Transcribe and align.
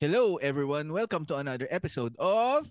Hello 0.00 0.40
everyone, 0.40 0.96
welcome 0.96 1.28
to 1.28 1.36
another 1.36 1.68
episode 1.68 2.16
of 2.16 2.64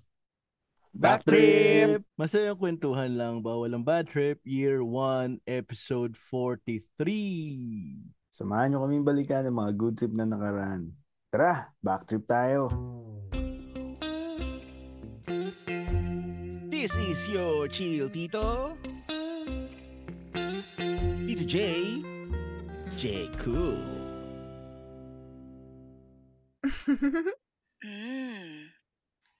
Back 0.97 1.21
Trip! 1.29 2.01
Masayang 2.17 2.57
kwentuhan 2.57 3.21
lang, 3.21 3.45
bawal 3.45 3.69
ang 3.69 3.85
bad 3.85 4.09
trip, 4.09 4.41
year 4.41 4.81
1, 4.81 5.45
episode 5.45 6.17
43. 6.17 6.89
Samahan 8.33 8.73
nyo 8.73 8.81
kaming 8.81 9.05
balikan 9.05 9.45
ng 9.45 9.53
mga 9.53 9.71
good 9.77 9.93
trip 10.01 10.09
na 10.09 10.25
nakaraan. 10.25 10.89
Tara, 11.29 11.69
back 11.85 12.09
trip 12.09 12.25
tayo. 12.25 12.73
This 16.73 16.97
is 16.97 17.29
your 17.29 17.69
chill 17.69 18.09
Tito. 18.09 18.73
Tito 21.29 21.45
J. 21.45 21.61
J. 22.97 23.29
Cool. 23.37 23.98
mm. 27.85 28.65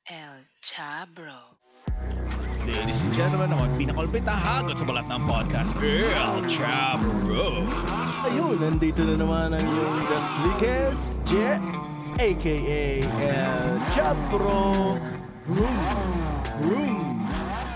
El 0.06 0.36
Chabro. 0.62 1.58
Ladies 2.70 3.02
and 3.02 3.14
gentlemen, 3.18 3.50
ako 3.50 3.66
ang 3.66 3.74
pinakalupit 3.74 4.22
na 4.22 4.38
hagot 4.38 4.78
sa 4.78 4.86
balat 4.86 5.10
ng 5.10 5.22
podcast, 5.26 5.74
El 5.82 6.46
Chabro. 6.46 7.66
Ayun, 8.30 8.54
nandito 8.62 9.02
na 9.02 9.16
naman 9.18 9.58
ang 9.58 9.66
iyong 9.66 9.98
The 10.06 10.20
Slickest 10.22 11.06
Jet, 11.26 11.64
aka 12.22 12.58
El 13.02 13.70
Chapro. 13.98 14.62
Room, 15.50 15.78
room. 16.62 17.26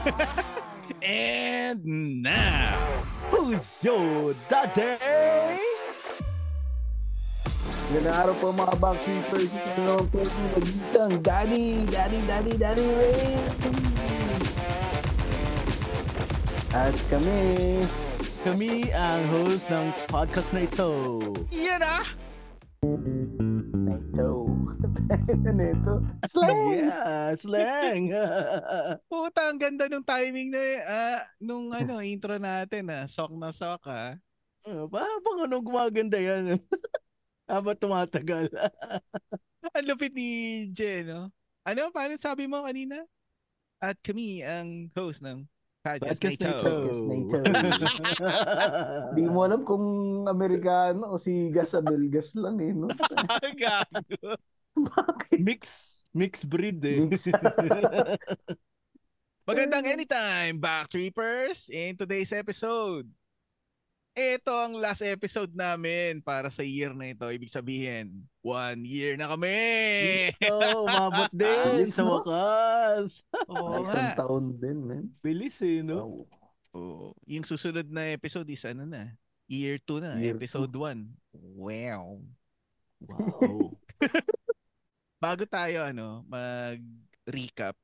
And 1.02 1.82
now, 2.22 2.78
Who's 3.34 3.82
your 3.82 4.38
daddy? 4.46 5.73
Magandang 7.94 8.22
araw 8.26 8.36
po 8.42 8.48
mga 8.50 8.76
back 8.82 8.98
trippers. 9.06 9.54
Ito 9.54 9.80
naman 9.86 10.06
po 10.10 10.18
yung 10.26 10.50
magitang 10.58 11.14
Daddy, 11.22 11.66
Daddy, 11.94 12.20
Daddy, 12.26 12.54
Daddy 12.58 12.88
Ray. 12.90 13.38
At 16.74 16.98
kami, 17.14 17.38
Kami 18.42 18.90
ang 18.98 19.22
host 19.30 19.70
ng 19.70 19.94
podcast 20.10 20.50
na 20.58 20.66
ito. 20.66 20.90
yan 21.54 21.86
ah! 21.86 22.02
na 22.82 23.94
ito. 23.94 24.30
ano 25.38 25.62
ito? 25.78 25.94
Slang! 26.26 26.66
Yeah, 26.74 27.38
slang. 27.38 28.10
Puta, 29.14 29.54
ang 29.54 29.62
ganda 29.62 29.86
nung 29.86 30.02
timing 30.02 30.50
na 30.50 30.62
eh. 30.66 30.80
Ah, 30.82 31.22
nung 31.38 31.70
ano, 31.70 32.02
intro 32.02 32.42
natin 32.42 32.90
ah. 32.90 33.06
Sok 33.06 33.38
na 33.38 33.54
sok 33.54 33.86
ah. 33.86 34.18
Uh, 34.66 34.90
pa, 34.90 35.06
bang 35.06 35.46
anong 35.46 35.62
gumaganda 35.62 36.18
yan? 36.18 36.58
Habang 37.48 37.78
tumatagal. 37.80 38.48
Ang 39.76 39.86
lupit 39.88 40.14
ni 40.16 40.68
Jen, 40.72 41.08
no? 41.08 41.22
Ano, 41.64 41.92
paano 41.92 42.16
sabi 42.20 42.48
mo 42.48 42.68
kanina? 42.68 43.04
At 43.84 44.00
kami 44.00 44.40
ang 44.44 44.88
host 44.96 45.20
ng 45.24 45.44
Podcast, 45.84 46.24
Podcast 46.24 46.40
na 46.40 46.52
ito. 46.56 46.64
Podcast 46.64 47.04
na 47.04 47.16
ito. 47.20 47.38
Di 49.20 49.24
mo 49.28 49.44
alam 49.44 49.68
kung 49.68 49.84
Amerikano 50.24 51.12
o 51.12 51.20
si 51.20 51.52
Gas 51.52 51.76
Abelgas 51.76 52.40
lang 52.40 52.56
eh. 52.64 52.72
No? 52.72 52.88
Gago. 53.60 54.40
Bakit? 54.80 55.44
mix, 55.44 55.62
mix 56.16 56.48
breed 56.48 56.80
eh. 56.88 57.04
Mix. 57.04 57.28
Magandang 59.44 59.84
anytime, 59.84 60.56
back 60.56 60.88
trippers. 60.88 61.68
In 61.68 62.00
today's 62.00 62.32
episode, 62.32 63.04
ito 64.14 64.54
ang 64.54 64.78
last 64.78 65.02
episode 65.02 65.50
namin 65.58 66.22
para 66.22 66.54
sa 66.54 66.62
year 66.62 66.94
na 66.94 67.10
ito. 67.10 67.26
Ibig 67.26 67.50
sabihin, 67.50 68.26
one 68.46 68.86
year 68.86 69.18
na 69.18 69.34
kami! 69.34 69.58
Ito, 70.38 70.58
umabot 70.86 71.34
din 71.34 71.84
Bilis, 71.84 71.98
sa 71.98 72.06
no? 72.06 72.22
wakas. 72.22 73.26
Oo 73.50 73.82
Ay, 73.82 73.90
isang 73.90 74.10
taon 74.14 74.46
din, 74.62 74.78
man. 74.86 75.06
Bilis 75.26 75.58
eh, 75.66 75.82
no? 75.82 75.98
Wow. 75.98 76.14
Oo. 76.74 77.08
Yung 77.26 77.46
susunod 77.46 77.86
na 77.90 78.14
episode 78.14 78.50
is 78.50 78.66
ano 78.66 78.86
na? 78.86 79.14
Year 79.50 79.82
2 79.82 80.02
na, 80.02 80.18
Year 80.22 80.38
episode 80.38 80.72
1. 80.72 81.06
Wow. 81.58 82.22
Wow. 83.04 83.74
bago 85.24 85.48
tayo 85.48 85.88
ano 85.88 86.28
mag-recap 86.28 87.80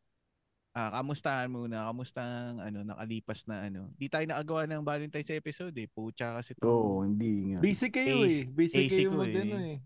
ah 0.79 0.89
kamustahan 0.95 1.51
muna 1.51 1.91
kamusta 1.91 2.23
ang 2.23 2.63
ano 2.63 2.87
nakalipas 2.87 3.43
na 3.43 3.67
ano 3.67 3.91
di 3.99 4.07
tayo 4.07 4.23
nakagawa 4.23 4.63
ng 4.63 4.79
Valentine's 4.79 5.31
episode 5.35 5.75
eh 5.75 5.91
pucha 5.91 6.39
kasi 6.39 6.55
to 6.55 6.63
Oo, 6.63 7.03
hindi 7.03 7.51
nga. 7.51 7.59
Busy 7.59 7.87
kayo 7.91 8.15
eh. 8.23 8.47
Busy 8.47 8.87
kayo 8.87 9.11
ko 9.11 9.27
eh. 9.27 9.35
ano 9.35 9.55
eh. 9.59 9.77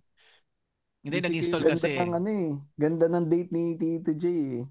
hindi 1.01 1.17
Busy 1.17 1.25
nag-install 1.25 1.63
kayo. 1.65 1.71
kasi 1.73 1.89
Ganda 1.89 2.05
ng 2.05 2.13
ano 2.13 2.29
eh. 2.29 2.49
Ganda 2.77 3.05
ng 3.09 3.25
date 3.25 3.49
ni 3.49 3.63
Tito 3.73 4.11
J 4.13 4.25
eh. 4.29 4.61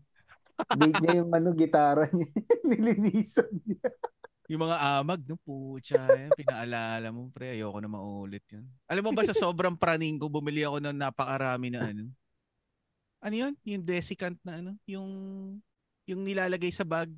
Date 0.78 0.98
niya 1.02 1.14
yung 1.26 1.32
ano, 1.34 1.48
gitara 1.52 2.06
niya. 2.14 2.30
Nilinisan 2.70 3.50
niya. 3.66 3.90
yung 4.46 4.68
mga 4.68 4.78
amag 5.00 5.22
no 5.24 5.40
pucha 5.40 5.96
yan 5.96 6.28
pinaalala 6.36 7.08
mo 7.08 7.32
pre 7.32 7.56
ayoko 7.56 7.78
na 7.80 7.88
maulit 7.88 8.44
yun 8.52 8.68
alam 8.84 9.00
mo 9.00 9.16
ba 9.16 9.24
sa 9.24 9.32
sobrang 9.32 9.72
praning 9.72 10.20
ko 10.20 10.28
bumili 10.28 10.60
ako 10.60 10.76
ng 10.76 10.92
napakarami 10.92 11.72
na 11.72 11.88
ano 11.88 12.04
ano 13.22 13.34
yun 13.34 13.54
yung 13.64 13.80
desiccant 13.80 14.36
na 14.44 14.60
ano 14.60 14.76
yung 14.84 15.08
yung 16.12 16.22
nilalagay 16.22 16.70
sa 16.72 16.84
bag 16.86 17.10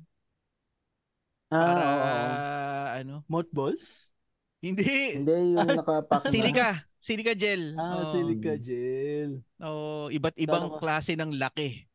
para 1.49 1.81
Ah, 1.81 2.95
oo. 2.95 2.99
ano 2.99 3.15
Mothballs? 3.29 4.09
hindi 4.65 4.83
Hindi, 5.13 5.31
yung 5.55 5.67
nakapack 5.77 6.23
na. 6.25 6.31
Silica. 6.33 6.67
Silica 6.97 7.33
gel. 7.37 7.77
Ah, 7.77 8.01
Oo. 8.01 8.11
silica 8.17 8.53
gel. 8.57 9.31
Oo, 9.61 10.09
iba't 10.09 10.35
ibang 10.41 10.73
Tama 10.73 10.79
klase 10.81 11.13
ng 11.13 11.37
laki. 11.37 11.85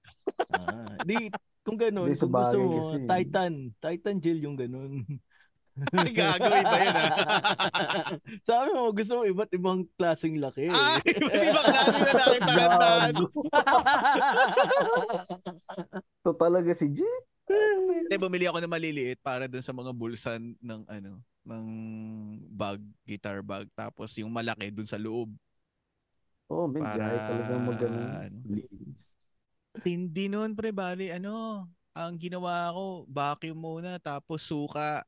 Ah, 0.55 0.95
di, 1.03 1.31
kung 1.67 1.77
ganun, 1.77 2.11
Hindi, 2.11 2.19
sa 2.19 2.27
kung 2.27 2.35
gusto 2.35 2.57
mo, 2.59 2.71
kasi. 2.79 2.97
Titan. 3.11 3.53
Titan 3.83 4.17
gel 4.23 4.39
yung 4.47 4.57
ganun. 4.59 4.93
Ay, 5.97 6.11
gago, 6.13 6.51
iba 6.51 6.77
yun 6.77 6.97
ah. 6.97 7.11
Sabi 8.49 8.69
mo, 8.75 8.91
gusto 8.93 9.13
mo 9.17 9.23
iba't 9.25 9.53
ibang 9.55 9.87
klaseng 9.97 10.37
laki. 10.37 10.69
ah, 10.69 10.99
iba't 11.01 11.45
ibang 11.47 11.67
klase 11.67 11.97
na 11.97 12.13
laki 12.13 12.39
tarantado. 12.49 13.25
Gago. 13.25 13.25
Ito 16.21 16.33
talaga 16.43 16.71
si 16.75 16.87
J. 16.93 17.01
Hindi, 17.51 18.15
bumili 18.15 18.47
ako 18.47 18.63
ng 18.63 18.71
maliliit 18.71 19.19
para 19.23 19.51
dun 19.51 19.63
sa 19.65 19.75
mga 19.75 19.91
bulsa 19.91 20.39
ng 20.39 20.83
ano, 20.87 21.19
ng 21.43 21.67
bag, 22.51 22.79
guitar 23.03 23.43
bag. 23.43 23.67
Tapos 23.75 24.15
yung 24.19 24.31
malaki 24.31 24.71
dun 24.71 24.87
sa 24.87 25.01
loob. 25.01 25.31
Oh, 26.51 26.67
may 26.67 26.83
Para, 26.83 26.99
gaya 26.99 27.19
talaga 27.31 27.55
magano. 27.63 27.99
ano? 27.99 28.39
Hindi 29.87 30.25
nun, 30.27 30.59
pre, 30.59 30.75
bali, 30.75 31.15
ano, 31.15 31.67
ang 31.95 32.15
ginawa 32.19 32.75
ko, 32.75 33.07
vacuum 33.07 33.55
muna, 33.59 33.99
tapos 34.03 34.43
suka, 34.43 35.07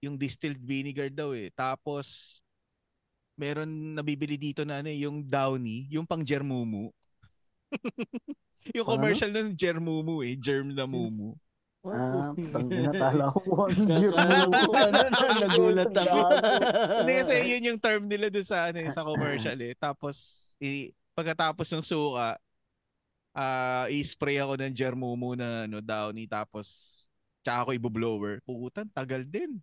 yung 0.00 0.16
distilled 0.16 0.60
vinegar 0.60 1.12
daw 1.12 1.36
eh. 1.36 1.52
Tapos, 1.52 2.40
meron 3.36 3.96
nabibili 3.96 4.36
dito 4.36 4.64
na 4.64 4.80
ano 4.80 4.88
eh, 4.88 5.04
yung 5.04 5.24
Downy, 5.24 5.88
yung 5.92 6.04
pang 6.04 6.24
Germumu. 6.24 6.92
yung 8.76 8.84
Pang 8.84 9.00
ano? 9.00 9.00
commercial 9.00 9.32
ng 9.32 9.56
Germumu 9.56 10.20
eh, 10.24 10.36
germ 10.36 10.72
na 10.76 10.84
mumu. 10.84 11.36
Ah, 11.80 12.36
tangina 12.52 12.92
kala 12.92 13.32
ko 13.32 13.64
ano, 13.72 14.84
na- 14.92 15.40
nagulat 15.40 15.92
ako. 15.96 16.18
Hindi 17.00 17.12
kasi 17.24 17.34
yun 17.48 17.68
yung 17.72 17.80
term 17.80 18.04
nila 18.04 18.28
doon 18.28 18.44
sa 18.44 18.68
ano 18.68 18.78
eh, 18.84 18.90
sa 18.92 19.00
commercial 19.00 19.56
eh. 19.64 19.72
Tapos 19.80 20.16
i, 20.60 20.92
pagkatapos 21.16 21.72
ng 21.72 21.84
suka, 21.84 22.36
ah 23.32 23.86
i-spray 23.88 24.36
ako 24.42 24.60
ng 24.60 24.74
Germumu 24.76 25.38
na 25.38 25.64
ano 25.64 25.80
Downy 25.80 26.28
tapos 26.28 27.00
tsaka 27.40 27.64
ako 27.64 27.70
i-blower. 27.72 28.44
Putan, 28.44 28.84
tagal 28.92 29.24
din. 29.24 29.56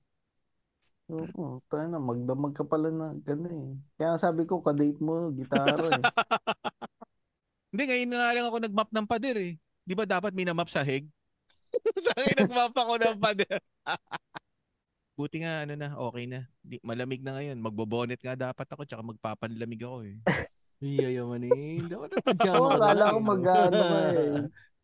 Oo, 1.08 1.64
tayo 1.72 1.88
na, 1.88 2.04
magdamag 2.04 2.52
ka 2.52 2.68
pala 2.68 2.92
na 2.92 3.16
gano'n 3.24 3.56
eh. 3.56 3.72
Kaya 3.96 4.20
sabi 4.20 4.44
ko, 4.44 4.60
kadate 4.60 5.00
mo, 5.00 5.32
gitara 5.32 5.88
eh. 5.88 6.04
Hindi, 7.72 7.84
ngayon 7.88 8.12
nga 8.12 8.36
lang 8.36 8.48
ako 8.52 8.58
nag-map 8.60 8.90
ng 8.92 9.08
pader 9.08 9.38
eh. 9.40 9.54
Di 9.88 9.96
ba 9.96 10.04
dapat 10.04 10.36
minamap 10.36 10.68
sa 10.68 10.84
heg? 10.84 11.08
Dahil 12.12 12.32
nag-map 12.44 12.76
ako 12.76 12.94
ng 13.00 13.18
pader. 13.24 13.60
Buti 15.18 15.48
nga, 15.48 15.64
ano 15.64 15.74
na, 15.80 15.96
okay 15.96 16.28
na. 16.28 16.44
Di, 16.60 16.76
malamig 16.84 17.24
na 17.24 17.40
ngayon. 17.40 17.58
Magbobonet 17.64 18.20
nga 18.20 18.36
dapat 18.36 18.68
ako, 18.68 18.84
tsaka 18.84 19.04
magpapanlamig 19.08 19.80
ako 19.80 19.98
eh. 20.04 20.20
Iyayaman 20.84 21.44
eh. 21.48 21.88
Dapat 21.88 22.10
na 22.12 22.22
pajama 22.22 22.60
Oo, 22.60 22.68
ka 22.68 22.76
akala 22.84 22.94
lang, 23.00 23.14
ko 23.16 23.20
no? 23.24 23.28
mag-ano 23.32 23.84
eh. 24.12 24.36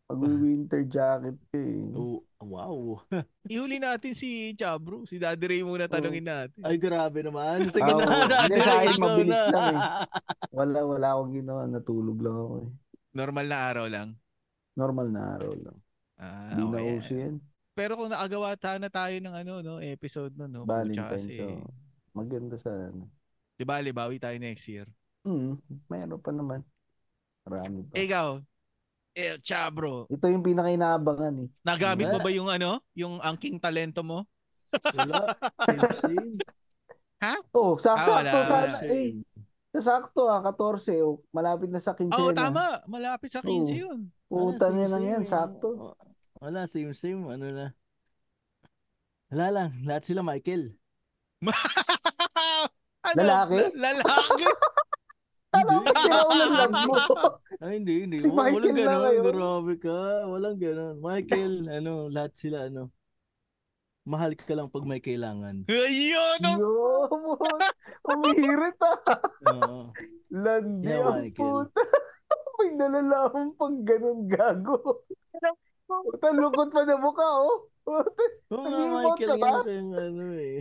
Mag-winter 0.08 0.82
jacket 0.88 1.38
eh. 1.52 1.84
Oh, 1.94 2.24
wow. 2.46 3.00
Ihuli 3.54 3.80
natin 3.80 4.12
si 4.14 4.52
Chabro. 4.54 5.04
Si 5.08 5.18
Daddy 5.18 5.46
Ray 5.48 5.62
muna 5.64 5.88
tanungin 5.88 6.26
natin. 6.28 6.62
Ay, 6.62 6.76
grabe 6.78 7.24
naman. 7.24 7.68
Sige 7.72 7.84
Ah, 7.84 7.96
na. 7.96 8.04
oo. 8.04 8.28
Daddy, 8.28 8.48
Hindi, 8.52 8.60
sa 8.62 8.74
akin, 8.80 8.98
mabilis 9.00 9.34
na. 9.34 9.50
lang 9.52 9.76
Wala, 10.58 10.78
wala 10.86 11.08
akong 11.16 11.34
ginawa. 11.34 11.62
Natulog 11.66 12.20
lang 12.20 12.36
ako 12.36 12.54
eh. 12.62 12.70
Normal 13.14 13.46
na 13.48 13.58
araw 13.70 13.86
lang. 13.90 14.10
Normal 14.74 15.08
na 15.10 15.22
araw 15.38 15.52
lang. 15.54 15.78
Ah, 16.18 16.54
Hindi 16.54 16.64
na 16.66 16.78
okay. 16.80 16.98
uso 16.98 17.14
yan. 17.14 17.36
Pero 17.74 17.92
kung 17.98 18.10
nakagawa 18.14 18.54
ta 18.54 18.78
na 18.78 18.90
tayo 18.90 19.16
ng 19.18 19.34
ano, 19.34 19.54
no, 19.66 19.82
episode 19.82 20.34
no, 20.38 20.46
no. 20.46 20.62
Valentine's. 20.64 21.10
kasi. 21.26 21.42
So, 21.42 21.58
maganda 22.14 22.54
sana. 22.56 23.06
Di 23.58 23.66
ba, 23.66 23.82
bawi 23.82 24.22
tayo 24.22 24.38
next 24.38 24.66
year. 24.70 24.86
Hmm, 25.26 25.58
mayroon 25.90 26.22
pa 26.22 26.30
naman. 26.30 26.62
Marami 27.44 27.84
pa. 27.90 27.94
Ikaw, 27.98 28.28
El 29.14 29.38
Chabro, 29.46 30.10
Ito 30.10 30.26
yung 30.26 30.42
pinaka-inaabangan 30.42 31.46
eh. 31.46 31.50
nagamit 31.62 32.10
mo 32.10 32.18
ba 32.18 32.34
yung 32.34 32.50
ano, 32.50 32.82
yung 32.98 33.22
angking 33.22 33.62
talento 33.62 34.02
mo? 34.02 34.26
Wala. 34.94 35.38
Same. 36.02 36.34
Oh, 37.56 37.80
sakto 37.80 38.12
Ah, 38.12 38.20
wala. 38.20 38.44
sana 38.44 38.78
eh. 38.84 39.16
Sakto 39.72 40.28
ah, 40.28 40.44
14. 40.44 41.00
Oh, 41.00 41.24
malapit 41.32 41.72
na 41.72 41.80
sa 41.80 41.96
15 41.96 42.12
Oo, 42.20 42.36
na. 42.36 42.52
tama. 42.52 42.66
Malapit 42.84 43.32
sa 43.32 43.40
15 43.40 43.64
Oo. 43.64 43.72
yun. 43.72 44.00
Puta 44.28 44.68
same, 44.68 44.92
lang 44.92 45.04
yan, 45.08 45.24
sakto. 45.24 45.96
Wala, 46.44 46.68
same, 46.68 46.92
same. 46.92 47.24
Ano 47.24 47.48
na. 47.48 47.72
Wala 49.32 49.48
lang. 49.56 49.70
Lahat 49.88 50.04
sila 50.04 50.20
Michael. 50.20 50.76
ano? 53.08 53.20
Lalaki? 53.24 53.72
La- 53.72 53.96
lalaki? 54.04 54.44
Alam 55.54 55.76
mo, 55.80 55.92
sila 55.94 56.18
ulang 56.34 56.54
lag 56.58 56.74
mo. 56.86 56.96
Ay, 57.62 57.72
hindi, 57.78 57.94
hindi. 58.06 58.18
Si 58.18 58.30
Michael 58.30 58.58
Walang 58.58 58.74
na 58.74 58.84
ganon. 58.84 59.02
ngayon. 59.06 59.26
Grabe 59.30 59.74
ka. 59.78 60.00
Walang 60.26 60.58
ganon. 60.58 60.96
Michael, 61.00 61.54
ano, 61.78 61.94
lahat 62.10 62.34
sila, 62.34 62.58
ano. 62.68 62.90
Mahal 64.04 64.36
ka 64.36 64.52
lang 64.52 64.68
pag 64.68 64.84
may 64.84 65.00
kailangan. 65.00 65.64
Ayun! 65.72 66.42
oh. 66.44 66.58
Yo, 66.60 66.74
umihirit 68.04 68.76
ah. 68.84 69.00
Oo. 69.48 69.80
Landi 70.28 70.92
Yeah, 70.92 71.08
ang 71.08 71.32
puta. 71.32 71.82
May 72.60 72.70
nalalaman 72.78 73.56
pang 73.56 73.82
ganun 73.82 74.28
gago. 74.28 75.08
Puta, 75.88 76.28
lukot 76.32 76.70
pa 76.72 76.82
na 76.88 76.96
mukha, 76.98 77.30
oh. 77.44 77.68
Puta, 77.84 78.68
nga, 78.68 78.86
mo 78.88 78.98
Michael 79.04 79.30
ka 79.30 79.36
ba? 79.36 79.50
nga 79.52 79.66
kayong 79.68 79.94
ano 79.94 80.26
eh. 80.40 80.58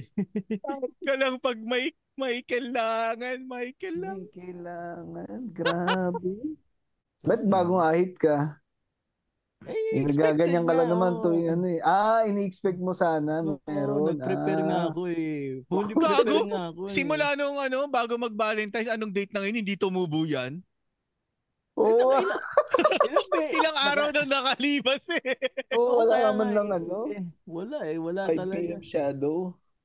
ka 1.06 1.14
lang 1.14 1.36
pag 1.38 1.58
may, 1.62 1.94
may 2.18 2.42
kailangan, 2.42 3.38
Michael 3.46 3.96
lang. 4.02 4.18
May 4.18 4.30
kailangan. 4.34 5.38
Grabe. 5.54 6.32
Ba't 7.22 7.42
bagong 7.46 7.82
ahit 7.82 8.18
ka? 8.18 8.58
Eh, 9.62 10.02
Yung 10.02 10.10
expected 10.10 10.50
nagaganyan 10.50 10.66
ka 10.66 10.74
lang 10.74 10.88
na, 10.90 10.92
naman 10.98 11.12
oo. 11.14 11.22
to 11.22 11.28
yung 11.38 11.50
ano 11.54 11.66
eh. 11.70 11.80
Ah, 11.86 12.26
ini-expect 12.26 12.82
mo 12.82 12.90
sana. 12.98 13.46
Meron. 13.62 14.10
nag-prepare 14.10 14.62
nga 14.66 14.78
ah. 14.82 14.88
ako 14.90 15.00
eh. 15.06 15.62
Fully 15.70 15.92
prepare 15.94 16.42
nga 16.50 16.62
ako 16.74 16.80
eh. 16.82 16.90
Simula 16.90 17.26
nung 17.38 17.58
ano, 17.62 17.86
bago 17.86 18.18
mag-Valentine's, 18.18 18.90
anong 18.90 19.14
date 19.14 19.30
na 19.30 19.38
ngayon, 19.46 19.62
hindi 19.62 19.78
tumubo 19.78 20.26
yan? 20.26 20.58
Oo, 21.72 22.12
Ilang 23.56 23.76
araw 23.80 24.08
na 24.12 24.22
nakalipas 24.24 25.08
eh. 25.16 25.24
oo, 25.72 26.04
wala 26.04 26.12
Kaya 26.14 26.28
naman 26.30 26.48
lang 26.52 26.68
eh. 26.68 26.78
ano. 26.78 26.98
Eh, 27.08 27.22
Wala 27.48 27.76
eh, 27.88 27.96
wala 27.96 28.20
5 28.28 28.36
talaga. 28.36 28.60
p.m. 28.60 28.82
shadow. 28.84 29.38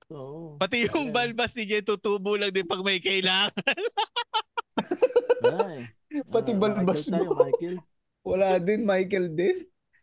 Oo. 0.08 0.56
Pati 0.56 0.88
yung 0.88 1.12
balbas 1.12 1.52
ni 1.56 1.64
Jen 1.64 1.84
tutubo 1.84 2.36
lang 2.36 2.52
din 2.52 2.64
pag 2.64 2.84
may 2.84 3.00
kailangan. 3.00 3.56
Ay. 5.64 5.88
Pati 6.28 6.52
Ah, 6.52 6.58
balbas 6.58 7.08
Michael 7.08 7.14
tayo, 7.14 7.30
mo. 7.30 7.40
Michael. 7.44 7.76
Wala 8.24 8.48
din, 8.60 8.82
Michael 8.84 9.28
din. 9.32 9.58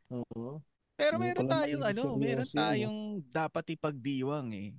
Oo. 0.08 0.60
Pero 0.94 1.14
meron 1.18 1.44
tayong 1.44 1.84
ano, 1.84 2.02
meron 2.14 2.46
tayong 2.46 2.98
dapat 3.28 3.74
ipagdiwang 3.74 4.48
eh. 4.54 4.70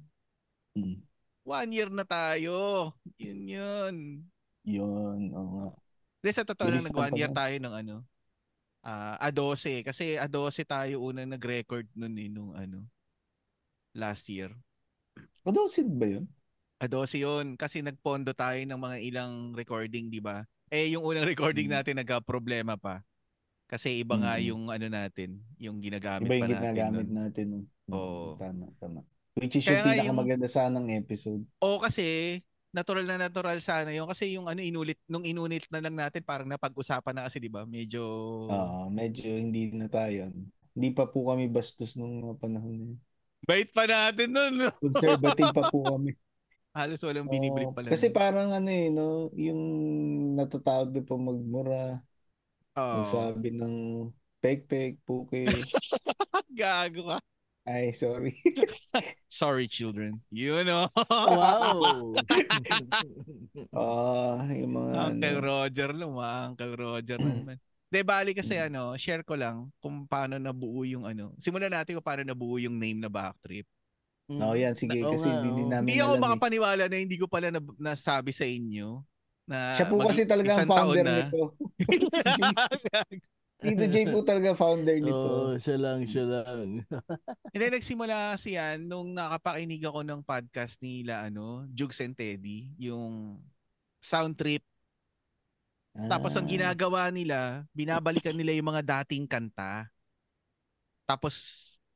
Hmm. 0.73 1.03
One 1.45 1.69
year 1.69 1.89
na 1.89 2.01
tayo. 2.01 2.89
Yun 3.19 3.41
yun. 3.45 3.95
Yun, 4.65 5.19
oo 5.29 5.49
nga. 5.53 5.67
Hindi, 6.25 6.33
sa 6.33 6.41
totoo 6.41 6.65
lang, 6.65 6.81
Bilis 6.81 6.89
nag 6.89 6.97
ng 6.97 7.03
one 7.05 7.13
year 7.13 7.29
tayo 7.29 7.55
ng 7.61 7.73
ano, 7.77 7.95
ah 8.81 9.13
A12. 9.21 9.85
Kasi 9.85 10.17
A12 10.17 10.65
tayo 10.65 11.05
unang 11.05 11.29
nag-record 11.29 11.85
nun 11.93 12.17
eh, 12.17 12.25
nung 12.25 12.49
ano, 12.57 12.81
last 13.93 14.25
year. 14.25 14.49
Adosid 15.45 15.85
ba 15.85 16.09
yun? 16.09 16.25
A12 16.81 17.21
yun. 17.21 17.45
Kasi 17.53 17.85
nagpondo 17.85 18.33
tayo 18.33 18.57
ng 18.57 18.73
mga 18.73 18.97
ilang 19.05 19.53
recording, 19.53 20.09
di 20.09 20.17
ba? 20.17 20.41
Eh, 20.73 20.97
yung 20.97 21.05
unang 21.05 21.29
recording 21.29 21.69
Mm. 21.69 21.77
natin 21.77 22.01
nagka-problema 22.01 22.73
pa. 22.73 23.05
Kasi 23.69 24.01
iba 24.01 24.17
nga 24.17 24.41
Mm. 24.41 24.45
yung 24.49 24.63
ano 24.73 24.87
natin, 24.89 25.45
yung 25.61 25.77
ginagamit 25.77 26.25
Iba 26.25 26.33
yung 26.33 26.41
pa 26.41 26.49
natin. 26.49 26.57
ginagamit 26.65 27.05
nun. 27.05 27.17
natin. 27.21 27.47
Oo. 27.93 28.33
Tama, 28.41 28.65
tama. 28.81 28.99
Which 29.37 29.53
is 29.53 29.61
Kaya 29.61 29.69
yung 29.69 29.77
nga 29.77 29.93
yung- 29.93 30.09
pinakamaganda 30.09 30.49
sanang 30.49 30.89
episode. 30.89 31.45
O 31.61 31.77
kasi, 31.77 32.41
natural 32.75 33.05
na 33.07 33.17
natural 33.27 33.59
sana 33.63 33.89
yun. 33.95 34.05
Kasi 34.11 34.35
yung 34.35 34.51
ano, 34.51 34.59
inulit, 34.59 34.99
nung 35.07 35.23
inulit 35.23 35.63
na 35.71 35.79
lang 35.79 35.95
natin, 35.95 36.21
parang 36.27 36.49
napag-usapan 36.51 37.13
na 37.15 37.23
kasi, 37.31 37.39
di 37.39 37.47
ba? 37.47 37.63
Medyo, 37.63 38.03
Oo, 38.51 38.91
medyo 38.93 39.25
hindi 39.25 39.71
na 39.73 39.87
tayo. 39.89 40.29
Hindi 40.75 40.89
pa 40.91 41.07
po 41.07 41.31
kami 41.31 41.47
bastos 41.47 41.95
nung 41.95 42.19
mga 42.21 42.35
panahon 42.37 42.75
na 42.75 42.85
yun. 42.93 42.99
bait 43.47 43.69
pa 43.71 43.85
natin 43.87 44.29
nun. 44.33 44.55
Conservative 44.81 45.51
pa 45.55 45.63
po 45.71 45.95
kami. 45.95 46.11
Halos 46.75 46.99
walang 47.07 47.31
binibrief 47.31 47.71
Oo, 47.71 47.71
pala. 47.71 47.87
kasi 47.87 48.11
parang 48.11 48.51
ano 48.51 48.67
eh, 48.67 48.91
no, 48.91 49.31
yung 49.39 49.61
natatakot 50.35 50.91
na 50.91 51.01
pa 51.07 51.15
magmura, 51.15 52.03
Oo. 52.75 52.95
magsabi 52.99 53.49
ng 53.55 53.75
pek-pek, 54.43 54.99
puke. 55.07 55.47
Gago 56.59 57.01
ka. 57.09 57.17
Ay, 57.65 57.97
sorry. 57.97 58.37
Sorry, 59.25 59.65
children. 59.65 60.21
You 60.29 60.61
know. 60.61 60.85
Wow. 61.09 62.13
Ah, 63.73 64.45
yung 64.53 64.71
mga 64.77 64.91
Uncle 65.09 65.37
ano. 65.39 65.43
Roger 65.43 65.89
lang, 65.91 66.11
mga 66.13 66.35
Uncle 66.51 66.73
Roger 66.77 67.17
naman. 67.17 67.57
De, 67.89 67.99
bali 68.05 68.31
kasi 68.37 68.59
ano, 68.61 68.93
share 68.95 69.25
ko 69.25 69.33
lang 69.33 69.71
kung 69.81 70.05
paano 70.05 70.37
nabuo 70.37 70.85
yung 70.85 71.09
ano. 71.09 71.33
Simulan 71.41 71.73
natin 71.73 71.97
kung 71.97 72.05
paano 72.05 72.21
nabuo 72.21 72.61
yung 72.61 72.77
name 72.77 73.01
na 73.01 73.09
Backtrip. 73.09 73.65
Oo, 74.29 74.53
yan, 74.53 74.73
sige. 74.77 75.01
Oo 75.01 75.13
kasi 75.13 75.29
hindi 75.29 75.49
din 75.53 75.69
namin 75.69 75.89
Hindi 75.89 76.01
ako 76.01 76.13
eh. 76.17 76.21
makapaniwala 76.21 76.83
na 76.85 76.97
hindi 76.97 77.17
ko 77.17 77.25
pala 77.25 77.49
nab- 77.49 77.77
nasabi 77.77 78.29
sa 78.29 78.45
inyo. 78.45 79.01
Na 79.45 79.73
Siya 79.77 79.85
po 79.89 80.01
mag- 80.01 80.09
kasi 80.13 80.25
talaga 80.25 80.49
ang 80.53 80.69
founder 80.69 81.01
na. 81.05 81.15
nito. 81.29 81.53
Tito 83.59 83.85
J 83.87 84.11
po 84.11 84.19
talaga 84.21 84.51
founder 84.53 84.99
nito. 84.99 85.15
Oo, 85.15 85.55
siya 85.57 85.77
lang, 85.79 86.03
siya 86.05 86.25
lang. 86.27 86.83
Hindi, 87.55 87.65
nagsimula 87.71 88.35
kasi 88.35 88.59
yan 88.59 88.83
nung 88.85 89.15
nakapakinig 89.15 89.81
ako 89.87 90.03
ng 90.03 90.21
podcast 90.21 90.75
nila, 90.83 91.25
ano, 91.31 91.63
Jugs 91.71 92.03
and 92.03 92.13
Teddy, 92.13 92.75
yung 92.77 93.39
Sound 94.03 94.35
Trip. 94.35 94.61
Tapos 95.95 96.35
ang 96.35 96.43
Ah, 96.45 96.51
ginagawa 96.51 97.07
nila, 97.09 97.63
binabalikan 97.71 98.35
nila 98.35 98.51
yung 98.51 98.69
mga 98.75 98.83
dating 98.83 99.23
kanta. 99.25 99.87
Tapos 101.07 101.33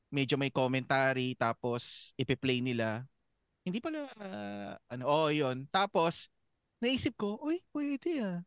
medyo 0.09 0.39
may 0.39 0.49
commentary, 0.49 1.35
tapos 1.37 2.15
ipe-play 2.17 2.63
nila. 2.63 3.05
Hindi 3.67 3.77
pala, 3.83 4.09
ah, 4.17 4.73
ano, 4.89 5.03
oh, 5.05 5.29
yun. 5.29 5.67
Tapos, 5.69 6.31
naisip 6.81 7.13
ko, 7.19 7.37
uy, 7.43 7.61
pwede 7.75 8.09
ah. 8.23 8.37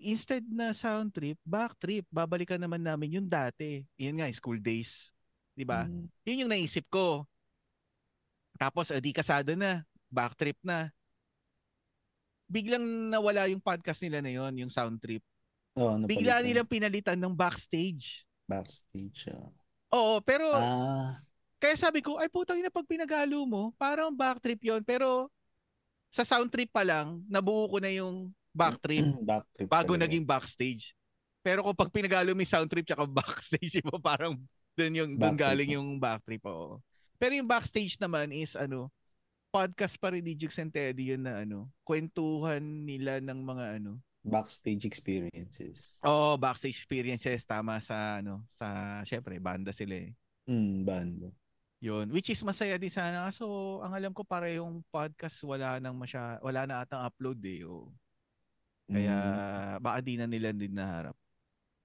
Instead 0.00 0.42
na 0.48 0.72
sound 0.72 1.12
trip, 1.12 1.36
back 1.44 1.76
trip, 1.76 2.08
babalikan 2.08 2.56
naman 2.56 2.80
namin 2.80 3.20
yung 3.20 3.28
dati. 3.28 3.84
Yun 4.00 4.16
nga, 4.18 4.28
school 4.32 4.56
days. 4.56 5.12
Di 5.52 5.62
ba? 5.62 5.84
mm. 5.84 6.08
Yun 6.24 6.40
yung 6.46 6.52
naisip 6.52 6.88
ko. 6.88 7.28
Tapos, 8.56 8.88
adi 8.88 9.12
kasado 9.12 9.52
na. 9.52 9.84
Back 10.08 10.34
trip 10.36 10.56
na. 10.64 10.88
Biglang 12.50 12.82
nawala 13.12 13.46
yung 13.46 13.62
podcast 13.62 14.02
nila 14.02 14.18
na 14.18 14.32
yon 14.32 14.50
yung 14.58 14.72
sound 14.72 14.98
trip. 14.98 15.22
Bigla 15.76 16.42
napalitan. 16.42 16.42
nilang 16.42 16.68
pinalitan 16.68 17.18
ng 17.20 17.30
backstage. 17.36 18.26
backstage. 18.50 19.30
ah. 19.30 19.48
Oo, 19.94 20.18
pero 20.18 20.50
Ah, 20.50 21.22
kaya 21.62 21.78
sabi 21.78 22.02
ko, 22.02 22.18
ay 22.18 22.26
putang 22.26 22.58
ina 22.58 22.72
pag 22.72 22.88
pinagalo 22.88 23.46
mo, 23.46 23.70
parang 23.78 24.10
back 24.10 24.42
trip 24.42 24.58
yon 24.64 24.82
Pero 24.82 25.30
sa 26.10 26.26
sound 26.26 26.50
trip 26.50 26.72
pa 26.74 26.82
lang, 26.82 27.22
nabuo 27.30 27.70
ko 27.70 27.78
na 27.78 27.90
yung 27.94 28.34
back 28.50 28.82
trip 28.82 29.06
back 29.22 29.44
trip 29.54 29.68
bago 29.70 29.94
talaga. 29.94 30.02
naging 30.06 30.24
backstage. 30.26 30.94
Pero 31.40 31.64
kung 31.64 31.76
pag 31.76 31.92
pinagalo 31.92 32.36
mo 32.36 32.44
yung 32.44 32.52
sound 32.52 32.68
trip 32.68 32.84
tsaka 32.84 33.08
backstage, 33.22 33.80
iba 33.80 33.96
parang 33.96 34.36
doon 34.76 34.92
yung 34.94 35.12
trip, 35.16 35.36
galing 35.38 35.70
oh. 35.72 35.76
yung 35.80 35.88
back 35.96 36.20
trip. 36.24 36.42
Oo. 36.44 36.78
Pero 37.16 37.32
yung 37.36 37.48
backstage 37.48 37.96
naman 38.00 38.32
is 38.32 38.56
ano, 38.56 38.92
podcast 39.50 39.98
pa 39.98 40.14
rin 40.14 40.24
ni 40.24 40.38
Jukes 40.38 40.62
and 40.62 40.70
Teddy 40.70 41.12
yun 41.16 41.26
na 41.26 41.42
ano, 41.42 41.68
kwentuhan 41.82 42.62
nila 42.62 43.18
ng 43.18 43.40
mga 43.40 43.64
ano, 43.82 43.98
backstage 44.20 44.84
experiences. 44.84 45.96
oh, 46.04 46.36
backstage 46.36 46.76
experiences 46.76 47.42
tama 47.48 47.80
sa 47.80 48.20
ano, 48.20 48.44
sa 48.46 49.00
syempre 49.04 49.40
banda 49.40 49.72
sila 49.72 49.96
eh. 49.96 50.12
Mm, 50.48 50.84
bando. 50.84 51.28
Yun, 51.80 52.12
which 52.12 52.28
is 52.28 52.44
masaya 52.44 52.76
din 52.76 52.92
sana. 52.92 53.32
So, 53.32 53.80
ang 53.80 53.96
alam 53.96 54.12
ko 54.12 54.20
para 54.20 54.52
yung 54.52 54.84
podcast 54.92 55.40
wala 55.48 55.80
nang 55.80 55.96
masya, 55.96 56.36
wala 56.44 56.68
na 56.68 56.84
atang 56.84 57.00
upload 57.00 57.40
eh. 57.48 57.64
Oh. 57.64 57.88
Kaya 58.90 59.16
baka 59.78 59.98
di 60.02 60.18
na 60.18 60.26
nila 60.26 60.50
din 60.50 60.74
naharap. 60.74 61.14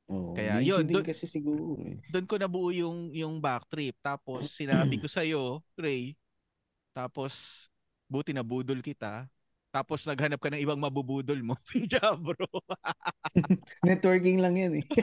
Oh, 0.05 0.37
kaya 0.37 0.61
yun, 0.61 0.85
din 0.85 1.01
dun- 1.01 1.05
kasi 1.05 1.25
siguro 1.25 1.81
eh. 1.81 1.97
Doon 2.13 2.29
ko 2.29 2.37
nabuo 2.37 2.69
yung 2.69 3.09
yung 3.13 3.41
back 3.41 3.65
trip. 3.69 3.97
Tapos 4.01 4.53
sinabi 4.53 5.01
ko 5.01 5.09
sa 5.09 5.25
iyo, 5.25 5.61
Ray, 5.77 6.13
tapos 6.93 7.65
buti 8.05 8.33
na 8.33 8.45
budol 8.45 8.81
kita. 8.85 9.25
Tapos 9.73 10.07
naghanap 10.07 10.39
ka 10.39 10.47
ng 10.53 10.61
ibang 10.61 10.79
mabubudol 10.79 11.41
mo. 11.43 11.53
yeah, 11.91 12.15
bro. 12.15 12.47
Networking 13.87 14.39
lang 14.39 14.55
yan 14.55 14.73
eh. 14.81 14.85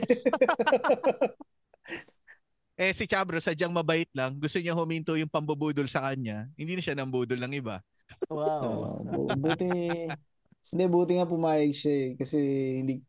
Eh 2.73 2.97
si 2.97 3.04
Chabro 3.04 3.37
sadyang 3.37 3.71
mabait 3.71 4.09
lang. 4.16 4.32
Gusto 4.40 4.56
niya 4.56 4.73
huminto 4.73 5.12
yung 5.14 5.28
pambubudol 5.28 5.85
sa 5.87 6.09
kanya. 6.09 6.49
Hindi 6.56 6.80
na 6.80 6.82
siya 6.82 6.97
nang 6.97 7.12
budol 7.12 7.37
ng 7.44 7.52
iba. 7.61 7.85
Wow. 8.32 9.04
Bu- 9.06 9.38
buti, 9.38 10.09
hindi, 10.73 10.85
buti 10.88 11.12
nga 11.21 11.29
pumayag 11.29 11.73
siya 11.76 11.93
eh. 11.93 12.09
Kasi 12.17 12.38
hindi, 12.81 13.05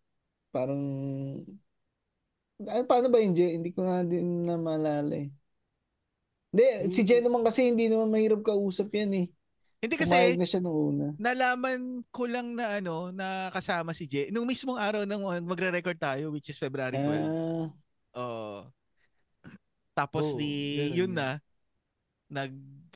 Parang, 0.54 0.84
ay, 2.70 2.86
paano 2.86 3.10
ba 3.10 3.18
yun, 3.18 3.34
Jay? 3.34 3.58
Hindi 3.58 3.74
ko 3.74 3.82
nga 3.90 4.06
din 4.06 4.46
na 4.46 4.54
maalala 4.54 5.18
eh. 5.18 5.34
Hindi, 6.54 6.94
si 6.94 7.02
Jay 7.02 7.26
naman 7.26 7.42
kasi 7.42 7.74
hindi 7.74 7.90
naman 7.90 8.14
mahirap 8.14 8.46
kausap 8.46 8.94
yan 8.94 9.12
eh. 9.18 9.28
Hindi 9.82 9.96
Pumayag 9.98 10.38
kasi, 10.38 10.40
na 10.40 10.46
siya 10.48 10.62
nung 10.62 10.78
una. 10.94 11.06
nalaman 11.18 12.06
ko 12.14 12.30
lang 12.30 12.54
na 12.54 12.78
ano, 12.78 13.10
na 13.10 13.50
kasama 13.50 13.98
si 13.98 14.06
Jay. 14.06 14.30
Nung 14.30 14.46
mismong 14.46 14.78
araw 14.78 15.10
nang 15.10 15.26
magre-record 15.44 15.98
tayo, 15.98 16.30
which 16.30 16.54
is 16.54 16.62
February 16.62 17.02
12. 17.02 17.26
Ah, 17.26 17.66
Oo. 18.22 18.70
Tapos 19.98 20.38
Oo, 20.38 20.38
di, 20.38 20.94
ganun 20.94 20.94
yun. 20.94 21.12
na, 21.18 21.42
nag, 22.30 22.54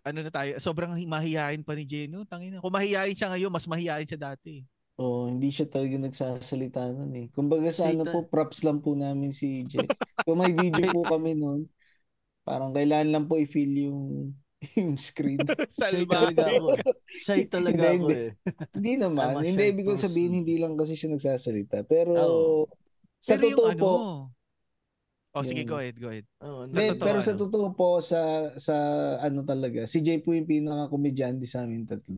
ano 0.09 0.19
na 0.25 0.31
tayo, 0.33 0.51
sobrang 0.63 0.93
hi- 0.97 1.09
mahihain 1.09 1.61
pa 1.65 1.73
ni 1.77 1.83
Jay, 1.87 2.05
no? 2.09 2.23
Tangina. 2.27 2.61
Kung 2.63 2.73
mahihain 2.73 3.15
siya 3.17 3.29
ngayon, 3.33 3.51
mas 3.53 3.67
mahihain 3.69 4.07
siya 4.07 4.19
dati. 4.33 4.63
oh, 4.97 5.29
hindi 5.29 5.49
siya 5.53 5.65
talaga 5.69 5.95
nagsasalita 5.99 6.81
nun 6.93 7.13
eh. 7.17 7.25
Kumbaga 7.33 7.69
sa 7.69 7.89
ano 7.93 8.05
po, 8.09 8.25
props 8.25 8.65
lang 8.65 8.81
po 8.81 8.93
namin 8.97 9.31
si 9.33 9.65
Jay. 9.69 9.87
Kung 10.25 10.41
may 10.41 10.53
video 10.53 10.89
po 10.89 11.05
kami 11.13 11.37
nun, 11.37 11.69
parang 12.47 12.71
kailangan 12.75 13.09
lang 13.13 13.25
po 13.29 13.37
i-feel 13.39 13.73
yung 13.91 14.01
yung 14.79 14.97
screen. 14.99 15.45
Eh. 15.53 16.05
Shy 17.23 17.45
talaga 17.49 17.83
Hindi, 17.83 17.87
ako 17.93 18.07
hindi. 18.09 18.15
eh. 18.15 18.29
Hindi 18.75 18.91
naman. 19.01 19.41
Hindi, 19.41 19.63
ibig 19.73 19.85
ko 19.87 19.93
sabihin, 19.97 20.33
hindi 20.43 20.57
lang 20.61 20.73
kasi 20.79 20.93
siya 20.97 21.13
nagsasalita. 21.15 21.83
Pero, 21.87 22.13
Oo. 22.17 22.67
sa 23.19 23.37
Pero 23.37 23.41
yung 23.43 23.61
totoo 23.61 23.69
ano, 23.73 23.81
po, 23.81 23.93
Oh, 25.37 25.45
sige, 25.45 25.61
Yung- 25.61 25.69
go 25.69 25.77
ahead, 25.77 25.95
go 26.01 26.09
ahead. 26.09 26.25
Oo, 26.41 26.65
Sa 26.65 26.69
Hindi, 26.73 26.85
totoo, 26.97 27.05
pero 27.05 27.19
sa 27.21 27.33
ano? 27.33 27.41
totoo 27.45 27.67
po, 27.77 27.89
sa, 28.01 28.19
sa 28.57 28.75
ano 29.21 29.45
talaga, 29.45 29.85
si 29.85 30.01
Jay 30.01 30.17
po 30.17 30.33
yung 30.33 30.49
pinaka-komedyante 30.49 31.45
sa 31.45 31.61
amin 31.61 31.85
tatlo. 31.85 32.17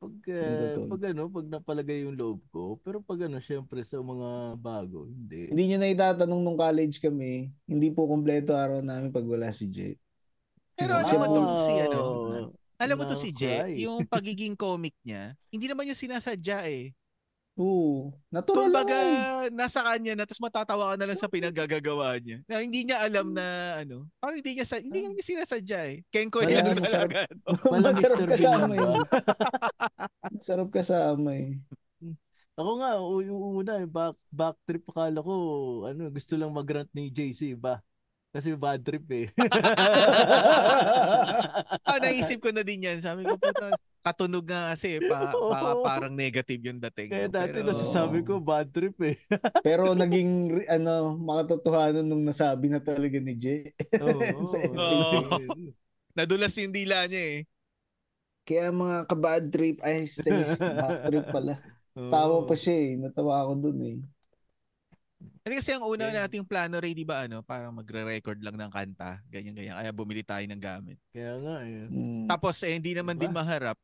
Pag, 0.00 0.16
totoo. 0.24 0.96
pag 0.96 1.02
ano, 1.12 1.28
pag 1.28 1.46
napalagay 1.52 2.08
yung 2.08 2.16
loob 2.16 2.40
ko, 2.48 2.80
pero 2.80 3.04
pag 3.04 3.20
ano, 3.28 3.36
syempre 3.44 3.84
sa 3.84 4.00
mga 4.00 4.56
bago, 4.56 5.04
hindi. 5.04 5.52
Hindi 5.52 5.64
nyo 5.68 5.78
na 5.84 5.92
itatanong 5.92 6.40
nung 6.40 6.56
college 6.56 6.96
kami, 7.04 7.52
hindi 7.68 7.88
po 7.92 8.08
kompleto 8.08 8.56
araw 8.56 8.80
namin 8.80 9.12
pag 9.12 9.28
wala 9.28 9.52
si 9.52 9.68
Jay. 9.68 10.00
Pero 10.72 10.96
Wow. 10.96 11.04
alam 11.04 11.18
mo 11.20 11.26
to 11.28 11.40
si 11.60 11.72
ano, 11.76 12.00
Ah, 12.80 12.88
alam 12.88 12.96
mo 12.96 13.04
to 13.04 13.16
si. 13.20 13.28
Jay, 13.28 13.84
yung 13.84 14.08
pagiging 14.08 14.56
comic 14.56 14.96
niya, 15.04 15.36
hindi 15.52 15.68
naman 15.68 15.84
niya 15.84 16.00
sinasadya 16.00 16.64
eh. 16.64 16.96
Oo. 17.58 18.14
Natural 18.30 18.70
Kumbaga, 18.70 18.94
lang 18.94 19.10
eh. 19.10 19.50
nasa 19.50 19.82
kanya 19.82 20.12
na, 20.14 20.24
tapos 20.24 20.42
matatawa 20.42 20.94
ka 20.94 20.96
na 20.96 21.06
lang 21.10 21.18
sa 21.18 21.28
pinagagagawa 21.28 22.16
niya. 22.22 22.38
Na 22.46 22.62
hindi 22.62 22.86
niya 22.86 23.02
alam 23.02 23.34
na 23.34 23.78
ano, 23.82 24.06
parang 24.22 24.38
hindi 24.38 24.54
niya, 24.54 24.66
sa, 24.68 24.78
hindi 24.78 25.02
niya 25.02 25.24
sinasadya 25.24 25.80
eh. 25.90 25.96
Kenko 26.08 26.40
niya 26.46 26.62
masarap. 26.72 27.10
talaga. 27.10 27.20
Masarap 27.82 28.18
kasama 28.30 28.72
yun. 28.78 28.86
ba? 28.86 29.02
Masarap 30.30 30.68
kasama 30.70 31.30
eh. 31.36 31.58
Ako 32.60 32.70
nga, 32.76 32.90
yung 33.24 33.40
una, 33.64 33.72
yung 33.80 33.92
back, 33.92 34.16
back 34.28 34.56
trip 34.68 34.84
akala 34.92 35.18
ko, 35.24 35.34
ano, 35.88 36.12
gusto 36.12 36.36
lang 36.36 36.52
mag-rant 36.52 36.92
ni 36.92 37.08
JC, 37.08 37.56
ba? 37.56 37.80
Kasi 38.30 38.54
bad 38.54 38.78
trip 38.86 39.02
eh. 39.10 39.26
ah, 41.82 41.98
naisip 41.98 42.38
ko 42.38 42.54
na 42.54 42.62
din 42.62 42.86
yan. 42.86 43.02
Sabi 43.02 43.26
ko, 43.26 43.34
puta, 43.34 43.74
katunog 44.00 44.44
nga 44.48 44.72
kasi, 44.72 44.96
pa, 45.04 45.32
pa- 45.32 45.80
parang 45.84 46.12
negative 46.12 46.60
yung 46.72 46.80
dating. 46.80 47.08
Kaya 47.12 47.28
dati 47.28 47.60
Pero, 47.60 47.68
nasasabi 47.68 48.18
ko, 48.24 48.40
bad 48.40 48.68
trip 48.72 48.96
eh. 49.04 49.16
Pero 49.66 49.92
naging 49.92 50.64
ano, 50.66 51.16
makatotohanan 51.20 52.04
nung 52.04 52.24
nasabi 52.24 52.72
na 52.72 52.80
talaga 52.80 53.20
ni 53.20 53.36
Jay. 53.36 53.72
Oo. 54.00 54.44
Oo. 54.80 55.38
nadulas 56.18 56.56
yung 56.58 56.74
dila 56.74 57.06
niya 57.06 57.22
eh. 57.22 57.40
Kaya 58.48 58.72
mga 58.74 58.96
ka-bad 59.06 59.44
trip, 59.52 59.78
ay 59.84 60.08
stay, 60.08 60.32
back 60.58 61.06
trip 61.06 61.26
pala. 61.30 61.60
Tawa 61.94 62.42
pa 62.48 62.54
siya 62.56 62.76
eh. 62.76 62.90
Natawa 62.98 63.46
ako 63.46 63.52
dun 63.68 63.78
eh. 63.84 63.98
Kasi 65.40 65.54
kasi 65.56 65.70
ang 65.72 65.84
una 65.88 66.08
Yeah. 66.08 66.24
nating 66.28 66.44
plano, 66.44 66.76
Ray, 66.80 66.92
di 66.92 67.04
ba, 67.04 67.24
ano, 67.24 67.40
parang 67.40 67.72
magre-record 67.72 68.40
lang 68.44 68.60
ng 68.60 68.72
kanta, 68.72 69.24
ganyan-ganyan. 69.28 69.76
Kaya 69.76 69.92
bumili 69.92 70.20
tayo 70.20 70.44
ng 70.44 70.60
gamit. 70.60 71.00
Kaya 71.12 71.32
nga 71.40 71.56
eh. 71.64 71.88
Mm. 71.88 72.28
Tapos, 72.28 72.56
eh, 72.64 72.76
hindi 72.76 72.92
naman 72.92 73.16
Diba? 73.16 73.28
din 73.28 73.32
maharap. 73.32 73.76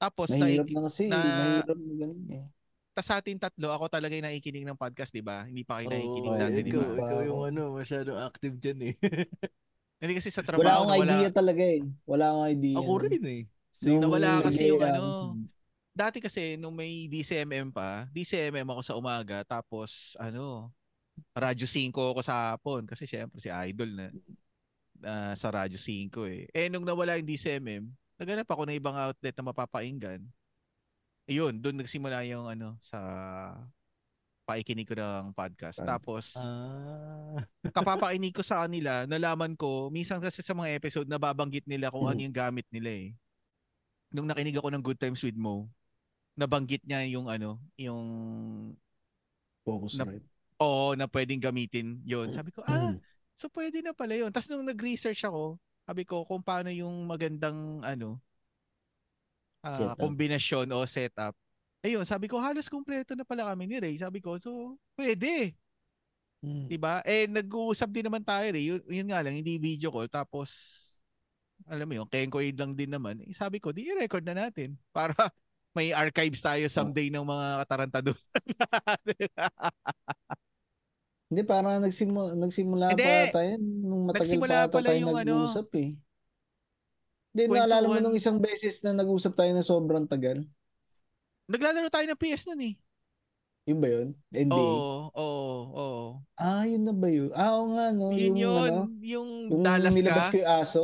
Tapos, 0.00 0.32
Mahirap 0.32 0.64
naik- 0.64 0.72
na 0.72 0.80
kasi. 0.82 1.02
na- 1.06 1.20
mahirap 1.60 1.76
na 1.76 1.92
ganun 1.94 2.20
eh. 2.32 2.44
tas 2.90 3.06
sa 3.06 3.16
ating 3.16 3.38
tatlo, 3.38 3.70
ako 3.70 3.86
talaga 3.86 4.12
yung 4.12 4.26
nakikinig 4.26 4.66
ng 4.66 4.76
podcast, 4.76 5.12
di 5.14 5.22
ba? 5.22 5.46
Hindi 5.46 5.62
pa 5.62 5.78
kayo 5.78 5.88
nakikinig 5.88 6.32
Oo, 6.32 6.40
dati, 6.40 6.58
di 6.58 6.72
ba? 6.72 6.84
ikaw 6.90 7.20
yung 7.22 7.42
ano, 7.46 7.62
masyadong 7.72 8.18
active 8.18 8.54
dyan 8.58 8.78
eh. 8.82 8.94
Hindi 10.00 10.12
kasi 10.16 10.28
sa 10.28 10.40
Wala 10.40 10.48
trabaho, 10.50 10.80
akong 10.82 10.92
nawala, 10.98 11.12
idea 11.14 11.30
talaga 11.30 11.62
eh. 11.62 11.80
Wala 12.04 12.24
akong 12.26 12.46
idea. 12.50 12.76
Ako 12.76 12.92
rin 12.98 13.22
eh. 13.22 13.42
Nung 13.80 14.00
Nawala 14.02 14.30
kasi 14.42 14.62
yung 14.68 14.82
ano, 14.82 15.04
mm, 15.32 15.44
dati 15.92 16.18
kasi 16.18 16.56
nung 16.56 16.72
may 16.72 17.04
DCMM 17.06 17.68
pa, 17.70 18.08
DCMM 18.10 18.64
ako 18.66 18.80
sa 18.82 18.96
umaga, 18.96 19.44
tapos 19.44 20.16
ano, 20.16 20.68
Radyo 21.30 21.64
5 21.64 21.92
ako 22.10 22.20
sa 22.20 22.52
hapon 22.52 22.84
kasi 22.84 23.04
syempre 23.04 23.36
si 23.38 23.48
Idol 23.48 23.92
na 23.92 24.06
ah, 25.02 25.32
sa 25.32 25.48
Radyo 25.48 25.76
5 25.76 26.10
eh. 26.26 26.48
Eh 26.50 26.68
nung 26.68 26.84
nawala 26.84 27.16
yung 27.16 27.28
DCMM, 27.28 27.84
naghanap 28.20 28.44
ako 28.44 28.68
ng 28.68 28.76
ibang 28.76 28.92
outlet 28.92 29.32
na 29.32 29.44
mapapainggan. 29.48 30.20
Ayun, 31.24 31.56
doon 31.56 31.80
nagsimula 31.80 32.20
yung 32.28 32.44
ano 32.44 32.76
sa 32.84 32.98
paikinig 34.44 34.84
ko 34.84 34.92
ng 34.92 35.30
podcast. 35.32 35.78
Tapos 35.80 36.34
Ah. 36.36 37.40
kapapakinig 37.70 38.34
ko 38.34 38.42
sa 38.42 38.66
kanila, 38.66 39.06
nalaman 39.06 39.54
ko, 39.54 39.88
minsan 39.88 40.18
kasi 40.18 40.42
sa 40.42 40.52
mga 40.52 40.74
episode 40.74 41.06
nababanggit 41.06 41.64
nila 41.64 41.88
kung 41.88 42.04
Mhm. 42.04 42.10
ano 42.10 42.20
yung 42.20 42.36
gamit 42.36 42.66
nila 42.68 42.90
eh. 42.90 43.08
Nung 44.10 44.26
nakinig 44.26 44.58
ako 44.58 44.68
ng 44.68 44.82
Good 44.82 44.98
Times 44.98 45.22
with 45.22 45.38
Mo, 45.38 45.70
nabanggit 46.34 46.82
niya 46.82 47.06
yung 47.08 47.30
ano, 47.30 47.62
yung 47.74 48.04
Focus 49.60 49.94
Na- 49.94 50.08
right. 50.08 50.24
oo 50.58 50.92
na 50.92 51.06
pwedeng 51.06 51.38
gamitin 51.38 52.00
yon 52.02 52.32
Sabi 52.32 52.50
ko, 52.50 52.64
ah, 52.64 52.90
Mm. 52.90 52.98
so 53.32 53.46
pwede 53.50 53.80
na 53.80 53.92
pala 53.92 54.16
yun. 54.16 54.28
Tapos 54.28 54.48
nung 54.48 54.66
nag-research 54.66 55.22
ako, 55.22 55.60
sabi 55.84 56.02
ko 56.06 56.24
kung 56.24 56.44
paano 56.44 56.70
yung 56.72 57.06
magandang 57.06 57.82
ano, 57.82 58.20
Setup. 59.60 59.96
kombinasyon 60.00 60.66
o 60.72 60.84
setup. 60.88 61.36
Ayun, 61.84 62.04
sabi 62.04 62.28
ko 62.28 62.40
halos 62.40 62.68
kumpleto 62.68 63.16
na 63.16 63.24
pala 63.24 63.52
kami 63.52 63.68
ni 63.68 63.76
Ray. 63.80 63.96
Sabi 64.00 64.20
ko, 64.20 64.36
so 64.40 64.76
pwede. 64.96 65.56
Mm. 66.40 66.66
'Di 66.68 66.78
ba? 66.80 67.04
Eh 67.04 67.28
nag-uusap 67.28 67.92
din 67.92 68.08
naman 68.08 68.24
tayo, 68.24 68.48
Ray. 68.48 68.72
Yun, 68.72 68.80
yun 68.88 69.08
nga 69.08 69.20
lang, 69.20 69.36
hindi 69.36 69.60
video 69.60 69.92
call 69.92 70.08
tapos 70.08 70.48
alam 71.68 71.84
mo 71.84 71.92
yun, 71.92 72.08
Kenkoid 72.08 72.56
lang 72.56 72.72
din 72.72 72.88
naman. 72.88 73.20
Eh, 73.20 73.36
sabi 73.36 73.60
ko, 73.60 73.68
di 73.68 73.84
i-record 73.84 74.24
na 74.24 74.48
natin 74.48 74.80
para 74.96 75.12
may 75.76 75.92
archives 75.92 76.40
tayo 76.40 76.64
someday 76.72 77.12
ng 77.12 77.22
mga 77.22 77.46
katarantado. 77.64 78.12
Hindi, 81.30 81.42
parang 81.46 81.78
nagsimula, 81.78 82.34
nagsimula 82.34 82.86
Hindi. 82.90 83.06
pa 83.06 83.38
tayo. 83.38 83.52
Nung 83.62 84.02
matagal 84.10 84.26
Nagsimula 84.26 84.56
pa 84.66 84.74
pala 84.74 84.88
tayo 84.90 84.98
yung 84.98 85.14
ano, 85.14 85.22
nag-uusap 85.22 85.68
eh. 85.78 85.90
Hindi, 87.30 87.42
naalala 87.46 87.86
mo 87.86 87.96
nung 88.02 88.18
isang 88.18 88.42
beses 88.42 88.82
na 88.82 88.90
nag-usap 88.90 89.38
tayo 89.38 89.54
na 89.54 89.62
sobrang 89.62 90.10
tagal? 90.10 90.42
Naglalaro 91.46 91.86
tayo 91.86 92.06
ng 92.10 92.18
PS 92.18 92.50
nun 92.50 92.62
eh. 92.66 92.74
Yun 93.70 93.78
ba 93.78 93.88
yun? 93.94 94.08
NBA? 94.34 94.58
Oo, 94.58 95.14
oo, 95.14 95.54
oo. 95.70 96.06
Ah, 96.34 96.66
yun 96.66 96.82
na 96.82 96.90
ba 96.90 97.06
yun? 97.06 97.30
Ah, 97.30 97.54
oo 97.62 97.70
nga, 97.78 97.86
no? 97.94 98.10
Yun 98.10 98.34
yung, 98.34 98.34
yun, 98.34 98.58
ano, 98.66 98.82
yung, 98.98 99.28
yung 99.54 99.62
Dallas 99.62 99.94
nilabas 99.94 100.26
ka. 100.26 100.32
ko 100.34 100.36
yung 100.42 100.50
aso. 100.50 100.82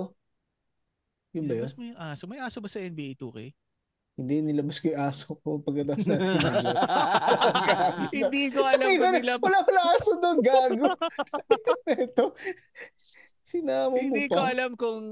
Yun 1.35 1.45
ba 1.51 1.55
yun? 1.59 1.67
Nilabas 1.67 1.75
mo 1.75 1.83
yung 1.91 1.99
aso. 1.99 2.23
May 2.31 2.39
aso 2.39 2.59
ba 2.63 2.71
sa 2.71 2.79
NBA 2.79 3.19
2K? 3.19 3.51
Hindi, 4.17 4.49
nilabas 4.49 4.81
ko 4.81 4.89
yung 4.89 5.01
aso 5.05 5.37
ko 5.45 5.61
pagkatapos 5.61 6.09
natin. 6.09 6.41
Hindi 8.17 8.43
ko 8.49 8.65
alam 8.65 8.89
kung 8.89 9.13
nilabas. 9.13 9.45
Wala 9.45 9.59
wala 9.61 9.83
aso 9.93 10.11
doon, 10.17 10.39
gago. 10.41 10.89
Ito. 12.09 12.25
Sinama 13.45 13.93
mo 13.93 14.01
Hindi 14.01 14.25
pa. 14.27 14.33
ko 14.33 14.41
alam 14.41 14.71
kung 14.73 15.05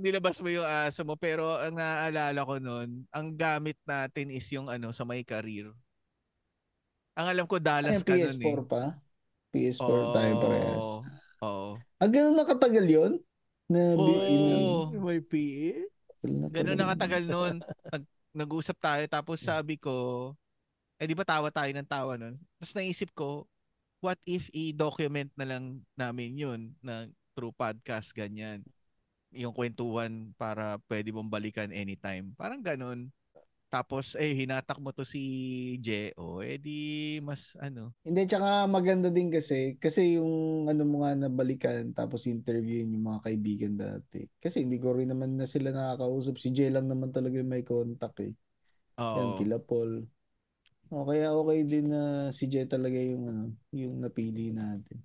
nilabas 0.00 0.38
mo 0.38 0.48
yung 0.54 0.62
aso 0.64 1.02
mo 1.02 1.18
pero 1.18 1.58
ang 1.58 1.74
naaalala 1.74 2.40
ko 2.46 2.62
noon, 2.62 3.02
ang 3.10 3.34
gamit 3.34 3.76
natin 3.84 4.30
is 4.30 4.46
yung 4.54 4.70
ano 4.70 4.94
sa 4.94 5.02
may 5.02 5.26
career. 5.26 5.74
Ang 7.18 7.26
alam 7.26 7.46
ko 7.50 7.58
Dallas 7.58 8.00
Ay, 8.00 8.06
ka 8.06 8.14
PS4 8.14 8.38
nun 8.38 8.62
eh. 8.64 8.66
pa? 8.70 8.84
PS4 9.50 9.98
tayo 10.14 10.32
parehas. 10.38 10.78
Oo. 10.78 10.98
Oo. 11.44 11.70
Ah, 11.98 12.08
ganun 12.08 12.38
nakatagal 12.38 12.86
yun? 12.86 13.12
Na, 13.66 13.98
Oo. 13.98 14.94
in- 14.94 15.02
May 15.02 15.18
PE? 15.18 15.90
Ganun 16.24 16.78
nakatagal 16.78 17.22
noon. 17.26 17.54
Nag, 17.90 18.02
nag-usap 18.34 18.76
tayo 18.82 19.04
tapos 19.06 19.38
sabi 19.40 19.78
ko, 19.78 20.34
eh 20.98 21.06
di 21.06 21.14
ba 21.14 21.22
tawa 21.22 21.48
tayo 21.48 21.70
ng 21.70 21.88
tawa 21.88 22.18
noon. 22.18 22.36
Tapos 22.58 22.74
naisip 22.74 23.14
ko, 23.14 23.46
what 24.02 24.18
if 24.28 24.50
i-document 24.52 25.32
na 25.38 25.46
lang 25.48 25.80
namin 25.96 26.36
yun 26.36 26.60
na 26.82 27.08
through 27.32 27.54
podcast 27.54 28.12
ganyan. 28.12 28.60
Yung 29.34 29.54
kwentuhan 29.54 30.30
para 30.38 30.78
pwede 30.86 31.10
mong 31.10 31.30
balikan 31.30 31.70
anytime. 31.74 32.30
Parang 32.38 32.62
ganun. 32.62 33.10
Tapos 33.74 34.14
eh 34.14 34.38
hinatak 34.38 34.78
mo 34.78 34.94
to 34.94 35.02
si 35.02 35.18
Je, 35.82 36.14
oh, 36.14 36.38
eh 36.38 36.62
di 36.62 36.78
mas 37.18 37.58
ano. 37.58 37.90
Hindi, 38.06 38.22
tsaka 38.24 38.70
maganda 38.70 39.10
din 39.10 39.34
kasi, 39.34 39.74
kasi 39.82 40.14
yung 40.14 40.64
ano 40.70 40.86
mo 40.86 41.02
nga 41.02 41.18
nabalikan, 41.18 41.90
tapos 41.90 42.30
interviewin 42.30 42.94
yung 42.94 43.10
mga 43.10 43.20
kaibigan 43.26 43.74
dati. 43.74 44.30
Kasi 44.38 44.62
hindi 44.62 44.78
ko 44.78 44.94
rin 44.94 45.10
naman 45.10 45.34
na 45.34 45.42
sila 45.42 45.74
nakakausap. 45.74 46.38
Si 46.38 46.54
Jay 46.54 46.70
lang 46.70 46.86
naman 46.86 47.10
talaga 47.10 47.34
yung 47.34 47.50
may 47.50 47.66
contact 47.66 48.22
eh. 48.22 48.30
Yan, 48.94 49.34
Oo. 49.34 49.38
kila 49.42 49.58
Paul. 49.58 50.06
O 50.94 51.02
kaya 51.02 51.34
okay 51.34 51.66
din 51.66 51.90
na 51.90 52.30
si 52.30 52.46
Jet 52.46 52.70
talaga 52.70 52.94
yung 52.94 53.26
ano, 53.26 53.44
yung 53.74 53.98
napili 53.98 54.54
natin. 54.54 55.02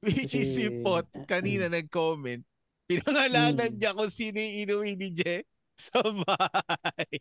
Which 0.00 0.32
is 0.32 0.48
si 0.56 0.72
Kasi- 0.72 0.80
Pot, 0.80 1.04
kanina 1.28 1.68
nag-comment. 1.68 2.40
Pinangalanan 2.88 3.68
Hmm. 3.68 3.76
niya 3.76 3.92
kung 3.92 4.08
sino 4.08 4.40
yung 4.40 4.56
inuwi 4.64 4.96
ni 4.96 5.12
Je 5.12 5.44
sa 5.76 5.98
bahay. 6.02 7.14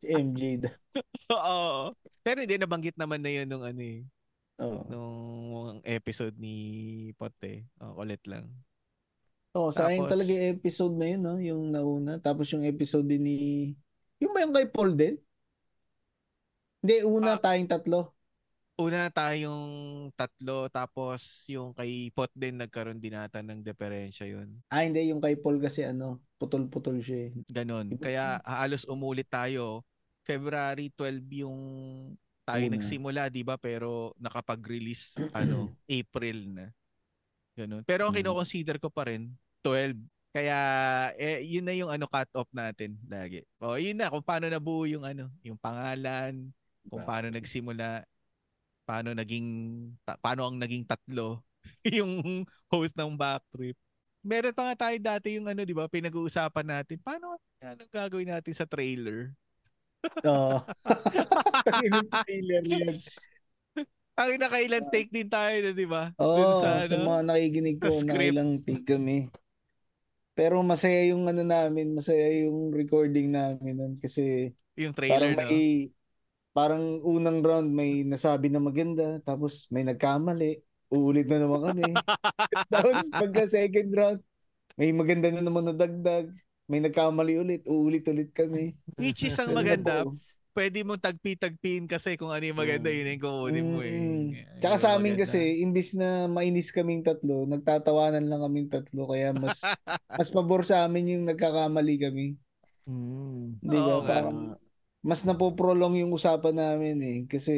Si 0.00 0.06
MJ 0.08 0.40
daw. 0.64 0.74
Oo. 1.36 1.60
Pero 2.22 2.40
hindi, 2.40 2.56
nabanggit 2.56 2.96
naman 2.96 3.20
na 3.20 3.30
yun 3.32 3.48
nung 3.48 3.64
ano 3.64 3.80
eh. 3.80 4.02
Oo. 4.58 4.80
Nung 4.90 5.76
episode 5.84 6.34
ni 6.36 6.56
Pot 7.14 7.36
eh. 7.44 7.62
Oh, 7.78 7.94
kulit 7.94 8.20
lang. 8.26 8.48
Oh, 9.54 9.72
sa 9.72 9.88
akin 9.88 10.06
talaga 10.06 10.28
yung 10.28 10.48
episode 10.54 10.94
na 10.94 11.06
yun, 11.08 11.20
no? 11.24 11.36
yung 11.40 11.62
nauna. 11.72 12.20
Tapos 12.20 12.46
yung 12.52 12.62
episode 12.62 13.08
din 13.08 13.22
ni... 13.24 13.36
Yung 14.20 14.34
ba 14.34 14.44
yung 14.44 14.52
kay 14.54 14.68
Paul 14.68 14.92
din? 14.94 15.16
Hindi, 16.78 16.94
una 17.02 17.34
Ah. 17.34 17.40
tayong 17.40 17.70
tatlo. 17.70 18.17
Una 18.78 19.10
tayong 19.10 20.06
tatlo, 20.14 20.70
tapos 20.70 21.42
yung 21.50 21.74
kay 21.74 22.14
Pot 22.14 22.30
din 22.30 22.62
nagkaroon 22.62 23.02
din 23.02 23.18
ata 23.18 23.42
ng 23.42 23.58
diferensya 23.58 24.22
yun. 24.30 24.54
Ah, 24.70 24.86
hindi. 24.86 25.10
Yung 25.10 25.18
kay 25.18 25.34
Paul 25.34 25.58
kasi 25.58 25.82
ano, 25.82 26.22
putol-putol 26.38 27.02
siya 27.02 27.26
eh. 27.26 27.30
Ganon. 27.50 27.98
Kaya 27.98 28.38
halos 28.46 28.86
umulit 28.86 29.26
tayo. 29.26 29.82
February 30.22 30.94
12 30.94 31.26
yung 31.42 31.58
tayo 32.46 32.62
Una. 32.70 32.78
nagsimula, 32.78 33.26
di 33.34 33.42
ba? 33.42 33.58
Pero 33.58 34.14
nakapag-release, 34.22 35.18
ano, 35.34 35.74
April 35.90 36.38
na. 36.46 36.66
Ganon. 37.58 37.82
Pero 37.82 38.06
ang 38.06 38.14
Mm. 38.14 38.22
kino-consider 38.22 38.78
ko 38.78 38.94
pa 38.94 39.10
rin, 39.10 39.34
12. 39.58 39.98
Kaya, 40.30 40.54
eh, 41.18 41.42
yun 41.42 41.66
na 41.66 41.74
yung 41.74 41.90
ano, 41.90 42.06
cut-off 42.06 42.46
natin 42.54 42.94
lagi. 43.10 43.42
O, 43.58 43.74
yun 43.74 43.98
na, 43.98 44.06
kung 44.06 44.22
paano 44.22 44.46
nabuo 44.46 44.86
yung 44.86 45.02
ano, 45.02 45.34
yung 45.42 45.58
pangalan, 45.58 46.54
kung 46.86 47.02
paano 47.02 47.26
nagsimula, 47.34 48.06
paano 48.88 49.12
naging, 49.12 49.48
ta- 50.08 50.16
paano 50.16 50.48
ang 50.48 50.56
naging 50.56 50.88
tatlo, 50.88 51.44
yung 52.00 52.42
host 52.72 52.96
ng 52.96 53.12
Backtrip. 53.12 53.76
Meron 54.24 54.56
pa 54.56 54.72
nga 54.72 54.88
tayo 54.88 54.96
dati 54.96 55.36
yung 55.36 55.44
ano, 55.44 55.68
di 55.68 55.76
ba, 55.76 55.84
pinag-uusapan 55.84 56.66
natin, 56.80 56.96
paano, 57.04 57.36
ano 57.60 57.82
gagawin 57.92 58.32
natin 58.32 58.56
sa 58.56 58.64
trailer? 58.64 59.36
Oo. 60.24 60.64
Yung 61.84 62.08
trailer 62.08 62.64
yan. 62.64 62.96
Ang 64.18 64.34
nakailan 64.40 64.84
take 64.90 65.12
din 65.12 65.28
tayo, 65.30 65.54
di 65.76 65.86
ba? 65.86 66.10
Oo, 66.18 66.34
Dun 66.34 66.52
sa, 66.58 66.82
sa, 66.82 66.96
ano, 66.96 67.04
mga 67.06 67.22
nakikinig 67.28 67.76
ko, 67.78 67.86
sa 67.92 68.02
nakailang 68.08 68.50
take 68.64 68.88
kami. 68.88 69.28
Pero 70.34 70.62
masaya 70.62 71.06
yung 71.10 71.26
ano 71.26 71.42
namin, 71.42 71.94
masaya 71.94 72.46
yung 72.46 72.70
recording 72.74 73.30
namin 73.34 73.74
nun 73.74 73.94
kasi 73.98 74.54
yung 74.78 74.94
parang 74.94 75.34
trailer, 75.34 75.46
no? 75.46 75.50
Parang 76.58 76.98
unang 77.06 77.38
round 77.38 77.70
may 77.70 78.02
nasabi 78.02 78.50
na 78.50 78.58
maganda, 78.58 79.22
tapos 79.22 79.70
may 79.70 79.86
nagkamali, 79.86 80.58
uulit 80.90 81.30
na 81.30 81.46
naman 81.46 81.70
kami. 81.70 81.94
tapos 82.74 83.06
pagka 83.14 83.46
second 83.46 83.90
round, 83.94 84.18
may 84.74 84.90
maganda 84.90 85.30
na 85.30 85.38
naman 85.38 85.70
na 85.70 85.74
dagdag, 85.78 86.34
may 86.66 86.82
nagkamali 86.82 87.38
ulit, 87.38 87.62
uulit 87.62 88.02
ulit 88.10 88.34
kami. 88.34 88.74
Which 88.98 89.22
is 89.22 89.38
ang 89.38 89.54
maganda, 89.54 90.02
pwede 90.50 90.82
mong 90.82 90.98
tagpi-tagpiin 90.98 91.86
kasi 91.86 92.18
kung 92.18 92.34
ano 92.34 92.42
yung 92.42 92.58
maganda, 92.58 92.90
Mm. 92.90 92.96
yun 92.98 93.12
yung 93.14 93.22
kukunin 93.22 93.66
mo 93.70 93.78
eh. 93.86 93.94
Mm. 93.94 94.28
Tsaka 94.58 94.74
yung 94.74 94.82
sa 94.82 94.90
amin 94.98 95.14
maganda. 95.14 95.22
kasi, 95.22 95.40
imbis 95.62 95.90
na 95.94 96.26
mainis 96.26 96.74
kaming 96.74 97.06
tatlo, 97.06 97.46
nagtatawanan 97.46 98.26
lang 98.26 98.42
kaming 98.42 98.66
tatlo, 98.66 99.06
kaya 99.06 99.30
mas 99.30 99.62
mas 100.18 100.28
pabor 100.34 100.66
sa 100.66 100.82
amin 100.82 101.14
yung 101.14 101.24
nagkakamali 101.30 101.94
kami. 102.02 102.26
Mm. 102.90 103.62
Di 103.62 103.78
ba? 103.78 103.94
Nga. 104.02 104.08
Parang 104.10 104.38
mas 105.04 105.22
napoprolong 105.26 106.02
yung 106.04 106.12
usapan 106.14 106.54
namin 106.56 106.96
eh. 107.02 107.18
Kasi, 107.30 107.52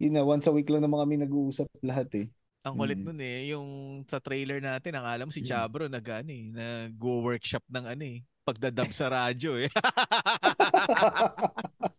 yun 0.00 0.12
na, 0.16 0.24
once 0.26 0.48
a 0.48 0.52
week 0.54 0.68
lang 0.72 0.82
naman 0.84 1.00
kami 1.04 1.14
nag-uusap 1.20 1.68
lahat 1.84 2.08
eh. 2.18 2.26
Ang 2.62 2.78
kulit 2.78 3.02
Mm. 3.02 3.02
nun 3.02 3.18
eh, 3.18 3.50
yung 3.50 3.68
sa 4.06 4.22
trailer 4.22 4.62
natin, 4.62 4.94
ang 4.94 5.02
alam 5.02 5.28
si 5.34 5.42
Mm. 5.42 5.46
Chabro 5.50 5.90
nag 5.90 6.06
ano 6.06 6.30
eh, 6.30 6.46
nag-workshop 6.54 7.66
ng 7.66 7.84
ano 7.90 8.02
eh, 8.06 8.22
pagdadub 8.46 8.86
sa 8.94 9.10
radyo 9.10 9.66
eh. 9.66 9.70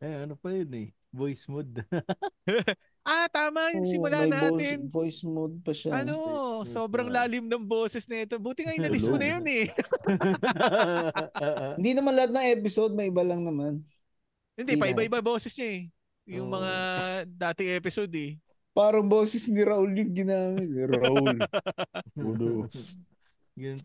Eh, 0.00 0.24
ano 0.24 0.32
pa 0.38 0.48
yun 0.54 0.70
eh? 0.74 0.88
Voice 1.12 1.44
mode. 1.50 1.84
ah, 3.10 3.26
tama 3.26 3.74
yung 3.74 3.82
Oo, 3.82 3.90
simula 3.90 4.22
may 4.22 4.30
natin. 4.30 4.86
Voice, 4.86 5.18
voice 5.18 5.20
mode 5.26 5.56
pa 5.66 5.72
siya. 5.74 5.90
Ano, 5.98 6.14
sobrang 6.62 7.10
lalim 7.10 7.50
ng 7.50 7.66
boses 7.66 8.06
na 8.06 8.22
ito. 8.22 8.38
Buti 8.38 8.62
nga 8.62 8.78
inalis 8.78 9.10
mo 9.10 9.18
na 9.18 9.26
yun 9.34 9.46
eh. 9.50 9.66
Hindi 11.76 11.90
naman 11.98 12.14
lahat 12.14 12.30
ng 12.30 12.46
episode, 12.54 12.94
may 12.94 13.10
iba 13.10 13.26
lang 13.26 13.42
naman. 13.42 13.82
Hindi, 14.54 14.78
Hindi 14.78 14.82
pa 14.82 14.92
iba-iba 14.94 15.18
boses 15.18 15.50
niya 15.58 15.68
eh. 15.74 15.82
Yung 16.38 16.46
Oo. 16.46 16.54
mga 16.62 16.72
dating 17.26 17.70
episode 17.74 18.12
eh. 18.14 18.38
Parang 18.70 19.02
boses 19.10 19.50
ni 19.50 19.66
Raul 19.66 19.90
yung 19.90 20.14
ginamit. 20.14 20.70
eh. 20.70 20.86
Raul. 20.86 21.36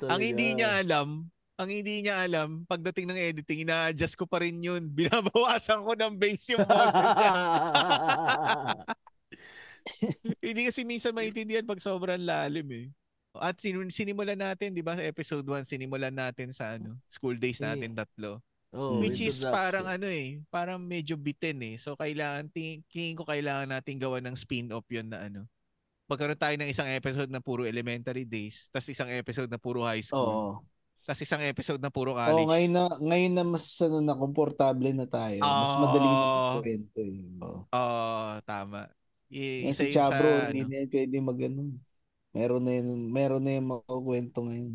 Ang 0.08 0.22
hindi 0.22 0.56
niya 0.56 0.80
alam, 0.80 1.28
ang 1.56 1.70
hindi 1.72 2.04
niya 2.04 2.24
alam, 2.24 2.64
pagdating 2.68 3.12
ng 3.12 3.20
editing, 3.20 3.64
ina-adjust 3.64 4.16
ko 4.16 4.28
pa 4.28 4.44
rin 4.44 4.60
yun. 4.60 4.88
Binabawasan 4.98 5.84
ko 5.84 5.92
ng 5.96 6.14
bass 6.16 6.52
yung 6.52 6.64
boses 6.68 6.96
niya. 7.16 7.32
Hindi 10.46 10.62
kasi 10.68 10.82
minsan 10.84 11.14
maintindihan 11.14 11.66
pag 11.66 11.82
sobrang 11.82 12.22
lalim 12.22 12.68
eh. 12.74 12.88
At 13.36 13.60
sin- 13.60 13.92
sinimulan 13.92 14.40
natin, 14.40 14.72
di 14.72 14.80
ba, 14.80 14.96
sa 14.96 15.04
episode 15.04 15.44
1, 15.44 15.68
sinimulan 15.68 16.16
natin 16.16 16.56
sa 16.56 16.80
ano, 16.80 16.96
school 17.12 17.36
days 17.36 17.60
natin 17.60 17.92
tatlo. 17.92 18.40
oh, 18.72 19.00
Which 19.04 19.20
is 19.20 19.44
parang 19.44 19.84
ano 19.88 20.08
eh, 20.08 20.40
parang 20.48 20.80
medyo 20.80 21.20
bitin 21.20 21.60
eh. 21.64 21.76
So 21.76 22.00
kailangan, 22.00 22.48
ting- 22.52 22.84
tingin 22.88 23.20
ko 23.20 23.28
kailangan 23.28 23.76
natin 23.76 24.00
gawa 24.00 24.24
ng 24.24 24.36
spin-off 24.40 24.88
yun 24.88 25.12
na 25.12 25.28
ano. 25.28 25.44
Magkaroon 26.08 26.38
tayo 26.40 26.56
ng 26.56 26.70
isang 26.70 26.88
episode 26.88 27.28
na 27.34 27.42
puro 27.42 27.66
elementary 27.66 28.24
days, 28.24 28.70
tas 28.72 28.86
isang 28.88 29.10
episode 29.10 29.50
na 29.50 29.58
puro 29.58 29.84
high 29.84 30.06
school, 30.06 30.62
Oo. 30.62 30.64
tas 31.02 31.18
isang 31.18 31.42
episode 31.42 31.82
na 31.82 31.90
puro 31.90 32.14
Oo, 32.14 32.22
college. 32.22 32.46
ngayon 32.46 32.72
na, 32.72 32.84
ngayon 33.02 33.34
na 33.34 33.44
mas 33.44 33.66
ano, 33.82 34.00
na 34.06 34.14
komportable 34.16 34.94
na 34.94 35.10
tayo. 35.10 35.42
Mas 35.42 35.74
Oo. 35.74 35.82
madali 35.82 36.08
na 36.08 36.26
kwento 36.62 37.00
eh. 37.02 37.20
Oo. 37.42 37.60
Oo, 37.68 38.28
tama. 38.46 38.88
Yan 39.32 39.74
isa 39.74 39.84
si 39.86 39.94
Chabro, 39.94 40.30
sa, 40.30 40.50
hindi 40.50 40.62
ano, 40.64 40.70
na 40.70 40.76
yan 40.82 40.90
pwede 40.92 41.16
mag 41.22 41.40
ano. 41.42 41.62
Meron 42.36 42.64
na 42.68 42.72
yun, 42.76 42.88
meron 43.10 43.44
na 43.44 43.52
yung 43.56 43.70
makukwento 43.72 44.40
ngayon. 44.44 44.74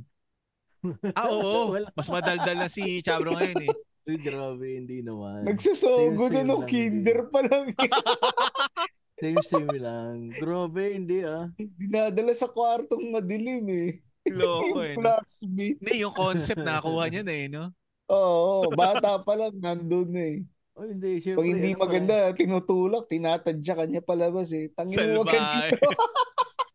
Ah, 1.12 1.28
oo. 1.28 1.76
Mas 1.92 2.08
madaldal 2.08 2.56
na 2.56 2.68
si 2.72 3.04
Chabro 3.04 3.36
ngayon 3.36 3.68
eh. 3.68 3.72
Uy, 4.08 4.16
grabe, 4.16 4.64
hindi 4.80 5.04
naman. 5.04 5.44
Nagsasogo 5.44 6.32
na 6.32 6.40
lang 6.40 6.64
kinder 6.64 7.28
pa 7.28 7.44
lang. 7.44 7.68
Same, 9.20 9.44
same 9.44 9.76
lang. 9.76 10.32
Grabe, 10.32 10.96
hindi 10.96 11.20
ah. 11.20 11.52
Dinadala 11.76 12.32
sa 12.32 12.48
kwartong 12.48 13.12
madilim 13.12 13.68
eh. 13.68 13.90
Loko 14.32 14.80
eh. 14.88 14.96
Yung 14.96 15.04
No? 15.04 15.04
classmate. 15.04 15.76
Hindi, 15.76 15.92
yung 16.00 16.16
concept 16.16 16.64
nakuha 16.64 17.04
niya 17.12 17.20
na 17.20 17.34
eh, 17.36 17.46
no? 17.52 17.68
Oo, 18.08 18.72
bata 18.72 19.20
pa 19.20 19.36
lang, 19.36 19.60
nandun 19.60 20.08
na 20.08 20.24
eh. 20.24 20.38
Oh, 20.80 20.88
hindi, 20.88 21.20
syempre. 21.20 21.44
Pag 21.44 21.50
hindi 21.52 21.70
ano 21.76 21.80
maganda, 21.84 22.16
tinutulak, 22.32 23.04
tinatadya 23.04 23.74
kanya 23.84 24.00
palabas 24.00 24.48
eh. 24.56 24.72
Tangin 24.72 24.96
mo, 25.12 25.28
wag 25.28 25.36
dito. 25.36 25.76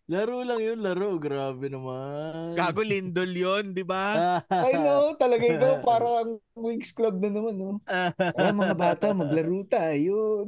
Laro 0.06 0.46
lang 0.46 0.62
yun, 0.62 0.86
laro. 0.86 1.18
Grabe 1.18 1.66
naman. 1.66 2.54
Gago 2.54 2.86
Lindol 2.86 3.34
yun, 3.34 3.74
di 3.74 3.82
ba? 3.82 4.38
Ay 4.54 4.78
no, 4.78 5.18
talaga 5.18 5.42
ikaw 5.42 5.82
parang 5.82 6.38
Wings 6.54 6.94
Club 6.94 7.18
na 7.18 7.34
naman, 7.34 7.58
no? 7.58 7.82
Ay, 8.38 8.54
mga 8.54 8.78
bata, 8.78 9.10
maglaro 9.18 9.66
tayo. 9.66 10.46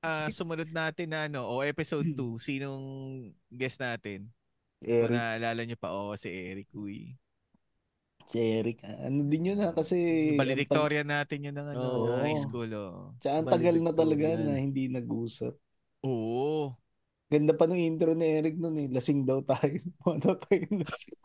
Ah, 0.00 0.32
sumunod 0.32 0.72
natin 0.72 1.12
na 1.12 1.28
ano, 1.28 1.44
o 1.44 1.60
episode 1.60 2.08
2, 2.08 2.40
sinong 2.40 2.84
guest 3.52 3.76
natin? 3.76 4.32
Kung 4.80 5.04
Eric, 5.04 5.12
naalala 5.12 5.60
niyo 5.68 5.76
pa, 5.76 5.92
o 5.92 6.16
si 6.16 6.32
Eric 6.32 6.72
Uy. 6.72 7.12
Si 8.26 8.38
Eric. 8.42 8.82
ah, 8.82 9.06
Ano 9.06 9.26
din 9.26 9.54
yun 9.54 9.58
ha, 9.62 9.70
kasi... 9.70 9.96
Valedictorian 10.34 11.06
natin 11.06 11.46
yun 11.46 11.56
ng 11.56 11.68
ano, 11.74 11.86
na 12.10 12.26
high 12.26 12.38
school. 12.38 12.70
Oh. 12.74 13.14
Tsaka 13.22 13.34
ang 13.40 13.48
tagal 13.48 13.76
na 13.78 13.92
talaga 13.94 14.34
na 14.36 14.58
hindi 14.58 14.90
nag-usap. 14.90 15.54
Oo. 16.02 16.74
Ganda 17.26 17.58
pa 17.58 17.66
nung 17.66 17.78
intro 17.78 18.14
ni 18.14 18.26
Eric 18.26 18.54
nun 18.58 18.78
eh. 18.78 18.86
Lasing 18.86 19.26
daw 19.26 19.42
tayo. 19.42 19.82
Ano 20.06 20.38
tayo 20.38 20.62
lasing. 20.70 21.18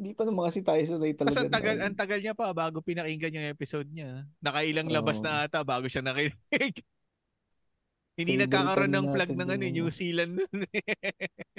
Hindi 0.00 0.16
pa 0.16 0.24
naman 0.24 0.48
kasi 0.48 0.64
tayo 0.64 0.80
sanay 0.80 1.12
talaga. 1.12 1.36
Kasi 1.36 1.44
ang 1.44 1.52
tagal, 1.52 1.76
ano. 1.76 1.84
ang 1.84 1.96
tagal 1.96 2.20
niya 2.24 2.32
pa 2.32 2.56
bago 2.56 2.80
pinakinggan 2.80 3.36
yung 3.36 3.52
episode 3.52 3.88
niya. 3.92 4.24
Nakailang 4.40 4.88
labas 4.88 5.20
Oo. 5.20 5.24
na 5.28 5.44
ata 5.44 5.60
bago 5.60 5.92
siya 5.92 6.00
nakinig. 6.00 6.32
Hindi 8.20 8.36
Favorite 8.36 8.44
nagkakaroon 8.48 8.92
ng 8.96 9.06
plug 9.12 9.32
ng 9.32 9.48
ano, 9.48 9.64
yung- 9.64 9.76
New 9.76 9.88
Zealand. 9.92 10.32
nun 10.40 10.64
eh. 10.72 10.96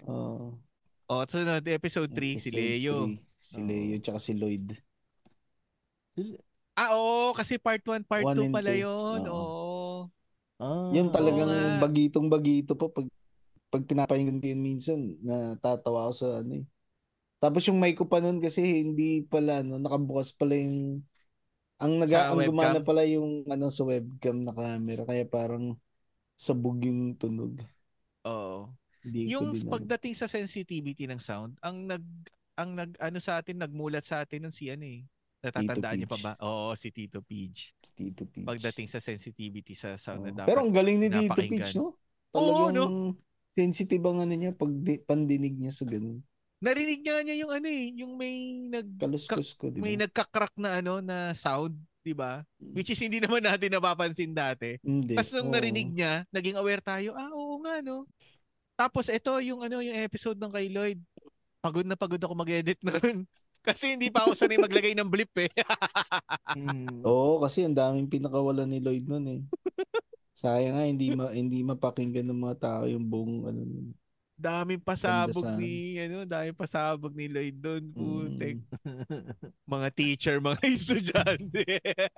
Oo. 0.09 0.57
O, 1.11 1.19
at 1.23 1.29
sunod, 1.33 1.63
episode 1.67 2.11
3, 2.15 2.39
si 2.39 2.49
Leo. 2.55 3.11
three. 3.11 3.19
Si 3.41 3.59
Leo, 3.59 3.99
tsaka 3.99 4.19
si 4.21 4.33
Lloyd. 4.39 4.65
Ah, 6.75 6.95
oo, 6.95 7.35
kasi 7.35 7.59
part 7.59 7.83
1, 7.83 8.01
part 8.07 8.23
One 8.23 8.37
2 8.37 8.47
and 8.47 8.55
pala 8.55 8.71
two. 8.71 8.81
yun. 8.87 9.21
Oo. 9.27 9.43
Oo. 9.43 10.09
Ah, 10.61 10.89
Yan 10.95 11.09
talagang 11.11 11.51
Oo 11.51 11.81
bagitong-bagito 11.83 12.77
pa 12.79 12.87
pag 12.91 13.07
pag 13.71 13.83
pinapakinggan 13.87 14.39
ko 14.43 14.47
yun 14.51 14.61
minsan, 14.63 14.99
natatawa 15.23 16.07
ako 16.11 16.13
sa 16.15 16.27
ano 16.43 16.53
eh. 16.63 16.65
Tapos 17.41 17.63
yung 17.67 17.79
mic 17.81 17.97
ko 17.99 18.05
pa 18.07 18.19
nun 18.23 18.39
kasi 18.43 18.61
hindi 18.85 19.23
pala, 19.25 19.63
no, 19.65 19.79
nakabukas 19.81 20.31
pala 20.35 20.55
yung 20.59 21.03
Ang 21.81 21.97
nag 21.99 22.11
Sa 22.13 22.29
ang 22.31 22.41
gumana 22.45 22.79
webcam? 22.79 22.87
pala 22.87 23.03
yung 23.09 23.43
ano 23.49 23.67
sa 23.73 23.83
webcam 23.87 24.37
na 24.45 24.53
camera 24.53 25.03
kaya 25.03 25.25
parang 25.27 25.75
sabog 26.37 26.77
yung 26.85 27.17
tunog. 27.19 27.57
Oo. 28.25 28.73
Hindi 29.01 29.33
ko 29.33 29.41
Yung 29.41 29.49
pagdating 29.65 30.13
sa 30.13 30.29
sensitivity 30.29 31.09
ng 31.09 31.21
sound, 31.21 31.57
ang 31.65 31.89
nag 31.89 32.05
ang 32.59 32.77
nag 32.77 32.93
ano 33.01 33.17
sa 33.17 33.41
atin 33.41 33.57
nagmulat 33.57 34.05
sa 34.05 34.21
atin 34.21 34.45
nun 34.45 34.53
si 34.53 34.69
ano 34.69 34.85
eh. 34.85 35.01
Natatandaan 35.41 35.97
niyo 35.97 36.09
pa 36.09 36.19
ba? 36.21 36.31
Oo, 36.45 36.77
si 36.77 36.93
Tito 36.93 37.25
Peach. 37.25 37.73
Tito 37.97 38.29
Peach. 38.29 38.45
Pagdating 38.45 38.85
sa 38.85 39.01
sensitivity 39.01 39.73
sa 39.73 39.97
sound 39.97 40.29
na 40.29 40.29
Oo. 40.29 40.37
dapat. 40.45 40.49
Pero 40.53 40.59
ang 40.61 40.73
galing 40.73 40.97
ni 41.01 41.09
Tito. 41.09 41.41
Peach, 41.49 41.73
no? 41.81 41.97
Oo, 42.37 42.69
Talagang 42.69 43.17
sensitive 43.57 44.05
ang 44.05 44.21
ano 44.21 44.33
niya 44.37 44.53
pag 44.53 44.69
di, 44.69 45.01
pandinig 45.01 45.57
niya 45.57 45.73
sa 45.73 45.83
ganun. 45.89 46.21
Narinig 46.61 47.01
nga 47.01 47.25
niya 47.25 47.35
yung 47.41 47.51
ano 47.51 47.67
eh, 47.67 47.83
yung 47.97 48.13
may 48.13 48.61
nag 48.69 48.85
Kaluskos 49.01 49.57
ko, 49.57 49.73
di 49.73 49.81
may 49.81 49.97
nagka-crack 49.97 50.53
na 50.61 50.77
ano 50.77 51.01
na 51.01 51.33
sound, 51.33 51.73
'di 52.05 52.13
ba? 52.13 52.45
Mm. 52.61 52.73
Which 52.77 52.93
is 52.93 53.01
hindi 53.01 53.17
naman 53.17 53.41
natin 53.41 53.73
napapansin 53.73 54.37
dati. 54.37 54.77
Hindi. 54.85 55.17
Tapos 55.17 55.33
nung 55.33 55.49
Oo. 55.49 55.57
narinig 55.57 55.89
niya, 55.89 56.21
naging 56.29 56.53
aware 56.61 56.85
tayo, 56.85 57.17
ah, 57.17 57.33
oo 57.33 57.57
nga, 57.65 57.81
no? 57.81 58.05
Tapos 58.81 59.05
ito, 59.13 59.29
yung 59.45 59.61
ano, 59.61 59.77
yung 59.85 59.93
episode 59.93 60.41
ng 60.41 60.49
kay 60.49 60.73
Lloyd. 60.73 60.97
Pagod 61.61 61.85
na 61.85 61.93
pagod 61.93 62.17
ako 62.17 62.33
mag-edit 62.33 62.81
noon. 62.89 63.29
Kasi 63.61 63.93
hindi 63.93 64.09
pa 64.09 64.25
ako 64.25 64.33
sanay 64.33 64.57
maglagay 64.57 64.97
ng 64.97 65.05
blip 65.05 65.29
eh. 65.37 65.53
Mm. 66.51 67.07
Oo, 67.07 67.39
kasi 67.39 67.63
ang 67.63 67.71
daming 67.71 68.11
pinakawalan 68.11 68.67
ni 68.67 68.83
Lloyd 68.83 69.07
nun 69.07 69.23
eh. 69.31 69.41
Sayang 70.35 70.75
nga 70.75 70.83
hindi 70.83 71.15
ma, 71.15 71.31
hindi 71.31 71.63
mapakinggan 71.63 72.27
ng 72.27 72.41
mga 72.43 72.57
tao 72.59 72.83
yung 72.91 73.07
buong 73.07 73.47
ano 73.47 73.61
daming 74.41 74.81
pasabog 74.81 75.45
ni, 75.61 76.01
ano, 76.01 76.25
daming 76.25 76.57
pasabog 76.57 77.13
ni 77.13 77.29
Lloyd 77.29 77.61
doon. 77.61 77.83
Putek. 77.93 78.57
Mm. 78.57 79.29
Mga 79.71 79.87
teacher, 79.95 80.35
mga 80.43 80.59
estudyante. 80.67 81.63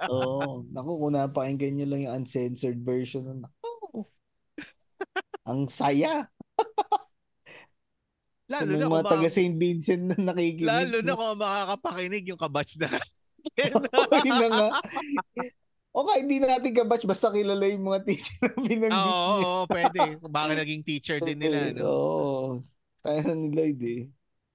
Oo. 0.09 0.63
Naku, 0.71 0.91
kung 0.97 1.13
napakinggan 1.13 1.73
nyo 1.77 1.87
lang 1.91 2.01
yung 2.07 2.15
uncensored 2.23 2.79
version 2.81 3.27
nun. 3.27 3.39
Naku. 3.43 4.07
Ang 5.43 5.67
saya. 5.67 6.31
lalo 8.53 8.71
na 8.75 8.85
kung 8.85 8.95
mga 8.99 9.09
taga 9.09 9.29
St. 9.31 9.55
Vincent 9.55 10.03
na 10.03 10.15
nakikinig. 10.19 10.67
lalo 10.67 10.97
na 11.01 11.13
kung 11.15 11.37
makakapakinig 11.39 12.25
yung 12.27 12.41
kabatch 12.41 12.75
na. 12.77 12.89
Yun 14.23 14.35
na 14.39 14.47
nga. 14.49 14.67
O 15.93 16.05
kahit 16.05 16.25
hindi 16.25 16.41
natin 16.41 16.73
kabatch, 16.73 17.05
basta 17.05 17.29
kilala 17.29 17.69
yung 17.69 17.85
mga 17.85 18.01
teacher 18.03 18.37
na 18.41 18.57
binanggit 18.57 18.97
Oo, 18.97 19.13
oo, 19.13 19.37
niya. 19.37 19.45
oo, 19.45 19.61
pwede. 19.69 19.99
Baka 20.35 20.51
naging 20.57 20.81
teacher 20.81 21.17
din 21.21 21.37
nila. 21.37 21.69
No? 21.73 21.81
Oo. 21.85 22.43
Tayo 23.03 23.19
na 23.29 23.33
ni 23.35 23.47
Lloyd 23.51 23.81
eh. 23.83 24.01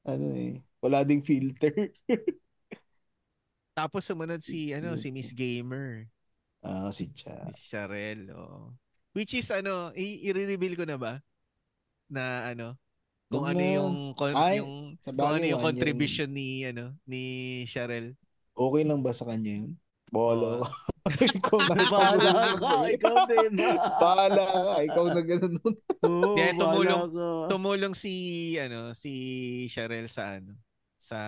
Ano 0.03 0.27
eh. 0.35 0.59
Wala 0.81 1.05
ding 1.05 1.23
filter. 1.23 1.95
Tapos 3.73 4.03
sumunod 4.03 4.43
si 4.43 4.75
ano 4.75 4.99
si 4.99 5.15
Miss 5.15 5.31
Gamer, 5.31 6.11
Ah, 6.59 6.91
si 6.91 7.07
Cha. 7.15 7.47
si 7.55 7.71
Sharel. 7.71 8.35
oo. 8.35 8.75
Which 9.15 9.35
is 9.35 9.47
ano, 9.55 9.95
i-reveal 9.95 10.75
ko 10.75 10.83
na 10.83 10.99
ba 10.99 11.23
na 12.09 12.53
ano 12.53 12.77
kung 13.29 13.45
ano 13.45 13.61
yung 13.61 13.97
kon- 14.17 14.33
Ay, 14.33 14.65
yung 14.65 14.97
Sa 15.05 15.13
kung 15.13 15.37
ano 15.37 15.45
yung 15.45 15.61
contribution 15.61 16.33
ni 16.33 16.65
ano 16.65 16.97
ni 17.05 17.23
Sharel. 17.69 18.17
Okay 18.57 18.83
lang 18.89 19.05
ba 19.05 19.13
sa 19.13 19.29
kanya 19.29 19.63
yun? 19.63 19.77
Bolo. 20.09 20.65
Oo. 20.65 20.69
ikaw 21.37 21.61
na 21.69 21.77
Ay, 21.77 21.87
bahala 21.93 22.31
ka, 22.57 22.73
ikaw 22.89 23.17
din. 23.29 23.53
Bahala 24.01 24.45
ka. 24.49 24.61
Ikaw 24.81 25.05
na 25.13 25.21
ganun 25.21 25.53
nun. 25.61 25.75
Oo, 26.09 26.33
Kaya 26.33 26.53
tumulong-. 26.57 27.13
Tumulong 27.53 27.95
si 27.95 28.13
ano 28.57 28.97
si 28.97 29.13
Sharel 29.69 30.09
sa 30.09 30.41
ano 30.41 30.57
sa 30.99 31.19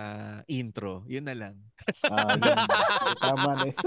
intro. 0.49 1.05
Yun 1.05 1.25
na 1.29 1.37
lang. 1.37 1.55
Ah, 2.09 2.33
yun. 2.33 2.57
Tama 3.21 3.49
na 3.57 3.65
yun. 3.69 3.77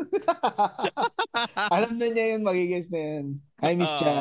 Alam 1.77 1.93
na 1.99 2.07
niya 2.11 2.25
yun. 2.35 2.43
Magigis 2.47 2.89
na 2.91 2.99
yun. 3.03 3.27
Hi, 3.59 3.75
Miss 3.75 3.91
Oo. 3.91 3.99
Cha. 3.99 4.15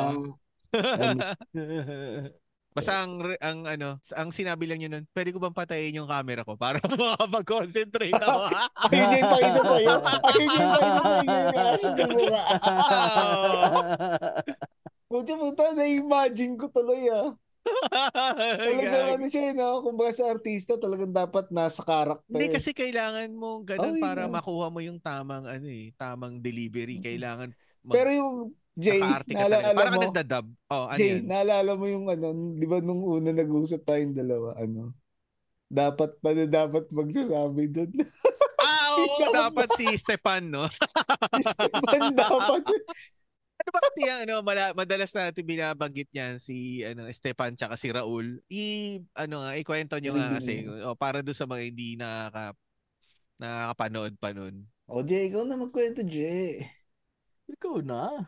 Basta 2.74 3.06
ang, 3.06 3.22
ang 3.38 3.58
ano, 3.70 4.02
ang 4.18 4.34
sinabi 4.34 4.66
lang 4.66 4.82
niya 4.82 4.90
nun, 4.90 5.06
pwede 5.14 5.30
ko 5.30 5.38
bang 5.38 5.54
patayin 5.54 5.94
yung 6.02 6.10
camera 6.10 6.42
ko 6.42 6.58
para 6.58 6.82
makapag-concentrate 6.90 8.18
ako? 8.18 8.50
Ayun 8.90 9.14
yung 9.14 9.30
pakita 9.30 9.62
sa'yo. 9.62 9.94
Ayun 10.02 10.48
yung 10.50 10.72
pakita 11.54 12.04
sa'yo. 12.10 12.34
Puta 15.06 15.32
puta, 15.38 15.64
na-imagine 15.78 16.58
ko 16.58 16.66
tuloy 16.66 17.06
ah. 17.14 17.30
Talagang 18.60 19.08
ano 19.16 19.26
siya, 19.30 19.54
no? 19.56 19.80
Kumbaga 19.80 20.12
sa 20.12 20.28
artista, 20.28 20.76
talagang 20.76 21.14
dapat 21.14 21.48
nasa 21.48 21.80
character. 21.80 22.26
Hindi 22.28 22.52
kasi 22.52 22.74
kailangan 22.74 23.30
mo 23.32 23.62
ganun 23.64 23.96
Oh, 23.96 24.02
para 24.02 24.26
nga. 24.26 24.34
makuha 24.34 24.66
mo 24.68 24.82
yung 24.82 24.98
tamang 25.00 25.46
ano 25.46 25.70
eh, 25.70 25.94
tamang 25.96 26.42
delivery. 26.42 26.98
Kailangan 27.00 27.54
mag 27.86 27.94
Pero 27.94 28.10
yung 28.12 28.36
Jay, 28.74 28.98
naalala 28.98 29.70
Parang 29.70 29.94
mo, 29.94 30.02
nagdadub. 30.02 30.46
Oh, 30.66 30.90
ano 30.90 30.98
Jay, 30.98 31.22
yan? 31.22 31.30
naalala 31.30 31.72
mo 31.78 31.86
yung 31.86 32.10
ano, 32.10 32.26
di 32.52 32.66
ba 32.66 32.82
nung 32.82 33.00
una 33.00 33.30
nag-usap 33.30 33.86
tayong 33.86 34.12
dalawa, 34.12 34.58
ano, 34.58 34.90
dapat 35.70 36.18
pa 36.18 36.34
na 36.34 36.44
dapat 36.44 36.90
magsasabi 36.90 37.70
doon. 37.70 37.90
Ah, 38.58 38.98
oo, 38.98 39.06
Dapat- 39.30 39.34
dapat 39.34 39.68
si 39.78 39.86
Stepan, 39.94 40.42
no? 40.50 40.66
Stepan 41.38 42.02
dapat. 42.18 42.62
Ano 43.54 43.70
ba 43.70 43.80
kasi 43.86 44.02
ang 44.04 44.26
ano, 44.26 44.42
madalas 44.74 45.14
natin 45.14 45.46
binabanggit 45.46 46.10
niyan 46.10 46.42
si 46.42 46.82
ano 46.82 47.06
Stepan 47.08 47.54
tsaka 47.54 47.78
si 47.78 47.94
Raul. 47.94 48.42
I 48.50 48.98
ano 49.14 49.46
nga, 49.46 49.54
ikwento 49.54 49.94
niyo 50.02 50.18
nga 50.18 50.34
kasi 50.34 50.66
Hindi. 50.66 50.82
oh, 50.82 50.98
para 50.98 51.22
doon 51.22 51.38
sa 51.38 51.46
mga 51.46 51.62
hindi 51.62 51.94
nakaka 51.94 52.58
nakakapanood 53.38 54.14
pa 54.18 54.34
nun. 54.34 54.66
O 54.90 55.00
Jay, 55.00 55.30
ikaw 55.30 55.46
na 55.46 55.54
magkwento, 55.54 56.02
Jay. 56.02 56.66
Ikaw 57.46 57.78
na. 57.80 58.26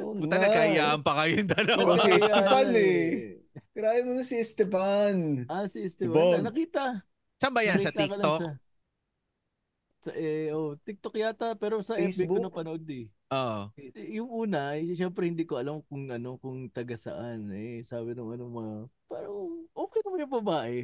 Oo 0.00 0.12
Puta 0.18 0.36
nga. 0.36 0.44
nagkahiyaan 0.48 1.00
pa 1.00 1.12
kayong 1.24 1.48
dalawa. 1.48 1.96
Oo, 1.96 2.00
si 2.00 2.10
Esteban 2.12 2.66
ano 2.70 2.78
eh. 2.78 3.40
Tirahin 3.74 4.04
mo 4.06 4.12
na 4.14 4.24
si 4.26 4.36
Esteban. 4.38 5.16
Ah, 5.46 5.66
si. 5.66 5.78
Esteban. 5.82 6.42
Na, 6.42 6.50
nakita. 6.50 7.02
Saan 7.38 7.52
ba 7.54 7.62
yan? 7.62 7.78
Sa 7.82 7.90
TikTok? 7.94 8.40
Sa, 8.40 8.50
sa, 10.04 10.10
eh, 10.14 10.52
oh, 10.52 10.76
TikTok 10.76 11.14
yata, 11.16 11.56
pero 11.56 11.80
sa 11.80 11.96
FB 11.96 12.04
ko 12.28 12.36
Facebook? 12.36 12.42
napanood 12.44 12.84
eh. 12.92 13.08
Oo. 13.32 13.60
Eh, 13.74 14.20
Yung 14.20 14.30
una, 14.30 14.76
eh, 14.76 14.94
syempre 14.94 15.24
hindi 15.26 15.48
ko 15.48 15.56
alam 15.58 15.80
kung 15.88 16.06
ano, 16.12 16.36
kung 16.38 16.68
taga 16.70 16.94
saan. 16.94 17.48
Eh, 17.50 17.82
sabi 17.82 18.12
ng 18.12 18.30
ano 18.36 18.44
mga, 18.46 18.74
parang 19.08 19.64
okay 19.74 20.00
naman 20.04 20.22
yung 20.28 20.36
babae. 20.38 20.76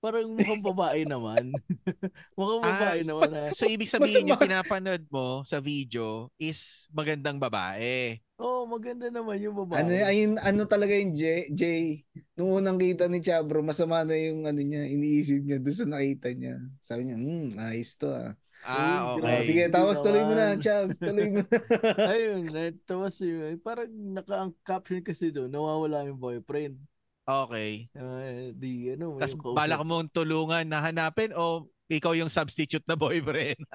Parang 0.00 0.28
mukhang 0.32 0.64
babae 0.64 1.04
naman. 1.04 1.60
mukhang 2.36 2.64
babae 2.64 3.00
Ah, 3.00 3.04
naman. 3.04 3.30
ah. 3.36 3.48
So 3.52 3.64
ibig 3.68 3.88
sabihin 3.88 4.28
yung 4.32 4.40
Masama. 4.40 4.40
pinapanood 4.40 5.04
mo 5.08 5.44
sa 5.48 5.60
video 5.60 6.28
is 6.40 6.88
magandang 6.92 7.40
babae. 7.40 8.20
Oo, 8.40 8.64
oh, 8.64 8.68
maganda 8.72 9.06
naman 9.12 9.36
yung 9.44 9.56
babae. 9.56 9.84
Ano, 9.84 9.90
ayun, 9.94 10.34
ano 10.42 10.66
talaga 10.66 10.90
yung 10.98 11.14
Jay, 11.14 11.46
Jay, 11.54 12.02
nung 12.34 12.58
unang 12.58 12.74
kita 12.80 13.06
ni 13.06 13.22
Chabro, 13.22 13.62
masama 13.62 14.02
na 14.02 14.18
yung 14.18 14.42
ano 14.48 14.58
niya, 14.58 14.82
iniisip 14.82 15.46
niya 15.46 15.62
doon 15.62 15.76
sa 15.78 15.86
nakita 15.86 16.28
niya. 16.34 16.54
Sabi 16.82 17.00
niya, 17.06 17.16
hmm, 17.20 17.48
ayos 17.60 17.94
to 17.94 18.10
ah. 18.10 18.34
Ah, 18.62 19.14
Uy, 19.14 19.14
Oh, 19.22 19.38
okay. 19.38 19.46
sige, 19.46 19.70
tapos 19.70 20.02
tuloy 20.02 20.26
mo 20.26 20.34
na. 20.34 20.58
Chabs, 20.58 20.98
tuloy 21.00 21.30
mo 21.30 21.40
na. 21.46 21.54
Ayun, 22.08 22.48
eh, 22.56 22.72
tapos 22.88 23.20
yun, 23.20 23.60
parang 23.60 23.88
naka 23.92 24.34
ang 24.40 24.52
caption 24.64 25.04
kasi 25.04 25.28
doon, 25.28 25.52
nawawala 25.52 26.08
yung 26.08 26.16
boyfriend. 26.20 26.80
Okay. 27.28 27.86
Uh, 27.94 28.50
di, 28.56 28.90
ano, 28.96 29.20
Tapos 29.20 29.36
balak 29.54 29.82
mo 29.86 30.02
tulungan 30.10 30.66
na 30.66 30.82
hanapin 30.82 31.30
o 31.36 31.68
ikaw 31.90 32.14
yung 32.14 32.30
substitute 32.30 32.86
na 32.86 32.94
boyfriend? 32.94 33.58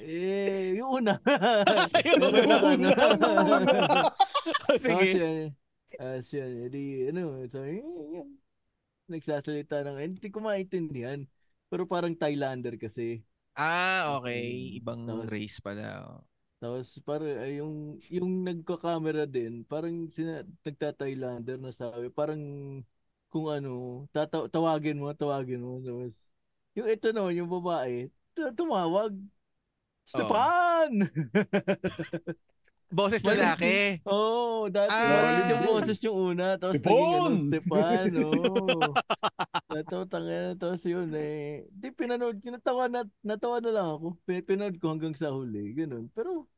Eh, 0.00 0.74
yung 0.80 1.04
una. 1.04 1.14
Yung 2.02 2.24
una. 2.24 3.66
Sige. 4.80 5.08
Sige. 5.12 5.30
Ah, 6.00 6.18
siya, 6.22 6.46
di, 6.70 7.10
ano, 7.10 7.44
so, 7.50 7.62
yun, 7.62 7.84
yun. 8.14 8.28
nagsasalita 9.10 9.82
ng, 9.84 9.98
hindi 10.00 10.28
ko 10.32 10.40
maintindihan. 10.40 11.26
Pero 11.68 11.84
parang 11.86 12.14
Thailander 12.16 12.78
kasi. 12.80 13.22
Ah, 13.54 14.16
okay. 14.18 14.78
Ibang 14.80 15.06
Tapos- 15.06 15.28
race 15.30 15.58
pala. 15.60 15.86
oh. 16.06 16.29
Tapos 16.60 16.92
parang 17.08 17.40
ay, 17.40 17.56
yung 17.60 17.96
yung 18.12 18.44
nagka-camera 18.44 19.24
din, 19.24 19.64
parang 19.64 20.08
sina, 20.12 20.44
nagta-Thailander 20.64 21.56
na 21.56 21.72
sabi, 21.72 22.12
parang 22.12 22.40
kung 23.32 23.48
ano, 23.48 24.04
tata- 24.12 24.50
tawagin 24.52 25.00
mo, 25.00 25.08
tawagin 25.16 25.62
mo. 25.64 25.80
Tapos, 25.80 26.12
yung 26.76 26.88
ito 26.90 27.08
no, 27.16 27.32
yung 27.32 27.48
babae, 27.48 28.12
tu- 28.36 28.52
tumawag. 28.54 29.16
Stepan! 30.06 31.08
Boses 32.90 33.22
lalaki. 33.22 34.02
Oo, 34.02 34.66
oh, 34.66 34.68
dati 34.68 34.90
Ah. 34.90 35.22
ulit 35.30 35.44
yung 35.46 35.62
boses 35.64 35.98
yung 36.02 36.16
una, 36.34 36.58
tapos 36.58 36.82
naging 36.82 37.06
ano, 37.14 37.38
Stepan, 37.46 38.04
oo. 38.18 38.78
Nato, 39.70 39.96
tanga, 40.12 40.40
tapos 40.58 40.82
yun 40.82 41.06
eh. 41.14 41.70
Di 41.70 41.94
pinanood, 41.94 42.42
ko, 42.42 42.50
natawa 42.50 42.90
na, 42.90 43.06
natawa 43.22 43.62
na 43.62 43.70
lang 43.70 43.86
ako. 43.94 44.18
Pin- 44.26 44.42
Pinanood 44.42 44.76
ko 44.82 44.90
hanggang 44.90 45.14
sa 45.14 45.30
huli, 45.30 45.70
ganun. 45.70 46.10
Pero, 46.10 46.50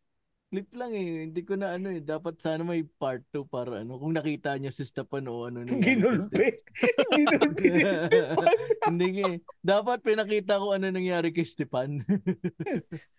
clip 0.53 0.69
lang 0.77 0.93
eh. 0.93 1.33
Hindi 1.33 1.41
ko 1.49 1.57
na 1.57 1.81
ano 1.81 1.88
eh. 1.88 2.05
Dapat 2.05 2.37
sana 2.45 2.61
may 2.61 2.85
part 2.85 3.25
2 3.33 3.49
para 3.49 3.81
ano. 3.81 3.97
Kung 3.97 4.12
nakita 4.12 4.53
niya 4.61 4.69
si 4.69 4.85
Stepan 4.85 5.25
o 5.33 5.49
ano. 5.49 5.65
Ginulpe. 5.65 6.61
Ginulpe 7.17 7.65
si 7.73 7.81
Stepan. 8.05 8.47
Hindi 8.93 9.07
nga 9.17 9.25
eh. 9.33 9.38
Dapat 9.65 10.05
pinakita 10.05 10.61
ko 10.61 10.77
ano 10.77 10.93
nangyari 10.93 11.33
kay 11.33 11.49
Stepan. 11.49 11.91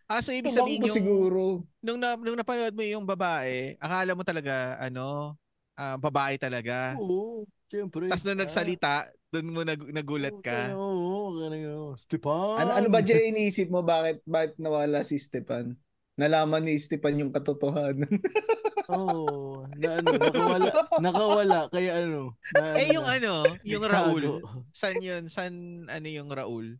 Ah, 0.04 0.19
so 0.19 0.36
ibig 0.36 0.52
sabihin 0.52 0.84
yung, 0.84 0.93
siguro. 0.93 1.63
nung, 1.80 1.98
na, 1.98 2.19
nung 2.19 2.36
napanood 2.38 2.76
mo 2.76 2.84
yung 2.84 3.08
babae, 3.08 3.80
akala 3.80 4.12
mo 4.13 4.22
talaga, 4.22 4.76
ano, 4.78 5.34
ah, 5.80 5.96
babae 5.96 6.36
talaga. 6.38 6.93
Oo. 7.00 7.48
Siyempre. 7.72 8.12
Tapos 8.12 8.22
nung 8.28 8.38
nagsalita, 8.38 9.10
doon 9.34 9.48
mo 9.50 9.62
nag, 9.65 9.80
nagulat 9.89 10.38
ka. 10.43 10.76
Oo. 10.76 11.39
Oo. 11.39 11.98
Stepan. 11.98 12.62
Ano, 12.62 12.72
ano 12.78 12.88
ba 12.93 13.02
dyan 13.02 13.34
iniisip 13.34 13.72
mo? 13.74 13.82
Bakit, 13.82 14.22
bakit 14.28 14.54
nawala 14.62 15.02
si 15.02 15.17
Stepan? 15.17 15.74
Nalaman 16.13 16.62
ni 16.63 16.78
Stepan 16.78 17.17
yung 17.17 17.32
katotohanan. 17.34 18.06
Oo. 18.93 19.65
Na 19.80 19.97
ano, 19.97 20.10
nakawala. 20.13 20.71
Nakawala. 21.02 21.60
Kaya 21.71 22.06
ano. 22.06 22.38
Na, 22.54 22.78
Eh 22.78 22.93
yung 22.93 23.08
ano, 23.08 23.47
yung 23.65 23.82
Raul. 23.89 24.21
Tago. 24.21 24.67
San 24.69 25.02
yun? 25.02 25.26
San 25.26 25.54
ano 25.88 26.08
yung 26.08 26.30
Raul? 26.30 26.78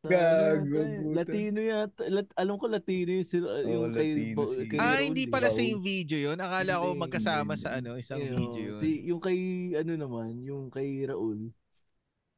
Gago, 0.00 0.64
Ano, 0.80 1.12
puta. 1.12 1.16
Latino 1.16 1.60
yata. 1.60 2.02
Lat- 2.08 2.32
alam 2.34 2.56
ko 2.56 2.64
Latino 2.66 3.10
yung, 3.12 3.28
sila, 3.28 3.60
yung 3.62 3.92
kay, 3.92 4.08
Latino 4.10 4.36
Bo- 4.36 4.48
si- 4.48 4.64
kay 4.64 4.78
Ah, 4.80 4.96
Raul, 4.96 5.04
hindi 5.06 5.24
pala 5.24 5.48
Raul. 5.48 5.56
same 5.56 5.78
video 5.78 6.18
yun. 6.18 6.38
Akala 6.40 6.80
ko 6.80 6.86
magkasama 6.96 7.52
hindi, 7.52 7.62
sa 7.62 7.68
ano, 7.76 7.90
isang 7.96 8.20
Yun, 8.20 8.32
video 8.34 8.62
yun. 8.64 8.80
Si, 8.80 8.90
yung 9.06 9.20
kay, 9.20 9.38
ano 9.76 9.92
naman, 9.94 10.40
yung 10.40 10.68
kay 10.68 11.04
Raul, 11.04 11.52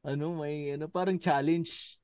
ano, 0.03 0.25
may, 0.35 0.75
ano, 0.75 0.87
parang 0.87 1.15
challenge 1.15 1.95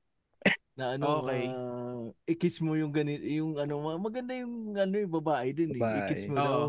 na 0.73 0.95
ano, 0.95 1.27
Okay. 1.27 1.51
Ah, 1.99 2.31
i-kiss 2.31 2.63
mo 2.63 2.73
yung 2.79 2.91
ganito, 2.95 3.23
yung 3.27 3.59
ano, 3.59 3.83
ma- 3.83 3.99
maganda 3.99 4.31
yung, 4.35 4.73
ano, 4.77 4.95
yung 4.95 5.13
babae 5.13 5.51
din 5.51 5.71
eh. 5.75 5.79
Babae. 5.79 5.99
I-kiss 6.03 6.23
mo 6.31 6.39
Oo. 6.39 6.45
daw. 6.47 6.62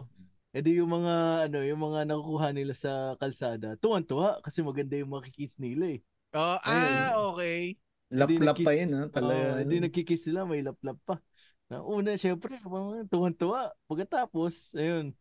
E 0.50 0.58
di 0.66 0.82
yung 0.82 0.90
mga, 0.90 1.46
ano, 1.46 1.58
yung 1.62 1.80
mga 1.80 2.00
nakukuha 2.10 2.48
nila 2.50 2.74
sa 2.74 3.14
kalsada, 3.22 3.78
tuwan-tuwa 3.78 4.42
kasi 4.42 4.66
maganda 4.66 4.98
yung 4.98 5.14
makikiss 5.14 5.56
nila 5.62 5.94
eh. 5.94 6.00
Oh, 6.34 6.58
ah, 6.62 7.12
okay. 7.34 7.78
Lap-lap 8.10 8.58
pa 8.66 8.72
yun, 8.74 8.90
ha? 8.98 9.02
Talaga. 9.06 9.34
Oo, 9.34 9.60
hindi 9.62 9.76
nagkikiss 9.78 10.22
sila, 10.26 10.42
may 10.42 10.62
laplap 10.66 10.98
pa. 11.06 11.16
Na 11.70 11.86
una, 11.86 12.18
syempre, 12.18 12.58
mga 12.58 13.06
tuwan-tuwa. 13.06 13.70
Pagkatapos, 13.86 14.74
ayun, 14.74 15.14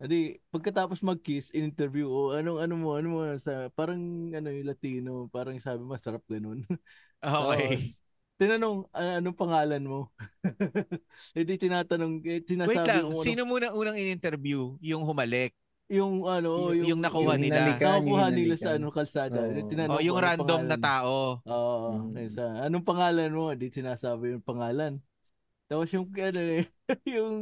Adi, 0.00 0.40
pagkatapos 0.48 1.04
mag-kiss, 1.04 1.52
in-interview, 1.52 2.08
o 2.08 2.32
anong 2.32 2.58
ano 2.64 2.74
mo, 2.80 2.88
ano 2.96 3.08
mo, 3.12 3.20
sa, 3.36 3.68
parang 3.76 4.32
ano 4.32 4.48
yung 4.48 4.68
Latino, 4.72 5.28
parang 5.28 5.60
sabi 5.60 5.84
masarap 5.84 6.24
ganun. 6.24 6.64
Okay. 7.38 7.92
Tapos, 7.92 7.99
tinanong, 8.40 8.88
"Ah, 8.90 9.20
anong 9.20 9.36
pangalan 9.36 9.82
mo? 9.84 10.08
Hindi 11.36 11.54
tinatanong, 11.60 12.24
eh, 12.24 12.40
sinasabi 12.40 12.72
Wait 12.72 12.88
lang, 12.88 13.04
kung 13.04 13.12
ano- 13.12 13.20
sino 13.22 13.40
muna 13.44 13.68
unang 13.76 14.00
in-interview? 14.00 14.80
Yung 14.80 15.04
humalik. 15.04 15.52
yung 15.90 16.22
ano, 16.22 16.70
yung- 16.70 16.86
yung 16.94 17.00
nakuha 17.02 17.34
Yung 17.34 17.42
nila. 17.42 17.54
hinalikan, 17.66 17.98
Nakukuha 17.98 18.22
yung 18.30 18.30
nila 18.30 18.54
hinalikan. 18.54 18.62
sa 18.62 18.70
ano, 18.78 18.86
kalsada. 18.94 19.38
Di 19.50 19.60
tinanong 19.66 19.90
O 19.90 19.98
kung 19.98 20.06
yung 20.06 20.18
random 20.22 20.62
na 20.70 20.78
tao. 20.78 21.14
Oo. 21.44 21.88
Mm. 21.90 22.16
ayun 22.16 22.32
sa, 22.32 22.44
anong 22.64 22.86
pangalan 22.86 23.30
mo? 23.34 23.44
Di 23.52 23.66
sinasabi 23.68 24.38
yung 24.38 24.44
pangalan. 24.46 24.92
Tapos 25.66 25.90
yung, 25.90 26.06
ano, 26.30 26.40
eh, 26.40 26.62
yung 27.10 27.34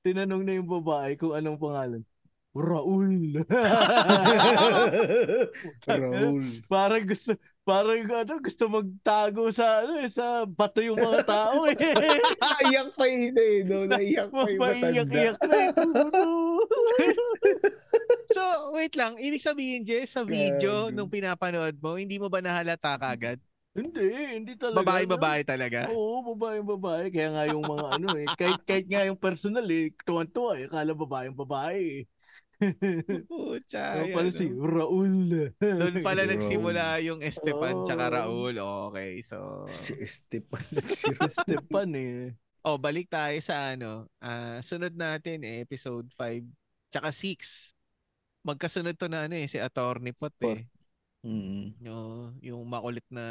tinanong 0.00 0.42
na 0.48 0.52
yung 0.56 0.68
babae 0.68 1.12
kung 1.20 1.36
anong 1.36 1.60
pangalan. 1.60 2.02
Raul. 2.56 3.44
Raul. 5.88 6.44
parang 6.68 7.04
gusto, 7.04 7.36
parang 7.64 8.04
ano, 8.04 8.34
gusto 8.44 8.68
magtago 8.68 9.48
sa, 9.48 9.80
ano, 9.80 10.04
eh, 10.04 10.12
sa 10.12 10.44
bato 10.44 10.84
yung 10.84 11.00
mga 11.00 11.24
tao 11.24 11.64
eh. 11.64 11.76
Naiyak 12.60 12.92
pa 12.92 13.04
yun 13.08 13.32
eh, 13.32 13.64
no? 13.64 13.88
Naiyak 13.88 14.28
pa 14.28 14.44
yung 14.44 14.60
matanda. 14.60 14.84
Mapaiyak-iyak 15.08 15.38
na 15.48 15.56
eh. 15.56 15.70
So, 18.34 18.42
wait 18.76 18.92
lang. 18.96 19.16
Ibig 19.16 19.40
sabihin, 19.40 19.84
Jess, 19.84 20.12
sa 20.12 20.24
video 20.24 20.92
nung 20.92 21.08
pinapanood 21.08 21.76
mo, 21.80 21.96
hindi 21.96 22.20
mo 22.20 22.28
ba 22.28 22.44
nahalata 22.44 23.00
kagad? 23.00 23.40
hindi, 23.74 24.06
hindi 24.38 24.52
talaga. 24.54 24.86
Babae-babae 24.86 25.42
talaga? 25.42 25.90
Oo, 25.90 26.22
babae 26.34 26.62
babae. 26.62 27.04
Kaya 27.10 27.28
nga 27.34 27.44
yung 27.50 27.66
mga 27.66 27.86
ano 27.90 28.08
eh, 28.14 28.26
kahit, 28.38 28.60
kahit 28.62 28.86
nga 28.86 29.02
yung 29.02 29.18
personal 29.18 29.66
eh, 29.66 29.90
tuwan-tuwa 30.06 30.62
eh, 30.62 30.70
kala 30.70 30.94
babaeng 30.94 31.34
babae 31.34 31.82
eh. 31.82 32.13
Pucha. 33.30 33.84
Yan, 34.00 34.14
pala 34.14 34.28
no? 34.28 34.36
si 34.36 34.46
Raul. 34.50 35.14
Doon 35.58 35.94
pala 36.00 36.22
Raul. 36.26 36.30
nagsimula 36.36 36.84
yung 37.04 37.20
Esteban 37.20 37.82
tsaka 37.84 38.04
Oo. 38.08 38.14
Raul. 38.14 38.56
Okay, 38.90 39.20
so... 39.20 39.68
Si 39.70 39.92
Esteban 39.98 40.64
nagsira. 40.72 41.28
Stepan 41.28 41.90
eh. 41.96 42.14
Oh, 42.64 42.80
balik 42.80 43.12
tayo 43.12 43.36
sa 43.44 43.76
ano. 43.76 44.08
ah 44.24 44.56
sunod 44.64 44.96
natin 44.96 45.44
eh, 45.44 45.60
episode 45.60 46.08
5 46.16 46.48
tsaka 46.88 47.10
6. 47.12 47.74
Magkasunod 48.44 48.94
to 48.96 49.08
na 49.08 49.28
ano 49.28 49.36
eh, 49.36 49.48
si 49.48 49.60
Attorney 49.60 50.12
Pot 50.16 50.32
eh. 50.44 50.64
Mm. 51.24 51.80
Yung, 51.80 52.36
yung 52.44 52.62
makulit 52.68 53.04
na 53.08 53.24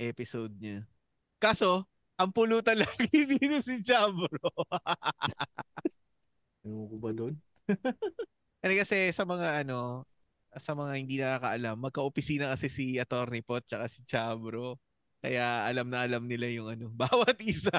episode 0.00 0.52
niya. 0.56 0.88
Kaso, 1.36 1.84
ang 2.18 2.34
pulutan 2.34 2.80
lagi 2.82 3.24
dito 3.28 3.62
si 3.62 3.78
Jabro. 3.78 4.50
Ewan 6.66 6.86
ko 6.90 6.96
ba 6.98 7.10
doon? 7.14 7.34
Ano 8.58 8.72
kasi 8.74 9.14
sa 9.14 9.22
mga 9.22 9.62
ano, 9.62 10.02
sa 10.58 10.74
mga 10.74 10.92
hindi 10.98 11.16
nakakaalam, 11.22 11.76
magka-opisina 11.78 12.50
kasi 12.50 12.66
si 12.66 12.98
Attorney 12.98 13.38
Pot 13.44 13.62
tsaka 13.68 13.86
si 13.86 14.02
Chabro. 14.02 14.80
Kaya 15.22 15.66
alam 15.66 15.90
na 15.90 16.02
alam 16.06 16.26
nila 16.26 16.50
yung 16.50 16.66
ano, 16.70 16.90
bawat 17.02 17.38
isa. 17.42 17.74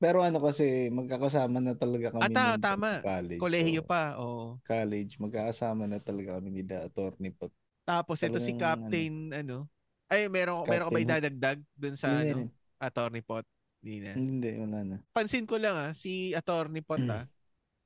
Pero 0.00 0.20
ano 0.20 0.36
kasi, 0.42 0.92
magkakasama 0.92 1.60
na 1.60 1.72
talaga 1.76 2.12
kami. 2.12 2.34
Ah, 2.34 2.56
tama. 2.60 3.00
College. 3.00 3.40
Kolehiyo 3.40 3.82
So, 3.84 3.88
pa. 3.88 4.02
Oh. 4.20 4.60
College, 4.64 5.16
magkakasama 5.16 5.88
na 5.88 5.96
talaga 6.00 6.36
kami 6.40 6.60
ni 6.60 6.62
Da 6.64 6.84
Attorney 6.88 7.32
Pot. 7.32 7.52
Tapos 7.84 8.20
ito 8.24 8.40
si 8.40 8.56
Talagang, 8.56 8.88
Captain 8.88 9.12
ano, 9.32 9.68
ay 10.08 10.28
meron 10.32 10.64
meron 10.64 10.88
ka 10.88 10.92
ba 10.92 10.98
Captain 11.00 11.08
idadagdag 11.08 11.58
dun 11.76 11.96
sa 11.96 12.08
Hindi, 12.16 12.32
ano, 12.32 12.48
Attorney 12.80 13.22
Pot? 13.24 13.44
Hindi 13.84 13.96
na. 14.00 14.12
Hindi, 14.16 14.50
wala 14.56 14.78
na. 14.84 14.96
Pansin 15.12 15.44
ko 15.44 15.60
lang 15.60 15.76
ah, 15.76 15.92
si 15.92 16.32
Attorney 16.32 16.80
Pot 16.80 17.04
ah, 17.08 17.24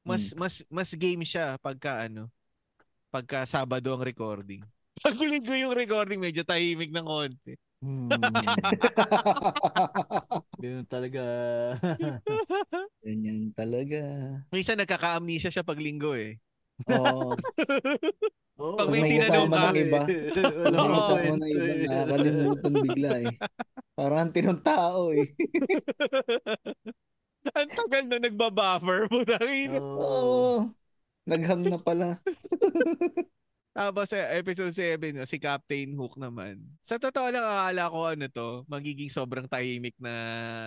mas 0.09 0.33
mas 0.33 0.55
mas 0.73 0.89
game 0.97 1.21
siya 1.23 1.61
pagka 1.61 2.09
ano, 2.09 2.33
pagka 3.13 3.45
Sabado 3.45 3.93
ang 3.93 4.01
recording. 4.01 4.65
Pag 5.05 5.15
linggo 5.21 5.55
yung 5.55 5.77
recording, 5.77 6.19
medyo 6.19 6.43
tahimik 6.43 6.91
ng 6.91 7.07
konti. 7.07 7.55
Hmm. 7.79 8.11
Ganun 10.63 10.87
talaga. 10.91 11.23
Ganyan 13.07 13.55
talaga. 13.55 14.03
Minsan 14.51 14.83
nagkaka-amnesia 14.83 15.55
siya 15.55 15.63
pag 15.63 15.79
linggo 15.79 16.19
eh. 16.19 16.35
Oo. 16.91 17.31
Oh, 18.59 18.75
Pag 18.75 18.91
may 18.91 19.07
tinanong 19.07 19.55
ka- 19.55 19.71
iba, 19.71 20.03
Wala 20.03 20.75
Pag 20.75 20.91
Oo, 20.91 20.99
isa 20.99 21.15
kwento 21.15 21.31
mo 21.31 21.39
na 21.39 21.47
iba, 21.47 21.71
eh. 21.71 21.87
nakakalimutan 21.87 22.73
bigla 22.83 23.11
eh. 23.23 23.35
Parang 23.95 24.35
tinong 24.35 24.61
tao 24.67 25.15
eh. 25.15 25.31
Ang 27.59 27.71
tagal 27.71 28.05
na 28.11 28.19
nagbabuffer 28.19 29.07
mo 29.09 29.21
Oo. 29.23 29.97
Oo. 29.99 30.45
Naghang 31.29 31.63
na 31.69 31.79
pala. 31.79 32.19
Tapos 33.79 34.11
sa 34.11 34.19
episode 34.35 34.75
7, 34.75 35.15
no, 35.15 35.23
si 35.23 35.39
Captain 35.39 35.95
Hook 35.95 36.19
naman. 36.19 36.59
Sa 36.83 36.99
totoo 36.99 37.31
lang, 37.31 37.47
akala 37.47 37.93
ko 37.93 37.99
ano 38.11 38.27
to, 38.27 38.49
magiging 38.67 39.07
sobrang 39.07 39.47
tahimik 39.47 39.95
na 40.03 40.13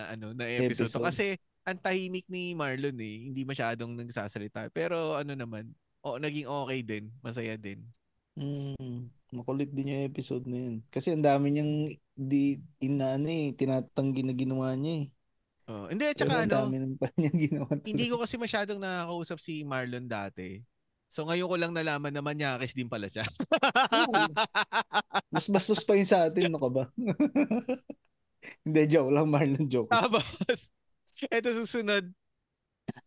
ano 0.08 0.32
na 0.32 0.48
episode, 0.48 0.88
to. 0.88 1.02
Episode. 1.02 1.06
Kasi 1.12 1.26
ang 1.68 1.78
tahimik 1.82 2.24
ni 2.32 2.56
Marlon 2.56 2.96
eh, 3.04 3.28
hindi 3.28 3.44
masyadong 3.44 4.00
nagsasalita. 4.00 4.72
Pero 4.72 5.20
ano 5.20 5.36
naman, 5.36 5.76
o 6.06 6.16
naging 6.22 6.48
okay 6.48 6.80
din, 6.88 7.12
masaya 7.20 7.60
din. 7.60 7.84
Mm, 8.40 9.12
makulit 9.36 9.70
din 9.76 9.92
yung 9.92 10.08
episode 10.08 10.48
na 10.48 10.56
yun. 10.56 10.76
Kasi 10.88 11.12
ang 11.12 11.26
dami 11.26 11.52
niyang 11.52 11.92
di 12.16 12.56
inaano 12.80 13.28
eh, 13.28 13.52
tinatanggi 13.60 14.24
na 14.24 14.32
ginawa 14.32 14.72
niya 14.80 15.04
eh. 15.04 15.06
Oh, 15.72 15.88
hindi 15.88 16.04
at 16.04 16.20
saka 16.20 16.44
ano, 16.44 16.68
hindi 17.88 18.06
ko 18.12 18.20
kasi 18.20 18.36
masyadong 18.36 18.84
nakakausap 18.84 19.40
si 19.40 19.64
Marlon 19.64 20.04
dati. 20.04 20.60
So 21.08 21.24
ngayon 21.24 21.48
ko 21.48 21.56
lang 21.56 21.72
nalaman 21.72 22.12
na 22.12 22.20
manyakis 22.20 22.76
din 22.76 22.92
pala 22.92 23.08
siya. 23.08 23.24
Mas 25.32 25.48
bastos 25.48 25.88
pa 25.88 25.96
yun 25.96 26.08
sa 26.08 26.28
atin, 26.28 26.52
no 26.52 26.60
ka 26.60 26.68
ba? 26.72 26.84
Hindi, 28.66 28.82
joke 28.90 29.14
lang, 29.16 29.32
Marlon, 29.32 29.70
joke. 29.70 29.92
Tapos, 29.94 30.74
eto 31.30 31.54
susunod. 31.56 32.10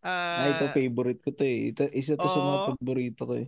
Ah, 0.01 0.57
ito, 0.57 0.71
favorite 0.71 1.21
ko 1.21 1.29
to 1.35 1.43
eh. 1.43 1.69
Ito, 1.69 1.91
isa 1.91 2.15
to 2.17 2.25
sa 2.25 2.39
mga 2.41 2.57
paborito 2.73 3.21
ko 3.27 3.33
eh. 3.37 3.47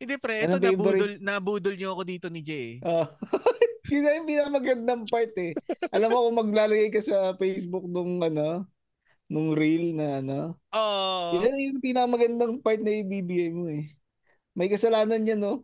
hindi 0.00 0.16
pre, 0.16 0.44
ito 0.44 0.56
Anong 0.56 0.64
favorite? 0.64 0.76
nabudol, 0.76 1.12
nabudol 1.20 1.74
niyo 1.76 1.88
ako 1.92 2.02
dito 2.04 2.26
ni 2.28 2.40
Jay. 2.44 2.78
Ah, 2.84 3.08
yun 3.90 4.02
na 4.02 4.16
yung 4.16 4.28
pinakamagandang 4.28 5.02
part 5.06 5.32
eh. 5.36 5.52
Alam 5.90 6.08
mo 6.08 6.18
kung 6.24 6.38
maglalagay 6.40 6.88
ka 6.88 7.00
sa 7.00 7.34
Facebook 7.34 7.84
nung 7.84 8.18
ano, 8.18 8.64
nung 9.26 9.52
reel 9.52 9.92
na 9.92 10.18
ano, 10.18 10.38
Oh. 10.70 11.36
yun 11.36 11.74
yung 11.74 11.82
pinakamagandang 11.82 12.58
part 12.58 12.78
na 12.78 12.94
ibibigay 12.96 13.50
mo 13.50 13.66
eh. 13.68 13.90
May 14.54 14.66
kasalanan 14.66 15.22
yan, 15.22 15.38
no? 15.38 15.62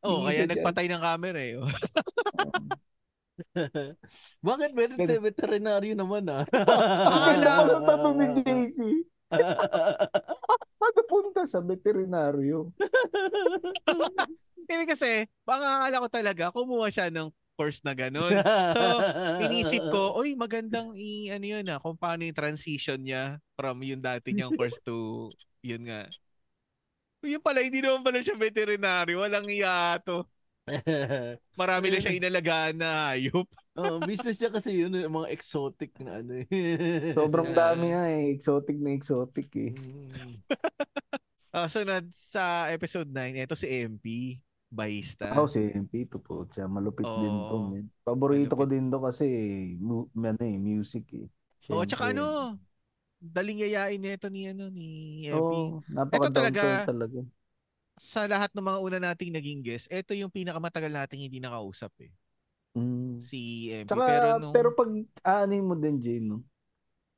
Oh, 0.00 0.24
Isa 0.26 0.42
kaya 0.42 0.42
dyan. 0.42 0.50
nagpatay 0.58 0.86
ng 0.88 1.02
camera 1.02 1.40
eh. 1.40 1.54
oh. 1.60 1.68
Bakit 4.48 4.70
vet- 4.72 4.96
Ganun. 4.96 5.20
veterinaryo 5.22 5.92
naman 5.92 6.24
ah? 6.26 6.44
Akala 7.06 7.50
ko 7.52 7.62
ng 7.68 7.84
tanong 7.84 8.14
ni 8.16 8.26
JC. 8.40 8.78
Paano 10.76 11.00
punta 11.08 11.42
sa 11.48 11.64
veterinaryo? 11.64 12.68
Hindi 14.56 14.72
kasi, 14.84 15.24
baka 15.46 15.64
akala 15.80 16.04
ko 16.04 16.08
talaga, 16.12 16.44
kumuha 16.52 16.92
siya 16.92 17.08
ng 17.08 17.32
course 17.56 17.80
na 17.80 17.96
ganun. 17.96 18.36
So, 18.76 18.84
inisip 19.40 19.88
ko, 19.88 20.12
oy, 20.12 20.36
magandang 20.36 20.92
i, 20.92 21.32
ano 21.32 21.44
yun 21.48 21.64
ah, 21.72 21.80
kung 21.80 21.96
paano 21.96 22.28
yung 22.28 22.36
transition 22.36 23.00
niya 23.00 23.40
from 23.56 23.80
yung 23.80 24.04
dati 24.04 24.36
niyang 24.36 24.52
course 24.52 24.76
to, 24.84 25.32
yun 25.64 25.88
nga. 25.88 26.04
Yun 27.24 27.40
pala, 27.40 27.64
hindi 27.64 27.80
naman 27.80 28.04
pala 28.04 28.20
siya 28.20 28.36
veterinary. 28.36 29.16
Walang 29.16 29.48
iya 29.48 29.96
to. 30.04 30.28
Marami 31.60 31.86
na 31.94 31.98
siya 32.02 32.18
inalagaan 32.18 32.74
na 32.82 33.14
hayop. 33.14 33.46
oh, 33.78 34.02
business 34.02 34.38
niya 34.42 34.50
kasi 34.50 34.74
yun, 34.82 34.90
yung 34.92 35.22
mga 35.22 35.30
exotic 35.30 35.94
na 36.02 36.18
ano 36.20 36.42
eh. 36.42 36.46
Sobrang 37.14 37.54
dami 37.54 37.94
nga 37.94 38.04
eh. 38.10 38.34
Exotic 38.34 38.76
na 38.82 38.90
exotic 38.90 39.48
eh. 39.54 39.72
Mm. 39.72 40.32
Ah, 41.56 41.70
sunod 41.72 42.10
sa 42.12 42.68
episode 42.68 43.08
9, 43.08 43.40
ito 43.40 43.56
si 43.56 43.64
MP. 43.64 44.36
Bahista. 44.66 45.30
Ako 45.30 45.46
si 45.46 45.62
MP 45.72 46.04
to 46.10 46.18
po. 46.18 46.44
Siya 46.50 46.66
malupit 46.66 47.06
din 47.06 47.36
to. 47.48 47.56
Man. 47.70 47.86
Paborito 48.02 48.58
ko 48.58 48.66
Malupit. 48.66 48.74
din 48.76 48.90
to 48.90 48.98
kasi 48.98 49.26
mu, 49.78 50.10
ano 50.12 50.42
eh, 50.42 50.58
music 50.58 51.06
eh. 51.14 51.26
Oo, 51.70 51.86
tsaka 51.86 52.10
Siyempre. 52.10 52.20
ano, 52.20 52.58
daling 53.16 53.58
yayain 53.62 54.02
nito 54.02 54.26
ni 54.28 54.50
ano 54.50 54.68
ni 54.68 54.88
MP. 55.30 55.52
Napaka 55.88 56.28
Ito 56.28 56.34
talaga, 56.34 56.62
talaga. 56.84 57.20
Sa 57.96 58.28
lahat 58.28 58.52
ng 58.52 58.60
mga 58.60 58.78
una 58.84 58.98
nating 59.00 59.32
naging 59.32 59.60
guest, 59.64 59.88
ito 59.88 60.12
yung 60.12 60.28
pinakamatagal 60.28 60.92
nating 60.92 61.24
hindi 61.32 61.40
nakausap 61.40 61.92
eh. 62.04 62.12
Mm. 62.76 63.16
Si 63.24 63.72
MP. 63.72 63.88
Tsaka, 63.88 64.04
pero 64.04 64.28
pero, 64.52 64.68
nung, 64.68 64.76
pag 64.76 64.90
aanin 65.24 65.64
mo 65.64 65.72
din, 65.72 65.96
Jane, 65.96 66.28
no? 66.28 66.44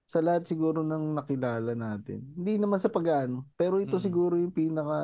sa 0.09 0.25
lahat 0.25 0.49
siguro 0.49 0.81
ng 0.81 1.21
nakilala 1.21 1.77
natin, 1.77 2.25
hindi 2.33 2.57
naman 2.57 2.81
sa 2.81 2.89
pag-ano, 2.89 3.45
pero 3.61 3.77
ito 3.77 4.01
Mm. 4.01 4.05
siguro 4.09 4.35
yung 4.41 4.55
pinaka, 4.55 4.99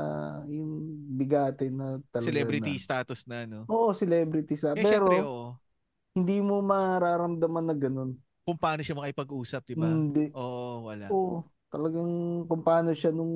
yung 0.48 0.70
bigate 1.12 1.68
na 1.68 2.00
talaga 2.08 2.30
celebrity 2.32 2.72
na. 2.72 2.80
status 2.80 3.20
na, 3.28 3.44
no? 3.44 3.68
Oo, 3.68 3.92
celebrity 3.92 4.56
sa. 4.56 4.72
Eh, 4.72 4.80
pero, 4.80 5.04
syempre, 5.04 5.16
oo. 5.28 5.48
hindi 6.16 6.40
mo 6.40 6.64
mararamdaman 6.64 7.66
na 7.68 7.76
ganun. 7.76 8.16
Kung 8.48 8.56
paano 8.56 8.80
siya 8.80 8.96
makipag-usap, 8.96 9.60
di 9.68 9.76
ba? 9.76 9.92
Hindi. 9.92 10.32
Oo, 10.32 10.88
wala. 10.88 11.12
Oo. 11.12 11.44
Talagang 11.74 12.10
kung 12.46 12.62
paano 12.62 12.94
siya 12.94 13.10
nung 13.10 13.34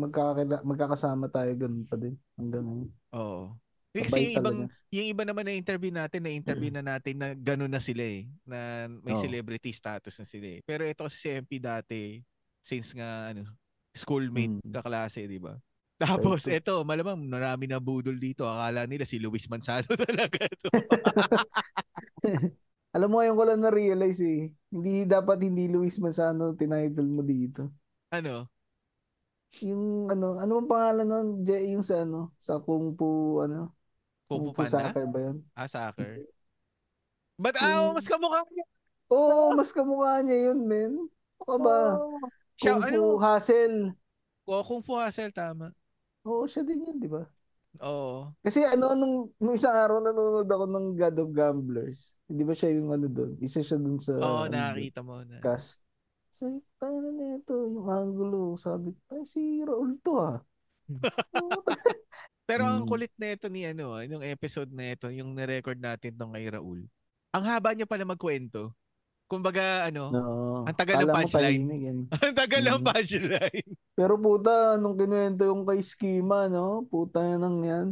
magkakila, 0.00 0.64
magkakasama 0.64 1.28
tayo, 1.28 1.52
ganun 1.52 1.84
pa 1.84 2.00
din. 2.00 2.16
Hanggang 2.40 2.64
ngayon. 2.64 2.90
Oo. 3.12 3.52
Kasi 3.92 4.24
yung 4.24 4.34
ibang, 4.40 4.58
yung 4.88 5.06
iba 5.12 5.22
naman 5.28 5.44
na 5.44 5.52
interview 5.52 5.92
natin, 5.92 6.24
na 6.24 6.32
interview 6.32 6.72
na 6.72 6.80
natin 6.80 7.14
na 7.20 7.36
gano'n 7.36 7.68
na 7.68 7.84
sila 7.84 8.00
eh. 8.00 8.24
Na 8.48 8.88
may 8.88 9.12
Oo. 9.12 9.20
celebrity 9.20 9.68
status 9.70 10.16
na 10.16 10.24
sila 10.24 10.48
eh. 10.48 10.60
Pero 10.64 10.80
ito 10.88 11.04
kasi 11.04 11.20
si 11.20 11.28
MP 11.28 11.60
dati, 11.60 12.24
since 12.64 12.96
nga, 12.96 13.36
ano, 13.36 13.44
schoolmate, 13.92 14.64
Mm. 14.64 14.72
kaklase, 14.80 15.28
di 15.28 15.36
ba? 15.36 15.52
Tapos, 16.00 16.48
Ito. 16.48 16.56
ito, 16.56 16.74
malamang 16.88 17.20
marami 17.20 17.68
na 17.68 17.78
budol 17.78 18.16
dito. 18.16 18.48
Akala 18.48 18.88
nila 18.88 19.04
si 19.04 19.20
Luis 19.20 19.44
Manzano 19.46 19.86
talaga 20.08 20.48
to. 20.58 20.68
Alam 22.94 23.08
mo, 23.10 23.16
ngayon 23.18 23.36
ko 23.38 23.44
lang 23.44 23.60
na-realize 23.62 24.20
eh. 24.22 24.40
Hindi 24.70 25.02
dapat 25.04 25.42
hindi 25.42 25.66
Luis 25.66 25.98
Manzano 25.98 26.54
tinidol 26.54 27.08
mo 27.10 27.22
dito. 27.26 27.70
ano? 28.10 28.46
Yung 29.62 30.10
ano, 30.10 30.34
ano 30.38 30.50
bang 30.62 30.70
pangalan 30.70 31.06
nun? 31.06 31.28
Je, 31.46 31.54
yung 31.74 31.82
sa 31.86 32.02
ano, 32.02 32.34
sa 32.42 32.58
Kung 32.58 32.94
Fu, 32.98 33.38
ano? 33.38 33.74
Kung 34.26 34.50
Fu 34.50 34.54
Panda? 34.54 34.90
Soccer 34.90 35.06
ba 35.06 35.18
yun? 35.30 35.36
Ah, 35.54 35.66
soccer. 35.70 36.26
But, 37.38 37.54
ah, 37.58 37.90
Yung- 37.90 37.94
mas 37.98 38.06
kamukha 38.06 38.42
niya. 38.50 38.64
Oo, 39.10 39.54
mas 39.54 39.70
kamukha 39.74 40.22
niya 40.22 40.38
yun, 40.50 40.58
men. 40.66 40.92
Ano 41.46 41.58
ba? 41.62 41.78
Siya, 42.58 42.78
Kung 42.78 42.82
Fu 42.82 42.94
ano? 42.94 43.18
Hustle. 43.18 43.78
Oh, 44.46 44.62
Kung 44.62 44.82
Fu 44.82 44.92
Hustle, 44.98 45.34
tama. 45.34 45.70
Oo, 46.26 46.46
siya 46.46 46.62
din 46.66 46.82
yun, 46.82 46.98
di 46.98 47.06
ba? 47.10 47.26
Oo. 47.80 48.30
Kasi 48.38 48.62
ano, 48.62 48.94
nung, 48.94 49.16
nung 49.34 49.52
isang 49.52 49.72
araw 49.72 49.98
nanonood 49.98 50.46
ako 50.46 50.64
ng 50.66 50.86
God 50.94 51.16
of 51.18 51.30
Gamblers. 51.30 52.14
Hindi 52.24 52.42
ba 52.42 52.52
siya 52.52 52.70
yung 52.72 52.90
ano 52.90 53.06
doon? 53.06 53.34
Isa 53.38 53.60
siya 53.60 53.76
doon 53.76 53.98
sa 53.98 54.14
Oo, 54.14 54.40
ano, 54.44 54.52
nakakita 54.52 55.00
mo 55.00 55.18
na. 55.20 55.40
cast. 55.40 55.82
Sabi, 56.30 56.58
tayo 56.76 56.98
na 57.08 57.36
ito, 57.36 57.54
yung 57.64 57.86
angulo. 57.86 58.54
Sabi, 58.56 58.90
ay 59.08 59.22
si 59.22 59.40
Raul 59.60 59.98
to 60.00 60.18
ah. 60.18 60.38
Pero 62.44 62.62
ang 62.62 62.84
Mm. 62.84 62.90
kulit 62.90 63.12
na 63.16 63.32
ito 63.32 63.46
ni 63.48 63.64
ano, 63.64 63.94
ah, 63.94 64.04
yung 64.04 64.20
episode 64.20 64.68
na 64.68 64.92
ito, 64.92 65.08
yung 65.08 65.32
na-record 65.32 65.78
natin 65.78 66.12
tong 66.12 66.32
kay 66.32 66.44
Raul. 66.46 66.84
Ang 67.32 67.44
haba 67.44 67.72
niya 67.72 67.86
pala 67.86 68.04
magkwento. 68.04 68.74
Kumbaga, 69.24 69.88
ano, 69.88 70.12
no. 70.12 70.22
Ang 70.68 70.76
tagal 70.76 71.00
ng 71.00 71.08
punchline. 71.08 71.64
yan. 71.72 71.98
ang 72.22 72.34
tagal 72.36 72.62
ng 72.62 72.78
Mm. 72.78 72.86
punchline. 72.86 73.70
Pero 73.94 74.18
puta, 74.18 74.74
nung 74.74 74.94
kinuwento 74.94 75.42
yung 75.42 75.62
kay 75.62 75.78
Schema, 75.78 76.46
no? 76.46 76.82
Puta 76.84 77.22
yan 77.22 77.42
yan. 77.62 77.88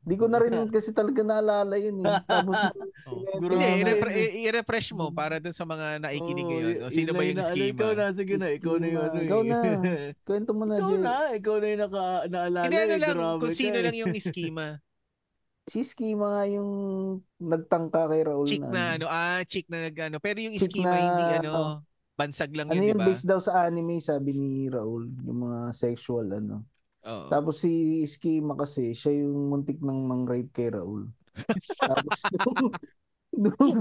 Di 0.00 0.16
ko 0.16 0.26
na 0.26 0.40
rin 0.40 0.48
kasi 0.74 0.90
talaga 0.90 1.20
naalala 1.20 1.76
yun 1.76 2.00
eh. 2.00 2.18
Tapos, 2.24 2.56
Oh. 3.04 3.20
kinuwento 3.20 3.36
Grabe. 3.36 3.52
Hindi, 3.52 3.60
niya 3.60 3.68
na 3.68 3.78
i-refre- 3.84 4.16
yun 4.16 4.24
eh. 4.24 4.44
i-refresh 4.48 4.90
mo 4.96 5.12
para 5.12 5.36
dun 5.36 5.52
sa 5.52 5.62
mga 5.62 6.00
nakikinig 6.00 6.40
Oo, 6.40 6.50
ngayon. 6.50 6.74
O, 6.80 6.88
sino 6.88 7.10
ba 7.12 7.20
yung 7.20 7.36
na- 7.36 7.44
ano, 7.44 7.52
schema? 7.52 7.76
Ikaw 7.76 7.90
na, 7.92 8.04
sige 8.10 8.34
na. 8.34 8.46
Ikaw 8.48 8.74
na 8.74 8.86
yung 8.86 8.96
Schema. 8.96 9.04
ano 9.04 9.14
eh. 9.14 9.26
Ikaw 9.28 9.40
na. 9.44 9.58
Kwento 10.26 10.50
mo 10.50 10.64
na, 10.64 10.74
Ikaw 10.74 10.88
Jay. 10.88 10.98
na. 10.98 11.14
Ikaw 11.36 11.54
na 11.54 11.66
yung 11.68 11.82
naka, 11.84 12.02
naalala. 12.26 12.64
Hindi, 12.64 12.78
ano 12.80 12.88
eh. 12.88 12.98
lang, 12.98 13.12
Grabe 13.14 13.38
kung 13.38 13.52
sino 13.54 13.76
lang 13.78 13.94
yung 13.94 14.14
schema. 14.16 14.66
Si 15.64 15.80
Schema 15.80 16.26
nga 16.30 16.44
yung 16.46 16.70
nagtangka 17.36 18.02
kay 18.08 18.20
Raul 18.20 18.44
Chick 18.44 18.64
na. 18.64 18.68
na, 18.68 18.84
ano, 18.96 19.06
ah, 19.06 19.40
chick 19.44 19.68
na 19.68 19.78
nag, 19.84 19.96
ano. 19.98 20.16
Pero 20.18 20.36
yung 20.40 20.56
Chick 20.56 20.72
schema, 20.72 20.88
na, 20.88 20.96
hindi, 20.98 21.24
ano, 21.38 21.50
oh. 21.52 21.74
Bansag 22.14 22.54
lang 22.54 22.70
Ano 22.70 22.78
yun, 22.78 22.94
di 22.94 23.00
ba? 23.00 23.06
based 23.06 23.26
daw 23.26 23.38
sa 23.38 23.66
anime, 23.66 23.98
sabi 23.98 24.30
ni 24.32 24.50
Raul. 24.70 25.10
Yung 25.26 25.40
mga 25.44 25.74
sexual, 25.74 26.30
ano. 26.30 26.62
Oo. 27.04 27.28
Tapos 27.28 27.60
si 27.60 28.00
Schema 28.06 28.54
kasi, 28.54 28.94
siya 28.94 29.26
yung 29.26 29.50
muntik 29.50 29.78
ng 29.78 30.00
mang-rape 30.06 30.50
kay 30.50 30.72
Raul. 30.72 31.10
Tapos 31.82 32.20
nung, 32.32 32.70
nung, 33.44 33.78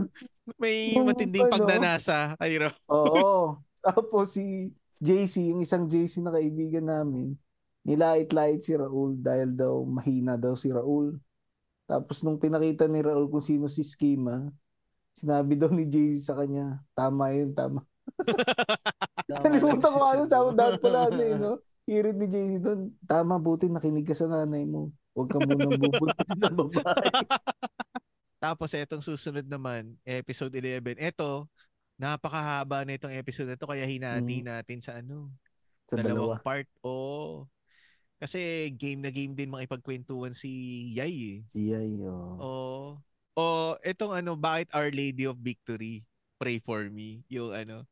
May 0.59 0.91
Yung 0.97 1.07
matinding 1.07 1.47
ano, 1.47 1.53
pagnanasa 1.55 2.35
kay 2.35 2.59
Raul. 2.59 2.75
oo. 2.89 3.61
Tapos 3.85 4.35
si 4.35 4.71
JC, 4.99 5.51
yung 5.51 5.61
isang 5.61 5.87
JC 5.87 6.19
na 6.19 6.31
kaibigan 6.31 6.87
namin, 6.87 7.35
nilait-lait 7.83 8.63
si 8.63 8.73
Raul 8.73 9.19
dahil 9.19 9.51
daw 9.51 9.83
mahina 9.83 10.35
daw 10.35 10.55
si 10.55 10.71
Raul. 10.71 11.15
Tapos 11.83 12.23
nung 12.23 12.39
pinakita 12.39 12.87
ni 12.87 13.03
Raul 13.03 13.27
kung 13.27 13.43
sino 13.43 13.67
si 13.67 13.83
Schema, 13.83 14.47
sinabi 15.11 15.59
daw 15.59 15.67
ni 15.69 15.85
JC 15.85 16.23
sa 16.23 16.39
kanya, 16.39 16.79
tama 16.95 17.31
yun, 17.35 17.51
tama. 17.51 17.83
Lang 19.29 19.59
ko 19.59 20.01
ano, 20.03 20.23
sa 20.27 20.51
dahil 20.51 20.75
pala 20.79 20.99
ano 21.09 21.21
eh, 21.21 21.35
no? 21.35 21.51
Hirit 21.89 22.15
ni 22.15 22.31
JC 22.31 22.63
doon, 22.63 22.95
tama, 23.03 23.35
buti 23.35 23.67
nakinig 23.67 24.07
ka 24.07 24.15
sa 24.15 24.31
nanay 24.31 24.63
mo. 24.63 24.95
Huwag 25.11 25.27
ka 25.27 25.37
munang 25.37 25.75
bubuntis 25.75 26.31
na 26.39 26.47
babae. 26.47 26.79
Tapos 28.43 28.71
etong 28.71 29.03
susunod 29.03 29.43
naman, 29.43 29.91
episode 30.07 30.55
11. 30.55 30.95
Ito, 30.95 31.47
napakahaba 31.99 32.87
na 32.87 32.95
itong 32.95 33.11
episode 33.11 33.51
na 33.51 33.55
ito 33.55 33.67
kaya 33.67 33.83
hinati 33.83 34.39
Mm. 34.39 34.47
natin 34.47 34.79
sa 34.79 35.03
ano, 35.03 35.27
Sa 35.91 35.99
dalawang 35.99 36.39
dalawa. 36.39 36.43
part. 36.43 36.67
Oo. 36.87 37.51
Kasi 38.15 38.71
game 38.71 39.03
na 39.03 39.11
game 39.11 39.35
din 39.35 39.51
makipagkwentuhan 39.51 40.31
si 40.31 40.47
Yay 40.95 41.15
eh. 41.19 41.37
Si 41.51 41.67
Yay, 41.67 41.99
oh. 42.07 42.39
Oo. 42.39 42.79
O 43.35 43.43
etong 43.83 44.15
ano, 44.15 44.39
bakit 44.39 44.71
Our 44.71 44.87
Lady 44.87 45.27
of 45.27 45.35
Victory 45.35 46.07
pray 46.39 46.63
for 46.63 46.87
me, 46.87 47.27
yung 47.27 47.51
ano. 47.51 47.83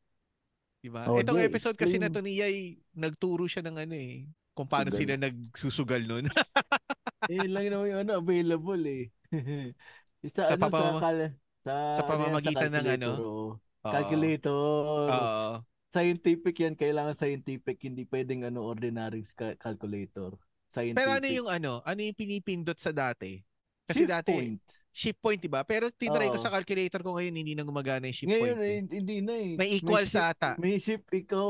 'Di 0.82 0.90
ba? 0.90 1.06
Oh, 1.06 1.22
Itong 1.22 1.38
episode 1.38 1.78
kasi 1.78 1.96
na 1.96 2.10
explain. 2.10 2.14
to 2.14 2.20
ni 2.26 2.42
Yay, 2.42 2.56
nagturo 2.94 3.46
siya 3.46 3.62
ng 3.62 3.76
ano 3.86 3.94
eh, 3.94 4.26
kung 4.52 4.66
paano 4.66 4.90
Sugal. 4.90 4.98
sila 4.98 5.14
nagsusugal 5.16 6.02
nun. 6.04 6.26
Eh, 7.30 7.46
lang 7.46 7.70
naman 7.70 7.86
yung 7.86 8.00
ano, 8.02 8.12
available 8.18 8.82
eh. 8.82 9.04
sa, 10.34 10.50
Sa 10.50 10.54
ano, 10.58 10.62
pamama- 10.66 10.98
sa, 10.98 11.02
kal- 11.06 11.34
sa, 11.62 11.74
sa 11.94 12.02
ano 12.02 12.08
pamamagitan 12.10 12.70
ng 12.74 12.74
calculator, 12.74 12.98
ano? 12.98 13.10
Oo. 13.22 13.90
Calculator. 13.94 15.06
Oo. 15.06 15.54
Scientific 15.94 16.54
yan. 16.58 16.74
Kailangan 16.74 17.14
scientific. 17.14 17.78
Hindi 17.78 18.02
pwedeng 18.10 18.42
ano, 18.42 18.66
ordinary 18.66 19.22
ca- 19.38 19.54
calculator. 19.54 20.34
Scientific. 20.74 20.98
Pero 20.98 21.10
ano 21.14 21.28
yung 21.30 21.48
ano, 21.48 21.72
ano 21.86 22.00
yung 22.02 22.18
pinipindot 22.18 22.78
sa 22.82 22.90
dati? 22.90 23.38
Kasi 23.86 24.02
Shift 24.02 24.10
dati, 24.10 24.32
point. 24.34 24.62
Shift 24.92 25.18
point, 25.24 25.40
di 25.40 25.48
ba? 25.48 25.64
Pero 25.64 25.88
tinry 25.88 26.28
ko 26.28 26.36
sa 26.36 26.52
calculator 26.52 27.00
ko 27.00 27.16
ngayon, 27.16 27.32
hindi 27.32 27.56
na 27.56 27.64
gumagana 27.64 28.04
yung 28.06 28.14
shift 28.16 28.28
Ngayon, 28.28 28.56
point. 28.60 28.62
eh, 28.62 28.76
eh. 28.76 28.96
hindi 29.00 29.16
na 29.24 29.32
eh. 29.34 29.52
May 29.56 29.70
equal 29.80 30.04
sa 30.04 30.30
ata. 30.36 30.54
May 30.60 30.76
shift 30.76 31.08
ikaw. 31.08 31.48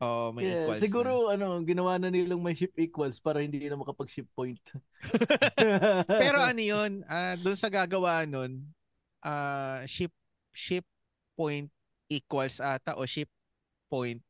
Oo, 0.00 0.32
may 0.32 0.48
Kaya, 0.48 0.64
equals 0.64 0.80
siguro, 0.80 1.10
ano, 1.28 1.60
ginawa 1.64 1.96
na 2.00 2.08
nilang 2.08 2.40
may 2.40 2.56
shift 2.56 2.76
equals 2.76 3.20
para 3.20 3.40
hindi 3.40 3.64
na 3.64 3.76
makapag-shift 3.76 4.28
point. 4.32 4.60
na. 4.72 4.80
Pero 6.24 6.40
ano 6.52 6.60
yun, 6.60 7.04
ah 7.08 7.36
doon 7.36 7.56
sa 7.56 7.68
gagawa 7.72 8.24
nun, 8.24 8.64
ah 9.20 9.84
shift, 9.84 10.16
shift 10.52 10.88
point 11.36 11.68
equals 12.08 12.60
ata 12.60 12.96
o 12.96 13.04
shift 13.04 13.32
point. 13.92 14.20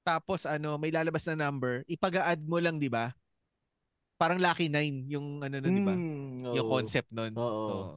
Tapos 0.00 0.48
ano, 0.48 0.80
may 0.80 0.88
lalabas 0.88 1.28
na 1.28 1.36
number, 1.36 1.84
ipag-add 1.84 2.40
mo 2.44 2.56
lang, 2.56 2.80
di 2.80 2.88
ba? 2.88 3.12
Parang 4.20 4.36
lucky 4.36 4.68
9 4.68 5.08
yung 5.08 5.40
ano 5.40 5.56
nun, 5.56 5.72
di 5.72 5.80
ba? 5.80 5.96
Hmm, 5.96 6.52
Yung 6.52 6.68
concept 6.68 7.08
nun. 7.08 7.32
Oo. 7.32 7.64
Oo. 7.72 7.96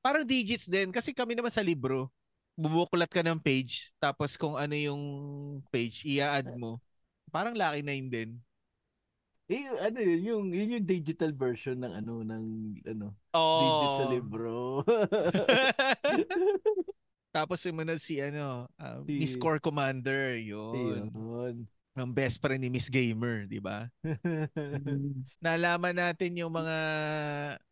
parang 0.00 0.24
digits 0.24 0.64
din 0.64 0.88
kasi 0.90 1.12
kami 1.12 1.36
naman 1.36 1.52
sa 1.52 1.60
libro 1.60 2.08
bubuklat 2.56 3.12
ka 3.12 3.20
ng 3.20 3.36
page 3.36 3.92
tapos 4.00 4.32
kung 4.32 4.56
ano 4.56 4.72
yung 4.72 5.02
page 5.68 6.08
i-add 6.08 6.56
mo 6.56 6.80
parang 7.28 7.52
lucky 7.52 7.84
nine 7.84 8.08
din 8.08 8.30
Eh, 9.50 9.66
ano 9.66 9.98
yun, 9.98 10.20
yung, 10.22 10.44
yun 10.54 10.74
yung 10.78 10.86
digital 10.86 11.34
version 11.34 11.82
ng 11.82 11.90
ano, 11.90 12.22
ng 12.22 12.44
ano, 12.86 13.06
oh 13.34 13.60
digit 13.60 13.92
sa 13.98 14.06
libro. 14.06 14.86
tapos 17.36 17.58
sumunod 17.58 17.98
si 17.98 18.22
ano 18.22 18.70
uh, 18.78 19.02
Si- 19.06 19.18
Miss 19.18 19.34
Core 19.34 19.58
Commander 19.58 20.38
yun 20.38 21.10
Yun. 21.12 21.66
Ang 21.92 22.14
best 22.14 22.38
friend 22.38 22.62
ni 22.62 22.70
Miss 22.70 22.86
Gamer 22.86 23.44
di 23.44 23.58
ba 23.58 23.90
nalaman 25.44 25.90
natin 25.92 26.30
yung 26.32 26.48
mga 26.48 26.76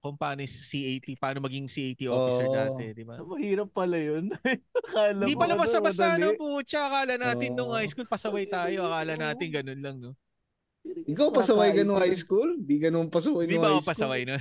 kung 0.03 0.19
paano 0.19 0.43
yung 0.43 0.51
CAT 0.51 1.07
paano 1.17 1.39
maging 1.41 1.71
CAT 1.71 2.01
officer 2.05 2.47
Oo. 2.47 2.57
dati 2.57 2.85
di 2.93 3.05
ba 3.07 3.23
Mahirap 3.23 3.71
pala 3.71 3.95
yun. 3.95 4.35
Akala 4.89 5.23
Hindi 5.23 5.33
mo, 5.33 5.41
pala 5.41 5.55
ano, 5.55 5.63
basta-basta 5.63 6.05
madali. 6.11 6.23
no, 6.25 6.35
putya. 6.35 6.81
Akala 6.83 7.15
natin 7.15 7.51
nung 7.53 7.71
Oo. 7.71 7.77
high 7.77 7.87
school, 7.87 8.09
pasaway 8.09 8.49
tayo. 8.49 8.89
Akala 8.89 9.15
natin 9.15 9.47
ganun 9.49 9.81
lang, 9.81 9.97
no? 10.01 10.13
Ikaw 11.05 11.29
pasaway 11.31 11.71
ka 11.71 11.85
nung 11.85 12.01
high 12.01 12.17
school? 12.17 12.57
Di 12.57 12.81
ka 12.81 12.89
nung 12.89 13.07
pasaway 13.07 13.45
nung 13.47 13.61
ba 13.61 13.69
high 13.69 13.77
ako 13.77 13.83
school? 13.83 13.93
pasaway 13.93 14.21
nun? 14.25 14.41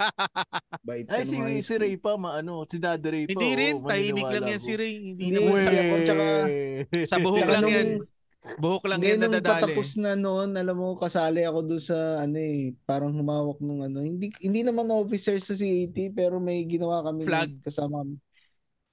Bait 0.86 1.04
ka 1.04 1.12
Ay, 1.12 1.24
si, 1.24 1.34
nung 1.34 1.44
high 1.44 1.60
si. 1.60 1.74
Ray 1.76 1.94
pa, 1.96 2.14
maano, 2.14 2.62
si 2.64 2.78
Daddy 2.78 3.08
Ray 3.08 3.24
pa. 3.26 3.30
Hindi 3.34 3.50
rin, 3.52 3.74
tahimik 3.82 4.30
lang 4.30 4.46
yan 4.48 4.62
si 4.62 4.72
Ray. 4.72 4.92
Hindi 5.04 5.24
Hindi, 5.26 5.36
naman 5.36 5.58
sa, 5.58 5.70
ako, 5.72 5.94
tsaka- 6.00 6.46
sa 7.04 7.16
buhok 7.18 7.44
lang 7.44 7.62
nung- 7.62 7.74
yan. 7.74 7.88
Buhok 8.40 8.88
lang 8.88 8.98
Hindi, 8.98 9.10
yan 9.10 9.20
nung 9.20 9.36
nadadali. 9.36 9.76
patapos 9.76 9.90
na 9.96 10.12
noon, 10.14 10.56
alam 10.56 10.72
mo, 10.72 10.96
kasali 10.96 11.44
ako 11.44 11.58
doon 11.62 11.82
sa, 11.82 12.24
ano 12.24 12.36
eh, 12.36 12.72
parang 12.82 13.12
humawak 13.12 13.60
nung 13.60 13.84
ano. 13.84 14.00
Hindi 14.00 14.32
hindi 14.38 14.64
naman 14.64 14.88
officer 14.88 15.36
sa 15.38 15.52
CAT, 15.52 15.92
pero 16.10 16.40
may 16.40 16.64
ginawa 16.64 17.04
kami 17.04 17.24
Flag. 17.24 17.60
kasama 17.60 18.00
kami. 18.00 18.16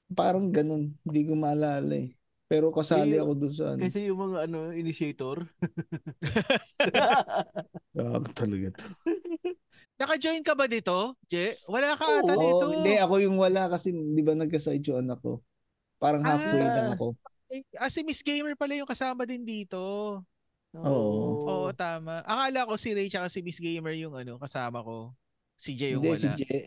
Parang 0.10 0.52
ganun. 0.52 0.92
Hindi 1.02 1.22
ko 1.24 1.34
maalala 1.34 1.96
eh. 1.96 2.12
Pero 2.46 2.72
kasali 2.72 3.16
ako 3.16 3.32
doon 3.36 3.54
sa 3.54 3.66
ano. 3.74 3.82
Kasi 3.82 4.08
yung 4.08 4.20
mga 4.22 4.38
ano, 4.46 4.60
initiator. 4.72 5.38
Ah, 7.98 8.22
talaga 8.32 8.68
to. 8.72 8.84
Naka-join 9.98 10.46
ka 10.46 10.54
ba 10.54 10.70
dito, 10.70 11.18
Je? 11.26 11.58
Wala 11.66 11.98
ka 11.98 12.22
ata 12.22 12.36
dito. 12.36 12.66
hindi, 12.72 12.94
ako 12.96 13.18
yung 13.18 13.36
wala 13.36 13.66
kasi 13.66 13.90
di 13.90 14.22
ba 14.22 14.32
nagka-side 14.32 14.86
yung 14.86 15.02
anak 15.02 15.18
ko. 15.20 15.42
Parang 15.98 16.22
halfway 16.22 16.62
Ah. 16.62 16.72
lang 16.72 16.88
ako. 16.94 17.18
Eh, 17.58 17.66
Ah, 17.76 17.90
si 17.90 18.02
Miss 18.02 18.22
Gamer 18.22 18.54
pala 18.54 18.74
yung 18.74 18.86
kasama 18.86 19.24
din 19.24 19.42
dito. 19.42 19.80
Oo. 20.74 21.08
Oo, 21.44 21.68
tama. 21.72 22.22
Akala 22.22 22.64
ko 22.64 22.76
si 22.76 22.92
Ray 22.92 23.08
tsaka 23.08 23.28
si 23.28 23.42
Miss 23.42 23.58
Gamer 23.58 23.94
yung 23.94 24.14
ano, 24.14 24.38
kasama 24.38 24.80
ko. 24.80 25.14
Si 25.54 25.74
Jay 25.74 25.94
yung 25.94 26.02
Hindi, 26.02 26.14
wala. 26.14 26.22
si 26.22 26.30
Jay. 26.38 26.64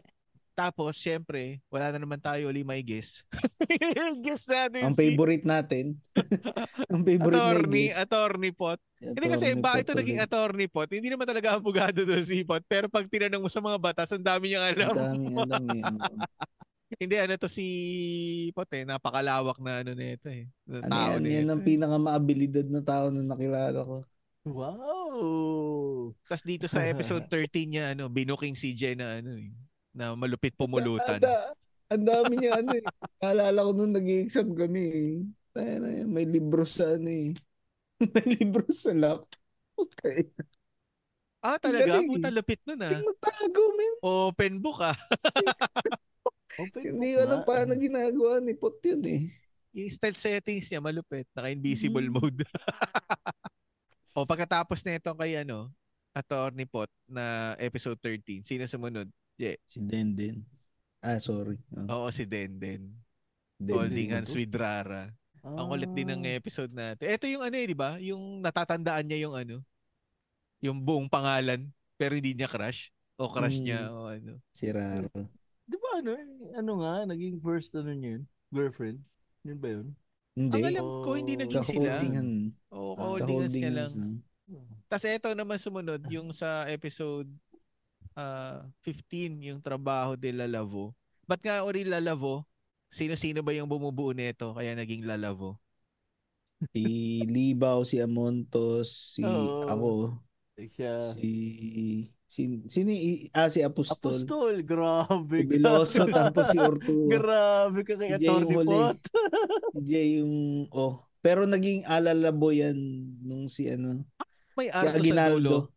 Tapos, 0.51 0.93
syempre, 0.95 1.63
wala 1.69 1.89
na 1.89 1.97
naman 1.97 2.19
tayo 2.19 2.51
uli 2.51 2.61
may 2.61 2.83
guess. 2.83 3.25
guess 4.21 4.45
natin 4.45 4.83
Ang 4.83 4.93
si 4.93 5.01
favorite 5.01 5.47
natin. 5.47 5.97
ang 6.93 7.01
favorite 7.01 7.39
attorney, 7.39 7.87
na 7.87 7.89
guest. 7.89 8.03
attorney 8.03 8.53
pot. 8.53 8.81
Hindi 8.99 9.27
kasi 9.31 9.47
Attorney 9.49 9.63
bakit 9.63 9.81
ito 9.81 9.89
Pot 9.89 10.01
naging 10.03 10.19
ulit. 10.19 10.27
attorney 10.27 10.69
pot? 10.69 10.89
Hindi 10.91 11.09
naman 11.09 11.25
talaga 11.25 11.57
abogado 11.57 12.03
doon 12.03 12.25
si 12.27 12.43
pot. 12.43 12.61
Pero 12.67 12.91
pag 12.91 13.09
tinanong 13.09 13.41
mo 13.41 13.49
sa 13.49 13.63
mga 13.63 13.79
batas, 13.79 14.11
ang 14.11 14.21
dami 14.21 14.53
niyang 14.53 14.67
alam. 14.69 14.93
Ang 14.93 15.01
daming 15.01 15.37
alam 15.39 15.65
eh. 15.71 15.83
Hindi, 16.99 17.15
ano 17.23 17.39
to 17.39 17.47
si 17.47 17.67
pot 18.51 18.67
eh. 18.75 18.83
Napakalawak 18.83 19.63
na 19.63 19.87
ano 19.87 19.95
nito 19.95 20.27
eh. 20.27 20.51
Na 20.67 20.83
Ano 20.83 20.91
tao 20.91 21.13
yan, 21.23 21.47
yan 21.47 21.49
ang 21.55 21.63
pinakamaabilidad 21.63 22.67
na 22.67 22.83
tao 22.83 23.15
na 23.15 23.23
nakilala 23.23 23.79
ko. 23.87 23.97
Wow! 24.43 25.15
Tapos 26.27 26.43
dito 26.43 26.67
sa 26.67 26.83
episode 26.83 27.23
13 27.31 27.71
niya, 27.71 27.85
ano, 27.95 28.11
binuking 28.11 28.59
si 28.59 28.75
Jen 28.75 28.99
na 28.99 29.23
ano 29.23 29.39
eh. 29.39 29.55
Na 29.95 30.19
malupit 30.19 30.59
pumulutan. 30.59 31.23
Ang 31.91 32.07
dami 32.07 32.43
niya 32.43 32.59
ano 32.59 32.75
eh. 32.75 32.85
Naalala 33.23 33.67
ko 33.67 33.71
nung 33.71 33.95
nag-exam 33.95 34.51
kami 34.51 34.83
eh. 34.91 35.11
Tayo 35.55 35.87
yan, 35.87 36.11
may 36.11 36.27
libro 36.27 36.67
sa 36.67 36.99
ano 36.99 37.11
eh. 37.11 37.35
may 38.19 38.27
libro 38.35 38.67
sa 38.71 38.91
lap. 38.95 39.31
Okay. 39.79 40.27
Ah, 41.41 41.57
talaga? 41.57 42.03
Galing. 42.03 42.19
Puta, 42.19 42.29
lupit 42.35 42.61
nun 42.67 42.83
ah. 42.83 42.99
Hindi 42.99 43.07
magtago, 43.07 43.63
man. 43.79 43.93
Open 44.03 44.55
book 44.59 44.83
ah. 44.83 44.99
Open 46.57 46.83
Hindi 46.97 47.15
ko 47.15 47.19
alam 47.21 47.41
paano 47.45 47.73
ginagawa 47.75 48.41
ni 48.41 48.53
Pot 48.53 48.81
yun 48.83 49.03
eh. 49.05 49.23
Yung 49.71 49.87
style 49.89 50.19
settings 50.19 50.67
niya, 50.67 50.83
malupit. 50.83 51.31
Naka-invisible 51.31 52.11
Mm. 52.11 52.13
mode. 52.13 52.43
o 54.17 54.27
pagkatapos 54.27 54.83
na 54.83 54.99
ito 54.99 55.11
kay 55.15 55.39
ano, 55.39 55.71
Attorney 56.11 56.67
Pot 56.67 56.91
na 57.07 57.55
episode 57.57 57.95
13, 57.97 58.43
sino 58.43 58.67
sumunod? 58.67 59.07
Si 59.39 59.79
Denden. 59.79 60.43
Ah, 61.01 61.17
sorry. 61.17 61.57
Oh, 61.89 62.05
Oo, 62.05 62.09
si 62.11 62.27
Denden. 62.27 62.93
Denden. 63.57 63.73
Holding 63.73 64.11
hands 64.11 64.35
with 64.35 64.51
Rara. 64.51 65.09
Ang 65.41 65.71
kulit 65.71 65.89
din 65.95 66.11
ng 66.11 66.23
Ah. 66.27 66.37
episode 66.37 66.69
natin. 66.69 67.07
Ito 67.09 67.25
yung 67.25 67.41
ano 67.41 67.57
eh, 67.57 67.65
di 67.65 67.73
ba? 67.73 67.97
Yung 67.97 68.45
natatandaan 68.45 69.07
niya 69.07 69.25
yung 69.25 69.33
ano, 69.33 69.57
yung 70.61 70.77
buong 70.77 71.09
pangalan, 71.09 71.65
pero 71.97 72.13
hindi 72.13 72.37
niya 72.37 72.51
crush. 72.51 72.93
O 73.17 73.33
crush 73.33 73.57
Mm. 73.57 73.65
niya, 73.65 73.81
o 73.89 74.11
ano. 74.11 74.33
Si 74.53 74.69
Raro. 74.69 75.09
Ano, 76.01 76.11
eh, 76.17 76.25
ano 76.57 76.73
nga, 76.81 76.95
naging 77.05 77.37
first 77.45 77.69
ano 77.77 77.93
niya 77.93 78.17
yun? 78.17 78.25
Girlfriend? 78.49 78.99
Yun 79.45 79.59
ba 79.61 79.69
yun? 79.69 79.87
Hindi. 80.33 80.55
Ang 80.57 80.65
alam 80.73 80.87
ko, 81.05 81.11
hindi 81.13 81.35
Oh, 81.37 81.41
naging 81.45 81.65
sila. 81.69 81.91
Kaholdingan. 82.01 82.29
Oo, 82.73 82.91
Ah, 82.97 83.05
holding 83.13 83.39
hands 83.45 83.53
niya 83.53 83.73
Kaholdingan 83.73 83.93
lang. 83.93 83.93
Tapos 84.91 85.05
ito 85.07 85.31
naman 85.37 85.59
sumunod, 85.61 86.01
yung 86.11 86.33
sa 86.35 86.67
episode 86.67 87.29
ah 88.19 88.67
15, 88.83 89.39
yung 89.45 89.61
trabaho 89.63 90.19
de 90.19 90.35
Lalavo. 90.35 90.97
Ba't 91.29 91.39
nga 91.45 91.63
uri 91.63 91.87
Lalavo? 91.87 92.43
Sino-sino 92.91 93.39
ba 93.47 93.55
yung 93.55 93.71
bumubuo 93.71 94.11
nito 94.11 94.51
kaya 94.57 94.75
naging 94.75 95.07
Lalavo? 95.07 95.61
Si 96.75 96.83
Libaw, 97.27 97.83
si 97.87 97.99
Amontos, 98.03 99.17
si 99.17 99.23
Oo. 99.27 99.63
ako, 99.67 99.91
Siya. 100.59 101.17
si 101.17 101.31
si 102.31 102.63
sino 102.71 102.95
i- 102.95 103.27
ah 103.35 103.51
si 103.51 103.59
Apostol. 103.59 104.23
Apostol, 104.23 104.55
grabe 104.63 105.43
Si 105.43 105.47
ka. 105.47 105.51
Veloso 105.51 106.03
tapos 106.07 106.45
si 106.47 106.59
Ortuo. 106.63 107.11
grabe 107.19 107.81
ka 107.83 107.99
kay 107.99 108.15
yung 108.23 108.47
Atty. 108.47 108.67
Pot. 108.71 108.99
Jay 109.83 110.23
yung 110.23 110.35
oh. 110.71 111.03
Pero 111.21 111.45
naging 111.45 111.83
alalabo 111.85 112.55
yan 112.55 112.79
nung 113.21 113.51
si 113.51 113.67
ano, 113.67 114.07
May 114.55 114.71
si. 114.71 114.79
Aguinaldo. 114.79 115.75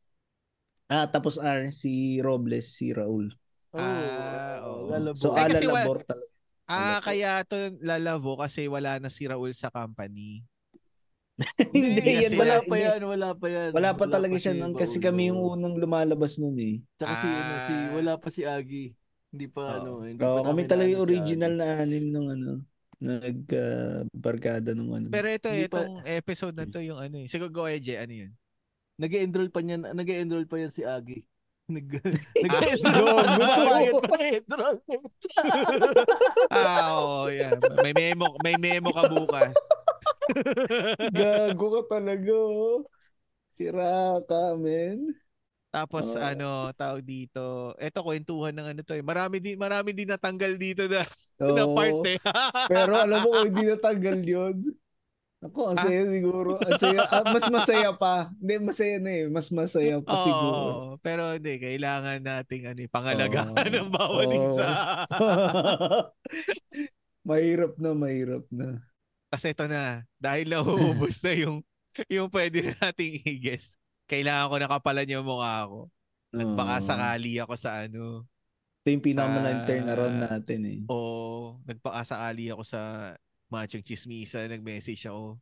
Ah, 0.87 1.09
tapos 1.09 1.41
R, 1.41 1.73
si 1.73 2.21
Robles, 2.21 2.69
si 2.69 2.93
Raul. 2.93 3.33
Ah, 3.73 4.61
oo. 4.61 4.87
oo. 4.87 4.89
Lalabo. 4.93 5.17
So 5.17 5.33
Eh, 5.33 5.41
alalabor 5.41 6.05
talaga. 6.05 6.29
Ah, 6.63 7.01
kaya 7.03 7.43
to 7.43 7.75
Lalavo 7.83 8.39
kasi 8.39 8.69
wala 8.71 9.01
na 9.01 9.09
si 9.09 9.25
Raul 9.27 9.51
sa 9.57 9.67
company. 9.73 10.45
hindi, 11.73 11.97
Hindi 11.97 12.11
yan, 12.13 12.21
kasi 12.23 12.35
wala, 12.37 12.53
wala 12.53 12.61
pa 12.61 12.73
hindi. 12.73 12.85
yan, 12.85 13.01
wala 13.03 13.27
pa 13.33 13.45
yan. 13.49 13.69
Wala 13.73 13.89
pa 13.91 14.05
talaga 14.05 14.35
si 14.37 14.41
siya 14.41 14.53
nun 14.53 14.73
kasi 14.73 14.95
kami 14.97 15.33
yung 15.33 15.41
unang 15.41 15.75
lumalabas 15.75 16.37
nun 16.37 16.53
eh. 16.55 16.85
Tsaka 16.95 17.13
si, 17.17 17.27
ano, 17.27 17.53
si, 17.59 17.73
Ah. 17.73 17.89
wala 17.91 18.13
pa 18.15 18.27
si 18.29 18.41
Agi. 18.43 18.85
Hindi 19.33 19.47
pa, 19.49 19.61
Oo. 19.63 19.73
ano, 19.73 19.91
hindi 20.05 20.21
Oo, 20.21 20.37
pa 20.37 20.47
kami 20.47 20.61
talaga 20.63 20.89
yung 20.89 21.03
original 21.03 21.53
na 21.57 21.81
anim 21.81 22.05
nung 22.05 22.29
ano, 22.29 22.61
nagbarkada 23.01 24.71
nung 24.71 24.93
ano. 24.93 25.09
Pero 25.09 25.25
ito, 25.27 25.49
Hindi 25.49 25.67
pa- 25.67 25.81
itong 25.81 26.05
episode 26.05 26.53
na 26.53 26.69
to 26.69 26.79
yung 26.79 27.01
ano 27.01 27.17
eh. 27.17 27.27
Sige, 27.27 27.49
go 27.49 27.65
Eje, 27.65 27.97
ano 27.97 28.13
yun? 28.13 28.31
Nag-enroll 28.95 29.49
pa 29.49 29.59
niyan, 29.59 29.89
nag-enroll 29.89 30.45
pa 30.45 30.61
yan 30.61 30.69
si 30.69 30.85
Agi. 30.85 31.25
Nag 31.73 31.87
nag-enroll. 32.37 33.25
pa 34.05 34.17
enroll. 34.21 34.77
ah, 36.51 36.91
oo, 36.93 37.31
yan. 37.31 37.57
May 37.79 37.95
memo, 37.95 38.37
may 38.43 38.55
memo 38.55 38.91
ka 38.91 39.07
bukas. 39.07 39.55
Gago 41.11 41.67
ka 41.81 41.99
talaga. 41.99 42.33
oh. 42.33 42.85
Sira 43.53 44.17
ka, 44.25 44.57
men. 44.57 45.13
Tapos 45.69 46.13
Oo. 46.13 46.21
ano, 46.21 46.69
tawag 46.77 47.01
dito. 47.01 47.73
Ito 47.81 48.05
kwentuhan 48.05 48.53
ng 48.53 48.67
ano 48.77 48.81
to 48.85 48.93
eh. 48.93 49.01
Marami 49.01 49.41
din 49.41 49.57
marami 49.57 49.89
din 49.89 50.05
natanggal 50.05 50.53
dito 50.57 50.85
na, 50.85 51.01
Oo. 51.43 51.53
na 51.57 51.63
part 51.69 52.01
eh. 52.05 52.17
Pero 52.71 52.93
alam 52.93 53.25
mo 53.25 53.29
kung 53.33 53.49
hindi 53.49 53.65
natanggal 53.69 54.19
yun. 54.21 54.57
Ako, 55.43 55.75
ang 55.75 55.79
Ah? 55.81 55.83
saya 55.91 56.07
siguro. 56.07 56.55
Ang 56.55 56.79
saya, 56.79 57.03
ah, 57.03 57.25
mas 57.27 57.43
masaya 57.51 57.91
pa. 57.91 58.31
Hindi, 58.39 58.53
masaya 58.63 58.95
na 59.01 59.11
eh. 59.11 59.25
Mas 59.27 59.51
masaya 59.51 59.99
pa 59.99 60.13
Oo, 60.15 60.23
siguro. 60.23 60.61
pero 61.03 61.35
hindi 61.35 61.59
kailangan 61.59 62.23
nating 62.23 62.63
ano, 62.71 62.79
eh, 62.79 62.87
pangalagaan 62.87 63.51
Oo. 63.51 63.67
ng 63.83 63.91
bawat 63.91 64.29
Oo. 64.29 64.39
isa. 64.39 64.67
mahirap 67.27 67.73
na, 67.75 67.91
mahirap 67.91 68.45
na. 68.51 68.79
Kasi 69.33 69.49
ito 69.49 69.65
na, 69.65 70.05
dahil 70.21 70.45
nauubos 70.53 71.17
na 71.25 71.33
yung 71.33 71.65
yung 72.05 72.29
pwede 72.29 72.77
nating 72.77 73.25
i-guess. 73.25 73.81
Kailangan 74.05 74.49
ko 74.49 74.55
nakapalan 74.61 75.09
yung 75.09 75.25
mukha 75.25 75.65
ko. 75.65 75.89
Nagbaka 76.29 76.77
Oo. 76.77 76.85
sakali 76.85 77.33
ako 77.41 77.53
sa 77.57 77.85
ano. 77.89 78.29
Ito 78.85 78.87
yung 78.93 79.05
pinakamalang 79.05 79.65
Sa- 79.65 79.67
turnaround 79.69 80.17
natin 80.21 80.59
eh. 80.69 80.79
O 80.85 81.57
nagbaka 81.65 82.05
sakali 82.05 82.53
ako 82.53 82.61
sa 82.61 83.13
machong 83.49 83.85
chismisa, 83.85 84.45
nag-message 84.45 85.09
ako. 85.09 85.41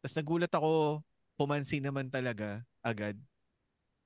Tapos 0.00 0.16
nagulat 0.16 0.52
ako, 0.52 1.04
pumansin 1.36 1.84
naman 1.84 2.08
talaga 2.08 2.64
agad. 2.80 3.20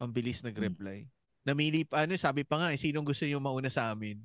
Ang 0.02 0.10
bilis 0.10 0.42
nag-reply. 0.42 1.06
Namili 1.46 1.86
pa, 1.86 2.02
ano, 2.02 2.18
sabi 2.18 2.42
pa 2.42 2.58
nga, 2.58 2.68
eh, 2.74 2.78
sinong 2.78 3.06
gusto 3.06 3.22
niyo 3.22 3.38
mauna 3.38 3.70
sa 3.70 3.94
amin? 3.94 4.18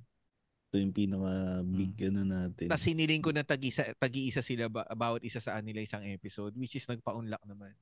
Ito 0.70 0.78
yung 0.78 0.94
pinaka 0.94 1.34
big 1.66 1.98
Hmm. 1.98 2.08
ano 2.14 2.22
natin. 2.30 2.70
Tapos 2.70 2.86
hiniling 2.86 3.26
ko 3.26 3.34
na 3.34 3.42
tag-isa, 3.42 3.90
tag-iisa 3.98 4.46
sila 4.46 4.70
ba, 4.70 4.86
bawat 4.94 5.26
isa 5.26 5.42
sa 5.42 5.58
kanila 5.58 5.82
isang 5.82 6.06
episode, 6.06 6.54
which 6.54 6.78
is 6.78 6.86
nagpa-unlock 6.86 7.42
naman. 7.42 7.74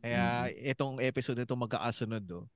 Kaya 0.00 0.48
itong 0.72 1.04
episode 1.04 1.36
ito 1.36 1.52
magkakasunod 1.52 2.24
do. 2.24 2.48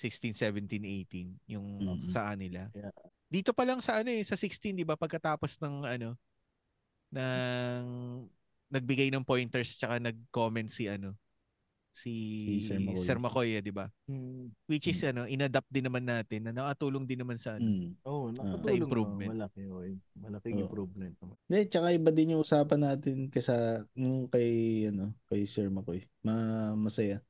16, 0.00 0.32
17, 0.32 0.80
18 0.80 1.36
yung 1.44 2.00
Mhm. 2.00 2.08
sa 2.08 2.32
kanila. 2.32 2.72
Yeah. 2.72 2.88
Dito 3.28 3.52
pa 3.52 3.68
lang 3.68 3.84
sa 3.84 4.00
ano 4.00 4.08
eh, 4.08 4.24
sa 4.24 4.32
16, 4.32 4.72
'di 4.72 4.88
ba, 4.88 4.96
pagkatapos 4.96 5.60
ng 5.60 5.84
ano 5.84 6.16
ng 7.12 7.84
nagbigay 8.72 9.12
ng 9.12 9.22
pointers 9.22 9.76
tsaka 9.76 10.00
nag-comment 10.00 10.66
si 10.66 10.88
ano 10.88 11.12
si 11.94 12.12
Si 12.58 12.66
Sir. 12.66 12.82
Sir 12.98 13.18
Makoy, 13.22 13.54
eh, 13.54 13.62
'di 13.62 13.70
ba? 13.70 13.86
Hmm. 14.10 14.50
Which 14.66 14.90
is 14.90 14.98
ano, 15.06 15.24
inadapt 15.24 15.70
din 15.70 15.86
naman 15.86 16.02
natin 16.02 16.42
na 16.42 16.52
nakatulong 16.52 17.06
din 17.06 17.22
naman 17.22 17.38
sa 17.38 17.54
ano. 17.54 17.64
Mm. 17.64 17.94
Oh, 18.02 18.34
nakatulong 18.34 18.82
improvement. 18.82 19.30
naman. 19.30 19.38
Malaki, 19.46 19.60
oh. 19.70 19.86
Malaking 20.18 20.56
Oo. 20.58 20.62
improvement 20.66 21.14
naman. 21.22 21.36
Hindi, 21.46 21.60
tsaka 21.70 21.86
iba 21.94 22.10
din 22.10 22.32
yung 22.34 22.42
usapan 22.42 22.80
natin 22.82 23.16
kaysa 23.30 23.54
nung 23.94 24.26
kay 24.26 24.50
ano, 24.90 25.14
kay 25.30 25.46
Sir 25.46 25.70
Makoy. 25.70 26.02
Ma 26.20 26.34
masaya. 26.74 27.22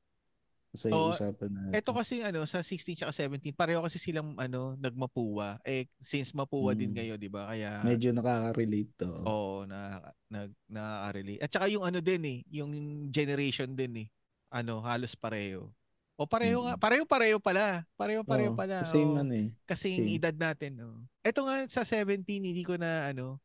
Masaya 0.73 0.91
yung 0.91 1.13
usapan 1.13 1.49
na. 1.53 1.61
Ito 1.71 1.91
kasi 1.93 2.19
ano 2.19 2.43
sa 2.43 2.59
16 2.59 2.97
tsaka 2.97 3.13
17, 3.13 3.53
pareho 3.53 3.79
kasi 3.79 3.95
silang 3.95 4.33
ano 4.35 4.73
nagmapuwa. 4.75 5.61
Eh 5.61 5.87
since 6.01 6.33
mapuwa 6.33 6.73
din 6.73 6.89
Mm. 6.91 6.97
ngayon, 6.97 7.17
'di 7.21 7.29
ba? 7.29 7.47
Kaya 7.47 7.85
medyo 7.85 8.09
nakaka-relate 8.11 8.91
to. 8.97 9.13
Oo, 9.23 9.63
na 9.63 10.01
nag 10.27 10.51
nakaka-relate. 10.67 11.39
At 11.39 11.53
saka 11.53 11.69
yung 11.69 11.85
ano 11.85 12.01
din 12.01 12.21
eh, 12.25 12.39
yung 12.51 12.71
generation 13.07 13.71
din 13.71 14.03
eh. 14.03 14.07
Ano, 14.53 14.81
halos 14.85 15.15
pareho. 15.17 15.71
O 16.15 16.23
pareho 16.23 16.63
nga, 16.63 16.79
Mm. 16.79 16.81
pareho-pareho 16.81 17.37
pala. 17.43 17.83
Pareho-pareho 17.99 18.55
Oo, 18.55 18.57
pala. 18.57 18.87
Same 18.87 19.11
oo. 19.11 19.19
ano 19.19 19.33
eh. 19.35 19.51
Kasing 19.67 20.07
same. 20.07 20.15
edad 20.15 20.31
natin, 20.31 20.79
no. 20.79 21.03
Ito 21.19 21.43
nga 21.43 21.67
sa 21.67 21.83
17 21.83 22.39
hindi 22.39 22.63
ko 22.63 22.79
na 22.79 23.11
ano 23.11 23.39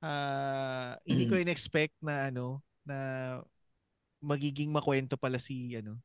ah 0.00 0.96
hindi 1.04 1.28
ko 1.28 1.36
in-expect 1.36 1.92
na 2.00 2.32
ano 2.32 2.64
na 2.88 2.96
magiging 4.24 4.72
makwento 4.72 5.20
pala 5.20 5.36
si 5.36 5.76
ano 5.76 5.96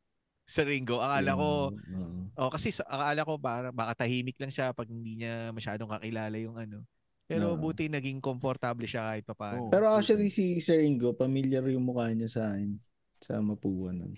sa 0.47 0.63
Ringo. 0.63 0.99
Akala 1.03 1.31
ko 1.35 1.71
Oo. 1.75 2.27
Oh, 2.35 2.51
kasi 2.51 2.71
sa, 2.71 2.83
akala 2.87 3.23
ko 3.23 3.33
para 3.39 3.71
baka 3.71 4.03
tahimik 4.03 4.35
lang 4.39 4.51
siya 4.51 4.71
pag 4.75 4.87
hindi 4.87 5.19
niya 5.19 5.51
masyadong 5.51 5.87
kakilala 5.89 6.35
yung 6.39 6.55
ano. 6.59 6.83
Pero 7.27 7.55
Oo. 7.55 7.59
buti 7.59 7.87
naging 7.91 8.19
komportable 8.23 8.85
siya 8.87 9.15
kahit 9.15 9.25
papaano. 9.25 9.67
Pero 9.67 9.87
actually 9.91 10.29
si 10.31 10.59
Sir 10.59 10.79
Ingo, 10.79 11.11
familiar 11.11 11.63
yung 11.67 11.83
mukha 11.83 12.07
niya 12.11 12.27
sa 12.29 12.41
akin 12.55 12.75
sa 13.19 13.39
Mapua 13.41 13.91
nun. 13.91 14.13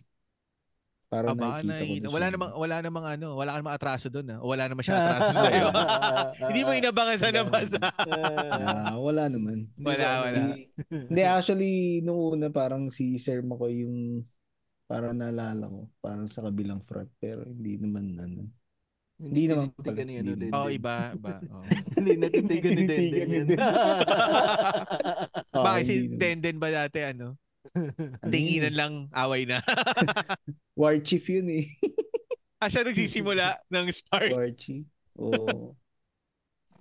Para 1.07 1.31
Aba, 1.31 1.63
nakikita 1.63 2.11
ko 2.11 2.11
na 2.11 2.11
wala 2.11 2.27
namang 2.35 2.51
wala 2.59 2.75
namang 2.83 3.05
ano, 3.07 3.27
wala 3.39 3.51
namang 3.55 3.75
atraso 3.79 4.11
doon 4.11 4.27
ah. 4.27 4.39
Wala 4.43 4.67
naman 4.67 4.83
siya 4.83 4.95
atraso 4.99 5.31
sa 5.39 5.49
iyo. 5.55 5.67
Hindi 6.51 6.61
mo 6.67 6.71
inabangan 6.75 7.17
sa 7.17 7.31
labas. 7.31 7.67
ah. 7.79 7.91
Ah, 8.91 8.97
wala 8.99 9.31
naman. 9.31 9.71
Wala, 9.79 10.07
wala. 10.27 10.39
Hindi, 10.51 10.67
hindi, 10.91 11.21
actually, 11.23 12.03
nung 12.03 12.35
una 12.35 12.51
parang 12.51 12.91
si 12.91 13.15
Sir 13.15 13.39
Makoy 13.39 13.87
yung 13.87 14.27
parang 14.83 15.15
naalala 15.15 15.71
ko. 15.71 15.87
Parang 16.03 16.27
sa 16.27 16.43
kabilang 16.43 16.83
front. 16.83 17.07
Pero 17.23 17.47
hindi 17.47 17.79
naman 17.79 18.05
ano. 18.19 18.43
Hindi 19.17 19.47
naman 19.47 19.71
pala. 19.73 20.03
ni 20.03 20.13
ano 20.19 20.35
Hindi 20.35 20.45
din. 20.45 20.51
Oh, 20.51 20.67
iba, 20.67 21.15
iba. 21.15 21.39
Oh. 21.49 21.63
Hindi 21.95 22.11
natitigan 22.19 22.71
ni 22.75 22.85
Denden. 22.85 23.57
Ah, 23.57 24.03
Bakit 25.63 25.83
si 25.87 25.93
hindi. 26.05 26.15
Denden 26.19 26.57
ba 26.59 26.67
dati 26.69 26.99
ano? 27.01 27.39
Tinginan 28.33 28.73
lang, 28.75 28.93
away 29.13 29.45
na. 29.45 29.61
War 30.79 30.97
chief 31.01 31.25
yun 31.27 31.49
eh. 31.49 31.65
ah, 32.61 32.69
siya 32.69 32.85
nagsisimula 32.85 33.59
ng 33.73 33.87
spark. 33.93 34.31
War 34.33 34.49
chief. 34.53 34.85
Oo. 35.17 35.73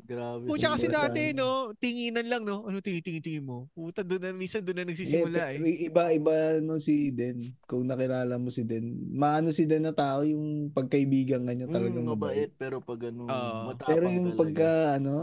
Grabe. 0.07 0.47
Pucha 0.47 0.71
kasi 0.71 0.87
dati, 0.87 1.35
no, 1.35 1.75
tinginan 1.83 2.31
lang, 2.31 2.47
no? 2.47 2.63
Ano 2.63 2.79
tinitingin 2.79 3.43
mo? 3.43 3.67
Puta, 3.75 4.07
doon 4.07 4.23
na, 4.23 4.31
minsan 4.31 4.63
doon 4.63 4.87
na 4.87 4.87
nagsisimula 4.87 5.51
eh. 5.51 5.91
Iba-iba 5.91 6.63
no 6.63 6.79
si 6.79 7.11
Den. 7.11 7.59
Kung 7.67 7.91
nakilala 7.91 8.39
mo 8.39 8.47
si 8.55 8.63
Den. 8.63 8.95
Maano 9.11 9.51
si 9.51 9.67
Den 9.67 9.83
na 9.83 9.91
tao 9.91 10.23
yung 10.23 10.71
pagkaibigan 10.71 11.43
kanya 11.43 11.67
talagang 11.67 12.07
Mm, 12.07 12.15
mabait. 12.15 12.47
mabait 12.47 12.53
pero 12.55 12.79
pag 12.79 13.03
ano, 13.11 13.27
matapang 13.67 13.91
Pero 13.91 14.05
yung 14.07 14.27
talaga. 14.31 14.39
pagka 14.39 14.71
ano, 15.03 15.15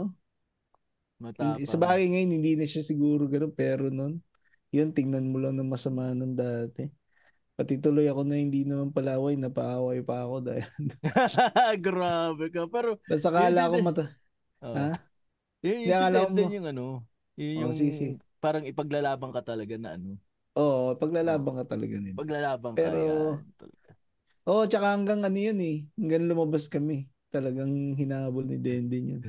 matapang. 1.16 1.64
Sa 1.64 1.76
bagay 1.80 2.04
ngayon, 2.12 2.32
hindi 2.36 2.52
na 2.52 2.66
siya 2.68 2.82
siguro 2.84 3.24
gano'n. 3.24 3.56
Pero 3.56 3.88
nun, 3.88 4.20
yun, 4.74 4.90
tingnan 4.90 5.30
mo 5.30 5.38
lang 5.38 5.54
ng 5.54 5.70
masama 5.70 6.10
nun 6.10 6.34
dati. 6.34 6.90
Pati 7.54 7.78
tuloy 7.78 8.10
ako 8.10 8.26
na 8.26 8.34
hindi 8.34 8.66
naman 8.66 8.90
palaway, 8.90 9.38
napaaway 9.38 10.02
pa 10.02 10.26
ako 10.26 10.42
dahil. 10.42 10.66
Grabe 11.86 12.50
ka. 12.50 12.66
Pero, 12.66 12.98
Tapos 13.06 13.26
akala 13.30 13.70
ko 13.70 13.76
mata. 13.78 14.04
oh. 14.58 14.74
Ha? 14.74 14.98
Yung, 15.62 15.78
Hindi, 15.80 15.86
yung 15.86 16.02
si 16.02 16.10
Denden 16.10 16.44
mo- 16.44 16.52
yung 16.52 16.66
ano, 16.66 16.84
yung, 17.38 17.50
Oh, 17.54 17.60
yung 17.62 17.72
sisi. 17.72 18.18
parang 18.42 18.66
ipaglalaban 18.66 19.30
ka 19.30 19.40
talaga 19.46 19.78
na 19.78 19.94
ano. 19.94 20.18
Oo, 20.54 20.98
paglalaban 20.98 21.62
ka 21.62 21.78
talaga 21.78 21.96
nila. 21.98 22.18
Paglalaban 22.18 22.72
ka. 22.74 22.78
Pero- 22.82 23.38
yan, 23.38 23.54
talaga. 23.54 23.88
Oo, 24.44 24.62
tsaka 24.68 24.86
hanggang 24.92 25.20
ano 25.24 25.38
yun 25.40 25.58
eh. 25.62 25.76
Hanggang 25.96 26.26
lumabas 26.28 26.68
kami. 26.68 27.08
Talagang 27.32 27.70
hinabol 27.96 28.46
ni 28.46 28.58
Denden 28.60 29.04
yun. 29.08 29.22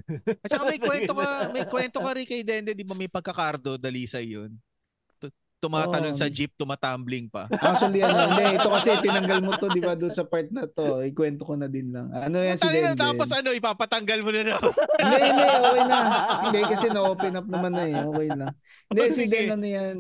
At 0.44 0.50
saka 0.52 0.70
may 0.70 0.78
kwento 0.78 1.14
ka, 1.16 1.50
may 1.50 1.66
kwento 1.66 1.98
ka 2.04 2.12
rin 2.14 2.28
kay 2.28 2.42
Dende, 2.46 2.76
di 2.76 2.86
ba 2.86 2.94
may 2.94 3.10
pagkakardo, 3.10 3.78
dalisay 3.80 4.34
yun. 4.34 4.54
Tu- 5.66 5.72
Tumatalon 5.74 6.14
Oo. 6.14 6.22
sa 6.22 6.30
jeep, 6.30 6.54
tumatumbling 6.54 7.26
pa. 7.26 7.50
Actually, 7.50 8.00
ano, 8.00 8.14
hindi. 8.30 8.46
Ito 8.54 8.70
kasi 8.70 8.90
tinanggal 9.02 9.42
mo 9.42 9.58
to, 9.58 9.68
di 9.68 9.82
ba, 9.82 9.98
doon 9.98 10.14
sa 10.14 10.22
part 10.24 10.46
na 10.54 10.70
to. 10.70 11.02
Ikwento 11.02 11.42
ko 11.42 11.58
na 11.58 11.66
din 11.66 11.90
lang. 11.90 12.14
Ano 12.14 12.38
yan 12.38 12.56
si 12.56 12.70
Denden? 12.70 12.94
tapos 12.96 13.34
ano, 13.34 13.50
ipapatanggal 13.50 14.20
mo 14.22 14.30
na 14.30 14.42
naman. 14.46 14.72
hindi, 15.02 15.18
hindi, 15.20 15.46
okay 15.46 15.84
na. 15.84 15.98
Hindi, 16.46 16.60
kasi 16.70 16.86
na-open 16.88 17.34
up 17.36 17.48
naman 17.50 17.72
na 17.74 17.84
eh. 17.84 17.98
Okay 17.98 18.28
lang. 18.30 18.54
Hindi, 18.88 19.02
Oh, 19.02 19.12
si. 19.12 19.24
Den, 19.26 19.48
ano 19.52 19.66
yan, 19.66 19.98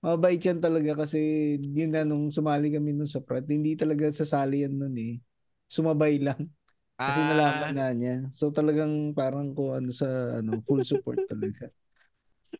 mabait 0.00 0.40
yan 0.40 0.58
talaga 0.58 1.04
kasi 1.04 1.18
yun 1.60 1.92
na 1.92 2.04
nung 2.04 2.28
sumali 2.28 2.72
kami 2.72 2.92
nun 2.92 3.08
sa 3.08 3.20
prat, 3.20 3.44
hindi 3.44 3.76
talaga 3.76 4.08
sasali 4.08 4.64
yan 4.64 4.76
nun 4.76 4.96
eh. 4.96 5.20
Sumabay 5.68 6.16
lang. 6.20 6.48
Kasi 6.94 7.20
Ah, 7.20 7.28
nalaman 7.34 7.72
na 7.74 7.86
niya. 7.90 8.14
So 8.30 8.54
talagang 8.54 9.12
parang 9.12 9.50
ko 9.50 9.74
ano 9.74 9.90
sa 9.90 10.06
ano, 10.38 10.62
full 10.62 10.86
support 10.86 11.18
talaga. 11.26 11.68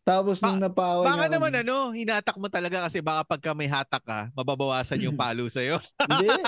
Tapos 0.03 0.41
nung 0.41 0.59
napaaway 0.59 1.07
Baka 1.07 1.25
naman 1.29 1.53
kami- 1.53 1.61
ano, 1.63 1.75
hinatak 1.91 2.35
mo 2.35 2.49
talaga 2.49 2.83
kasi 2.83 2.99
baka 2.99 3.23
pagka 3.23 3.51
may 3.53 3.69
hatak 3.69 4.01
ka, 4.01 4.19
mababawasan 4.33 4.99
yung 4.99 5.15
palo 5.15 5.47
sa'yo. 5.47 5.79
Hindi. 6.01 6.27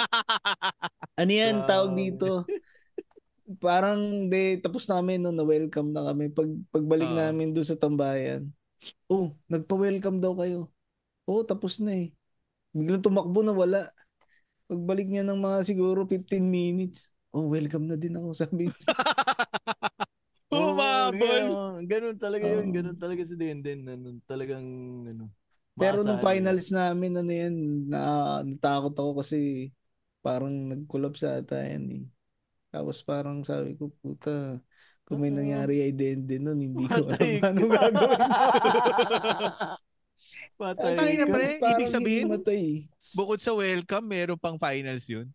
Ano 1.17 1.31
yan, 1.33 1.65
tawag 1.65 1.93
Grabe. 1.93 2.01
dito. 2.03 2.29
Parang 3.57 3.97
de 4.27 4.59
tapos 4.59 4.85
namin 4.85 5.17
no, 5.17 5.31
na-welcome 5.31 5.89
na 5.89 6.05
kami. 6.05 6.29
Pag 6.29 6.45
pagbalik 6.69 7.09
Ah. 7.09 7.17
namin 7.25 7.55
doon 7.55 7.65
sa 7.65 7.73
tambayan. 7.73 8.45
Oh, 9.07 9.33
nagpa-welcome 9.47 10.19
daw 10.19 10.35
kayo. 10.35 10.69
Oh, 11.25 11.41
tapos 11.41 11.79
na 11.79 11.95
eh. 11.95 12.13
Biglang 12.69 13.01
tumakbo 13.01 13.41
na 13.41 13.49
wala. 13.49 13.89
Pagbalik 14.67 15.07
niya 15.07 15.23
ng 15.23 15.39
mga 15.39 15.65
siguro 15.65 16.05
15 16.05 16.43
minutes. 16.43 17.09
Oh, 17.31 17.49
welcome 17.49 17.87
na 17.87 17.95
din 17.95 18.13
ako 18.13 18.35
sabi. 18.35 18.69
Humabol. 20.57 21.43
ganun, 21.45 21.83
ganun 21.87 22.17
talaga 22.17 22.45
yun. 22.45 22.65
Oo. 22.67 22.73
Ganun 22.73 22.97
talaga 22.97 23.21
si 23.25 23.35
Denden. 23.37 23.79
Ano, 23.87 24.07
talagang, 24.27 24.65
ano, 25.07 25.29
Pero 25.77 26.01
nung 26.01 26.17
finals 26.17 26.73
namin 26.73 27.13
ano 27.21 27.31
yan, 27.31 27.55
na, 27.85 27.99
natakot 28.41 28.93
ako 28.97 29.11
kasi 29.21 29.69
parang 30.25 30.49
nag-collapse 30.73 31.23
ata 31.29 31.61
yan 31.61 31.85
eh. 32.01 32.03
Tapos 32.73 32.99
parang 33.05 33.45
sabi 33.45 33.77
ko, 33.77 33.93
puta, 34.01 34.57
kung 35.07 35.21
may 35.23 35.31
Oo. 35.31 35.37
nangyari 35.39 35.85
ay 35.85 35.93
din 35.95 36.25
nun, 36.41 36.59
hindi 36.59 36.89
ko 36.89 37.07
alam 37.07 37.17
Patay 37.17 37.39
paano 37.39 37.61
ka. 37.69 37.77
gagawin. 37.77 38.21
Patay 40.59 40.93
Ay, 40.97 41.13
ka. 41.21 41.25
pre, 41.29 41.47
ibig 41.61 41.87
sabihin? 41.93 42.27
hinimatay. 42.27 42.63
Bukod 43.13 43.39
sa 43.39 43.53
welcome, 43.53 44.05
meron 44.09 44.41
pang 44.41 44.57
finals 44.57 45.05
yun. 45.05 45.29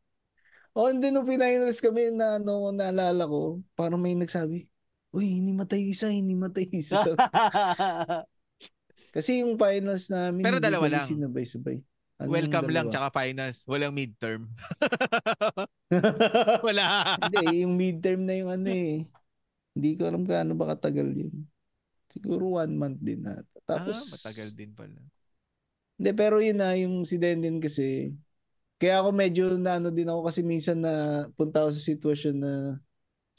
O, 0.75 0.89
hindi 0.89 1.13
nung 1.13 1.29
finals 1.29 1.79
kami 1.85 2.09
na 2.17 2.41
ano, 2.41 2.73
naalala 2.73 3.29
ko, 3.29 3.61
parang 3.77 4.01
may 4.01 4.17
nagsabi, 4.17 4.65
Uy, 5.13 5.39
hinimatay 5.39 5.93
isa, 5.93 6.09
hinimatay 6.09 6.73
isa. 6.73 6.97
So, 7.05 7.13
kasi 9.17 9.45
yung 9.45 9.61
finals 9.61 10.09
namin, 10.09 10.41
Pero 10.41 10.57
dalawa 10.57 10.89
lang. 10.89 11.05
sinabay-sabay. 11.05 11.85
Ano 12.17 12.29
yung 12.29 12.33
welcome 12.33 12.71
lang, 12.73 12.87
tsaka 12.89 13.13
finals. 13.13 13.61
Walang 13.69 13.93
midterm. 13.93 14.49
Wala. 16.67 17.17
Hindi, 17.21 17.61
yung 17.61 17.77
midterm 17.77 18.25
na 18.25 18.35
yung 18.41 18.51
ano 18.57 18.69
eh. 18.73 19.05
Hindi 19.77 19.91
ko 20.01 20.09
alam 20.09 20.25
gaano 20.25 20.57
ba 20.57 20.73
katagal 20.73 21.13
yun. 21.13 21.45
Siguro 22.09 22.57
one 22.61 22.73
month 22.73 23.01
din 23.05 23.21
na. 23.21 23.45
Tapos, 23.69 23.97
ah, 23.97 24.09
matagal 24.17 24.49
din 24.57 24.73
pala. 24.73 24.97
Hindi, 26.01 26.11
pero 26.17 26.41
yun 26.41 26.57
na, 26.57 26.73
yung 26.77 27.05
si 27.05 27.21
Denden 27.21 27.61
kasi, 27.61 28.17
kaya 28.81 29.05
ako 29.05 29.13
medyo 29.13 29.45
na 29.61 29.77
ano 29.77 29.93
din 29.93 30.09
ako 30.09 30.29
kasi 30.29 30.41
minsan 30.41 30.81
na 30.81 31.25
punta 31.37 31.65
ako 31.65 31.77
sa 31.77 31.83
sitwasyon 31.85 32.37
na, 32.41 32.53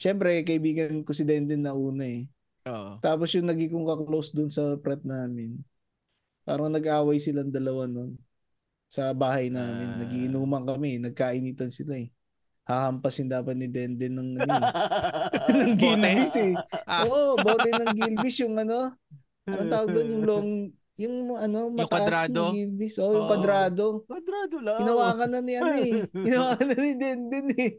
syempre, 0.04 0.44
kaibigan 0.44 1.00
ko 1.00 1.16
si 1.16 1.24
Denden 1.24 1.64
na 1.64 1.72
una 1.72 2.04
eh. 2.04 2.28
Oo. 2.68 3.00
Tapos 3.00 3.32
yung 3.32 3.48
naging 3.48 3.72
kong 3.72 3.88
ka-close 3.88 4.36
dun 4.36 4.52
sa 4.52 4.76
pret 4.76 5.00
namin, 5.00 5.56
parang 6.44 6.68
nag-away 6.68 7.16
silang 7.16 7.48
dalawa 7.48 7.88
nun 7.88 8.20
sa 8.84 9.16
bahay 9.16 9.48
namin. 9.48 9.96
Ah. 9.96 10.04
Nagiinuman 10.04 10.68
kami, 10.68 11.00
nagkainitan 11.00 11.72
sila 11.72 11.96
eh. 11.96 12.12
hahampasin 12.64 13.28
dapat 13.28 13.56
ni 13.56 13.68
Denden 13.68 14.12
ng, 14.16 14.30
ano, 14.40 14.52
eh, 14.56 15.52
ng? 15.68 15.76
Gilbis 15.76 16.36
eh. 16.36 16.52
Ah. 16.84 17.04
Oo, 17.04 17.36
bote 17.36 17.68
ng 17.68 17.92
Gilbis 17.92 18.36
yung 18.40 18.56
ano, 18.56 18.92
anong 19.44 19.68
tawag 19.68 19.88
doon 19.92 20.08
yung 20.08 20.24
long, 20.24 20.48
yung 20.96 21.16
ano, 21.36 21.68
Yung 21.68 21.76
mataas 21.76 21.92
kwadrado? 22.24 22.40
na 22.40 22.56
Gilbis. 22.56 22.94
Oo, 23.02 23.12
yung 23.12 23.20
Oo. 23.20 23.28
kwadrado. 23.28 23.84
Kwadrado 24.08 24.56
lang. 24.64 24.78
Hinawakan 24.80 25.28
na 25.28 25.40
ni 25.44 25.52
ano 25.60 25.72
eh. 25.76 25.92
Hinawakan 26.28 26.66
na 26.72 26.76
ni 26.78 26.92
Denden 26.96 27.46
eh. 27.52 27.70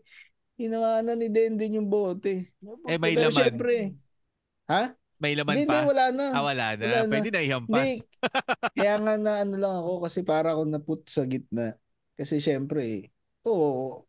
Hinawakan 0.56 1.03
na 1.03 1.14
ni 1.20 1.28
Denden 1.28 1.78
yung 1.84 1.89
bote. 1.91 2.47
Eh, 2.88 2.97
may 2.99 3.12
Pero 3.16 3.28
laman. 3.28 3.36
syempre, 3.36 3.76
ha? 4.72 4.95
May 5.20 5.36
laman 5.36 5.56
Hindi, 5.56 5.68
pa. 5.68 5.84
hindi, 5.84 5.89
wala 5.91 6.06
na. 6.12 6.26
Ah, 6.32 6.43
wala 6.43 6.66
na. 6.76 6.84
Wala 6.84 6.99
na. 7.08 7.12
Pwede 7.12 7.30
na 7.32 7.41
ihampas. 7.43 7.88
Hindi. 7.88 8.03
Kaya 8.76 8.93
nga 8.99 9.14
na 9.16 9.32
ano 9.43 9.56
lang 9.56 9.76
ako 9.84 9.91
kasi 10.03 10.20
para 10.24 10.56
ako 10.56 10.62
naput 10.68 11.01
sa 11.08 11.24
gitna. 11.24 11.76
Kasi 12.16 12.39
syempre, 12.39 13.12
oo, 13.47 14.03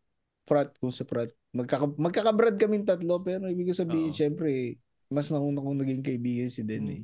frat 0.47 0.74
kung 0.78 0.94
sa 0.94 1.03
frat. 1.03 1.30
Magkaka, 1.51 1.90
magkakabrad 1.99 2.55
kaming 2.59 2.86
tatlo 2.86 3.22
pero 3.22 3.51
ibig 3.51 3.70
ko 3.70 3.74
sabihin, 3.74 4.12
Oo. 4.12 4.18
syempre, 4.18 4.78
mas 5.11 5.30
nauna 5.30 5.62
kong 5.62 5.78
naging 5.82 6.03
kaibigan 6.03 6.51
si 6.51 6.62
Den 6.62 6.86
eh. 6.90 7.03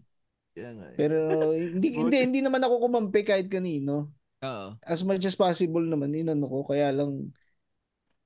Kaya 0.54 0.70
nga 0.74 0.86
eh. 0.92 0.96
Pero 0.98 1.18
hindi, 1.54 1.88
hindi, 2.02 2.16
hindi 2.22 2.40
naman 2.42 2.62
ako 2.62 2.86
kumampi 2.86 3.22
kahit 3.26 3.46
kanino. 3.50 4.10
Oo. 4.42 4.74
As 4.82 5.02
much 5.06 5.22
as 5.22 5.38
possible 5.38 5.82
naman, 5.82 6.14
inano 6.14 6.46
ko. 6.50 6.66
Kaya 6.66 6.90
lang, 6.90 7.30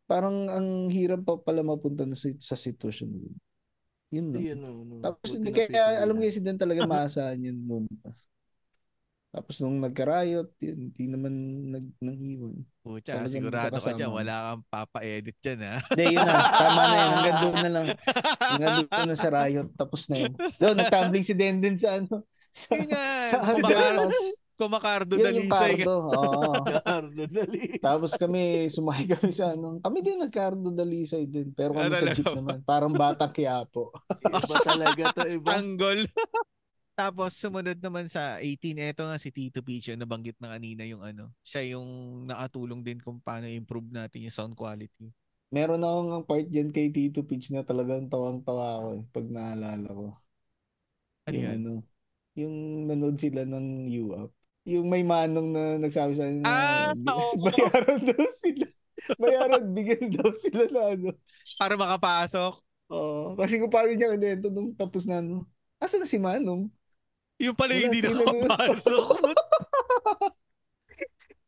parang 0.06 0.46
ang 0.48 0.86
hirap 0.88 1.22
pa 1.22 1.34
pala 1.38 1.60
mapunta 1.60 2.06
na 2.06 2.14
sa, 2.14 2.30
sa 2.38 2.54
sitwasyon. 2.54 3.10
yun. 3.10 3.34
Yun 4.08 4.26
no. 4.30 4.38
Hindi, 4.38 4.50
ano, 4.54 4.66
ano, 4.80 4.94
Tapos 5.02 5.30
buti 5.34 5.38
hindi 5.42 5.50
kaya 5.50 5.66
pipigilan. 5.66 6.02
alam 6.02 6.14
ko 6.14 6.22
si 6.30 6.40
Den 6.42 6.58
talaga 6.58 6.82
maasahan 6.88 7.42
yun 7.42 7.58
noon. 7.60 7.84
Tapos 9.36 9.60
nung 9.60 9.76
nagka-riot, 9.84 10.48
yun, 10.64 10.78
hindi 10.88 11.04
naman 11.12 11.32
nag 11.68 11.86
nang-iwan. 12.00 12.56
Pucha, 12.80 13.20
Talagang 13.20 13.28
sigurado 13.36 13.76
ka 13.76 13.92
dyan. 13.92 14.08
Wala 14.08 14.34
kang 14.48 14.64
papa-edit 14.72 15.36
dyan, 15.44 15.60
ha? 15.60 15.76
Hindi, 15.92 16.16
yun 16.16 16.24
na. 16.24 16.34
Tama 16.64 16.80
na 16.80 16.96
yun. 16.96 17.10
Hanggang 17.12 17.38
doon 17.44 17.56
na 17.60 17.70
lang. 17.74 17.86
Hanggang 18.40 18.74
doon 18.88 19.08
na 19.12 19.16
sa 19.18 19.28
riot. 19.28 19.68
Tapos 19.76 20.08
na 20.08 20.16
yun. 20.24 20.32
Doon, 20.56 20.76
nagtumbling 20.80 21.26
si 21.26 21.34
Denden 21.36 21.76
sa 21.76 22.00
ano. 22.00 22.24
Sa, 22.48 22.72
Yun 22.72 22.88
yan. 22.88 23.28
sa. 23.28 23.36
Kumakardo 24.56 25.14
Yun 25.14 25.22
yung 25.44 25.50
dalisay. 25.52 25.84
kardo. 25.84 25.94
Oo. 26.10 26.52
Cardo, 26.82 27.22
dali. 27.28 27.60
Tapos 27.84 28.16
kami, 28.16 28.66
sumakay 28.66 29.06
kami 29.06 29.30
sa 29.30 29.52
ano. 29.52 29.78
Kami 29.78 29.98
din 30.00 30.18
nagkardo 30.18 30.68
dalisay 30.72 31.28
din. 31.28 31.52
Pero 31.52 31.76
kami 31.76 31.92
Ah, 31.92 32.00
sa 32.00 32.08
jeep 32.10 32.24
ba? 32.24 32.32
naman. 32.32 32.58
Parang 32.64 32.92
batang 32.92 33.30
kiyapo. 33.30 33.92
Iba 34.24 34.56
talaga 34.64 35.02
to, 35.12 35.28
iba. 35.28 35.48
Tanggol. 35.54 36.08
Tapos 36.96 37.36
sumunod 37.36 37.76
naman 37.76 38.08
sa 38.08 38.40
18, 38.40 38.80
eto 38.80 39.04
nga 39.04 39.20
si 39.20 39.28
Tito 39.28 39.60
Peach 39.60 39.92
yung 39.92 40.00
nabanggit 40.00 40.40
na 40.40 40.56
kanina 40.56 40.80
yung 40.88 41.04
ano. 41.04 41.28
Siya 41.44 41.76
yung 41.76 41.88
nakatulong 42.24 42.80
din 42.80 42.96
kung 42.96 43.20
paano 43.20 43.44
improve 43.44 43.92
natin 43.92 44.24
yung 44.24 44.32
sound 44.32 44.56
quality. 44.56 45.12
Meron 45.52 45.84
akong 45.84 46.24
part 46.24 46.48
dyan 46.48 46.72
kay 46.72 46.88
Tito 46.88 47.20
Peach 47.20 47.52
na 47.52 47.60
talagang 47.62 48.08
tawang-tawa 48.08 48.80
ako 48.80 48.88
eh, 48.96 49.02
pag 49.12 49.26
naalala 49.28 49.88
ko. 49.92 50.06
Ano 51.28 51.36
yung 51.36 51.44
yan? 51.44 51.56
ano, 51.60 51.72
yung 52.32 52.54
nanood 52.88 53.16
sila 53.20 53.44
ng 53.44 53.66
U-Up. 54.08 54.32
Yung 54.66 54.86
may 54.86 55.00
manong 55.00 55.48
na 55.48 55.62
nagsabi 55.78 56.12
sa 56.12 56.26
na 56.26 56.42
Ah, 56.42 56.90
oo. 56.92 57.38
bayaran 57.46 58.02
daw 58.02 58.22
sila. 58.36 58.66
Bayaran, 59.14 59.64
bigyan 59.76 60.10
daw 60.10 60.26
sila 60.32 60.66
na 60.66 60.80
ano. 60.92 61.10
Para 61.54 61.74
makapasok. 61.74 62.52
Oo. 62.86 63.34
kasi 63.34 63.58
kung 63.58 63.66
paano 63.68 63.90
niya 63.90 64.10
kinento 64.10 64.46
nung 64.46 64.70
tapos 64.72 65.06
na 65.06 65.18
ano. 65.18 65.46
Asa 65.76 65.96
na 65.96 66.06
si 66.06 66.18
Manong? 66.18 66.70
Yung 67.36 67.54
pala 67.54 67.74
Wala, 67.74 67.82
hindi 67.84 67.98
tila- 68.00 68.14
nakapasok. 68.16 69.06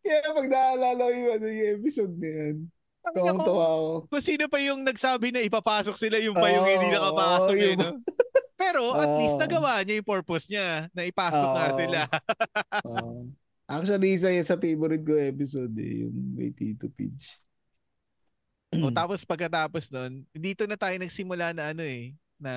Kaya 0.01 0.19
pag 0.25 0.49
naalala 0.49 1.03
ko 1.05 1.13
yung, 1.13 1.33
ano, 1.35 1.47
yung 1.47 1.71
episode 1.77 2.15
na 2.17 2.29
yan, 2.29 2.57
tawang-tawa 3.09 3.65
ako. 3.69 3.89
Kung 4.09 4.25
sino 4.25 4.45
pa 4.47 4.59
yung 4.59 4.81
nagsabi 4.83 5.31
na 5.31 5.41
ipapasok 5.41 5.97
sila, 5.97 6.17
yung 6.19 6.35
pa 6.35 6.49
yung 6.49 6.65
hindi 6.65 6.89
nakapasok. 6.91 7.51
oo, 7.51 7.59
eh, 7.59 7.67
yung- 7.69 7.81
no? 7.83 7.91
Pero 8.59 8.91
at 8.99 9.07
Oo. 9.07 9.19
least 9.23 9.39
nagawa 9.39 9.87
niya 9.87 10.03
yung 10.03 10.11
purpose 10.11 10.51
niya 10.51 10.91
na 10.91 11.07
ipasok 11.07 11.49
nga 11.55 11.67
Oo. 11.71 11.79
sila. 11.79 12.01
Oo. 12.91 13.13
actually, 13.71 14.19
isa 14.19 14.35
yan 14.35 14.43
sa 14.43 14.59
favorite 14.59 15.07
ko 15.07 15.15
episode 15.15 15.73
eh, 15.79 16.03
yung 16.03 16.15
may 16.35 16.51
Tito 16.51 16.91
Peach. 16.91 17.39
O 18.75 18.91
tapos 18.93 19.25
pagkatapos 19.25 19.89
nun, 19.89 20.27
dito 20.35 20.69
na 20.69 20.77
tayo 20.77 20.99
nagsimula 20.99 21.57
na 21.57 21.73
ano 21.73 21.87
eh, 21.87 22.13
na 22.37 22.53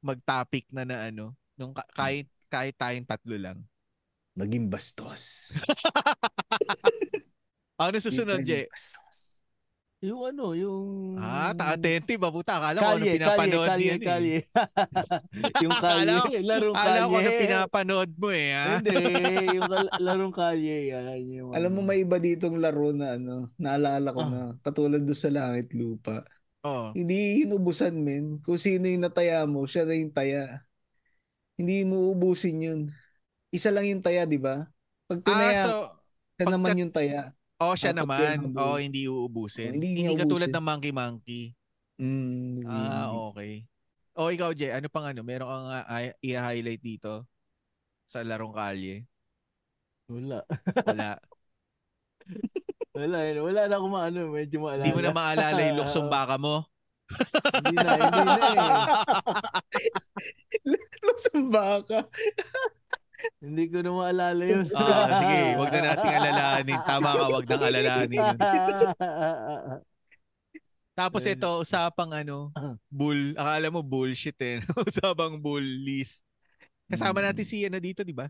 mag-topic 0.00 0.64
na 0.72 0.86
na 0.86 1.10
ano, 1.10 1.34
nung 1.58 1.74
ka- 1.74 1.90
kahit, 1.92 2.30
kahit 2.48 2.72
tayong 2.78 3.04
tatlo 3.04 3.36
lang. 3.36 3.58
Naging 4.38 4.70
bastos. 4.70 5.52
Ano 7.78 7.94
susunod, 8.02 8.42
Je? 8.42 8.66
Bastos. 8.66 9.27
Yung 9.98 10.22
ano, 10.22 10.54
yung... 10.54 11.18
Ah, 11.18 11.50
ta-attentive, 11.50 12.22
mabuta. 12.22 12.62
Akala 12.62 12.78
ko 12.78 12.86
ano 12.86 13.02
Kalye, 13.02 13.02
kalye, 13.02 13.16
pinapanood 13.18 13.66
kalye, 13.66 13.82
niyan 13.82 13.98
eh. 13.98 14.06
kalye. 14.06 14.38
yung 15.66 15.74
kalye, 15.74 16.14
Akala 16.14 16.38
larong 16.54 16.76
kalye. 16.76 16.86
Akala 16.86 17.00
ko 17.02 17.14
ano 17.18 17.30
pinapanood 17.34 18.10
mo 18.14 18.28
eh, 18.30 18.48
ha? 18.54 18.66
Hindi, 18.78 18.94
yung 19.58 19.66
kal- 19.66 19.94
larong 19.98 20.34
kalye 20.34 20.76
yan. 20.94 21.18
Yung, 21.34 21.50
Alam 21.50 21.70
mo, 21.74 21.80
ano. 21.82 21.88
may 21.90 21.98
iba 22.06 22.16
ditong 22.16 22.62
laro 22.62 22.94
na 22.94 23.18
ano, 23.18 23.50
naalala 23.58 24.08
ko 24.14 24.20
Ah. 24.22 24.30
na, 24.30 24.40
katulad 24.62 25.02
doon 25.02 25.18
sa 25.18 25.34
langit 25.34 25.66
lupa. 25.74 26.22
Oo. 26.62 26.94
Hindi 26.94 27.42
hinubusan, 27.42 27.98
men. 27.98 28.38
Kung 28.46 28.54
sino 28.54 28.86
yung 28.86 29.02
nataya 29.02 29.42
mo, 29.50 29.66
siya 29.66 29.82
na 29.82 29.98
yung 29.98 30.14
taya. 30.14 30.62
Hindi 31.58 31.82
mo 31.82 32.14
ubusin 32.14 32.62
yun. 32.62 32.80
Isa 33.50 33.74
lang 33.74 33.82
yung 33.82 33.98
taya, 33.98 34.30
di 34.30 34.38
ba? 34.38 34.62
Pag 35.10 35.20
Ah, 35.22 35.26
tinaya, 35.26 35.62
so, 35.66 35.74
siya 36.38 36.46
pagka- 36.46 36.54
naman 36.54 36.78
yung 36.78 36.94
taya. 36.94 37.34
Oh, 37.60 37.74
siya 37.74 37.90
dapat 37.92 38.06
naman. 38.36 38.36
Oo, 38.54 38.74
bro. 38.74 38.78
hindi 38.78 39.06
uubusin. 39.06 39.74
Hindi 39.74 40.06
Hindi, 40.06 40.14
katulad 40.16 40.48
ng 40.48 40.64
Monkey 40.64 40.92
Monkey. 40.92 41.42
Mm, 41.98 42.62
Ah, 42.64 43.10
okay. 43.10 43.66
O 44.14 44.30
ikaw, 44.30 44.50
Je, 44.50 44.70
ano 44.70 44.86
pang 44.86 45.06
ano? 45.06 45.22
Meron 45.22 45.46
kang 45.46 45.66
i- 45.94 46.18
i-highlight 46.24 46.82
dito 46.82 47.26
sa 48.06 48.22
larong 48.22 48.54
kalye? 48.54 49.06
Wala. 50.08 50.42
Wala. 50.86 51.10
Wala, 52.98 53.18
eh. 53.24 53.38
wala 53.38 53.70
na 53.70 53.78
akong 53.78 53.94
maano, 53.94 54.18
medyo 54.34 54.58
maalala. 54.58 54.82
Hindi 54.82 54.96
mo 54.96 55.02
na 55.06 55.14
maalala 55.14 55.60
yung 55.62 55.78
luksong 55.78 56.10
baka 56.18 56.34
mo? 56.34 56.66
hindi 57.62 57.76
na, 57.78 57.90
hindi 57.94 58.20
na 58.26 58.34
eh. 58.34 58.58
Lusang 61.06 61.46
baka. 61.48 62.04
Hindi 63.38 63.64
ko 63.68 63.82
na 63.82 63.90
maalala 63.90 64.42
yun. 64.42 64.66
Ah, 64.78 65.06
sige, 65.20 65.38
wag 65.56 65.70
na 65.70 65.80
nating 65.90 66.14
alalahanin. 66.14 66.80
Tama 66.82 67.08
ka, 67.10 67.24
wag 67.28 67.46
nang 67.46 67.64
alalahanin. 67.64 68.18
yun. 68.18 68.36
Tapos 70.94 71.22
ito, 71.22 71.46
usapang 71.62 72.10
ano, 72.10 72.50
bull. 72.90 73.34
Akala 73.38 73.70
mo 73.70 73.86
bullshit 73.86 74.34
eh. 74.42 74.58
usapang 74.88 75.38
bullies. 75.38 76.26
Kasama 76.90 77.22
natin 77.22 77.46
si 77.46 77.62
ano 77.62 77.78
dito, 77.78 78.02
di 78.02 78.10
ba? 78.10 78.26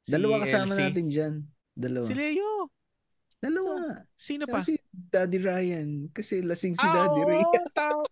Si 0.00 0.16
Dalawa 0.16 0.40
kasama 0.40 0.72
Elsie. 0.72 0.84
natin 0.88 1.04
dyan. 1.08 1.34
Dalawa. 1.76 2.06
Si 2.08 2.14
Leo. 2.16 2.72
Dalawa. 3.38 3.74
Sino 4.16 4.44
pa? 4.48 4.64
Kasi 4.64 4.80
Daddy 4.90 5.38
Ryan. 5.38 5.88
Kasi 6.10 6.40
lasing 6.40 6.74
si 6.74 6.86
Ah, 6.86 7.06
Daddy 7.06 7.22
Ryan. 7.22 7.64
Tama. 7.76 8.02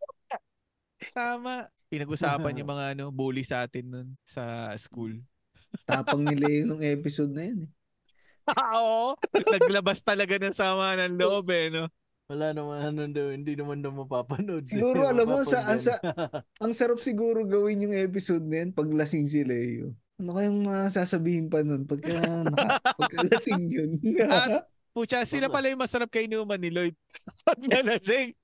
Tama. 1.10 1.54
Pinag-usapan 1.86 2.58
yung 2.58 2.68
mga 2.68 2.84
ano, 2.92 3.04
bully 3.08 3.46
sa 3.46 3.62
atin 3.64 3.84
nun 3.86 4.08
sa 4.26 4.74
school. 4.76 5.16
Tapang 5.84 6.24
nila 6.24 6.46
yun 6.48 6.66
nung 6.70 6.82
episode 6.82 7.30
na 7.30 7.44
yun. 7.44 7.66
Eh. 7.66 7.70
Oo. 8.78 9.18
Naglabas 9.34 10.00
talaga 10.00 10.38
ng 10.38 10.54
sama 10.54 10.94
ng 10.96 11.18
loob 11.18 11.50
eh, 11.50 11.68
no? 11.68 11.90
Wala 12.26 12.50
naman 12.50 12.78
ano 12.82 13.06
daw, 13.06 13.30
hindi 13.30 13.54
naman 13.54 13.78
daw 13.78 13.94
mapapanood. 13.94 14.66
Siguro, 14.66 15.06
alam 15.06 15.26
mo, 15.26 15.46
sa- 15.46 15.78
sa- 15.78 16.02
Ang 16.62 16.74
sarap 16.74 16.98
siguro 16.98 17.46
gawin 17.46 17.86
yung 17.86 17.94
episode 17.94 18.42
na 18.42 18.66
yun 18.66 18.70
pag 18.74 18.90
lasing 18.90 19.30
si 19.30 19.46
Leo. 19.46 19.94
Ano 20.18 20.34
kayang 20.34 20.58
masasabihin 20.64 21.46
pa 21.46 21.62
nun 21.62 21.86
pagka, 21.86 22.10
naka, 22.42 22.82
pagka 22.98 23.20
lasing 23.30 23.70
yun? 23.70 23.90
At 24.26 24.66
pucha, 24.90 25.22
sila 25.22 25.46
pala 25.46 25.70
yung 25.70 25.78
masarap 25.78 26.10
kay 26.10 26.26
Newman 26.26 26.58
ni 26.58 26.74
Lloyd. 26.74 26.96
Pag 27.46 27.62
nalasing. 27.62 28.34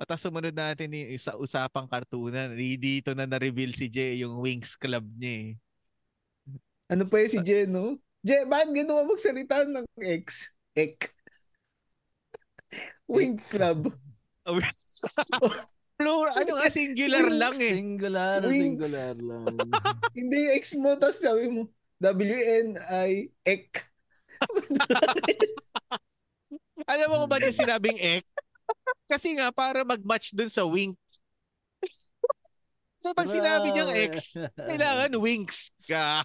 At 0.00 0.08
ang 0.08 0.20
sumunod 0.20 0.56
natin 0.56 0.88
ni 0.88 1.08
sa 1.16 1.36
usapang 1.36 1.84
kartunan. 1.84 2.52
Di- 2.52 2.80
Dito 2.80 3.12
na 3.12 3.24
na-reveal 3.24 3.72
si 3.72 3.88
Jay 3.88 4.20
yung 4.20 4.40
Wings 4.40 4.72
Club 4.76 5.04
niya 5.16 5.32
eh. 5.32 5.50
Ano 6.90 7.06
pa 7.06 7.22
yun 7.22 7.30
si 7.30 7.38
Jen, 7.46 7.70
no? 7.70 7.94
Jen, 8.26 8.50
bakit 8.50 8.74
ginawa 8.74 9.06
magsalita 9.06 9.62
ng 9.62 9.86
ex? 10.02 10.50
Ek. 10.74 11.14
Wing 13.06 13.38
Club. 13.46 13.94
Plural, 16.00 16.32
ano 16.32 16.50
nga, 16.56 16.72
singular 16.72 17.28
lang 17.28 17.52
eh. 17.60 17.74
Singular, 17.76 18.40
Wings. 18.42 18.88
singular 18.88 19.14
lang. 19.20 19.44
Hindi 20.18 20.36
yung 20.48 20.54
ex 20.56 20.64
mo, 20.74 20.96
tapos 20.96 21.20
sabi 21.20 21.44
mo, 21.52 21.68
W-N-I, 22.00 23.28
ek. 23.44 23.84
Alam 26.90 27.06
mo 27.12 27.14
kung 27.20 27.30
ba't 27.30 27.44
yung 27.44 27.60
sinabing 27.60 28.00
ek? 28.00 28.24
Kasi 29.04 29.36
nga, 29.36 29.52
para 29.52 29.84
mag-match 29.84 30.32
dun 30.32 30.48
sa 30.48 30.64
wink. 30.64 30.96
so 32.96 33.12
pag 33.12 33.28
sinabi 33.28 33.68
niyang 33.68 33.92
ex, 33.92 34.40
kailangan 34.56 35.12
winks 35.20 35.68
ka. 35.84 36.24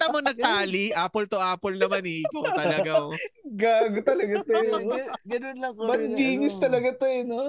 Tama 0.00 0.20
nagtali, 0.20 0.92
apple 0.92 1.26
to 1.26 1.40
apple 1.40 1.74
naman 1.74 2.04
eh. 2.04 2.20
Ikaw 2.28 2.42
talaga. 2.52 2.90
Oh. 3.00 3.12
Gago 3.44 3.98
talaga 4.04 4.34
to 4.44 4.52
eh. 4.52 4.70
Ganun 5.24 5.56
lang 5.58 5.72
ko. 5.74 5.82
But 5.88 6.00
rin, 6.00 6.12
genius 6.14 6.60
ano. 6.60 6.64
talaga 6.68 6.88
to 7.00 7.06
eh, 7.08 7.22
no? 7.24 7.42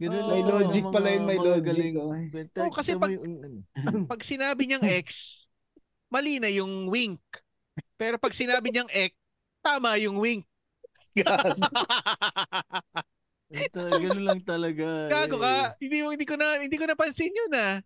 Ganun 0.00 0.16
Oh, 0.16 0.24
lang 0.24 0.32
may 0.32 0.42
logic 0.48 0.84
mga- 0.88 0.94
pala 0.96 1.08
yun, 1.12 1.24
may 1.28 1.36
logic, 1.38 1.64
galing 1.68 1.96
oh. 2.00 2.16
Oh, 2.64 2.72
kasi 2.72 2.96
pag- 2.96 3.12
yung, 3.12 3.24
ano. 3.44 3.58
Pag 4.10 4.20
sinabi 4.24 4.64
niyang 4.64 4.86
X, 5.04 5.08
mali 6.08 6.40
na 6.40 6.48
yung 6.48 6.88
wink. 6.88 7.20
Pero 8.00 8.16
pag 8.16 8.32
sinabi 8.32 8.72
niyang 8.72 8.88
X, 8.88 9.12
tama 9.60 10.00
yung 10.00 10.16
wink. 10.16 10.48
Ito, 13.50 13.80
ganun 13.82 14.24
lang 14.24 14.40
talaga. 14.46 15.10
Gago 15.10 15.36
eh. 15.36 15.42
ka. 15.42 15.54
Hindi 15.82 15.96
mo 16.00 16.08
hindi 16.14 16.26
ko 16.26 16.34
na 16.38 16.62
hindi 16.62 16.76
ko 16.78 16.86
napansin 16.86 17.34
yun 17.34 17.52
ah. 17.52 17.82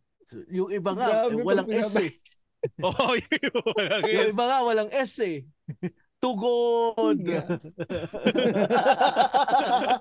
Yung 0.53 0.69
iba 0.71 0.93
nga, 0.93 1.25
Grabe 1.27 1.41
eh, 1.41 1.45
walang 1.45 1.69
S 1.69 1.95
eh. 1.99 2.11
Oo, 2.87 2.93
oh, 2.93 3.15
yun 3.17 3.55
walang 3.77 4.03
Yung 4.09 4.29
yes. 4.29 4.33
iba 4.33 4.45
nga, 4.49 4.59
walang 4.65 4.91
S 4.93 5.15
eh. 5.21 5.45
Tugod. 6.25 7.21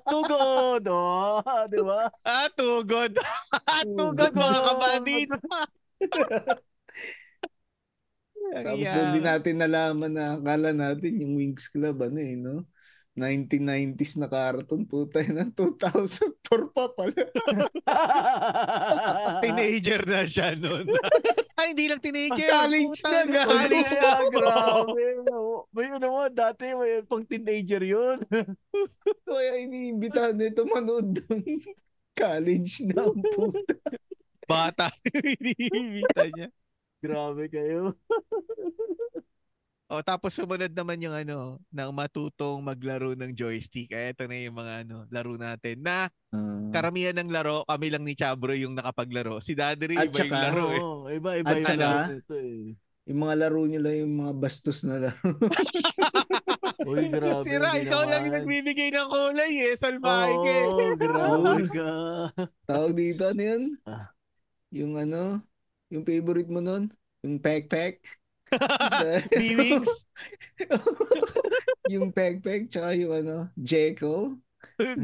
Tugod. 0.08 0.84
Oh, 0.88 1.44
di 1.68 1.80
ba? 1.84 2.08
Ah, 2.24 2.48
tugod. 2.56 3.12
tugod 4.00 4.32
mga 4.32 4.60
kabadit. 4.64 5.30
Ang 8.54 8.66
Tapos 8.68 8.86
iya. 8.86 8.94
doon 8.96 9.10
din 9.16 9.26
natin 9.28 9.56
nalaman 9.60 10.12
na 10.16 10.26
akala 10.40 10.70
natin 10.72 11.12
yung 11.20 11.34
Wings 11.40 11.68
Club, 11.68 12.00
ano 12.04 12.20
eh, 12.20 12.36
no? 12.40 12.64
1990s 13.14 14.18
na 14.18 14.26
karton, 14.26 14.90
puta 14.90 15.22
yun, 15.22 15.38
ng 15.38 15.54
2004 15.54 16.34
pa 16.74 16.90
pala. 16.90 17.14
Teenager 19.46 20.02
na 20.10 20.26
siya 20.26 20.58
noon. 20.58 20.90
Ay, 21.62 21.78
hindi 21.78 21.86
lang 21.86 22.02
teenager. 22.02 22.50
College 22.50 23.00
na, 23.06 23.22
gago. 23.30 23.54
College 23.54 23.94
na. 23.94 24.02
Kaya, 24.02 24.30
grabe. 24.34 25.06
no. 25.30 25.70
May 25.70 25.94
ano 25.94 26.08
mo, 26.10 26.26
dati 26.34 26.74
may 26.74 27.06
pang 27.06 27.22
teenager 27.22 27.86
yun. 27.86 28.18
Kaya 29.30 29.62
iniimbitahan 29.62 30.34
nito 30.34 30.66
manood 30.66 31.14
doon. 31.14 31.62
College 32.18 32.90
na 32.90 33.14
ang 33.14 33.22
puta. 33.22 33.78
Bata. 34.50 34.90
Iniimita 35.14 36.34
niya. 36.34 36.50
Grabe 36.98 37.46
kayo. 37.46 37.94
O, 39.92 40.00
tapos 40.00 40.32
sumunod 40.32 40.72
naman 40.72 40.98
yung 41.04 41.14
ano, 41.14 41.60
ng 41.70 41.92
matutong 41.92 42.64
maglaro 42.64 43.14
ng 43.14 43.36
joystick. 43.36 43.92
Kaya 43.92 44.16
ito 44.16 44.24
na 44.26 44.36
yung 44.40 44.56
mga 44.56 44.74
ano, 44.88 45.06
laro 45.12 45.36
natin. 45.36 45.84
Na 45.84 46.08
karamihan 46.72 47.14
ng 47.20 47.30
laro, 47.30 47.68
kami 47.68 47.92
lang 47.92 48.08
ni 48.08 48.16
Chabro 48.16 48.56
yung 48.56 48.74
nakapaglaro. 48.74 49.44
Si 49.44 49.54
Daddy 49.54 49.94
iba 49.94 50.08
yung 50.08 50.34
laro 50.34 50.66
eh. 50.72 50.82
Oo, 50.82 51.06
iba, 51.12 51.30
iba 51.38 51.52
At 51.52 51.62
yung 51.62 51.80
laro 51.84 52.02
nito 52.16 52.36
eh. 52.40 52.74
Yung 53.04 53.20
mga 53.20 53.36
laro 53.36 53.62
nyo 53.68 53.80
lang 53.84 53.96
yung 54.00 54.14
mga 54.24 54.34
bastos 54.40 54.80
na 54.88 54.96
laro. 54.98 55.20
Uy, 56.90 57.12
grabe. 57.12 57.44
Sira, 57.44 57.76
ikaw 57.76 58.08
lang 58.08 58.28
yung 58.28 58.36
nagbibigay 58.40 58.90
ng 58.92 59.08
kulay 59.12 59.52
eh. 59.72 59.74
Salbahe 59.76 60.34
ka 60.36 60.52
eh. 60.52 60.66
Oo, 60.68 60.96
grabe 60.96 61.64
ka. 61.70 61.90
Tawag 62.68 62.92
dito, 62.96 63.24
ano 63.28 63.42
yun? 63.44 63.64
Ah. 63.84 64.08
Yung 64.72 64.96
ano, 64.96 65.44
yung 65.92 66.08
favorite 66.08 66.50
mo 66.50 66.64
nun? 66.64 66.90
Yung 67.22 67.38
Pek-Pek? 67.44 68.23
D-Wings. 69.40 70.06
yung 71.94 72.14
Pek-Pek, 72.14 72.70
tsaka 72.70 72.94
yung 72.98 73.14
ano, 73.14 73.36
Jekyll? 73.60 74.38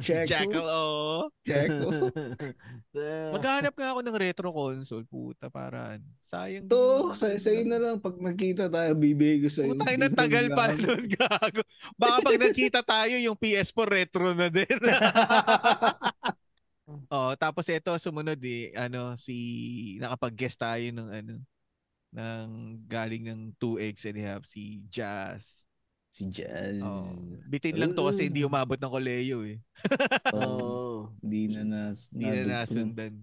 Jekyll? 0.01 0.25
Jackal, 0.25 0.65
oo. 0.65 1.29
Jekyll? 1.45 2.09
Maghanap 3.35 3.73
nga 3.77 3.93
ako 3.93 3.99
ng 4.01 4.17
retro 4.17 4.49
console. 4.49 5.05
Puta, 5.05 5.53
paraan. 5.53 6.01
Sayang. 6.25 6.65
To, 6.65 7.13
sa 7.13 7.29
sa'yo 7.29 7.69
na 7.69 7.77
lang. 7.77 8.01
Pag 8.01 8.17
nagkita 8.17 8.71
tayo, 8.71 8.97
bibigay 8.97 9.45
ko 9.45 9.49
sa'yo. 9.51 9.77
Ina 9.77 10.09
ko 10.09 10.17
tagal 10.17 10.47
pa 10.57 10.73
nun, 10.73 11.05
gago. 11.05 11.61
Baka 11.99 12.17
pag 12.25 12.41
nagkita 12.41 12.81
tayo, 12.81 13.15
yung 13.21 13.37
PS4 13.37 13.87
retro 13.87 14.33
na 14.33 14.49
din. 14.49 14.67
oh, 17.13 17.37
tapos 17.37 17.69
ito 17.69 17.93
sumunod 18.01 18.41
eh, 18.41 18.73
ano, 18.73 19.13
si 19.19 19.37
nakapag-guest 20.01 20.57
tayo 20.57 20.87
ng 20.97 21.09
ano, 21.13 21.33
ng 22.09 22.79
galing 22.89 23.29
ng 23.29 23.41
2X 23.61 24.09
and 24.09 24.17
a 24.19 24.23
half, 24.25 24.43
si 24.45 24.81
Jazz. 24.89 25.61
Si 26.09 26.25
Jazz. 26.27 26.81
Oh, 26.81 27.13
bitin 27.45 27.77
lang 27.77 27.93
to 27.93 28.09
kasi 28.09 28.27
hindi 28.27 28.41
umabot 28.41 28.75
ng 28.75 28.91
Koleo 28.91 29.45
eh. 29.45 29.61
Oo. 30.35 31.13
Hindi 31.21 31.53
na 31.53 31.61
nas, 31.63 32.09
Hindi 32.09 32.25
na 32.25 32.65
nasundan. 32.65 33.13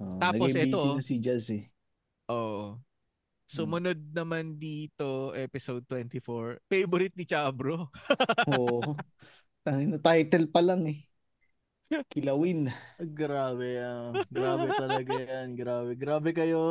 Oh, 0.00 0.16
Tapos 0.16 0.56
ito, 0.56 0.78
oh. 0.80 0.96
na 0.98 1.04
si 1.04 1.20
Jazz 1.20 1.52
eh. 1.52 1.68
Oo. 2.32 2.80
Sumunod 3.44 4.00
naman 4.16 4.56
dito, 4.56 5.36
episode 5.36 5.84
24. 5.84 6.64
Favorite 6.72 7.12
ni 7.20 7.28
Chabro. 7.28 7.92
Oo. 8.56 8.96
Na 9.68 10.00
title 10.00 10.48
pa 10.48 10.64
lang 10.64 10.88
eh. 10.88 11.11
Kilawin. 12.12 12.72
Grabe 13.00 13.66
yan. 13.76 14.10
Grabe 14.32 14.66
talaga 14.72 15.12
yan. 15.12 15.46
Grabe. 15.56 15.92
Grabe 15.96 16.30
kayo. 16.32 16.62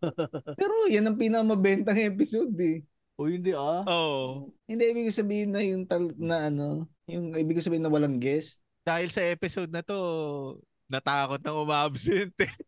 Pero 0.58 0.74
yan 0.86 1.10
ang 1.10 1.18
pinamabentang 1.18 1.98
episode 1.98 2.54
eh. 2.60 2.82
o 3.20 3.28
hindi 3.28 3.52
ah. 3.52 3.84
Oo. 3.84 4.48
Hindi 4.64 4.82
ibig 4.90 5.12
sabihin 5.12 5.52
na 5.52 5.60
yung 5.60 5.84
tal 5.84 6.14
na 6.16 6.48
ano, 6.48 6.88
yung 7.04 7.36
ibig 7.36 7.60
sabihin 7.60 7.84
na 7.84 7.92
walang 7.92 8.16
guest. 8.16 8.62
Dahil 8.80 9.12
sa 9.12 9.20
episode 9.26 9.68
na 9.68 9.84
to, 9.84 9.98
natakot 10.88 11.38
na 11.44 11.52
umabsent 11.52 12.34
eh. 12.40 12.50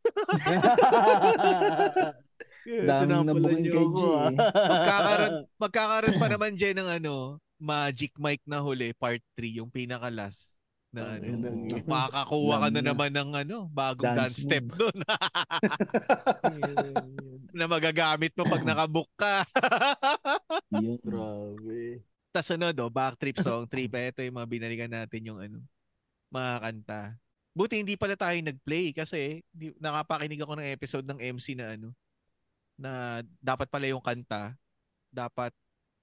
Daming 2.62 3.26
nabuking 3.26 3.66
kay 3.74 3.86
G 3.90 4.00
ah. 4.07 4.30
eh. 4.30 4.38
Magkakaroon, 4.72 5.34
magkakaroon 5.59 6.16
pa 6.20 6.28
naman 6.30 6.53
dyan 6.55 6.78
ng 6.78 6.88
ano, 7.03 7.42
Magic 7.59 8.14
Mike 8.18 8.46
na 8.46 8.62
huli, 8.62 8.94
part 8.94 9.22
3, 9.38 9.62
yung 9.62 9.70
pinakalas. 9.70 10.61
Na 10.93 11.16
ano, 11.16 11.49
makakakuha 11.88 12.57
ka 12.61 12.68
na 12.68 12.82
naman 12.84 13.11
ng 13.16 13.30
ano, 13.32 13.64
bagong 13.72 14.12
dance, 14.12 14.36
Dance 14.36 14.38
step 14.45 14.64
doon 14.76 14.97
na 17.57 17.64
magagamit 17.64 18.36
mo 18.36 18.45
pag 18.45 18.61
nakabook 18.61 19.09
ka. 19.16 19.49
Yun. 20.84 21.01
Grabe. 21.01 22.05
Tapos 22.32 22.49
sunod, 22.49 22.76
oh, 22.76 22.93
Backtrip 22.93 23.40
Song 23.40 23.64
3 23.64 23.88
pa. 23.88 24.05
Ito 24.05 24.20
yung 24.20 24.36
mga 24.36 24.49
binalikan 24.53 24.93
natin 24.93 25.20
yung 25.24 25.40
ano, 25.40 25.64
mga 26.28 26.53
kanta. 26.61 27.03
Buti 27.57 27.80
hindi 27.80 27.97
pala 27.97 28.12
tayo 28.12 28.36
nag-play 28.40 28.93
kasi 28.93 29.40
di, 29.49 29.72
nakapakinig 29.80 30.45
ako 30.45 30.61
ng 30.61 30.68
episode 30.76 31.09
ng 31.09 31.20
MC 31.20 31.57
na 31.57 31.72
ano, 31.72 31.88
na 32.76 33.24
dapat 33.40 33.68
pala 33.72 33.88
yung 33.88 34.05
kanta, 34.05 34.53
dapat 35.09 35.57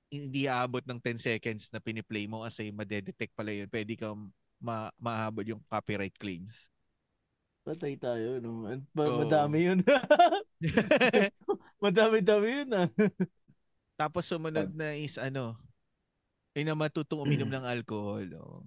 hindi 0.09 0.49
aabot 0.49 0.81
ng 0.81 0.97
10 0.97 1.21
seconds 1.21 1.69
na 1.69 1.77
piniplay 1.77 2.25
mo 2.25 2.41
kasi 2.41 2.73
madedetect 2.73 3.37
pala 3.37 3.53
yun. 3.53 3.69
Pwede 3.69 3.93
kang 3.93 4.33
ma 4.59 4.91
mahabol 4.99 5.55
yung 5.55 5.63
copyright 5.71 6.15
claims. 6.19 6.67
Patay 7.63 7.95
tayo. 7.99 8.39
No? 8.43 8.67
At 8.67 8.83
ma- 8.91 9.07
Oo. 9.07 9.23
Madami 9.25 9.57
yun. 9.67 9.79
Madami-dami 11.83 12.47
yun 12.63 12.69
ah. 12.75 12.87
Tapos 13.99 14.27
sumunod 14.27 14.71
na 14.75 14.95
is 14.95 15.19
ano, 15.19 15.55
ay 16.55 16.63
na 16.63 16.75
matutong 16.75 17.23
uminom 17.23 17.51
ng 17.51 17.65
alcohol. 17.67 18.27
Oh. 18.39 18.63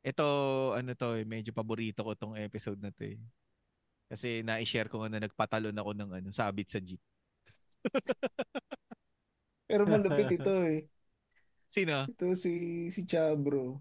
Ito, 0.00 0.26
ano 0.76 0.96
to, 0.96 1.18
eh, 1.18 1.26
medyo 1.28 1.52
paborito 1.52 2.00
ko 2.06 2.14
tong 2.16 2.34
episode 2.38 2.80
na 2.80 2.90
to 2.94 3.04
eh. 3.04 3.18
Kasi 4.10 4.42
na-share 4.42 4.90
ko 4.90 5.02
nga 5.02 5.10
na 5.12 5.22
nagpatalon 5.22 5.76
ako 5.76 5.90
ng 5.94 6.10
ano, 6.20 6.28
sabit 6.34 6.68
sa 6.70 6.82
jeep. 6.82 6.98
Pero 9.70 9.86
malupit 9.86 10.34
ito 10.34 10.54
eh. 10.66 10.90
Sino? 11.70 12.02
Ito 12.10 12.34
si 12.34 12.86
si 12.90 13.06
Chabro. 13.06 13.78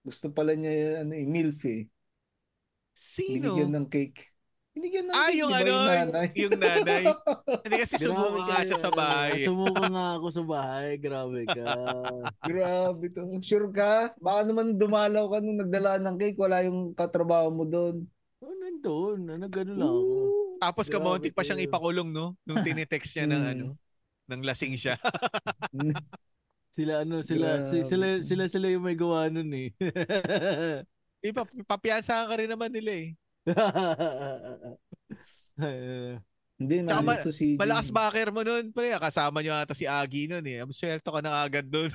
Gusto 0.00 0.32
pala 0.32 0.56
niya 0.56 1.04
ano 1.04 1.12
eh, 1.12 1.26
MILF 1.28 1.60
eh. 1.68 1.82
Sino? 2.96 3.52
Binigyan 3.52 3.72
ng 3.76 3.88
cake. 3.88 4.20
Binigyan 4.70 5.04
ng 5.10 5.14
Ah, 5.16 5.28
cake, 5.28 5.38
yung 5.40 5.52
ano, 5.52 5.72
nanay? 5.84 6.28
yung 6.36 6.54
nanay. 6.56 7.04
Hindi 7.64 7.76
kasi 7.80 7.94
sumuka 8.00 8.40
nga 8.44 8.58
siya 8.64 8.78
sa 8.78 8.90
ano, 8.92 8.96
bahay. 8.96 9.40
Sumuko 9.44 9.82
nga 9.88 10.06
ako 10.16 10.26
sa 10.32 10.42
bahay. 10.44 10.90
Grabe 10.96 11.40
ka. 11.44 11.64
Grabe 12.48 13.04
to. 13.12 13.20
Sure 13.44 13.68
ka? 13.72 14.12
Baka 14.16 14.40
naman 14.48 14.76
dumalaw 14.80 15.28
ka 15.28 15.38
nung 15.44 15.60
nagdala 15.60 16.00
ng 16.00 16.16
cake, 16.16 16.38
wala 16.40 16.64
yung 16.64 16.92
katrabaho 16.96 17.48
mo 17.52 17.64
doon. 17.68 18.04
Oh, 18.40 18.54
nandun. 18.56 19.28
Ano, 19.28 19.44
gano'n 19.48 19.76
lang 19.76 19.90
ako. 19.92 20.16
Tapos 20.60 20.86
Grabe 20.88 20.94
kamontik 20.96 21.32
pa 21.36 21.42
siyang 21.44 21.60
ipakulong, 21.64 22.08
no? 22.12 22.36
Nung 22.44 22.64
tinitext 22.64 23.12
niya 23.16 23.26
ng 23.28 23.42
Hmm. 23.42 23.52
ano, 23.52 23.66
ng 24.30 24.40
lasing 24.44 24.76
siya. 24.76 24.96
Sila 26.70 27.02
ano, 27.02 27.20
sila, 27.20 27.48
si- 27.68 27.82
Grabe. 27.82 27.88
sila, 27.90 28.06
sila, 28.22 28.44
sila 28.46 28.66
yung 28.70 28.84
may 28.84 28.94
gawa 28.94 29.26
nun 29.26 29.50
eh. 29.52 29.68
Di 31.20 31.30
pa, 31.30 31.44
papiyansahan 31.44 32.26
ka 32.26 32.34
rin 32.38 32.48
naman 32.48 32.72
nila 32.72 32.90
eh. 32.94 33.08
Hindi, 36.60 36.84
Tsaka 36.84 37.00
ma- 37.00 37.16
nandito 37.16 37.32
si 37.32 37.56
Malakas 37.56 37.88
backer 37.88 38.28
mo 38.30 38.44
nun, 38.44 38.68
pre. 38.70 38.92
Kasama 38.94 39.40
niyo 39.40 39.56
ata 39.56 39.72
si 39.72 39.84
Agi 39.84 40.28
nun 40.28 40.44
eh. 40.44 40.60
Ang 40.60 40.76
swelto 40.76 41.08
ka 41.08 41.20
na 41.24 41.40
agad 41.40 41.64
nun. 41.64 41.88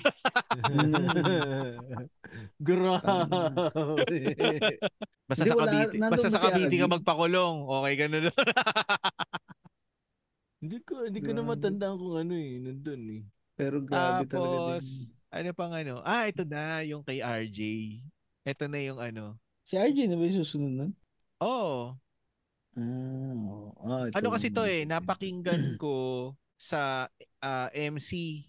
Grabe. 2.58 4.18
Basta 5.26 5.44
Hindi, 5.46 5.50
sa 5.50 5.56
wala. 5.58 5.70
Cavite, 5.70 5.94
Nandun 5.98 6.10
basta 6.10 6.28
ba 6.28 6.34
sa 6.34 6.40
si 6.40 6.44
Cavite 6.44 6.76
ka 6.76 6.82
Agi? 6.82 6.94
magpakulong. 6.98 7.56
Okay 7.70 7.94
ka 7.96 8.06
na 8.10 8.18
nun. 8.20 8.34
Hindi 10.66 10.82
ko, 10.82 11.06
hindi 11.06 11.22
ko 11.22 11.30
na 11.30 11.38
Grabe. 11.38 11.50
matandaan 11.54 11.94
kung 12.02 12.18
ano 12.18 12.34
eh, 12.34 12.58
nandun 12.58 13.02
eh. 13.06 13.22
Pero 13.56 13.80
grabe 13.80 14.28
talaga 14.28 14.52
Tapos, 14.52 14.84
din. 14.84 15.16
ano 15.32 15.50
pang 15.56 15.72
ano? 15.72 16.04
Ah, 16.04 16.28
ito 16.28 16.44
na, 16.44 16.84
yung 16.84 17.02
kay 17.02 17.20
RJ. 17.20 17.60
Ito 18.44 18.68
na 18.68 18.80
yung 18.84 19.00
ano. 19.00 19.40
Si 19.64 19.76
RJ 19.76 20.08
na 20.08 20.16
ba 20.16 20.24
yung 20.24 20.38
susunod 20.38 20.72
nun? 20.72 20.92
Oh, 21.40 21.96
Ah, 22.76 23.32
oo. 23.40 23.88
ah, 23.88 24.12
ito 24.12 24.16
ano 24.20 24.28
kasi 24.36 24.52
yung 24.52 24.56
to 24.60 24.64
eh, 24.68 24.84
balik. 24.84 24.92
napakinggan 24.92 25.64
ko 25.80 25.96
sa 26.60 27.08
ah, 27.40 27.72
MC 27.72 28.44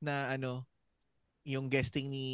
na 0.00 0.32
ano, 0.32 0.64
yung 1.44 1.68
guesting 1.68 2.08
ni 2.08 2.26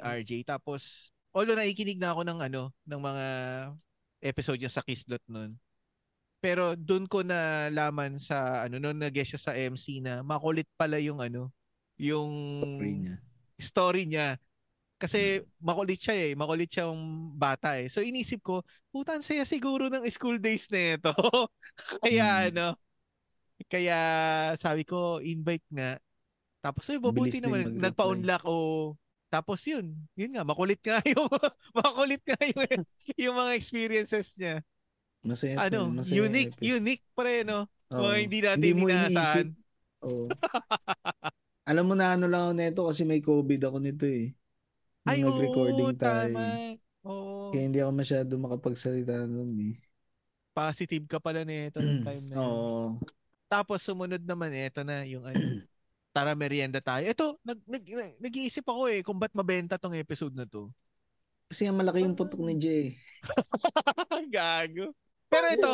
RJ. 0.00 0.48
Tapos, 0.48 1.12
although 1.32 1.56
naikinig 1.56 2.00
na 2.00 2.16
ako 2.16 2.24
ng 2.24 2.40
ano, 2.40 2.72
ng 2.88 3.00
mga 3.00 3.26
episode 4.24 4.56
niya 4.56 4.72
sa 4.72 4.80
Kisdot 4.80 5.20
nun. 5.28 5.60
Pero 6.44 6.76
doon 6.76 7.08
ko 7.08 7.24
na 7.24 7.72
laman 7.72 8.20
sa 8.20 8.68
ano 8.68 8.76
noon 8.76 9.00
nag-guest 9.00 9.32
siya 9.32 9.42
sa 9.48 9.52
MC 9.56 10.04
na 10.04 10.20
makulit 10.20 10.68
pala 10.76 11.00
yung 11.00 11.24
ano, 11.24 11.48
yung 11.96 12.28
Story 12.60 12.92
niya. 13.00 13.16
story 13.56 14.02
niya. 14.04 14.28
Kasi 15.00 15.40
makulit 15.56 15.96
siya 16.04 16.16
eh. 16.20 16.32
Makulit 16.36 16.68
siyang 16.68 16.96
bata 17.32 17.80
eh. 17.80 17.88
So 17.88 18.04
inisip 18.04 18.44
ko, 18.44 18.60
putan 18.92 19.24
saya 19.24 19.48
siguro 19.48 19.88
ng 19.88 20.04
school 20.12 20.36
days 20.36 20.68
na 20.68 21.00
ito. 21.00 21.12
kaya 22.04 22.24
Mm. 22.28 22.48
ano, 22.52 22.66
kaya 23.72 23.98
sabi 24.60 24.84
ko, 24.84 25.24
invite 25.24 25.64
nga. 25.72 25.96
Tapos 26.60 26.84
ay 26.92 27.00
mabuti 27.00 27.40
naman, 27.40 27.72
nagpa-unlock 27.80 28.44
o 28.44 28.92
tapos 29.32 29.66
yun, 29.66 29.90
yun 30.14 30.30
nga, 30.30 30.46
makulit 30.46 30.78
nga 30.78 31.02
yung, 31.10 31.26
makulit 31.74 32.22
nga 32.22 32.38
yung, 32.46 32.86
yung 33.18 33.34
mga 33.34 33.52
experiences 33.58 34.38
niya. 34.38 34.62
Masaya 35.24 35.56
Ano, 35.56 35.88
masaya 35.90 36.20
unique, 36.20 36.52
episode. 36.52 36.68
unique 36.76 37.04
pre, 37.16 37.34
no? 37.42 37.64
Oo. 37.88 38.00
Mga 38.04 38.16
hindi 38.20 38.38
natin 38.44 38.58
Hindi 38.60 38.72
mo 38.76 38.84
inaasahan. 38.86 39.46
Oo. 40.04 40.24
Alam 41.70 41.84
mo 41.88 41.94
na 41.96 42.12
ano 42.12 42.28
lang 42.28 42.42
ako 42.44 42.52
nito 42.54 42.80
kasi 42.84 43.02
may 43.02 43.20
COVID 43.24 43.60
ako 43.64 43.76
nito 43.80 44.04
eh. 44.04 44.36
Nung 45.02 45.08
Ay, 45.08 45.18
oo, 45.24 45.28
nag-recording 45.32 45.96
tayo. 45.96 46.36
tama. 46.36 46.44
Oo. 47.08 47.52
Kaya 47.52 47.62
hindi 47.64 47.80
ako 47.80 47.92
masyado 47.96 48.30
makapagsalita 48.36 49.24
nun 49.24 49.52
eh. 49.60 49.74
Positive 50.52 51.08
ka 51.08 51.18
pala 51.18 51.40
nito 51.42 51.80
ng 51.80 52.04
time 52.06 52.24
na 52.28 52.34
yun. 52.36 52.44
Oo. 52.44 52.74
Tapos 53.48 53.80
sumunod 53.80 54.20
naman 54.20 54.52
ito 54.52 54.84
na 54.84 55.08
yung 55.08 55.24
ano, 55.24 55.40
tara 56.16 56.36
merienda 56.36 56.84
tayo. 56.84 57.08
Ito, 57.08 57.40
nag, 57.40 57.58
nag, 57.64 57.84
nag- 57.84 58.18
nag-iisip 58.20 58.64
ako 58.68 58.82
eh 58.92 59.00
kung 59.00 59.16
ba't 59.16 59.32
mabenta 59.32 59.80
tong 59.80 59.96
episode 59.96 60.36
na 60.36 60.44
to. 60.44 60.68
Kasi 61.48 61.64
nga 61.64 61.72
malaki 61.72 62.04
yung 62.04 62.16
putok 62.16 62.40
ni 62.44 62.54
Jay. 62.60 62.86
Gago. 64.34 64.92
Pero 65.34 65.46
ito, 65.50 65.72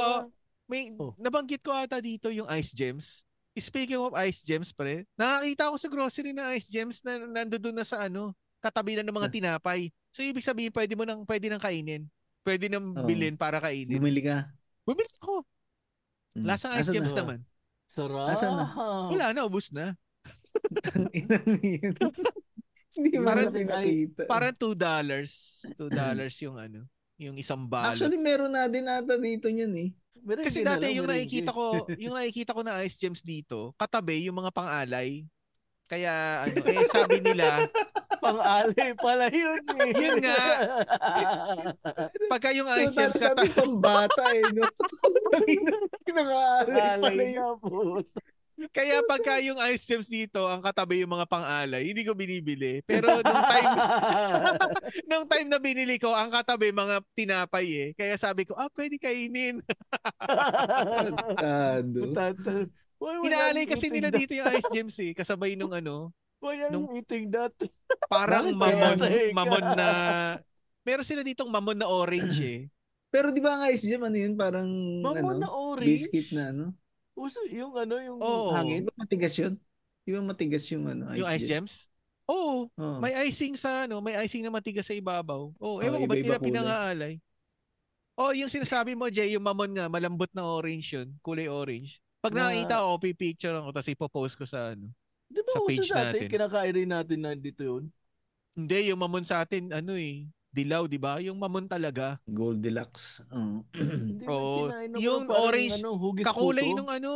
may 0.64 0.94
Oh. 0.96 1.12
nabanggit 1.16 1.60
ko 1.60 1.70
ata 1.70 1.98
dito 1.98 2.28
yung 2.28 2.48
ice 2.50 2.72
gems. 2.72 3.22
Speaking 3.52 3.98
of 3.98 4.14
ice 4.14 4.40
gems, 4.40 4.70
pre, 4.70 5.04
nakakita 5.14 5.68
ko 5.68 5.76
sa 5.76 5.88
grocery 5.88 6.32
na 6.32 6.54
ice 6.54 6.66
gems 6.66 7.02
na 7.02 7.18
nandoon 7.18 7.74
na 7.74 7.84
sa 7.84 8.06
ano, 8.06 8.32
katabi 8.58 8.96
na 8.96 9.04
ng 9.04 9.12
mga 9.12 9.28
tinapay. 9.28 9.88
So 10.08 10.22
ibig 10.22 10.40
sabihin 10.40 10.70
pwede 10.70 10.94
mo 10.94 11.04
nang 11.04 11.26
pwede 11.26 11.46
nang 11.46 11.60
kainin. 11.60 12.08
Pwede 12.40 12.72
nang 12.72 12.94
Oo. 12.94 13.04
bilhin 13.04 13.36
para 13.36 13.60
kainin. 13.60 14.00
Bumili 14.00 14.24
ka. 14.24 14.48
Bumili 14.82 15.10
ako. 15.20 15.44
Mm. 16.32 16.44
Lasang 16.46 16.72
ice 16.78 16.88
Asan 16.88 16.94
gems 16.96 17.12
na? 17.12 17.18
naman. 17.20 17.38
Sarap. 17.84 18.26
Asan 18.30 18.52
na? 18.54 18.66
Wala 19.10 19.26
na, 19.34 19.42
ubus 19.44 19.68
na. 19.74 19.92
Hindi 22.94 23.16
mo 23.16 23.24
Parang- 23.26 23.48
na 23.48 23.54
pinakita. 23.54 24.20
Parang 24.26 24.54
$2. 24.54 24.76
$2 25.74 26.44
yung 26.44 26.56
ano, 26.56 26.80
yung 27.20 27.36
isang 27.36 27.68
balot. 27.68 27.92
Actually, 27.92 28.16
meron 28.16 28.48
na 28.48 28.64
din 28.64 28.88
ata 28.88 29.20
dito 29.20 29.52
niyan 29.52 29.72
eh. 29.76 29.88
Meron 30.24 30.44
Kasi 30.44 30.64
na 30.64 30.76
dati 30.76 30.88
lang, 30.88 30.96
yung 30.96 31.08
nakikita 31.08 31.50
ko, 31.52 31.64
yung 32.02 32.16
nakikita 32.16 32.56
ko 32.56 32.60
na 32.64 32.80
ice 32.80 32.96
gems 32.96 33.20
dito, 33.20 33.76
katabi 33.76 34.24
yung 34.24 34.40
mga 34.40 34.48
pang-alay. 34.50 35.28
Kaya 35.84 36.46
ano, 36.48 36.56
eh 36.70 36.86
sabi 36.88 37.20
nila, 37.20 37.68
Pang-alay 38.20 38.92
pala 38.96 39.32
yun 39.32 39.64
eh. 39.80 39.90
Yun 40.04 40.16
nga. 40.20 40.38
pagka 42.28 42.52
yung 42.52 42.68
ice 42.68 42.92
So, 42.92 43.00
gems 43.00 43.16
sabi 43.16 43.48
kata- 43.48 43.56
pang 43.56 43.74
bata 43.80 44.24
eh, 44.32 44.44
no? 44.52 44.64
Pinakaalay 46.04 47.00
pala 47.00 47.24
yun. 47.24 47.56
Kaya 48.68 49.00
pagka 49.02 49.40
yung 49.40 49.56
ice 49.64 49.84
gems 49.84 50.06
dito, 50.06 50.44
ang 50.44 50.60
katabi 50.60 51.00
yung 51.00 51.10
mga 51.10 51.24
pang-alay, 51.24 51.88
hindi 51.88 52.04
ko 52.04 52.12
binibili. 52.12 52.84
Pero 52.84 53.08
nung 53.18 53.44
time 53.46 53.70
nung 55.10 55.24
time 55.24 55.48
na 55.48 55.56
binili 55.56 55.96
ko, 55.96 56.12
ang 56.12 56.28
katabi 56.28 56.68
mga 56.68 57.00
tinapay 57.12 57.66
eh. 57.72 57.88
Kaya 57.96 58.20
sabi 58.20 58.44
ko, 58.44 58.52
ah, 58.54 58.68
pwede 58.70 59.00
kainin. 59.00 59.64
Tado. 62.12 62.68
Inaalay 63.00 63.64
kasi 63.64 63.88
eating 63.88 63.96
nila 63.96 64.08
that? 64.12 64.20
dito 64.20 64.32
yung 64.36 64.48
ice 64.52 64.68
gems 64.68 64.96
eh, 65.00 65.16
kasabay 65.16 65.56
nung 65.56 65.72
ano, 65.72 66.12
Why 66.40 66.68
I'm 66.68 66.72
nung- 66.72 66.92
eating 66.92 67.32
that? 67.32 67.52
parang 68.08 68.52
mamon, 68.52 68.96
mamon 69.32 69.64
na, 69.76 69.88
meron 70.84 71.04
sila 71.04 71.20
ditong 71.20 71.48
mamon 71.48 71.76
na 71.76 71.88
orange 71.88 72.40
eh. 72.40 72.60
Pero 73.10 73.34
di 73.34 73.42
ba 73.42 73.58
ang 73.58 73.66
ice 73.68 73.82
jam, 73.84 74.06
ano 74.06 74.14
yun? 74.14 74.38
Parang, 74.38 74.68
Mamo 75.02 75.34
ano, 75.34 75.40
na 75.42 75.48
orange. 75.50 76.06
biscuit 76.06 76.30
na, 76.30 76.54
ano? 76.54 76.64
Uso 77.20 77.40
yung 77.46 77.76
ano, 77.76 78.00
yung. 78.00 78.18
Di 78.18 78.54
hangin. 78.56 78.82
ba 78.88 78.92
matigas 78.96 79.34
yun? 79.36 79.54
Di 80.00 80.10
ba 80.16 80.20
matigas 80.24 80.64
yung, 80.72 80.84
ano, 80.88 81.12
ice, 81.12 81.18
Yung 81.20 81.28
ice 81.28 81.46
gems? 81.46 81.74
Oo, 82.24 82.70
Oo. 82.70 82.96
may 83.02 83.12
icing 83.26 83.58
sa 83.58 83.84
ano, 83.84 84.00
may 84.00 84.16
icing 84.16 84.40
na 84.40 84.48
matigas 84.48 84.86
sa 84.86 84.96
ibabaw. 84.96 85.50
Oh, 85.58 85.76
Oh, 85.76 85.84
ewan 85.84 86.00
ko 86.00 86.06
ba't 86.08 86.18
nila 86.18 86.38
pinangaalay. 86.40 87.14
Oh, 88.14 88.32
yung 88.32 88.48
sinasabi 88.48 88.94
mo, 88.94 89.08
Jay, 89.08 89.34
yung 89.34 89.44
mamon 89.44 89.72
nga, 89.72 89.88
malambot 89.88 90.28
na 90.30 90.44
orange 90.44 90.94
yun, 90.94 91.08
kulay 91.20 91.48
orange. 91.48 91.98
Pag 92.20 92.36
Na- 92.36 92.48
nakita 92.48 92.84
ko, 92.84 93.00
pipicture 93.00 93.56
ko, 93.56 93.68
tapos 93.72 93.88
ipopost 93.88 94.34
ko 94.36 94.44
sa 94.44 94.72
ano. 94.72 94.88
Di 95.26 95.40
ba 95.40 95.50
Sa 95.52 95.60
page 95.64 95.88
dati, 95.88 95.94
natin. 95.94 96.28
kinakain 96.28 96.86
natin 96.86 97.18
na 97.18 97.32
dito 97.34 97.62
yun? 97.62 97.84
Hindi, 98.52 98.92
yung 98.92 99.00
mamon 99.00 99.24
sa 99.24 99.40
atin, 99.40 99.72
ano 99.72 99.96
eh, 99.96 100.28
dilaw, 100.50 100.84
di 100.90 100.98
ba? 100.98 101.22
Yung 101.22 101.38
mamon 101.38 101.66
talaga. 101.70 102.18
Ba 104.26 104.32
Oo. 104.34 104.66
kinain 104.68 104.90
ako 104.92 105.00
Yung 105.02 105.24
orange, 105.30 105.74
ano, 105.78 105.90
Kakulay 106.26 106.68
puto? 106.70 106.76
nung 106.82 106.90
ano, 106.90 107.12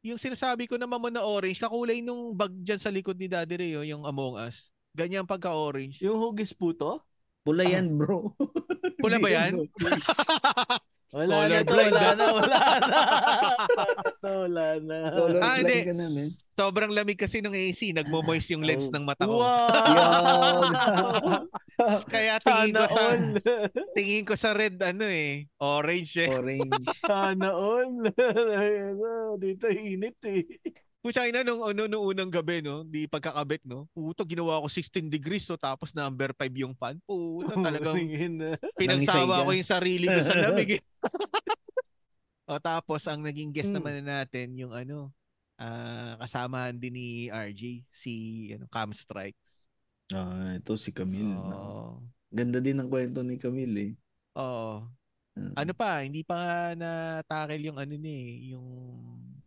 yung 0.00 0.18
sinasabi 0.20 0.64
ko 0.70 0.80
na 0.80 0.88
mamon 0.88 1.12
na 1.12 1.24
orange, 1.24 1.60
kakulay 1.60 2.00
nung 2.00 2.32
bag 2.32 2.52
dyan 2.62 2.80
sa 2.80 2.88
likod 2.92 3.18
ni 3.18 3.28
Daddy 3.28 3.56
Ray, 3.58 3.72
oh, 3.76 3.84
yung 3.86 4.04
Among 4.06 4.40
Us. 4.40 4.72
Ganyan 4.96 5.28
pagka-orange. 5.28 6.00
Yung 6.00 6.16
hugis 6.16 6.56
puto? 6.56 7.04
Pula 7.44 7.62
yan, 7.62 7.94
bro. 7.94 8.32
Pula 9.02 9.20
ba 9.20 9.28
yan? 9.28 9.68
Wala 11.16 11.48
na 11.48 11.58
to, 11.58 11.72
Colorblind 11.72 11.88
wala 11.88 11.96
ba? 11.96 12.12
na, 12.12 12.26
wala 12.28 12.58
na. 12.60 13.00
Wala 14.36 14.66
na. 14.78 14.98
Color 15.08 15.38
Ah, 15.38 15.56
blind 15.56 15.60
hindi. 15.64 15.78
ka 15.82 15.94
na, 15.94 16.06
men. 16.08 16.28
Sobrang 16.52 16.90
lamig 16.90 17.16
kasi 17.16 17.38
ng 17.38 17.52
AC, 17.52 17.92
nagmo-moist 17.92 18.48
yung 18.50 18.64
lens 18.64 18.88
Oh. 18.88 18.92
ng 18.92 19.04
mata 19.04 19.24
ko. 19.24 19.36
Wow! 19.38 20.60
Kaya 22.12 22.36
tingin 22.38 22.72
ko 22.72 22.84
sa 22.86 23.02
all. 23.06 23.24
tingin 23.92 24.24
ko 24.24 24.34
sa 24.34 24.50
red 24.52 24.76
ano 24.78 25.04
eh, 25.04 25.44
orange 25.58 26.16
eh. 26.18 26.28
Orange. 26.28 26.84
Sana 26.98 27.52
all. 27.52 28.08
Ayun, 28.56 28.96
Dito 29.36 29.68
init 29.68 30.16
eh. 30.22 30.44
Pucha 31.06 31.22
na 31.30 31.46
nung 31.46 31.62
ano 31.62 31.86
nung 31.86 32.02
unang 32.04 32.26
gabi 32.26 32.58
no, 32.58 32.82
di 32.82 33.06
pagkakabit 33.06 33.62
no. 33.62 33.86
Puto 33.94 34.26
ginawa 34.26 34.58
ko 34.58 34.66
16 34.66 35.06
degrees 35.06 35.46
so 35.46 35.54
tapos 35.54 35.94
number 35.94 36.34
5 36.34 36.50
yung 36.52 36.74
fan. 36.74 36.98
Puta 37.00 37.54
talagang 37.62 37.94
na. 38.34 38.58
pinagsawa 38.74 39.46
ko 39.46 39.54
yung 39.54 39.62
sarili 39.68 40.10
ko 40.10 40.18
sa 40.20 40.34
lamig. 40.42 40.76
eh. 40.76 40.82
o 42.50 42.58
tapos 42.58 43.06
ang 43.06 43.22
naging 43.22 43.50
guest 43.50 43.70
Hmm. 43.70 43.78
naman 43.78 44.02
natin 44.02 44.54
yung 44.54 44.70
ano 44.70 45.14
ah 45.56 46.18
kasamahan 46.18 46.74
din 46.74 46.92
ni 46.92 47.06
RJ 47.26 47.86
si 47.86 48.12
ano 48.50 48.66
Cam 48.66 48.90
Strikes. 48.90 49.70
Ah, 50.10 50.54
ito 50.54 50.74
si 50.74 50.90
Camille. 50.90 51.26
no? 51.26 51.50
Oo. 51.50 51.86
Ganda 52.28 52.58
din 52.58 52.78
ang 52.78 52.86
kwento 52.86 53.22
ni 53.22 53.38
Camille 53.38 53.78
eh. 53.80 53.92
Oo. 54.36 54.86
Mm. 55.34 55.52
Ano 55.54 55.72
pa, 55.72 56.00
hindi 56.00 56.22
pa 56.22 56.70
na-tackle 56.72 57.60
yung 57.62 57.76
ano 57.76 57.92
ni, 57.92 58.08
eh, 58.08 58.54
yung 58.54 58.64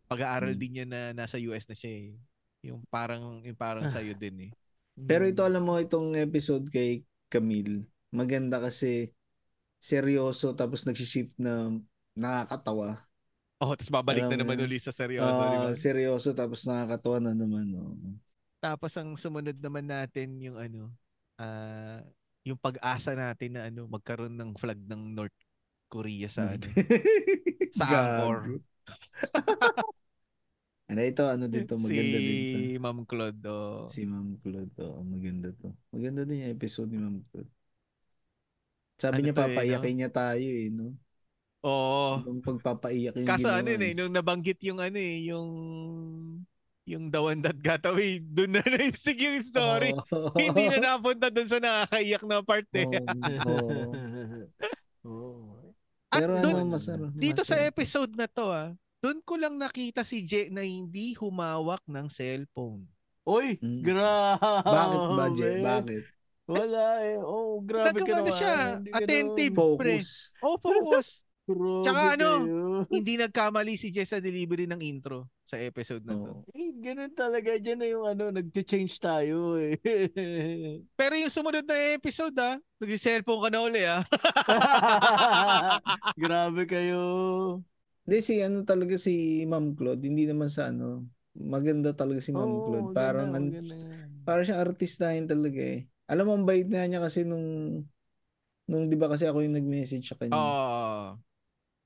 pag-aaral 0.10 0.52
Hmm. 0.52 0.60
din 0.60 0.72
niya 0.74 0.86
na 0.86 1.02
nasa 1.14 1.38
US 1.40 1.64
na 1.64 1.78
siya 1.78 1.92
eh. 1.94 2.18
Yung 2.66 2.82
parang 2.90 3.40
yung 3.40 3.56
parang 3.56 3.86
Ah. 3.86 3.94
sa'yo 3.94 4.12
din 4.14 4.50
eh. 4.50 4.52
Pero 5.00 5.24
ito 5.24 5.40
alam 5.42 5.64
mo 5.64 5.78
itong 5.78 6.18
episode 6.18 6.68
kay 6.68 7.06
Camille, 7.30 7.86
maganda 8.10 8.60
kasi 8.60 9.14
seryoso 9.80 10.52
tapos 10.52 10.84
nagsishift 10.84 11.32
na 11.38 11.72
nakakatawa. 12.12 13.00
Oh, 13.60 13.72
tapos 13.72 13.92
babalik 13.94 14.24
Alam 14.24 14.36
na 14.36 14.40
naman 14.42 14.60
yun. 14.60 14.66
uli 14.66 14.80
sa 14.80 14.92
seryoso, 14.92 15.30
ba? 15.30 15.72
seryoso 15.72 16.30
tapos 16.34 16.64
nakakatawa 16.64 17.18
na 17.22 17.32
naman. 17.32 17.66
Oh. 17.76 17.96
Tapos 18.60 18.92
ang 18.96 19.16
sumunod 19.16 19.56
naman 19.56 19.88
natin 19.88 20.36
yung 20.42 20.58
ano, 20.58 20.92
ah 21.38 22.04
yung 22.44 22.56
pag-asa 22.58 23.14
natin 23.14 23.56
na 23.56 23.68
ano, 23.68 23.86
magkaroon 23.86 24.34
ng 24.34 24.52
flag 24.58 24.80
ng 24.80 25.14
North 25.14 25.36
Korea 25.88 26.28
sa 26.28 26.56
ano. 26.56 26.66
Sa. 27.72 27.86
Angkor. 27.88 28.40
Ano 30.90 31.06
ito, 31.06 31.22
ano 31.22 31.46
dito, 31.46 31.78
maganda 31.78 32.18
si 32.18 32.26
din 32.26 32.40
to. 32.50 32.60
Ma'am 32.82 33.00
Claude. 33.06 33.42
oh. 33.46 33.86
Si 33.86 34.02
Ma'am 34.10 34.42
Claude, 34.42 34.74
oh, 34.82 35.06
maganda 35.06 35.54
to. 35.54 35.70
Maganda 35.94 36.26
din 36.26 36.42
yung 36.42 36.54
episode 36.58 36.90
ni 36.90 36.98
Ma'am 36.98 37.22
Claude. 37.30 37.52
Sabi 38.98 39.14
Ano 39.16 39.24
niya 39.24 39.34
to 39.34 39.40
eh, 39.40 39.46
papayakin 39.54 39.94
niya 39.96 40.10
tayo 40.10 40.50
eh, 40.50 40.68
no? 40.74 40.98
Oo. 41.62 42.26
Yung 42.26 42.42
pagpapaiyak 42.42 43.16
yung 43.16 43.30
Kaso 43.30 43.48
ginawa. 43.48 43.60
ano 43.62 43.68
yun 43.70 43.84
eh, 43.86 43.94
nung 43.94 44.14
nabanggit 44.16 44.60
yung 44.66 44.80
ano 44.82 44.98
eh, 44.98 45.18
yung 45.30 45.50
yung 46.90 47.14
the 47.14 47.22
one 47.22 47.38
that 47.46 47.62
got 47.62 47.86
away, 47.86 48.18
dun 48.34 48.58
na 48.58 48.66
naisig 48.66 49.22
yung 49.22 49.46
story. 49.46 49.94
Oo. 49.94 50.34
Hindi 50.42 50.74
na 50.74 50.98
napunta 50.98 51.30
dun 51.30 51.46
sa 51.46 51.62
nakakaiyak 51.62 52.24
na 52.26 52.42
part 52.42 52.66
eh. 52.74 52.90
Oo. 53.46 53.94
Oo. 55.06 55.70
At 56.10 56.26
Pero 56.26 56.42
dun, 56.42 56.56
ano, 56.58 56.74
masarap. 56.74 57.14
dito 57.14 57.46
sa 57.46 57.54
masarap. 57.54 57.70
episode 57.70 58.12
na 58.18 58.26
to 58.26 58.50
ah, 58.50 58.74
dun 59.00 59.20
ko 59.22 59.36
lang 59.36 59.56
nakita 59.56 60.04
si 60.04 60.22
J 60.22 60.50
na 60.50 60.62
hindi 60.62 61.16
humawak 61.16 61.82
ng 61.86 62.08
cellphone. 62.08 62.84
Uy, 63.24 63.56
Mm. 63.58 63.82
grabe. 63.82 64.64
Bakit 64.66 65.02
ba, 65.12 65.26
Jay? 65.34 65.60
Bakit? 65.60 66.04
Wala 66.46 66.84
eh. 67.06 67.18
Oh, 67.20 67.62
grabe 67.62 67.94
ka 67.96 68.02
Nagkamano 68.02 68.26
naman. 68.26 68.36
siya, 68.36 68.56
Hindi 68.76 68.90
ka 68.90 68.98
attentive. 68.98 69.54
naman- 69.54 69.78
Pre. 69.78 69.94
Focus. 69.94 70.10
Oh, 70.40 70.58
focus. 70.58 71.10
Grabe 71.50 71.82
Tsaka 71.82 72.02
ano, 72.14 72.30
kayo. 72.40 72.62
hindi 72.94 73.14
nagkamali 73.18 73.74
si 73.74 73.90
Jess 73.90 74.14
sa 74.14 74.22
delivery 74.22 74.66
ng 74.66 74.82
intro 74.82 75.34
sa 75.42 75.58
episode 75.58 76.06
na 76.06 76.14
to. 76.14 76.46
Eh, 76.54 76.70
ganun 76.76 77.10
talaga. 77.12 77.58
Diyan 77.58 77.80
na 77.80 77.88
yung 77.90 78.06
ano, 78.06 78.30
nag-change 78.30 78.94
tayo 78.98 79.58
eh. 79.58 79.74
Pero 81.00 81.14
yung 81.18 81.34
sumunod 81.34 81.66
na 81.66 81.74
episode 81.92 82.38
ah, 82.38 82.54
nag-cellphone 82.78 83.42
ka 83.42 83.50
na 83.50 83.62
uli 83.62 83.82
ah. 83.82 84.06
Grabe 86.16 86.66
kayo. 86.66 87.02
Hindi, 88.10 88.26
si 88.26 88.42
ano 88.42 88.66
talaga 88.66 88.98
si 88.98 89.46
Ma'am 89.46 89.78
Claude, 89.78 90.02
hindi 90.02 90.26
naman 90.26 90.50
sa 90.50 90.74
ano, 90.74 91.06
maganda 91.38 91.94
talaga 91.94 92.18
si 92.18 92.34
Ma'am 92.34 92.58
Oo, 92.58 92.66
Claude. 92.66 92.90
Parang, 92.98 93.30
maganda 93.30 93.62
yan. 93.70 94.26
parang 94.26 94.42
siyang 94.50 94.66
artistahin 94.66 95.30
talaga 95.30 95.62
eh. 95.62 95.86
Alam 96.10 96.26
mo, 96.26 96.32
ang 96.34 96.46
bait 96.50 96.66
na 96.66 96.90
niya 96.90 97.06
kasi 97.06 97.22
nung, 97.22 97.86
nung 98.66 98.90
di 98.90 98.98
ba 98.98 99.14
kasi 99.14 99.30
ako 99.30 99.46
yung 99.46 99.62
nag-message 99.62 100.10
sa 100.10 100.18
kanya. 100.18 100.42
Oo. 100.42 101.22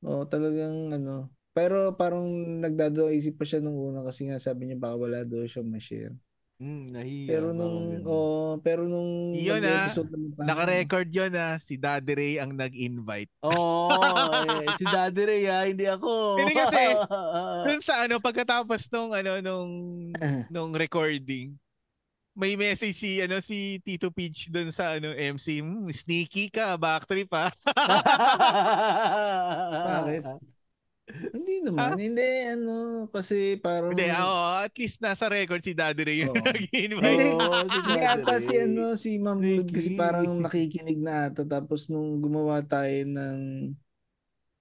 Oo, 0.07 0.24
talagang 0.32 0.95
ano. 0.95 1.28
Pero 1.51 1.91
parang 1.99 2.24
nagdadaw 2.63 3.11
isip 3.11 3.36
pa 3.36 3.43
siya 3.43 3.59
nung 3.59 3.76
una 3.76 3.99
kasi 4.07 4.24
nga 4.32 4.39
sabi 4.39 4.71
niya 4.71 4.80
baka 4.80 4.95
wala 4.95 5.28
daw 5.28 5.43
siya 5.43 5.59
ma-share. 5.59 6.15
Mm, 6.62 6.84
nahiya. 6.93 7.30
Pero 7.34 7.47
nung, 7.51 7.78
oh, 8.06 8.51
pero 8.62 8.82
nung 8.86 9.34
Yun, 9.34 9.60
naman 9.60 9.89
tayo- 9.89 10.06
Naka-record 10.45 11.10
yun 11.10 11.34
ah, 11.34 11.58
si 11.58 11.76
Daddy 11.76 12.14
Ray 12.14 12.34
ang 12.38 12.54
nag-invite. 12.54 13.34
Oo, 13.41 13.89
eh, 14.62 14.70
si 14.78 14.86
Daddy 14.86 15.24
Ray 15.26 15.43
ha, 15.49 15.66
hindi 15.66 15.89
ako. 15.89 16.38
Hindi 16.38 16.54
kasi, 16.54 16.82
Dun 17.68 17.82
sa 17.82 18.06
ano, 18.06 18.22
pagkatapos 18.22 18.86
nung 18.93 19.12
ano, 19.12 19.41
nung, 19.41 19.72
nung 20.54 20.72
recording, 20.78 21.58
may 22.34 22.58
message 22.58 22.97
si 22.97 23.22
ano 23.22 23.38
si 23.45 23.78
Tito 23.86 24.10
Peach 24.10 24.49
dun 24.49 24.74
sa 24.74 24.97
ano 24.97 25.14
MC, 25.14 25.62
"Hmm, 25.62 25.86
sneaky 25.93 26.49
ka, 26.49 26.74
backtrip 26.82 27.30
ah. 27.30 27.54
Bakit? 29.86 30.53
Hindi 31.04 31.60
naman. 31.60 31.99
Hindi, 31.99 32.28
ano, 32.47 32.76
kasi 33.12 33.60
parang... 33.60 33.91
Hindi, 33.91 34.08
oo, 34.08 34.43
at 34.64 34.72
least 34.80 35.04
nasa 35.04 35.28
record 35.28 35.60
si 35.60 35.76
Daddy 35.76 36.04
Ray 36.08 36.18
yung 36.24 36.32
Oo. 36.32 36.39
nag-invite. 36.47 37.04
Hindi, 37.04 37.28
Oo, 37.36 37.60
si 37.68 37.76
Hindi 37.76 37.93
Daddy 37.99 38.08
ata 38.08 38.34
si 38.39 38.54
ano 38.56 38.84
si 38.95 39.10
Ma'am 39.20 39.39
Lud 39.43 39.68
kasi 39.68 39.89
parang 39.99 40.28
nakikinig 40.39 40.99
na 41.04 41.28
ata 41.28 41.43
tapos 41.43 41.91
nung 41.91 42.24
gumawa 42.24 42.64
tayo 42.64 43.04
ng 43.04 43.38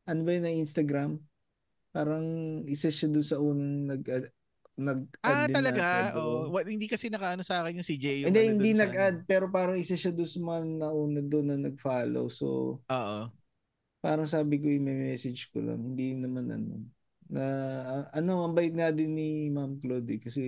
ano 0.03 0.20
ba 0.26 0.30
yun 0.34 0.43
na 0.43 0.51
Instagram 0.51 1.11
parang 1.95 2.24
isa 2.66 2.90
siya 2.90 3.07
doon 3.07 3.26
sa 3.26 3.38
unang 3.38 3.74
nag 3.86 4.03
nag 4.72 5.01
Ah, 5.22 5.45
din 5.47 5.55
talaga? 5.55 6.16
doon. 6.16 6.49
Oh, 6.51 6.59
hindi 6.64 6.88
kasi 6.88 7.12
nakaano 7.12 7.45
sa 7.45 7.61
akin 7.62 7.78
yung 7.78 7.86
si 7.86 8.01
Jay. 8.01 8.24
Yung 8.24 8.32
Hindi, 8.32 8.43
ano 8.43 8.53
hindi 8.59 8.70
nag-add 8.74 9.28
pero 9.28 9.47
parang 9.53 9.76
isa 9.78 9.95
siya 9.95 10.11
doon 10.11 10.26
sa 10.26 10.40
mga 10.40 10.61
nauna 10.80 11.20
doon 11.22 11.47
na 11.53 11.57
nag-follow. 11.70 12.26
So, 12.32 12.80
Oo. 12.82 13.20
Parang 14.03 14.26
sabi 14.26 14.59
ko 14.59 14.66
yung 14.66 14.90
message 14.90 15.48
ko 15.55 15.62
lang. 15.62 15.94
Hindi 15.94 16.18
naman 16.18 16.50
ano. 16.50 16.82
Na, 17.32 17.44
ano, 18.12 18.44
ang 18.44 18.53
bait 18.53 18.74
nga 18.74 18.92
din 18.92 19.16
ni 19.16 19.48
Ma'am 19.48 19.78
Claude 19.80 20.11
eh, 20.11 20.20
kasi 20.20 20.44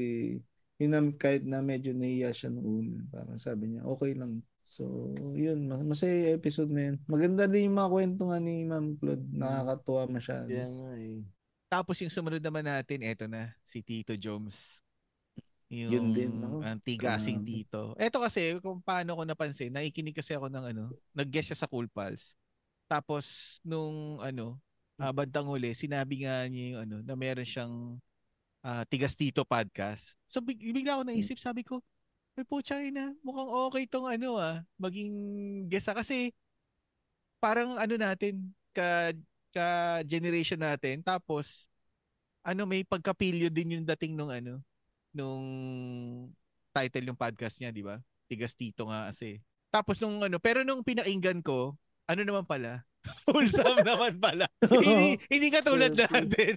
yun 0.77 0.91
na, 0.91 1.01
kahit 1.15 1.47
na 1.47 1.63
medyo 1.63 1.95
nahiya 1.95 2.35
siya 2.35 2.51
una. 2.51 3.01
Parang 3.09 3.39
sabi 3.39 3.73
niya, 3.73 3.87
okay 3.87 4.13
lang. 4.19 4.43
So, 4.67 5.15
yun. 5.33 5.71
mas- 5.71 5.87
Masaya 5.87 6.29
yung 6.29 6.37
episode 6.37 6.73
na 6.75 6.83
yun. 6.93 6.97
Maganda 7.07 7.47
din 7.47 7.71
yung 7.71 7.79
mga 7.79 7.93
kwento 7.95 8.23
nga 8.29 8.39
ni 8.43 8.67
Ma'am 8.67 8.99
Claude. 8.99 9.25
Nakakatuwa 9.33 10.03
masyado. 10.11 10.51
Kaya 10.51 10.69
nga 10.69 10.91
eh. 10.99 11.23
Tapos 11.71 11.97
yung 12.03 12.13
sumunod 12.13 12.43
naman 12.43 12.67
natin, 12.67 13.01
eto 13.07 13.25
na, 13.31 13.55
si 13.65 13.81
Tito 13.81 14.13
Joms. 14.19 14.83
Yung 15.73 15.91
Yun 15.91 16.07
din, 16.13 16.33
ako. 16.45 16.57
ang 16.61 16.81
tigasing 16.85 17.41
Grabe. 17.41 17.51
Tito. 17.65 17.83
Eto 17.97 18.19
kasi, 18.21 18.61
kung 18.61 18.79
paano 18.85 19.17
ko 19.17 19.23
napansin, 19.25 19.73
nakikinig 19.73 20.15
kasi 20.15 20.37
ako 20.37 20.53
ng 20.53 20.65
ano, 20.75 20.85
nag-guest 21.17 21.55
siya 21.55 21.65
sa 21.65 21.71
Cool 21.71 21.89
Pals. 21.89 22.37
Tapos, 22.95 23.59
nung 23.67 24.23
ano, 24.23 24.55
ah, 25.03 25.11
bandang 25.11 25.51
huli, 25.51 25.75
sinabi 25.75 26.23
nga 26.23 26.47
niya 26.47 26.79
yung 26.79 26.81
ano, 26.87 26.97
na 27.03 27.19
meron 27.19 27.43
siyang 27.43 27.99
ah, 28.63 28.87
Tigas 28.87 29.19
Tito 29.19 29.43
podcast. 29.43 30.15
So, 30.31 30.39
big, 30.39 30.63
bigla 30.63 30.95
ako 30.95 31.11
naisip, 31.11 31.43
sabi 31.43 31.67
ko, 31.67 31.83
may 32.39 32.47
putya 32.47 32.79
na, 32.95 33.11
mukhang 33.27 33.51
okay 33.67 33.85
tong 33.91 34.07
ano 34.07 34.39
ah, 34.39 34.63
maging 34.79 35.11
guest 35.67 35.91
ah. 35.91 35.99
Kasi, 35.99 36.31
parang 37.43 37.75
ano 37.75 37.99
natin, 37.99 38.55
ka, 38.71 39.11
ka 39.51 39.67
generation 40.07 40.63
natin. 40.63 41.03
Tapos, 41.03 41.67
ano, 42.47 42.63
may 42.63 42.87
pagkapilyo 42.87 43.51
din 43.51 43.83
yung 43.83 43.87
dating 43.91 44.15
nung 44.15 44.31
ano, 44.31 44.63
nung 45.11 45.43
title 46.71 47.11
yung 47.11 47.19
podcast 47.19 47.59
niya, 47.59 47.75
di 47.75 47.83
ba? 47.83 47.99
Tigas 48.31 48.55
Tito 48.55 48.87
nga 48.87 49.11
kasi. 49.11 49.43
Tapos 49.75 49.99
nung 49.99 50.23
ano, 50.23 50.39
pero 50.39 50.63
nung 50.63 50.87
pinakinggan 50.87 51.43
ko, 51.43 51.75
ano 52.07 52.21
naman 52.21 52.45
pala? 52.45 52.83
Wholesome 53.29 53.85
naman 53.87 54.17
pala. 54.17 54.49
hindi, 54.65 55.21
hindi 55.29 55.49
katulad 55.49 55.93
natin. 55.93 56.57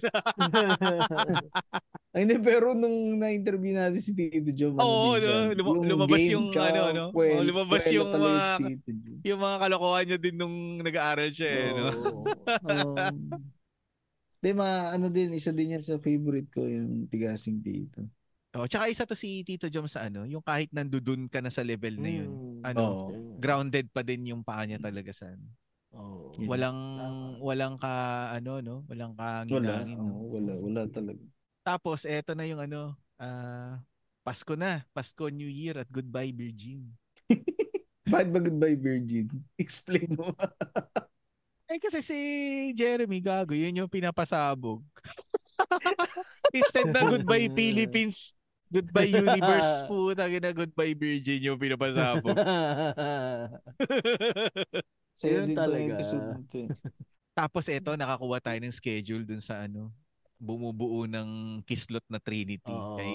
Ay, 2.08 2.24
hindi, 2.24 2.40
pero 2.40 2.72
nung 2.72 3.20
na-interview 3.20 3.76
natin 3.76 4.00
si 4.00 4.16
Tito 4.16 4.48
Joe, 4.50 4.72
ano 4.72 4.80
Oo, 4.80 5.12
siya, 5.14 5.52
no, 5.52 5.52
luma- 5.52 5.84
lumabas 5.84 6.24
yung 6.24 6.48
ka, 6.48 6.72
ano, 6.72 6.80
no? 6.88 7.04
kwel- 7.12 7.36
Oo, 7.36 7.44
lumabas 7.44 7.84
kwela 7.84 7.94
yung 7.94 8.08
mga- 8.10 8.56
si 8.56 8.64
Tito 8.80 8.90
yung 9.28 9.40
mga 9.40 9.56
kalokohan 9.60 10.04
niya 10.08 10.18
din 10.18 10.36
nung 10.36 10.56
nag-aaral 10.80 11.28
siya, 11.28 11.50
eh, 11.52 11.68
no? 11.70 11.86
Um, 12.64 13.16
Di 14.38 14.54
ma, 14.54 14.88
ano 14.88 15.10
din, 15.10 15.34
isa 15.34 15.50
din 15.50 15.74
yan 15.74 15.84
sa 15.84 15.98
favorite 15.98 16.48
ko, 16.48 16.64
yung 16.64 17.06
tigasing 17.06 17.60
dito. 17.60 18.06
Oh, 18.56 18.64
tsaka 18.64 18.88
isa 18.88 19.04
to 19.04 19.12
si 19.12 19.44
Tito 19.44 19.68
Jom 19.68 19.84
sa 19.84 20.08
ano, 20.08 20.24
yung 20.24 20.40
kahit 20.40 20.72
nandudun 20.72 21.28
ka 21.28 21.44
na 21.44 21.52
sa 21.52 21.60
level 21.60 22.00
na 22.00 22.08
yun, 22.08 22.30
Mm. 22.32 22.60
ano, 22.64 22.82
Oo. 23.04 23.36
grounded 23.36 23.92
pa 23.92 24.00
din 24.00 24.32
yung 24.32 24.40
paa 24.40 24.64
niya 24.64 24.80
talaga 24.80 25.12
sa 25.12 25.28
ano. 25.28 25.44
Oo. 25.92 26.32
Yeah. 26.34 26.48
Walang 26.48 26.80
Tama. 26.96 27.36
walang 27.44 27.76
ka 27.76 27.92
ano 28.32 28.52
no, 28.60 28.76
walang 28.88 29.12
Wala, 29.12 29.44
kangin-angin. 29.44 29.96
no? 29.96 30.04
oo, 30.16 30.24
wala, 30.32 30.52
wala 30.56 30.80
talaga. 30.88 31.20
Tapos 31.60 32.08
eto 32.08 32.32
na 32.32 32.48
yung 32.48 32.60
ano, 32.60 32.96
ah 33.16 33.84
Pasko 34.24 34.56
na, 34.56 34.84
Pasko 34.92 35.28
New 35.28 35.48
Year 35.48 35.76
at 35.78 35.88
Goodbye 35.88 36.32
Virgin. 36.32 36.88
Bakit 38.08 38.28
ba 38.28 38.40
goodbye 38.40 38.76
Virgin? 38.76 39.28
Explain 39.60 40.16
mo. 40.16 40.32
Eh 41.68 41.76
kasi 41.76 42.00
si 42.00 42.16
Jeremy 42.72 43.20
gago, 43.20 43.52
yun 43.52 43.76
yung 43.76 43.92
pinapasabog. 43.92 44.80
Instead 46.48 46.88
na 46.88 47.04
Goodbye 47.04 47.52
Philippines, 47.52 48.32
Goodbye 48.68 49.08
Universe, 49.08 49.72
puta 49.90 50.28
na 50.44 50.52
Goodbye 50.52 50.92
Virgin 50.92 51.40
yung 51.40 51.58
pinapasabog. 51.60 52.36
Ayun 55.18 55.44
din 55.50 55.56
talaga. 55.56 55.98
eh. 55.98 56.68
Tapos 57.32 57.64
eto, 57.66 57.96
nakakuha 57.96 58.38
tayo 58.42 58.58
ng 58.62 58.74
schedule 58.74 59.24
dun 59.24 59.42
sa 59.42 59.64
ano, 59.64 59.90
bumubuo 60.38 61.06
ng 61.06 61.60
kislot 61.66 62.04
na 62.06 62.22
Trinity 62.22 62.70
Oo. 62.70 62.94
kay. 62.98 63.12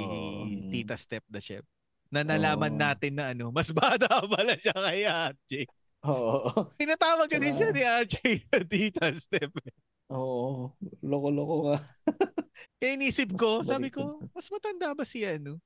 Tita 0.72 0.95
Step 0.99 1.24
the 1.32 1.39
Chef. 1.39 1.64
Na 2.12 2.22
nalaman 2.22 2.76
Oo. 2.76 2.82
natin 2.82 3.14
na 3.16 3.32
ano, 3.32 3.51
mas 3.54 3.72
bata 3.76 4.08
pala 4.28 4.60
siya 4.60 4.76
kay 4.76 5.01
Archie. 5.08 5.68
Oo. 6.04 6.72
Tinatawag 6.76 7.32
ka 7.32 7.38
din 7.39 7.56
siya 7.56 7.70
ni 7.72 7.84
Archie 7.88 8.43
na 8.51 8.60
Tita 8.64 9.08
Step. 9.16 9.51
Oo. 10.12 10.76
Loko-loko 10.99 11.56
nga. 11.72 11.78
Kaya 12.78 12.95
inisip 12.95 13.34
ko, 13.36 13.62
sabi 13.66 13.89
ka 13.89 14.01
ko, 14.04 14.22
mas 14.32 14.47
matanda 14.49 14.93
ba 14.93 15.06
si 15.06 15.26
ano? 15.26 15.58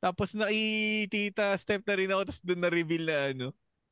Tapos 0.00 0.32
naki 0.32 0.64
Tita 1.12 1.52
Step 1.60 1.84
na 1.84 1.94
rin 1.96 2.10
ako, 2.10 2.22
tapos 2.24 2.42
doon 2.42 2.60
na-reveal 2.64 3.04
na 3.04 3.18
ano, 3.36 3.46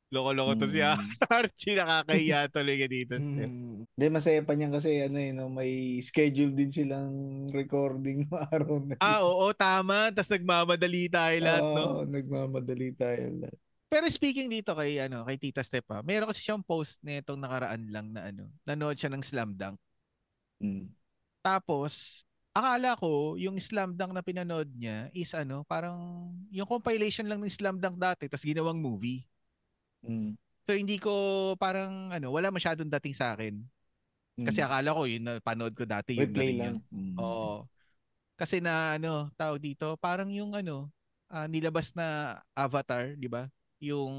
loko-loko 0.09 0.57
to 0.57 0.67
si 0.73 0.81
Mm. 0.81 0.97
Archie, 1.29 1.77
nakakahiya 1.77 2.49
tuloy 2.53 2.81
Tita 2.89 3.21
Step. 3.21 3.49
Mm. 3.49 3.85
Hindi, 3.85 4.05
masaya 4.09 4.41
pa 4.41 4.57
niyan 4.57 4.73
kasi 4.73 4.89
ano 5.05 5.17
eh, 5.21 5.31
no, 5.31 5.53
may 5.53 6.01
schedule 6.01 6.57
din 6.57 6.73
silang 6.73 7.13
recording 7.53 8.25
no 8.25 8.41
araw 8.49 8.81
na. 8.81 8.97
Ah, 8.97 9.21
oo, 9.21 9.53
tama. 9.53 10.09
Tapos 10.09 10.33
nagmamadali 10.33 11.07
tayo 11.13 11.37
lahat, 11.45 11.63
no? 11.63 11.83
Oo, 11.85 12.01
nagmamadali 12.09 12.89
tayo 12.97 13.23
lahat. 13.45 13.57
Pero 13.89 14.05
speaking 14.05 14.49
dito 14.53 14.77
kay 14.77 15.01
ano, 15.01 15.25
kay 15.25 15.37
Tita 15.37 15.65
Step 15.65 15.85
ha, 15.89 16.05
meron 16.05 16.29
kasi 16.29 16.45
siyang 16.45 16.61
post 16.61 17.01
nitong 17.01 17.41
nakaraan 17.41 17.89
lang 17.89 18.13
na 18.13 18.29
ano, 18.29 18.49
nanood 18.65 18.97
siya 18.97 19.09
ng 19.09 19.25
Slam 19.25 19.57
Dunk. 19.57 19.77
Mm. 20.61 20.89
Tapos 21.41 22.25
akala 22.53 22.97
ko 22.97 23.37
yung 23.37 23.55
Slam 23.61 23.93
Dunk 23.93 24.11
na 24.13 24.25
pinanood 24.25 24.69
niya 24.73 25.07
is 25.13 25.31
ano, 25.37 25.63
parang 25.65 26.29
yung 26.49 26.67
compilation 26.67 27.25
lang 27.29 27.39
ng 27.39 27.51
Slam 27.51 27.77
Dunk 27.77 27.95
dati 27.95 28.25
tapos 28.25 28.45
ginawang 28.45 28.79
movie. 28.81 29.23
Mm. 30.05 30.33
So 30.65 30.77
hindi 30.77 30.97
ko 31.01 31.13
parang 31.57 32.13
ano, 32.13 32.29
wala 32.33 32.49
masyadong 32.49 32.89
dating 32.99 33.15
sa 33.17 33.33
akin. 33.33 33.61
Kasi 34.39 34.63
akala 34.63 34.95
ko 34.95 35.03
yun 35.03 35.27
panood 35.43 35.75
ko 35.75 35.83
dati 35.83 36.15
yun 36.15 36.31
na 36.31 36.31
Replay 36.31 36.49
rin 36.51 36.57
lang. 36.57 36.75
yun. 36.77 36.77
Mm. 36.91 37.15
Oo. 37.19 37.67
Kasi 38.39 38.63
na 38.63 38.95
ano, 38.95 39.27
tawag 39.35 39.59
dito, 39.59 39.99
parang 39.99 40.31
yung 40.31 40.55
ano, 40.55 40.87
ah, 41.27 41.43
nilabas 41.43 41.91
na 41.91 42.39
Avatar, 42.55 43.19
di 43.19 43.27
ba? 43.27 43.51
Yung 43.83 44.15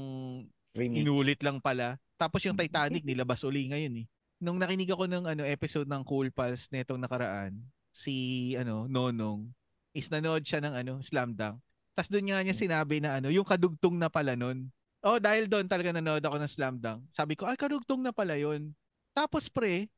Remake. 0.77 1.01
inulit 1.01 1.39
lang 1.41 1.57
pala. 1.57 1.97
Tapos 2.21 2.45
yung 2.45 2.53
Titanic 2.53 3.01
nilabas 3.01 3.41
uli 3.41 3.65
ngayon 3.73 4.05
eh. 4.05 4.07
Nung 4.37 4.61
nakinig 4.61 4.93
ako 4.93 5.09
ng 5.09 5.25
ano 5.25 5.41
episode 5.41 5.89
ng 5.89 6.05
Cool 6.05 6.29
Pals 6.29 6.69
netong 6.69 7.01
nakaraan, 7.01 7.57
si 7.91 8.51
ano 8.55 8.87
Nonong 8.87 9.51
is 9.91 10.07
nanood 10.07 10.43
siya 10.47 10.63
ng 10.63 10.73
ano 10.73 10.93
Slam 11.03 11.35
Dunk. 11.35 11.59
Tapos 11.91 12.07
doon 12.07 12.31
nga 12.31 12.39
niya 12.39 12.55
sinabi 12.55 13.03
na 13.03 13.19
ano, 13.19 13.27
yung 13.27 13.43
kadugtong 13.43 13.99
na 13.99 14.07
pala 14.07 14.39
nun. 14.39 14.71
Oh, 15.03 15.19
dahil 15.19 15.51
doon 15.51 15.67
talaga 15.67 15.91
nanood 15.91 16.23
ako 16.23 16.39
ng 16.39 16.51
Slam 16.51 16.75
Dunk. 16.79 17.03
Sabi 17.11 17.35
ko, 17.35 17.43
ay 17.43 17.59
kadugtong 17.59 17.99
na 17.99 18.15
pala 18.15 18.39
yun. 18.39 18.71
Tapos 19.11 19.51
pre, 19.51 19.91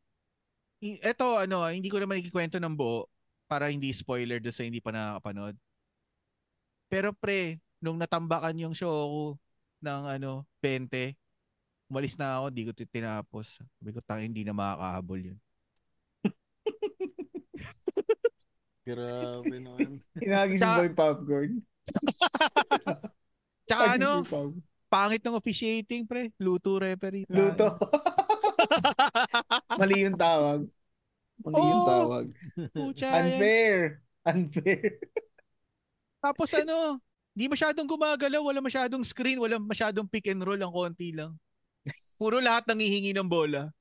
eto 0.81 1.37
ano, 1.37 1.69
hindi 1.69 1.87
ko 1.93 2.01
naman 2.01 2.19
ikikwento 2.19 2.57
ng 2.57 2.73
buo 2.73 3.05
para 3.45 3.69
hindi 3.69 3.93
spoiler 3.93 4.41
doon 4.41 4.55
sa 4.55 4.65
hindi 4.65 4.81
pa 4.81 4.89
nakakapanood. 4.89 5.55
Pero 6.89 7.13
pre, 7.13 7.61
nung 7.77 7.97
natambakan 8.01 8.57
yung 8.57 8.73
show 8.73 8.89
ko 8.89 9.23
ng 9.85 10.01
ano, 10.17 10.47
20, 10.63 11.13
umalis 11.91 12.17
na 12.17 12.41
ako, 12.41 12.45
di 12.49 12.63
ko 12.65 12.71
tinapos. 12.73 13.61
Sabi 13.77 13.89
ko, 13.93 13.99
tang 14.01 14.23
hindi 14.23 14.41
na 14.41 14.55
makakahabol 14.55 15.19
yun. 15.33 15.39
Grabe 18.87 19.55
naman. 19.63 20.03
Hinagising 20.19 20.59
Tsaka- 20.59 20.75
ko 20.75 20.83
yung 20.83 20.97
popcorn. 20.99 21.51
Tsaka 23.67 23.83
ano, 23.95 24.09
yung 24.27 24.59
pangit 24.91 25.23
ng 25.23 25.39
officiating, 25.39 26.03
pre. 26.03 26.29
Luto 26.37 26.75
referee. 26.77 27.23
Luto. 27.31 27.79
Mali 29.79 30.03
yung 30.03 30.19
tawag. 30.19 30.67
Mali 31.41 31.63
yung 31.63 31.83
Oo. 31.83 31.89
tawag. 31.89 32.25
Pucha, 32.75 33.09
Unfair. 33.23 34.03
Unfair. 34.27 34.99
Tapos 36.19 36.51
ano, 36.55 36.99
di 37.35 37.47
masyadong 37.47 37.87
gumagalaw, 37.87 38.43
wala 38.43 38.59
masyadong 38.63 39.03
screen, 39.03 39.39
wala 39.39 39.59
masyadong 39.59 40.07
pick 40.07 40.27
and 40.31 40.43
roll, 40.43 40.59
ang 40.59 40.71
konti 40.71 41.11
lang. 41.15 41.35
Puro 42.15 42.39
lahat 42.39 42.67
nangihingi 42.67 43.11
ng 43.11 43.27
bola. 43.27 43.71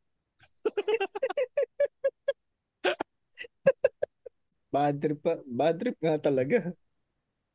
Bad 4.72 4.94
trip 5.04 5.20
pa. 5.20 5.36
Bad 5.44 5.76
trip 5.76 5.96
nga 6.00 6.16
talaga. 6.16 6.72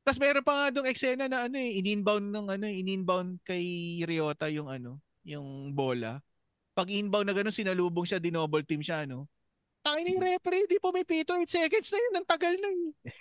Tapos 0.05 0.21
meron 0.21 0.45
pa 0.45 0.53
nga 0.53 0.67
dong 0.71 0.87
eksena 0.87 1.25
na 1.27 1.49
ano 1.49 1.57
eh, 1.59 1.81
in-inbound 1.81 2.31
ng 2.31 2.47
ano, 2.47 2.65
eh, 2.69 2.79
in-inbound 2.79 3.43
kay 3.43 3.65
Ryota 4.05 4.47
yung 4.47 4.69
ano, 4.69 5.01
yung 5.25 5.73
bola. 5.75 6.21
Pag 6.77 6.93
inbound 6.93 7.27
na 7.27 7.35
ganun, 7.35 7.51
sinalubong 7.51 8.05
siya, 8.05 8.21
dinoble 8.21 8.63
team 8.63 8.85
siya, 8.85 9.03
ano. 9.03 9.25
Tayo 9.81 9.97
ng 9.97 10.21
referee, 10.21 10.69
di 10.69 10.77
pumipito, 10.79 11.33
8 11.33 11.43
seconds 11.49 11.89
na 11.89 11.99
yun, 11.99 12.13
ang 12.21 12.27
tagal 12.29 12.53
na 12.55 12.69
eh. 12.69 13.11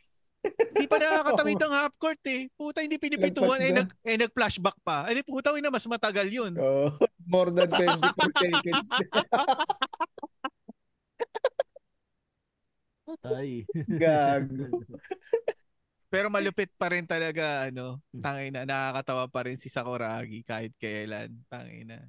Hindi 0.46 0.86
pa 0.86 0.96
nakakatawid 1.02 1.58
ng 1.58 1.74
half 1.74 1.94
court 1.98 2.22
eh. 2.30 2.46
Puta, 2.54 2.84
hindi 2.84 3.02
pinipituan, 3.02 3.58
eh, 3.58 3.72
na. 3.74 3.82
nag, 3.82 3.88
eh 4.06 4.16
nag-flashback 4.20 4.78
pa. 4.86 5.10
Eh, 5.10 5.24
puta, 5.26 5.50
na 5.56 5.74
mas 5.74 5.88
matagal 5.88 6.28
yun. 6.30 6.52
Oh, 6.54 6.92
more 7.26 7.50
than 7.50 7.66
24 7.66 7.98
seconds. 8.38 8.86
Patay. 13.06 13.62
Gago. 13.86 14.82
Pero 16.12 16.26
malupit 16.26 16.70
pa 16.74 16.90
rin 16.90 17.02
talaga, 17.02 17.66
ano, 17.66 17.98
tangay 18.14 18.50
na, 18.50 18.62
nakakatawa 18.62 19.26
pa 19.26 19.46
rin 19.46 19.58
si 19.58 19.66
Sakuragi 19.66 20.42
kahit 20.42 20.74
kailan, 20.78 21.34
tangay 21.46 21.82
na. 21.82 22.02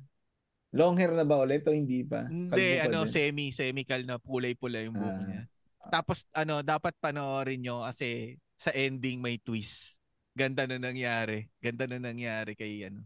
Long 0.73 0.93
hair 0.93 1.13
na 1.13 1.25
ba 1.25 1.41
ulit 1.41 1.65
o 1.65 1.73
hindi 1.73 2.05
pa? 2.05 2.25
Hindi, 2.29 2.77
Kalbo 2.77 2.85
ano, 2.85 2.99
din. 3.05 3.13
semi, 3.13 3.45
semi-cal 3.49 4.05
na 4.05 4.21
pulay-pula 4.21 4.85
yung 4.85 4.97
buhok 4.97 5.17
Ah. 5.17 5.25
niya. 5.25 5.41
Tapos, 5.87 6.27
ano, 6.29 6.61
dapat 6.61 6.93
panoorin 6.99 7.61
nyo 7.63 7.87
kasi 7.87 8.35
sa 8.53 8.69
ending 8.73 9.17
may 9.17 9.39
twist. 9.39 9.97
Ganda 10.37 10.69
na 10.69 10.77
nangyari. 10.77 11.49
Ganda 11.57 11.89
na 11.89 11.97
nangyari 11.97 12.53
kay, 12.53 12.85
ano, 12.85 13.01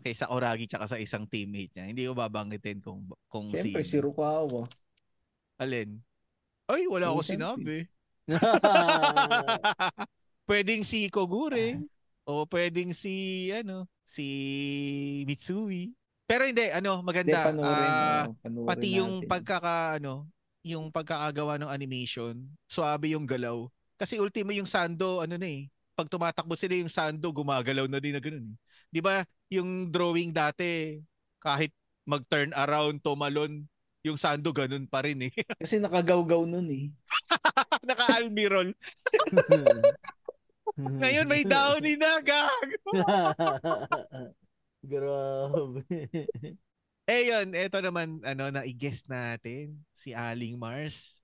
kay 0.00 0.14
Sakuragi 0.14 0.70
tsaka 0.70 0.86
sa 0.86 1.00
isang 1.02 1.26
teammate 1.26 1.74
niya. 1.74 1.84
Hindi 1.90 2.02
ko 2.06 2.14
babanggitin 2.14 2.78
kung, 2.78 3.08
kung 3.26 3.50
Siyempre, 3.50 3.82
si 3.82 3.98
sino. 3.98 4.12
Rukawa. 4.12 4.70
Alin? 5.58 5.98
Ay, 6.64 6.88
wala 6.88 7.12
ako 7.12 7.20
sinabi. 7.20 7.84
pwedeng 10.48 10.80
si 10.80 11.12
Kogure 11.12 11.76
o 12.24 12.48
pwedeng 12.48 12.96
si 12.96 13.48
ano 13.52 13.84
si 14.08 14.24
Mitsui. 15.28 15.92
Pero 16.24 16.48
hindi 16.48 16.72
ano 16.72 17.00
Hindi, 17.00 17.08
maganda. 17.08 17.38
panoorin. 17.52 17.92
Ah, 17.92 18.24
panoorin 18.40 18.68
pati 18.68 18.88
yung 18.96 19.12
natin. 19.20 19.28
pagkaka 19.28 19.74
ano, 20.00 20.24
yung 20.64 20.88
pagkakagawa 20.88 21.60
ng 21.60 21.68
animation, 21.68 22.40
suabe 22.64 23.12
yung 23.12 23.28
galaw. 23.28 23.68
Kasi 24.00 24.16
ultimo 24.16 24.48
yung 24.56 24.64
Sando 24.68 25.20
ano 25.20 25.36
na 25.36 25.44
eh. 25.44 25.68
Pag 25.94 26.08
tumatakbo 26.08 26.56
sila 26.56 26.74
yung 26.80 26.88
Sando 26.90 27.28
gumagalaw 27.28 27.84
na 27.86 28.00
din 28.00 28.16
na 28.16 28.24
ganun. 28.24 28.48
eh. 28.48 28.56
'Di 28.88 29.00
ba? 29.04 29.20
Yung 29.52 29.92
drawing 29.92 30.32
dati 30.32 30.96
kahit 31.44 31.70
mag-turn 32.08 32.56
around 32.56 33.04
tumalon 33.04 33.68
yung 34.04 34.20
Sando 34.20 34.52
ganun 34.52 34.84
pa 34.84 35.00
rin 35.02 35.16
eh. 35.24 35.32
Kasi 35.64 35.80
nakagaw-gaw 35.80 36.44
nun 36.44 36.68
eh. 36.68 36.92
Naka-almirol. 37.88 38.76
Ngayon 41.00 41.26
may 41.30 41.42
downy 41.46 41.96
na, 41.96 42.20
gag! 42.20 42.68
Grabe. 44.84 45.80
Eh 47.04 47.22
yun, 47.28 47.52
eto 47.52 47.80
naman, 47.80 48.20
ano, 48.24 48.48
na-guess 48.48 49.04
natin, 49.08 49.76
si 49.92 50.12
Aling 50.12 50.56
Mars. 50.56 51.20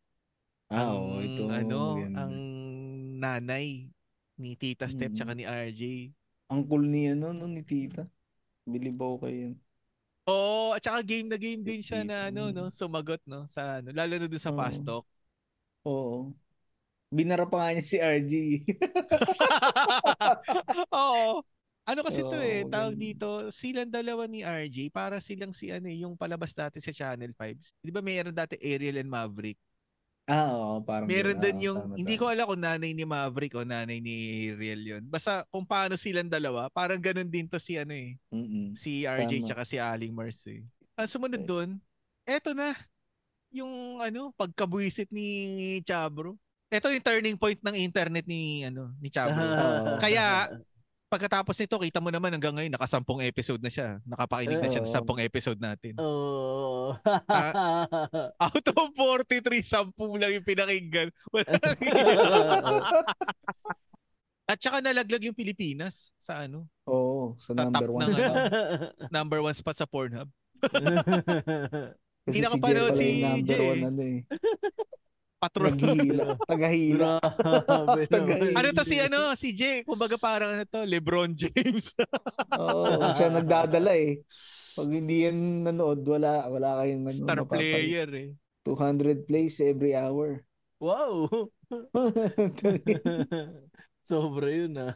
Ah, 0.70 0.92
ang, 0.92 0.96
oo, 0.96 1.18
ito. 1.20 1.44
Ano, 1.50 1.98
maganda. 1.98 2.16
ang 2.24 2.34
nanay 3.18 3.90
ni 4.38 4.54
Tita 4.56 4.86
Step 4.88 5.12
Mm. 5.12 5.16
tsaka 5.18 5.32
ni 5.34 5.44
RJ. 5.44 5.82
Ang 6.52 6.62
cool 6.64 6.84
ni 6.86 7.10
ano, 7.10 7.32
no, 7.34 7.44
ni 7.44 7.60
Tita. 7.60 8.06
Bilibaw 8.64 9.18
kayo. 9.20 9.56
Oo, 10.28 10.76
at 10.76 10.84
saka 10.84 11.00
game 11.00 11.32
na 11.32 11.40
game 11.40 11.64
din 11.64 11.80
siya 11.80 12.04
na 12.04 12.28
ano, 12.28 12.52
no, 12.52 12.68
sumagot, 12.68 13.20
no, 13.24 13.48
sa 13.48 13.80
ano, 13.80 13.88
lalo 13.94 14.20
na 14.20 14.28
dun 14.28 14.42
sa 14.42 14.52
Oo. 14.52 14.58
fast 14.60 14.84
talk. 14.84 15.06
Oo. 15.88 16.32
Binara 17.10 17.48
pa 17.48 17.56
nga 17.58 17.74
niya 17.74 17.84
si 17.88 17.96
RG. 17.98 18.32
Oo. 21.00 21.42
Ano 21.88 22.00
kasi 22.06 22.22
to 22.22 22.38
Oo, 22.38 22.44
eh, 22.44 22.62
tawag 22.70 22.94
dito, 22.94 23.50
silang 23.50 23.90
dalawa 23.90 24.28
ni 24.30 24.46
RJ, 24.46 24.92
para 24.94 25.18
silang 25.18 25.50
si 25.50 25.72
ano, 25.74 25.90
eh, 25.90 26.04
yung 26.06 26.14
palabas 26.14 26.54
dati 26.54 26.78
sa 26.78 26.94
Channel 26.94 27.34
5. 27.34 27.58
Di 27.82 27.90
ba 27.90 27.98
mayroon 28.04 28.36
dati 28.36 28.54
Ariel 28.62 29.02
and 29.02 29.10
Maverick? 29.10 29.58
Ah, 30.28 30.50
oo, 30.52 30.84
parang 30.84 31.06
Meron 31.08 31.38
din 31.40 31.56
Oo, 31.56 31.64
yung, 31.64 31.78
tama, 31.80 31.94
hindi 31.96 32.14
ko 32.20 32.24
alam 32.28 32.44
kung 32.48 32.60
nanay 32.62 32.92
ni 32.92 33.04
Maverick 33.08 33.54
o 33.56 33.64
nanay 33.64 33.98
ni 34.02 34.14
Ariel 34.52 34.82
yun. 34.82 35.02
Basta 35.08 35.46
kung 35.48 35.64
paano 35.64 35.96
silang 35.96 36.28
dalawa, 36.28 36.68
parang 36.68 37.00
ganun 37.00 37.28
din 37.30 37.48
to 37.48 37.56
si 37.56 37.78
ano 37.80 37.94
eh, 37.96 38.18
Mm-mm. 38.30 38.76
si 38.76 39.08
RJ 39.08 39.42
Tama. 39.42 39.46
tsaka 39.54 39.62
si 39.64 39.76
Aling 39.80 40.12
Mars 40.12 40.44
eh. 40.46 40.62
Ang 40.98 41.08
sumunod 41.08 41.40
Okay. 41.40 41.48
doon, 41.48 41.70
eto 42.28 42.52
na, 42.52 42.76
yung 43.50 43.98
ano, 43.98 44.30
pagkabuisit 44.36 45.10
ni 45.10 45.80
Chabro. 45.82 46.36
Eto 46.70 46.86
yung 46.86 47.02
turning 47.02 47.34
point 47.34 47.58
ng 47.58 47.74
internet 47.74 48.22
ni 48.30 48.62
ano 48.62 48.94
ni 49.02 49.10
Chabro. 49.10 49.42
Oo. 49.42 49.98
Kaya, 49.98 50.46
Pagkatapos 51.10 51.58
nito, 51.58 51.74
kita 51.74 51.98
mo 51.98 52.14
naman 52.14 52.30
hanggang 52.30 52.54
ngayon, 52.54 52.70
nakasampung 52.70 53.18
episode 53.18 53.58
na 53.58 53.66
siya. 53.66 53.98
Nakapakinig 54.06 54.62
na 54.62 54.70
siya 54.70 54.86
sa 54.86 54.86
Oo. 54.86 54.94
sampung 54.94 55.18
episode 55.18 55.58
natin. 55.58 55.98
Oh. 55.98 56.94
Out 58.38 58.66
of 58.70 58.94
43, 58.94 59.58
sampu 59.60 60.14
lang 60.14 60.38
yung 60.38 60.46
pinakinggan. 60.46 61.10
Wala 61.34 61.50
At 64.46 64.58
saka 64.58 64.78
nalaglag 64.78 65.26
yung 65.26 65.34
Pilipinas 65.34 66.14
sa 66.14 66.46
ano, 66.46 66.70
Oo, 66.86 67.34
sa 67.42 67.54
Sa 67.54 67.58
number 67.58 67.90
one 67.90 68.02
ng 68.02 68.10
spot. 68.10 68.34
number 69.10 69.38
one 69.42 69.54
spot 69.54 69.74
sa 69.74 69.86
Pornhub. 69.86 70.30
Kasi 72.20 72.36
Hindi 72.36 72.38
si 72.38 72.38
Jay 72.38 72.42
nakapanood 72.46 72.86
pala 72.86 72.94
si 72.94 73.06
yung 73.08 73.22
number 73.26 73.46
Jay. 73.50 73.66
one 73.66 73.82
ano 73.82 74.02
eh. 74.04 74.18
Patron. 75.40 75.72
Naghihila. 75.72 76.36
Tagahila. 76.52 77.10
Naman. 78.12 78.52
ano 78.52 78.68
to 78.70 78.84
si 78.84 79.00
ano, 79.00 79.32
si 79.32 79.56
Jay, 79.56 79.80
kumbaga 79.82 80.20
parang 80.20 80.52
ano 80.52 80.68
to, 80.68 80.84
LeBron 80.84 81.32
James. 81.32 81.96
Oo, 82.60 83.08
siya 83.16 83.32
nagdadala 83.32 83.96
eh. 83.96 84.20
Pag 84.76 84.88
hindi 84.92 85.24
yan 85.24 85.64
nanood, 85.64 86.04
wala 86.04 86.44
wala 86.46 86.84
kayong 86.84 87.08
ano, 87.08 87.16
Star 87.16 87.40
mapapal- 87.40 87.56
player 87.56 88.10
eh. 88.12 88.28
200 88.62 89.24
plays 89.24 89.56
every 89.64 89.96
hour. 89.96 90.44
Wow. 90.76 91.48
Sobra 94.04 94.48
yun 94.52 94.76
ah. 94.76 94.92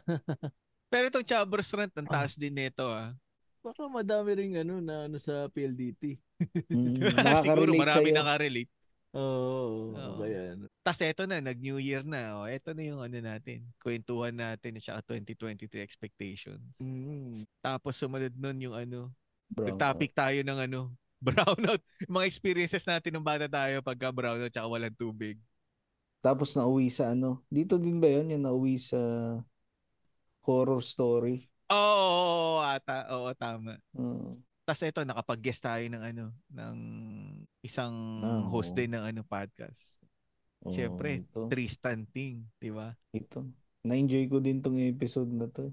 Pero 0.89 1.09
itong 1.09 1.25
Chabros 1.25 1.73
Rant, 1.73 1.93
ang 1.97 2.05
taas 2.05 2.37
din 2.37 2.53
nito 2.53 2.85
ah. 2.85 3.17
Baka 3.65 3.89
madami 3.89 4.29
ring 4.37 4.53
ano 4.61 4.77
na 4.77 5.09
ano 5.09 5.17
sa 5.17 5.49
PLDT. 5.49 6.21
Mm, 6.69 7.01
Siguro 7.41 7.73
marami 7.73 8.13
sa'yo. 8.13 8.13
nakarelate. 8.13 8.74
Oo. 9.15 9.95
Oo. 9.95 10.19
Kaya 10.19 10.59
ano. 10.59 10.67
Tapos 10.83 11.01
eto 11.01 11.23
na, 11.23 11.39
nag-New 11.39 11.79
Year 11.79 12.03
na. 12.03 12.43
Oh. 12.43 12.47
Eto 12.47 12.75
na 12.75 12.83
yung 12.83 12.99
ano 12.99 13.17
natin. 13.17 13.63
Kwentuhan 13.79 14.35
natin 14.35 14.75
at 14.75 14.83
saka 14.83 15.01
2023 15.15 15.79
expectations. 15.79 16.75
Mm. 16.83 17.47
Tapos 17.63 17.95
sumunod 17.95 18.35
nun 18.35 18.59
yung 18.59 18.75
ano, 18.75 19.09
Bro, 19.47 19.71
nag-topic 19.71 20.11
tayo 20.11 20.35
ng 20.43 20.59
ano, 20.67 20.79
Brownout. 21.25 21.81
Yung 22.05 22.15
mga 22.19 22.27
experiences 22.27 22.83
natin 22.83 23.15
nung 23.15 23.25
bata 23.25 23.47
tayo 23.47 23.79
pagka 23.81 24.11
brownout 24.11 24.51
tsaka 24.51 24.67
walang 24.67 24.93
tubig. 24.93 25.39
Tapos 26.19 26.53
nauwi 26.53 26.91
sa 26.91 27.15
ano. 27.15 27.41
Dito 27.49 27.79
din 27.79 27.97
ba 27.97 28.11
yun? 28.11 28.35
Yung 28.35 28.45
nauwi 28.45 28.77
sa 28.77 28.99
horror 30.45 30.83
story. 30.83 31.49
Oo, 31.71 31.79
oo, 31.79 32.29
oo, 32.29 32.61
ata. 32.61 33.09
Oo, 33.15 33.29
tama. 33.33 33.79
Uh, 33.95 34.37
Tapos 34.65 34.81
ito, 34.85 35.01
nakapag-guest 35.01 35.65
tayo 35.65 35.85
ng 35.89 36.03
ano, 36.03 36.25
ng 36.53 36.77
isang 37.65 38.21
Ah, 38.21 38.45
host 38.45 38.71
din 38.71 38.93
ng 38.93 39.01
ano 39.03 39.21
podcast. 39.21 39.97
oh, 40.61 40.69
Siyempre, 40.69 41.25
Ito, 41.25 41.49
Tristan 41.49 42.05
Ting, 42.05 42.45
di 42.55 42.69
ba? 42.69 42.93
ito. 43.11 43.41
Na-enjoy 43.81 44.25
ko 44.27 44.37
din 44.37 44.61
tong 44.61 44.77
episode 44.77 45.29
na 45.29 45.45
to. 45.45 45.69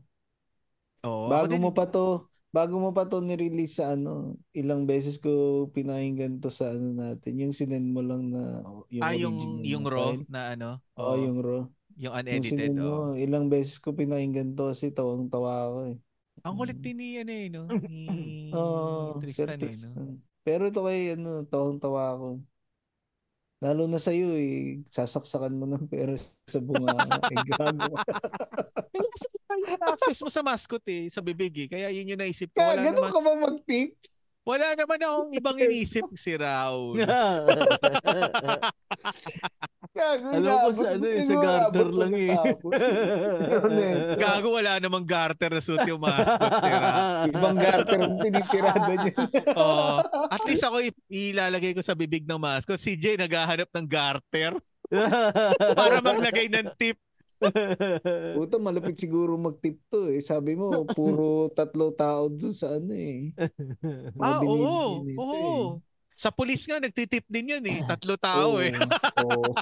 Oo, 1.02 1.28
Bago 1.28 1.52
din- 1.52 1.60
mo 1.60 1.70
pa 1.70 1.84
to, 1.84 2.24
bago 2.48 2.76
mo 2.76 2.92
pa 2.92 3.04
to 3.04 3.18
ni-release 3.18 3.80
sa 3.80 3.92
ano, 3.92 4.36
ilang 4.52 4.84
beses 4.84 5.16
ko 5.16 5.30
pinakinggan 5.68 6.38
to 6.38 6.48
sa 6.48 6.70
ano 6.70 6.92
natin, 6.92 7.32
yung 7.40 7.52
sinend 7.52 7.88
mo 7.88 8.00
lang 8.00 8.28
na 8.28 8.60
yung 8.88 9.02
ah, 9.02 9.16
yung, 9.16 9.36
yung 9.64 9.84
raw 9.84 10.12
file. 10.12 10.24
na 10.28 10.40
ano? 10.52 10.68
Oo, 10.96 11.14
yung 11.18 11.38
raw. 11.40 11.60
yung 11.92 12.12
Yung 12.12 12.14
unedited. 12.14 12.72
oo. 12.74 12.84
mo, 12.84 13.16
ilang 13.16 13.48
beses 13.48 13.76
ko 13.76 13.92
pinakinggan 13.92 14.52
to 14.52 14.68
kasi 14.68 14.92
tawang-tawa 14.92 15.50
ako 15.66 15.78
eh. 15.92 15.96
Ang 16.42 16.54
kulit 16.56 16.78
din 16.78 16.96
ni 16.96 17.08
ano 17.16 17.32
eh, 17.32 17.46
no? 17.48 17.62
Ni 17.84 18.00
Oo, 18.56 19.16
Sir 19.24 19.48
Tristan, 19.48 19.60
eh, 19.62 19.76
no? 19.88 20.20
Pero 20.42 20.66
ito 20.66 20.82
kay 20.82 21.14
ano, 21.14 21.46
tawang-tawa 21.46 22.02
ako. 22.18 22.28
Lalo 23.62 23.86
na 23.86 23.94
sa'yo 24.02 24.34
eh, 24.34 24.82
sasaksakan 24.90 25.54
mo 25.54 25.70
ng 25.70 25.86
pera 25.86 26.18
sa 26.18 26.58
bunga. 26.58 26.98
eh, 27.30 27.38
gago. 27.54 27.94
Kasi 28.90 29.26
access 29.78 30.18
mo 30.18 30.30
sa 30.34 30.42
mascot 30.42 30.82
eh, 30.90 31.06
sa 31.06 31.22
bibig 31.22 31.54
eh. 31.54 31.68
Kaya 31.70 31.94
yun 31.94 32.10
yung 32.10 32.18
naisip 32.18 32.50
ko. 32.50 32.58
Kaya 32.58 32.74
Wala 32.74 32.82
ganun 32.90 33.06
naman, 33.06 33.12
ka 33.14 33.20
ba 33.22 33.32
mag-tip? 33.38 33.90
Wala 34.42 34.74
naman 34.74 34.98
akong 34.98 35.30
ibang 35.38 35.56
inisip 35.56 36.06
si 36.14 36.34
Raul. 36.34 36.98
Gago, 39.92 40.32
Alam 40.32 40.56
ko 40.56 40.70
sa 40.72 40.88
ano 40.96 41.04
eh, 41.04 41.20
sa 41.20 41.34
garter 41.36 41.88
lang 41.92 42.12
eh. 42.16 42.32
eh. 42.32 42.56
Gago, 44.24 44.48
wala 44.56 44.80
namang 44.80 45.04
garter 45.04 45.52
na 45.52 45.60
suit 45.60 45.84
yung 45.84 46.00
mascot 46.00 46.48
si 46.58 46.70
Raul. 46.70 47.28
Ibang 47.28 47.56
garter 47.56 47.98
ang 48.00 48.16
tinitirada 48.16 48.88
niya. 48.88 49.12
Oo. 49.52 50.00
At 50.26 50.42
least 50.48 50.64
ako 50.64 50.80
i- 50.80 50.96
ilalagay 51.30 51.76
ko 51.76 51.84
sa 51.84 51.92
bibig 51.92 52.24
ng 52.24 52.40
mascot. 52.40 52.80
Si 52.80 52.96
Jay 52.96 53.20
naghahanap 53.20 53.68
ng 53.68 53.86
garter 53.86 54.56
para 55.76 56.00
maglagay 56.00 56.48
ng 56.48 56.72
tip. 56.74 56.96
Puta, 58.34 58.56
malapit 58.56 58.96
siguro 58.96 59.34
mag-tip 59.34 59.78
to 59.86 60.08
eh. 60.08 60.18
Sabi 60.18 60.54
mo, 60.54 60.82
puro 60.86 61.48
tatlo 61.50 61.90
tao 61.92 62.28
dun 62.28 62.50
sa 62.50 62.76
ano 62.76 62.92
eh. 62.92 63.30
Mga 64.12 64.20
Ah, 64.20 64.38
oo. 64.40 65.04
Oo. 65.16 65.36
eh. 65.38 65.64
Sa 66.12 66.28
pulis 66.30 66.62
nga, 66.64 66.78
nagtitip 66.78 67.24
din 67.26 67.56
yan 67.56 67.64
eh. 67.66 67.80
Tatlo 67.82 68.14
tao 68.20 68.56
Oo. 68.56 68.62
eh. 68.62 68.72
Oo. 69.24 69.52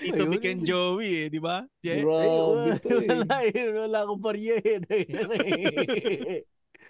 Tito 0.00 0.24
Ayun. 0.24 0.40
And 0.40 0.62
Joey 0.64 1.10
eh, 1.12 1.26
di 1.28 1.36
ba? 1.36 1.60
Jay? 1.84 2.00
Grabe 2.00 2.80
to 2.80 3.04
eh. 3.04 3.04
wala, 3.04 3.36
eh, 3.44 3.68
wala 3.68 3.98
akong 4.08 4.22
barya 4.22 4.56
eh. 4.56 4.80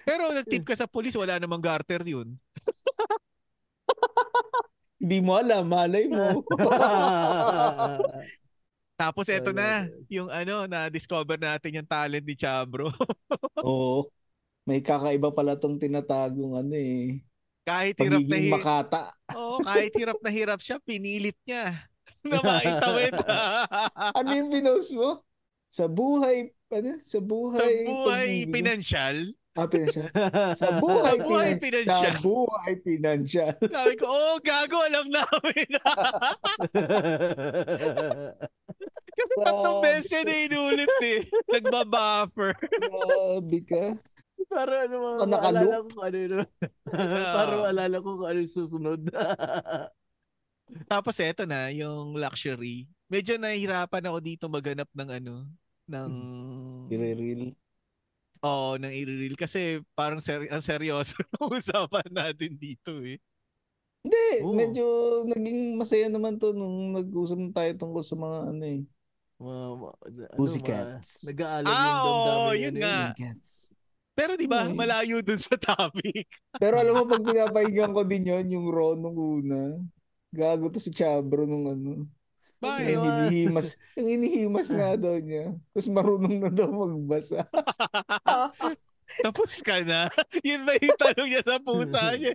Pero 0.07 0.31
nagtip 0.31 0.63
ka 0.63 0.79
sa 0.79 0.87
pulis, 0.87 1.19
wala 1.19 1.43
namang 1.43 1.59
garter 1.59 2.07
yun. 2.07 2.39
Hindi 5.01 5.19
mo 5.25 5.33
alam, 5.33 5.65
malay 5.65 6.13
mo. 6.13 6.45
Tapos 9.01 9.25
eto 9.33 9.57
na, 9.57 9.89
yung 10.13 10.29
ano, 10.29 10.69
na-discover 10.69 11.41
natin 11.41 11.81
yung 11.81 11.89
talent 11.89 12.21
ni 12.21 12.37
Chabro. 12.37 12.93
Oo. 13.65 14.13
May 14.69 14.85
kakaiba 14.85 15.33
pala 15.33 15.57
tong 15.57 15.81
tinatagong 15.81 16.53
ano 16.53 16.77
eh. 16.77 17.17
kahit 17.65 17.97
hirap 17.97 18.29
na 18.29 18.37
hirap, 18.37 18.61
makata. 18.61 19.03
oh, 19.33 19.65
kahit 19.65 19.97
hirap 19.97 20.21
na 20.21 20.29
hirap 20.29 20.61
siya, 20.61 20.77
pinilit 20.85 21.39
niya 21.49 21.81
na 22.29 22.45
maitawid. 22.45 23.17
Ano 24.21 24.31
yung 24.37 24.53
pinost 24.53 24.93
mo? 24.93 25.25
Sa 25.73 25.89
buhay, 25.89 26.53
ano? 26.69 27.01
Sa 27.01 27.25
buhay. 27.25 27.57
sa 27.57 27.67
buhay 27.89 28.29
pagiging- 28.45 28.53
pinansyal. 28.53 29.17
Ah, 29.51 29.67
pinansyal. 29.67 30.07
Sa 30.55 30.69
buhay, 30.83 31.03
Sa 31.03 31.27
buhay 31.27 31.51
pinan- 31.51 31.61
pinansyal. 31.61 32.15
Sa 32.15 32.23
buhay 32.23 32.73
pinansyal. 32.81 33.55
Sabi 33.75 33.95
ko, 33.99 34.07
oh, 34.07 34.37
gago, 34.39 34.79
alam 34.81 35.11
namin. 35.11 35.69
Kasi 39.11 39.33
tatlong 39.37 39.81
Grabe. 39.83 40.01
beses 40.01 40.23
na 40.23 40.35
inulit 40.39 40.95
eh. 41.03 41.21
Nagbabuffer. 41.51 42.53
Grabe 42.57 43.59
ka. 43.67 43.85
Para 44.49 44.89
ano, 44.89 44.97
Ah, 45.21 45.27
maalala 45.29 45.61
nakaloop. 45.61 45.85
ko 45.85 45.91
kung 45.91 46.03
ano 46.03 46.17
yun. 46.17 46.33
Para 46.89 47.53
maalala 47.61 47.97
ko 47.99 48.09
kung 48.17 48.29
ano 48.31 48.39
yung 48.41 48.55
susunod. 48.55 49.01
Tapos 50.87 51.15
eto 51.19 51.45
na, 51.45 51.69
yung 51.69 52.15
luxury. 52.17 52.87
Medyo 53.11 53.37
nahihirapan 53.37 54.07
ako 54.07 54.19
dito 54.23 54.45
maghanap 54.47 54.87
ng 54.95 55.11
ano, 55.13 55.35
ng... 55.85 56.11
I-reel. 56.89 57.53
Oo, 58.41 58.81
ng 58.81 58.89
i-reel. 58.89 59.37
Kasi 59.37 59.85
parang 59.93 60.21
ser- 60.21 60.49
ang 60.49 60.65
seryoso 60.65 61.13
ng 61.37 61.53
usapan 61.53 62.09
natin 62.09 62.57
dito 62.57 63.01
eh. 63.05 63.21
Hindi, 64.01 64.29
Oo. 64.41 64.57
medyo 64.57 64.85
naging 65.29 65.77
masaya 65.77 66.09
naman 66.09 66.41
to 66.41 66.57
nung 66.57 66.97
nag-usap 66.97 67.37
na 67.37 67.51
tayo 67.53 67.71
tungkol 67.77 68.01
sa 68.01 68.17
mga 68.17 68.39
ano 68.49 68.65
eh. 68.65 68.81
mga, 69.37 69.65
ano, 69.69 70.21
Pussycats. 70.37 71.09
mga- 71.21 71.27
Nag-aalam 71.33 71.69
Ah, 71.69 71.85
yung 71.85 72.01
damdamin 72.01 72.33
oo, 72.33 72.51
yun 72.57 72.75
na 72.75 72.81
nga. 72.81 72.99
Cats. 73.13 73.51
Pero 74.11 74.33
di 74.37 74.45
ba, 74.45 74.69
Ay. 74.69 74.73
malayo 74.73 75.21
dun 75.21 75.41
sa 75.41 75.57
topic. 75.57 76.29
Pero 76.65 76.77
alam 76.77 76.93
mo, 76.97 77.05
pag 77.09 77.25
pinapahinggan 77.25 77.93
ko 77.93 78.03
din 78.05 78.25
yon 78.29 78.47
yung 78.53 78.67
Ron 78.69 79.01
nung 79.01 79.17
una, 79.17 79.81
gago 80.33 80.69
to 80.69 80.81
si 80.81 80.93
Chabro 80.93 81.45
nung 81.45 81.69
ano. 81.69 82.05
Bakit? 82.61 82.93
Yung 82.93 83.05
hinihimas, 83.09 83.67
yung 83.97 84.09
hinihimas 84.09 84.69
nga 84.69 84.93
daw 85.01 85.17
niya. 85.17 85.57
Tapos 85.73 85.89
marunong 85.89 86.37
na 86.45 86.51
daw 86.53 86.69
magbasa. 86.69 87.49
Tapos 89.27 89.59
ka 89.65 89.83
na. 89.83 90.07
Yun 90.47 90.63
ba 90.69 90.79
yung 90.79 90.99
tanong 91.01 91.29
niya 91.29 91.43
sa 91.43 91.59
pusa 91.59 92.15
niya? 92.15 92.31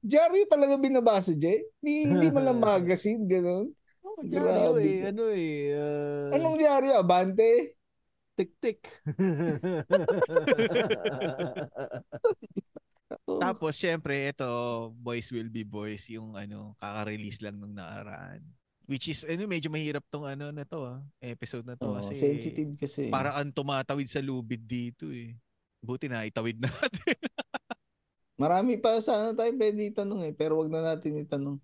Diaryo 0.00 0.44
talaga 0.48 0.80
binabasa, 0.80 1.36
Jay? 1.36 1.68
Hindi, 1.84 2.08
hindi 2.08 2.26
man 2.32 2.48
lang 2.48 2.62
magazine, 2.62 3.28
gano'n. 3.28 3.66
Oh, 4.00 4.16
Grabe 4.24 4.40
Grabe. 4.40 4.80
Eh, 4.88 5.00
ano 5.04 5.24
eh. 5.36 5.76
ah, 5.76 6.32
Anong 6.38 6.56
diaryo? 6.56 6.96
Abante? 6.96 7.76
Tik-tik. 8.38 8.80
Tapos, 13.24 13.72
syempre, 13.72 14.28
ito, 14.28 14.44
Boys 15.00 15.32
Will 15.32 15.48
Be 15.48 15.64
Boys, 15.64 16.04
yung 16.12 16.36
ano, 16.36 16.76
kaka-release 16.76 17.40
lang 17.40 17.56
nung 17.56 17.72
nakaraan. 17.72 18.44
Which 18.88 19.08
is, 19.12 19.24
ano, 19.24 19.44
medyo 19.48 19.68
mahirap 19.68 20.04
tong 20.08 20.24
ano 20.24 20.48
na 20.52 20.64
to, 20.64 20.84
ah, 20.84 21.00
episode 21.20 21.64
na 21.64 21.76
to. 21.76 21.88
Oo, 21.88 22.00
kasi 22.00 22.16
sensitive 22.16 22.76
kasi. 22.76 23.08
Para 23.12 23.36
ang 23.36 23.52
tumatawid 23.52 24.08
sa 24.08 24.20
lubid 24.20 24.64
dito 24.64 25.08
eh. 25.12 25.36
Buti 25.80 26.08
na, 26.08 26.24
itawid 26.24 26.60
natin. 26.64 27.16
Marami 28.38 28.78
pa 28.78 29.02
sana 29.02 29.34
tayo 29.34 29.50
pwede 29.58 29.90
itanong 29.90 30.30
eh, 30.30 30.32
pero 30.32 30.62
wag 30.62 30.70
na 30.70 30.94
natin 30.94 31.20
itanong. 31.20 31.58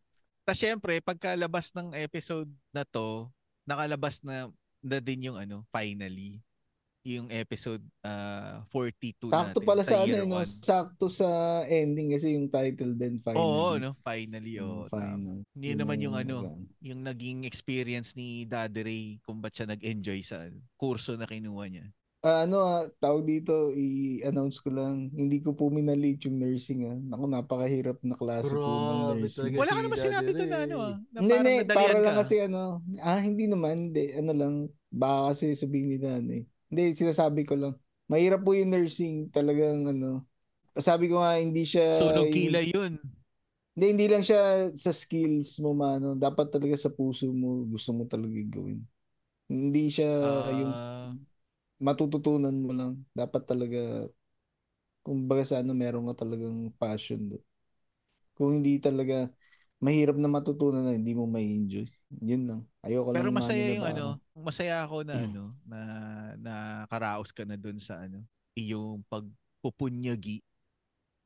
Tapos 0.44 0.60
syempre, 0.60 1.00
pagkalabas 1.00 1.72
ng 1.72 1.96
episode 1.96 2.50
na 2.74 2.84
to, 2.84 3.32
nakalabas 3.64 4.20
na, 4.20 4.52
na 4.84 4.98
din 5.00 5.32
yung 5.32 5.38
ano, 5.40 5.64
finally, 5.72 6.44
yung 7.04 7.28
episode 7.28 7.84
ah, 8.00 8.64
42 8.72 9.28
Sakto 9.28 9.60
natin. 9.60 9.68
pala 9.68 9.82
sa 9.84 10.00
ano, 10.00 10.08
year 10.08 10.24
eh, 10.24 10.26
no? 10.26 10.40
sakto 10.40 11.06
sa 11.12 11.28
ending 11.68 12.16
kasi 12.16 12.32
yung 12.32 12.48
title 12.48 12.96
din 12.96 13.20
finally. 13.20 13.44
Oo, 13.44 13.76
no? 13.76 13.92
Finally, 14.00 14.56
oh. 14.64 14.88
final. 14.88 15.44
Yun 15.52 15.78
naman 15.78 16.00
yung 16.00 16.16
ano, 16.16 16.36
ano. 16.48 16.64
yung 16.80 17.04
naging 17.04 17.44
experience 17.44 18.16
ni 18.16 18.48
Daddy 18.48 18.80
Ray 18.80 19.04
kung 19.20 19.44
ba't 19.44 19.52
siya 19.52 19.68
nag-enjoy 19.68 20.24
sa 20.24 20.48
ano, 20.48 20.64
kurso 20.80 21.12
na 21.20 21.28
kinuha 21.28 21.68
niya. 21.68 21.86
Ah, 22.24 22.48
ano 22.48 22.56
ah, 22.64 22.88
tawag 23.04 23.28
dito, 23.28 23.68
i-announce 23.76 24.56
ko 24.64 24.72
lang, 24.72 25.12
hindi 25.12 25.44
ko 25.44 25.52
po 25.52 25.68
minalit 25.68 26.24
yung 26.24 26.40
nursing 26.40 26.88
ah. 26.88 26.96
Naku, 26.96 27.28
napakahirap 27.28 28.00
na 28.00 28.16
klase 28.16 28.48
po 28.48 28.64
ng 28.64 29.20
nursing. 29.20 29.60
Wala 29.60 29.76
ka 29.76 29.80
si 29.80 29.84
naman 29.84 29.98
sinabi 30.00 30.30
doon 30.32 30.48
na 30.48 30.60
ano 30.64 30.76
ah. 30.80 30.94
Na 31.12 31.18
Hindi, 31.20 31.36
parang 31.36 31.52
hindi, 31.52 31.76
para 31.76 32.00
lang 32.00 32.16
ka. 32.16 32.20
kasi 32.24 32.34
ano, 32.40 32.80
ah, 33.04 33.20
hindi 33.20 33.44
naman, 33.44 33.92
hindi, 33.92 34.16
ano 34.16 34.32
lang, 34.32 34.54
baka 34.88 35.36
kasi 35.36 35.52
sabihin 35.52 36.00
nila 36.00 36.16
ano 36.16 36.32
eh. 36.40 36.44
Hindi, 36.74 36.90
sinasabi 36.98 37.46
ko 37.46 37.54
lang, 37.54 37.74
mahirap 38.10 38.42
po 38.42 38.50
yung 38.58 38.74
nursing, 38.74 39.30
talagang 39.30 39.86
ano, 39.86 40.26
sabi 40.74 41.06
ko 41.06 41.22
nga, 41.22 41.38
hindi 41.38 41.62
siya, 41.62 41.86
Sunog 42.02 42.26
yung- 42.26 42.34
kilay 42.34 42.66
yun. 42.74 42.98
Hindi, 43.74 43.86
hindi 43.94 44.06
lang 44.10 44.22
siya 44.22 44.70
sa 44.74 44.90
skills 44.94 45.58
mo 45.62 45.74
mano. 45.74 46.14
Dapat 46.18 46.50
talaga 46.50 46.74
sa 46.78 46.90
puso 46.90 47.30
mo, 47.30 47.62
gusto 47.66 47.90
mo 47.94 48.06
talaga 48.06 48.34
gawin. 48.50 48.82
Hindi 49.50 49.90
siya 49.90 50.10
yung 50.50 50.72
Ah, 50.74 51.14
matututunan 51.82 52.54
mo 52.54 52.70
lang. 52.74 52.92
Dapat 53.14 53.42
talaga, 53.46 53.80
kung 55.04 55.28
baga 55.28 55.44
sa 55.44 55.56
ano, 55.60 55.72
meron 55.76 56.08
ka 56.12 56.24
talagang 56.24 56.72
passion 56.80 57.20
doon. 57.30 57.44
Kung 58.36 58.50
hindi 58.60 58.78
talaga, 58.82 59.30
mahirap 59.82 60.16
na 60.18 60.28
matutunan 60.30 60.84
na 60.86 60.94
hindi 60.96 61.12
mo 61.14 61.26
may 61.28 61.46
enjoy. 61.46 61.86
Yun 62.22 62.42
lang. 62.50 62.60
Ayoko 62.84 63.10
Pero 63.14 63.28
lang 63.28 63.36
masaya 63.36 63.66
yung 63.76 63.86
ano. 63.86 64.06
Masaya 64.44 64.84
ako 64.84 65.02
na 65.02 65.24
ano, 65.24 65.56
na 65.64 65.80
nakaraos 66.38 67.32
ka 67.32 67.42
na 67.48 67.56
dun 67.56 67.80
sa 67.80 68.04
ano, 68.04 68.20
yung 68.54 69.00
pagpupunyagi 69.08 70.44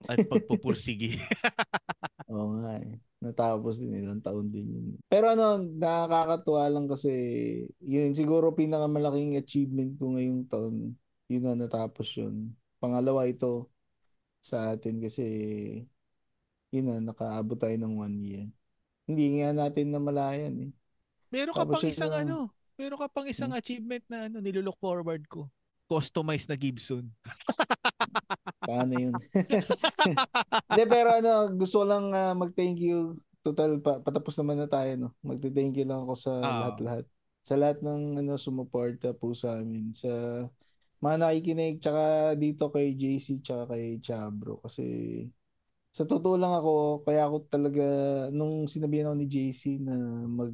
at 0.07 0.23
pagpupursigi. 0.31 1.19
Oo 2.31 2.63
nga 2.63 2.79
eh. 2.79 2.97
Natapos 3.19 3.83
din 3.83 3.99
ilang 3.99 4.23
taon 4.23 4.47
din 4.47 4.69
yun. 4.71 4.87
Pero 5.11 5.35
ano, 5.35 5.59
nakakatuwa 5.59 6.71
lang 6.71 6.87
kasi 6.87 7.11
yun 7.83 8.15
siguro 8.15 8.55
pinakamalaking 8.55 9.35
achievement 9.35 9.99
ko 9.99 10.15
ngayong 10.15 10.47
taon. 10.47 10.95
Yun 11.27 11.43
na 11.43 11.59
natapos 11.59 12.15
yun. 12.15 12.55
Pangalawa 12.79 13.27
ito 13.27 13.67
sa 14.39 14.71
atin 14.71 15.03
kasi 15.03 15.27
yun 16.71 16.87
na, 16.87 17.03
nakaabot 17.03 17.59
tayo 17.59 17.75
ng 17.75 17.95
one 17.99 18.17
year. 18.23 18.47
Hindi 19.09 19.41
nga 19.43 19.51
natin 19.57 19.91
namalayan 19.91 20.55
eh. 20.69 20.73
Meron 21.33 21.57
ka 21.57 21.65
Tapos 21.65 21.83
pang 21.83 21.91
isang 21.91 22.13
na- 22.15 22.23
ano, 22.23 22.37
meron 22.79 23.03
ka 23.03 23.11
pang 23.11 23.27
isang 23.27 23.51
achievement 23.51 24.07
na 24.07 24.31
ano, 24.31 24.39
nilulook 24.39 24.79
forward 24.79 25.27
ko. 25.27 25.51
Customized 25.91 26.47
na 26.47 26.55
Gibson. 26.55 27.11
Paano 28.69 28.95
yun? 28.95 29.15
Hindi, 30.71 30.85
pero 30.87 31.19
ano, 31.19 31.51
gusto 31.59 31.83
lang 31.83 32.15
ah, 32.15 32.39
mag-thank 32.39 32.79
you. 32.79 33.19
Total, 33.43 33.83
pa, 33.83 33.99
patapos 33.99 34.39
naman 34.39 34.63
na 34.63 34.69
tayo, 34.71 34.91
no? 34.95 35.11
Magte-thank 35.25 35.75
you 35.75 35.87
lang 35.89 36.07
ako 36.07 36.15
sa 36.15 36.33
Oo. 36.39 36.45
lahat-lahat. 36.45 37.05
Sa 37.43 37.55
lahat 37.57 37.79
ng 37.83 38.21
ano, 38.23 38.37
sumuporta 38.39 39.11
po 39.17 39.35
sa 39.35 39.59
amin. 39.59 39.91
Sa 39.97 40.45
mga 41.01 41.17
nakikinig, 41.19 41.81
tsaka 41.81 42.35
dito 42.37 42.69
kay 42.69 42.95
JC, 42.95 43.41
tsaka 43.41 43.75
kay 43.75 43.99
Chabro. 44.05 44.61
Kasi 44.61 44.85
sa 45.89 46.05
totoo 46.05 46.37
lang 46.37 46.53
ako, 46.53 47.03
kaya 47.09 47.25
ako 47.27 47.37
talaga, 47.49 47.87
nung 48.31 48.69
sinabihan 48.69 49.11
ako 49.11 49.17
ni 49.17 49.27
JC 49.27 49.81
na 49.81 49.97
mag, 50.29 50.53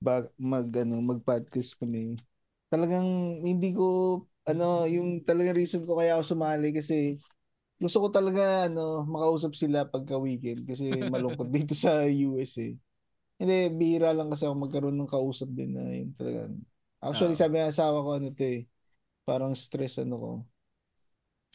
bag, 0.00 0.30
mag, 0.38 0.68
ano, 0.72 1.00
mag-podcast 1.02 1.76
kami, 1.78 2.18
talagang 2.68 3.40
hindi 3.42 3.70
ko, 3.74 4.20
ano, 4.46 4.84
yung 4.88 5.22
talagang 5.24 5.56
reason 5.56 5.82
ko 5.86 5.98
kaya 5.98 6.18
ako 6.18 6.36
sumali 6.36 6.70
kasi 6.74 7.18
gusto 7.78 8.06
ko 8.06 8.08
talaga 8.14 8.70
ano 8.70 9.02
makausap 9.04 9.52
sila 9.58 9.84
pagka 9.84 10.14
weekend 10.16 10.64
kasi 10.64 11.02
malungkot 11.12 11.50
dito 11.50 11.74
sa 11.74 12.06
US 12.06 12.56
eh. 12.62 12.74
Hindi, 13.34 13.68
bihira 13.74 14.14
lang 14.14 14.30
kasi 14.30 14.46
ako 14.46 14.54
magkaroon 14.68 14.94
ng 14.94 15.10
kausap 15.10 15.50
din 15.50 15.74
na 15.74 15.90
yun 15.90 16.14
talaga. 16.14 16.48
Actually, 17.02 17.34
Oo. 17.34 17.42
sabi 17.42 17.54
ng 17.60 17.70
asawa 17.74 17.98
ko 18.00 18.10
ano 18.14 18.28
to 18.30 18.44
eh, 18.46 18.60
parang 19.26 19.52
stress 19.58 19.98
ano 20.00 20.14
ko. 20.16 20.30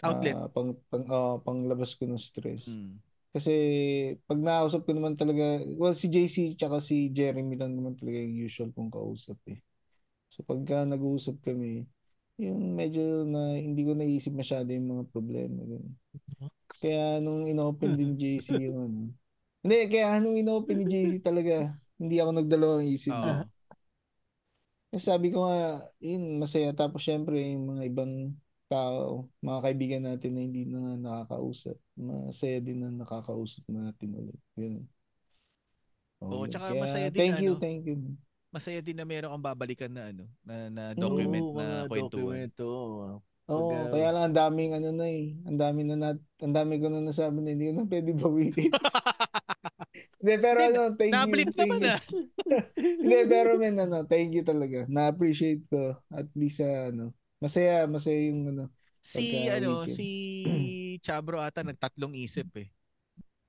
Outlet. 0.03 0.35
Ah, 0.35 0.47
pang, 0.51 0.75
pang, 0.91 1.05
ah, 1.11 1.37
panglabas 1.43 1.95
ko 1.95 2.07
ng 2.07 2.19
stress. 2.19 2.67
Mm. 2.67 2.99
Kasi 3.29 3.53
pag 4.25 4.41
nakausap 4.41 4.89
ko 4.89 4.91
naman 4.97 5.13
talaga, 5.13 5.61
well, 5.77 5.93
si 5.93 6.09
JC 6.09 6.57
tsaka 6.57 6.81
si 6.81 7.13
Jeremy 7.13 7.53
lang 7.53 7.77
naman 7.77 7.93
talaga 7.93 8.17
yung 8.17 8.35
usual 8.49 8.69
kong 8.73 8.89
kausap 8.89 9.37
eh. 9.53 9.61
So 10.33 10.41
pagka 10.41 10.85
nag-uusap 10.85 11.37
kami, 11.45 11.85
yung 12.41 12.73
medyo 12.73 13.27
na 13.27 13.53
hindi 13.59 13.85
ko 13.85 13.93
naisip 13.93 14.33
masyado 14.33 14.71
yung 14.73 14.89
mga 14.97 15.03
problema. 15.13 15.61
ganun. 15.61 15.93
Kaya 16.79 17.21
nung 17.21 17.45
inopen 17.45 17.93
din 17.93 18.17
JC 18.21 18.57
yung 18.65 18.77
ano. 18.81 19.01
Hindi, 19.59 19.77
kaya 19.91 20.23
nung 20.23 20.39
inopen 20.39 20.81
ni 20.81 20.85
JC 20.87 21.19
talaga, 21.19 21.75
hindi 21.99 22.15
ako 22.17 22.31
nagdalawang 22.31 22.87
isip. 22.87 23.11
Kasi 24.89 25.03
sabi 25.03 25.29
ko 25.29 25.45
nga, 25.45 25.85
yun, 25.99 26.39
masaya. 26.39 26.71
Tapos 26.73 27.03
syempre, 27.03 27.37
yung 27.53 27.75
mga 27.75 27.83
ibang 27.91 28.33
tao, 28.69 29.25
mga 29.41 29.59
kaibigan 29.65 30.03
natin 30.05 30.31
na 30.37 30.41
hindi 30.45 30.63
na 30.69 30.95
nakakausap, 30.95 31.75
masaya 31.97 32.61
din 32.61 32.85
na 32.85 32.89
nakakausap 32.93 33.65
natin 33.65 34.09
ulit. 34.13 34.39
Yun. 34.55 34.85
Oo, 36.21 36.45
yun. 36.45 36.53
tsaka 36.53 36.77
Kaya, 36.77 36.81
masaya 36.85 37.07
din 37.09 37.19
Thank 37.19 37.41
you, 37.41 37.53
ano, 37.57 37.63
thank 37.63 37.81
you. 37.89 37.97
Masaya 38.49 38.79
din 38.81 38.97
na 38.97 39.05
meron 39.05 39.29
kang 39.33 39.45
babalikan 39.45 39.89
na 39.93 40.13
ano, 40.13 40.25
na, 40.45 40.55
na 40.69 40.83
Oo, 40.93 41.01
document 41.01 41.47
Oo, 41.49 41.57
na 41.57 41.65
kwentuhan. 41.89 42.49
Oo, 42.61 43.17
Pag, 43.49 43.65
ah, 43.73 43.85
kaya 43.89 44.09
lang 44.13 44.23
ang 44.29 44.37
daming 44.37 44.71
ano 44.77 44.89
na 44.93 45.05
eh. 45.09 45.33
Ang 45.49 45.57
dami 45.57 45.81
na 45.81 45.97
nat 45.97 46.19
ang 46.37 46.53
dami 46.53 46.77
ko 46.77 46.85
na 46.85 47.01
nasabi 47.01 47.41
na 47.41 47.49
hindi 47.57 47.73
ko 47.73 47.73
na 47.81 47.89
pwede 47.89 48.11
bawiin. 48.13 48.53
Hindi, 50.19 50.35
pero 50.43 50.59
ano, 50.59 50.81
thank 50.99 51.15
you. 51.15 51.47
Naman 51.55 51.79
ah. 51.95 51.99
Hindi, 52.99 53.19
pero 53.31 53.55
men, 53.55 53.79
ano, 53.79 54.03
thank 54.03 54.35
you 54.35 54.43
talaga. 54.43 54.83
Na-appreciate 54.91 55.63
ko. 55.71 55.95
At 56.11 56.27
least, 56.35 56.59
ah, 56.59 56.91
ano, 56.91 57.15
masaya, 57.39 57.87
masaya 57.87 58.19
yung, 58.27 58.41
ano, 58.49 58.63
Si 58.99 59.15
Pagka 59.17 59.55
ano, 59.57 59.69
weekend. 59.81 59.95
si 59.95 60.07
Chabro 61.07 61.39
ata 61.39 61.63
nagtatlong 61.63 62.13
isip 62.13 62.51
eh. 62.59 62.67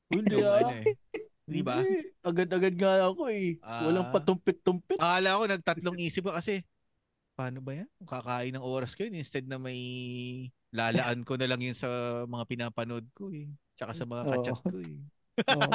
Hindi 0.09 0.39
ah. 0.41 0.63
ano 0.63 0.73
eh. 0.79 0.95
Di 1.43 1.61
ba? 1.61 1.83
Agad-agad 2.23 2.79
nga 2.79 3.11
ako 3.11 3.27
eh. 3.29 3.59
Walang 3.61 4.09
Ah. 4.09 4.15
patumpit-tumpit. 4.15 4.95
Akala 4.97 5.35
ko 5.35 5.45
nagtatlong 5.45 5.99
isip 5.99 6.23
ko 6.23 6.33
kasi 6.33 6.63
paano 7.35 7.59
ba 7.59 7.83
yan? 7.83 7.91
Kakain 8.01 8.55
ng 8.55 8.63
oras 8.63 8.95
ko 8.95 9.03
yun 9.03 9.19
instead 9.19 9.43
na 9.45 9.59
may 9.59 9.75
lalaan 10.71 11.27
ko 11.27 11.35
na 11.35 11.51
lang 11.51 11.59
yun 11.59 11.75
sa 11.75 11.91
mga 12.25 12.45
pinapanood 12.47 13.11
ko 13.11 13.35
eh. 13.35 13.51
Tsaka 13.75 13.91
sa 13.91 14.07
mga 14.07 14.23
kachat 14.31 14.63
ko 14.63 14.79
eh. 14.79 15.03
Oo, 15.51 15.73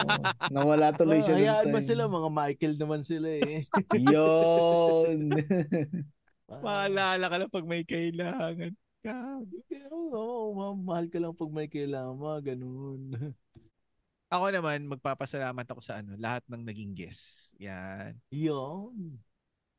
nawala 0.55 0.95
tuloy 0.95 1.19
Ah, 1.19 1.25
siya. 1.25 1.35
hayaan 1.35 1.67
time. 1.67 1.83
sila, 1.83 2.07
mga 2.07 2.29
Michael 2.31 2.73
naman 2.77 3.01
sila 3.03 3.27
eh. 3.35 3.67
Yun. 3.91 5.35
Maalala 6.49 7.25
ka 7.25 7.35
lang 7.41 7.51
pag 7.51 7.65
may 7.65 7.81
kailangan 7.81 8.73
ka. 9.01 9.17
Oo, 9.89 10.13
oo, 10.13 10.45
ma- 10.53 10.77
mahal 10.77 11.09
ka 11.09 11.17
lang 11.17 11.33
pag 11.33 11.51
may 11.51 11.65
kailangan, 11.65 12.17
mga 12.17 12.39
ganun. 12.53 13.01
Ako 14.33 14.49
naman, 14.49 14.89
magpapasalamat 14.89 15.65
ako 15.69 15.81
sa 15.85 16.01
ano, 16.01 16.17
lahat 16.17 16.41
ng 16.49 16.65
naging 16.65 16.97
guests. 16.97 17.53
Yan. 17.61 18.17
Yun. 18.33 19.21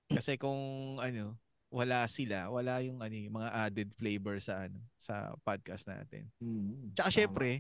Kasi 0.07 0.39
kung 0.39 0.57
ano, 1.03 1.35
wala 1.67 2.07
sila, 2.07 2.47
wala 2.49 2.79
yung 2.79 3.03
ano, 3.03 3.11
yung 3.11 3.37
mga 3.37 3.51
added 3.53 3.91
flavor 3.99 4.39
sa 4.39 4.71
ano, 4.71 4.79
sa 4.95 5.35
podcast 5.43 5.91
natin. 5.91 6.31
Mm, 6.39 6.95
Tsaka 6.95 7.11
tama. 7.11 7.19
syempre, 7.19 7.51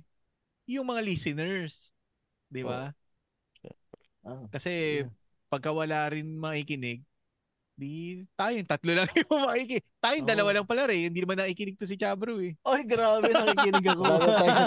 yung 0.70 0.86
mga 0.86 1.02
listeners. 1.02 1.90
Di 2.46 2.62
ba? 2.62 2.94
Ah, 4.22 4.46
Kasi 4.54 5.02
Yeah. 5.04 5.10
pagka 5.50 5.74
wala 5.74 6.06
rin 6.06 6.38
makikinig, 6.38 7.02
di 7.76 8.24
tayong 8.32 8.64
tatlo 8.64 8.96
lang 8.96 9.04
yung 9.20 9.44
makikinig. 9.44 9.84
Tayong 10.00 10.24
Oo. 10.24 10.30
dalawa 10.32 10.50
lang 10.56 10.66
pala 10.66 10.88
rin. 10.88 11.12
Hindi 11.12 11.20
naman 11.20 11.36
nakikinig 11.36 11.76
to 11.76 11.84
si 11.84 12.00
Chabro 12.00 12.40
eh. 12.40 12.56
Oy, 12.64 12.88
grabe, 12.88 13.28
nakikinig 13.28 13.86
ako. 13.92 14.02
Na 14.02 14.26
tayo 14.32 14.52
sa 14.56 14.66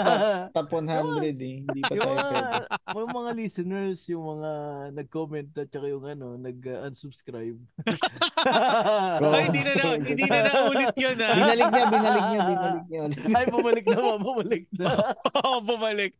Top 0.54 0.70
100 0.70 1.26
eh. 1.42 1.56
Hindi 1.66 1.80
pa 1.82 1.90
yung 1.90 2.06
tayo 2.06 2.14
mga, 2.14 2.30
pwede. 2.30 2.98
yung 3.02 3.12
mga 3.18 3.30
listeners, 3.34 3.98
yung 4.06 4.24
mga 4.30 4.50
nag-comment 4.94 5.50
at 5.58 5.68
saka 5.68 5.86
yung 5.90 6.06
ano, 6.06 6.38
nag-unsubscribe. 6.38 7.58
Oo. 9.18 9.32
Ay, 9.34 9.42
hindi 9.50 9.60
na, 9.66 9.72
na 9.74 9.84
hindi 9.98 10.24
na 10.24 10.38
naulit 10.46 10.94
yun 10.94 11.16
ah. 11.18 11.34
Binalik 11.34 11.68
niya, 11.68 11.84
binalik 11.90 12.24
niya, 12.30 12.40
binalik 12.46 12.84
niya. 12.86 13.00
Ay, 13.34 13.44
bumalik 13.50 13.84
na? 13.84 13.96
Bumalik 14.22 14.64
na. 14.78 14.86
Oo, 15.42 15.58
bumalik. 15.66 16.14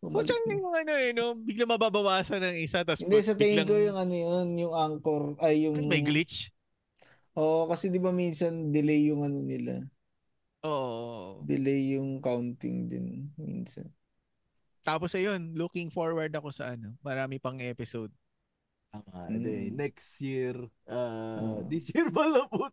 Bumalik 0.00 0.32
Kutsang 0.32 0.44
niya. 0.48 0.56
yung 0.56 0.72
ano 0.72 0.92
eh, 0.96 1.10
no? 1.12 1.26
Bigla 1.36 1.64
mababawasan 1.68 2.40
ng 2.40 2.56
isa, 2.56 2.80
tapos 2.80 3.04
Hindi, 3.04 3.20
sa 3.20 3.36
tingin 3.36 3.64
biglang 3.64 3.68
ko 3.68 3.76
yung 3.76 3.98
ano 4.00 4.14
yun, 4.16 4.46
yung 4.56 4.74
anchor, 4.74 5.22
ay 5.44 5.68
yung... 5.68 5.76
may 5.84 6.00
glitch. 6.00 6.48
Oo, 7.36 7.68
kasi 7.68 7.92
di 7.92 8.00
ba 8.00 8.08
minsan 8.08 8.72
delay 8.72 9.12
yung 9.12 9.28
ano 9.28 9.44
nila. 9.44 9.84
Oo. 10.64 11.44
Delay 11.44 12.00
yung 12.00 12.24
counting 12.24 12.88
din 12.88 13.28
minsan. 13.36 13.92
Tapos 14.80 15.12
ayun, 15.12 15.52
looking 15.52 15.92
forward 15.92 16.32
ako 16.32 16.48
sa 16.48 16.72
ano, 16.72 16.96
marami 17.04 17.36
pang 17.36 17.60
episode. 17.60 18.10
Ah, 18.90 19.30
hindi. 19.30 19.70
Mm. 19.70 19.78
Next 19.78 20.18
year, 20.18 20.56
uh, 20.90 21.38
Oo. 21.38 21.62
this 21.70 21.86
year 21.94 22.10
pala 22.10 22.42
po. 22.50 22.66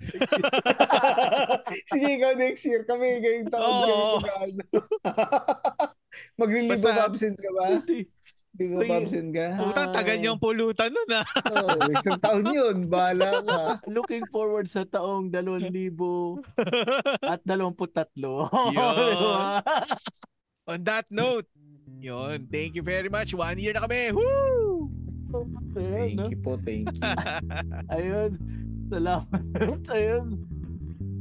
Sige, 1.94 2.08
ikaw 2.18 2.34
next 2.34 2.66
year. 2.66 2.82
Kami 2.90 3.22
ngayong 3.22 3.54
taon 3.54 3.62
Oo. 3.62 4.18
Maglilibo 6.36 6.74
Basta- 6.78 6.94
ba 6.94 7.06
absent 7.08 7.38
ka 7.38 7.50
ba? 7.54 7.66
Di 8.58 8.66
ba 8.74 8.82
Sige. 8.82 8.94
absent 8.98 9.30
ka? 9.38 9.48
Putang 9.62 9.94
tagal 9.94 10.18
niyang 10.18 10.42
pulutan 10.42 10.90
nun 10.90 11.10
ah. 11.14 11.26
Oo, 11.46 11.94
isang 11.94 12.18
taon 12.18 12.50
yun. 12.50 12.90
Bahala 12.90 13.46
ka. 13.46 13.58
Looking 13.98 14.26
forward 14.34 14.66
sa 14.66 14.82
taong 14.82 15.30
2,000 15.30 15.70
at 17.34 17.42
23. 17.46 18.18
Yun. 18.18 18.90
On 20.74 20.80
that 20.84 21.06
note, 21.14 21.46
yun, 22.02 22.50
thank 22.50 22.74
you 22.74 22.82
very 22.82 23.14
much. 23.14 23.38
One 23.38 23.62
year 23.62 23.78
na 23.78 23.86
kami. 23.86 24.10
Woo! 24.12 24.90
Thank 25.78 26.34
you 26.34 26.40
po, 26.42 26.58
thank 26.58 26.90
you. 26.90 27.02
Ayun. 27.94 28.42
Salamat. 28.90 29.42
Ayun. 29.94 30.57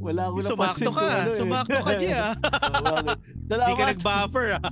Wala 0.00 0.22
akong 0.30 0.44
napansin 0.44 0.86
Sumakto 0.86 0.90
ka. 0.92 1.06
ano 1.06 1.30
eh. 1.30 1.38
Sumakto 1.38 1.78
ka, 1.82 1.92
G 1.96 2.04
ah. 2.12 2.32
Bakit? 2.36 3.16
Hindi 3.16 3.50
Salamat. 3.50 3.76
ka 3.76 3.84
nag-buffer 3.90 4.46
ah. 4.56 4.62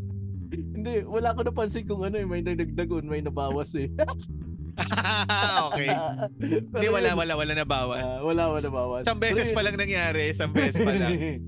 Hindi, 0.80 0.94
wala 1.04 1.26
akong 1.32 1.48
napansin 1.52 1.84
kung 1.84 2.02
ano 2.02 2.16
eh. 2.16 2.26
May 2.26 2.40
nagdagdagon, 2.40 3.04
may 3.04 3.20
nabawas 3.20 3.72
eh. 3.76 3.88
okay. 5.70 5.90
Hindi, 6.72 6.86
wala, 6.88 7.12
wala, 7.12 7.32
wala 7.36 7.52
na 7.52 7.66
bawas. 7.68 8.04
Ah, 8.04 8.20
wala, 8.24 8.42
wala 8.48 8.60
nabawas. 8.64 9.02
Isang 9.04 9.20
beses 9.20 9.48
pa 9.52 9.60
lang 9.60 9.76
nangyari. 9.76 10.32
Isang 10.32 10.52
beses 10.56 10.80
pa 10.80 10.92
lang. 10.96 11.44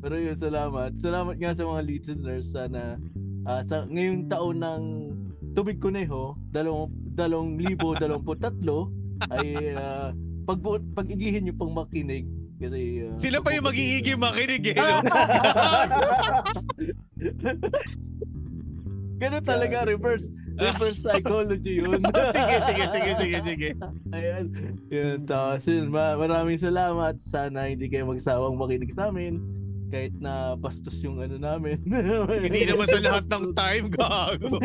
Pero 0.00 0.14
yun, 0.16 0.36
salamat. 0.36 0.96
Salamat 0.98 1.36
nga 1.36 1.52
sa 1.52 1.64
mga 1.68 1.80
listeners. 1.84 2.48
Sana 2.50 2.96
ah, 3.44 3.62
sa 3.62 3.84
ngayong 3.86 4.28
taon 4.32 4.64
ng 4.64 4.82
Tubig 5.52 5.76
Kuneho, 5.84 6.32
dalawang, 6.48 6.88
dalawang 7.12 7.60
libo, 7.60 7.92
dalawamput 7.92 8.40
tatlo, 8.40 8.88
ay 9.28 9.76
uh, 9.76 10.10
pag 10.42 10.58
pag 10.94 11.06
igihin 11.06 11.46
niyo 11.46 11.54
pang 11.54 11.72
makinig 11.74 12.26
kasi 12.62 13.02
uh, 13.02 13.18
Sila 13.18 13.42
pa 13.42 13.50
yung 13.54 13.66
mag-iigi 13.66 14.14
makinig 14.14 14.62
eh. 14.70 14.78
No? 14.78 15.02
Ganun 19.22 19.42
talaga 19.46 19.86
reverse 19.86 20.26
reverse 20.58 21.02
psychology 21.06 21.82
yun. 21.82 21.98
sige, 22.36 22.56
sige, 22.62 22.84
sige, 22.90 23.12
sige, 23.18 23.38
sige. 23.42 23.68
Ayan. 24.14 24.44
Yun, 24.90 25.18
tapos 25.26 25.66
yun, 25.66 25.90
maraming 25.90 26.58
salamat. 26.58 27.18
Sana 27.22 27.66
hindi 27.70 27.90
kayo 27.90 28.06
magsawang 28.06 28.58
makinig 28.58 28.94
sa 28.94 29.10
amin 29.10 29.61
kahit 29.92 30.16
na 30.16 30.56
bastos 30.56 30.96
yung 31.04 31.20
ano 31.20 31.36
namin. 31.36 31.76
Hindi 32.48 32.64
naman 32.64 32.88
sa 32.88 33.00
lahat 33.04 33.24
ng 33.28 33.44
time, 33.52 33.86
gago. 33.92 34.56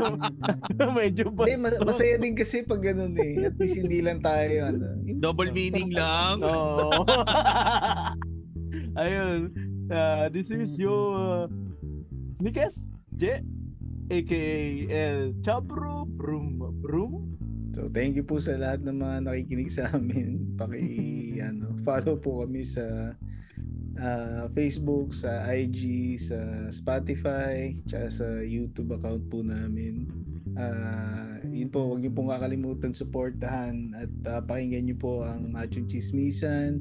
Medyo 1.00 1.32
bastos. 1.32 1.56
mas- 1.64 1.80
masaya 1.80 2.20
din 2.20 2.36
kasi 2.36 2.60
pag 2.60 2.84
ganun 2.84 3.16
eh. 3.16 3.48
At 3.48 3.56
least 3.56 3.80
hindi 3.80 4.04
lang 4.04 4.20
tayo, 4.20 4.68
ano. 4.68 5.00
Double 5.16 5.48
meaning 5.56 5.88
lang. 5.96 6.44
Oo. 6.44 7.08
Ayun. 9.00 9.56
Uh, 9.88 10.28
this 10.28 10.52
is 10.52 10.76
your 10.76 11.16
uh, 11.16 11.44
Sneakers 12.36 12.76
J 13.16 13.40
aka 14.12 14.44
El 14.92 15.32
Chabro 15.40 16.04
Brum 16.04 16.60
Brum 16.84 17.32
So, 17.72 17.88
thank 17.88 18.20
you 18.20 18.24
po 18.28 18.36
sa 18.36 18.60
lahat 18.60 18.84
ng 18.84 19.00
mga 19.00 19.16
nakikinig 19.24 19.72
sa 19.72 19.88
amin. 19.96 20.60
Paki, 20.60 21.40
ano, 21.40 21.72
follow 21.80 22.20
po 22.20 22.44
kami 22.44 22.60
sa 22.60 23.16
ah, 23.98 24.46
Facebook, 24.52 25.12
sa 25.12 25.44
IG, 25.50 26.14
sa 26.20 26.38
Spotify, 26.72 27.76
tsaka 27.88 28.08
sa 28.08 28.26
YouTube 28.40 28.96
account 28.96 29.24
po 29.28 29.44
namin. 29.44 30.08
Ah, 30.56 31.40
yun 31.48 31.72
po, 31.72 31.92
huwag 31.92 32.04
niyo 32.04 32.12
pong 32.12 32.32
kakalimutan 32.32 32.92
suportahan 32.92 33.92
at 33.96 34.12
ah, 34.28 34.40
pakinggan 34.44 34.88
niyo 34.88 34.96
po 35.00 35.24
ang 35.24 35.52
Machong 35.52 35.88
Chismisan, 35.88 36.80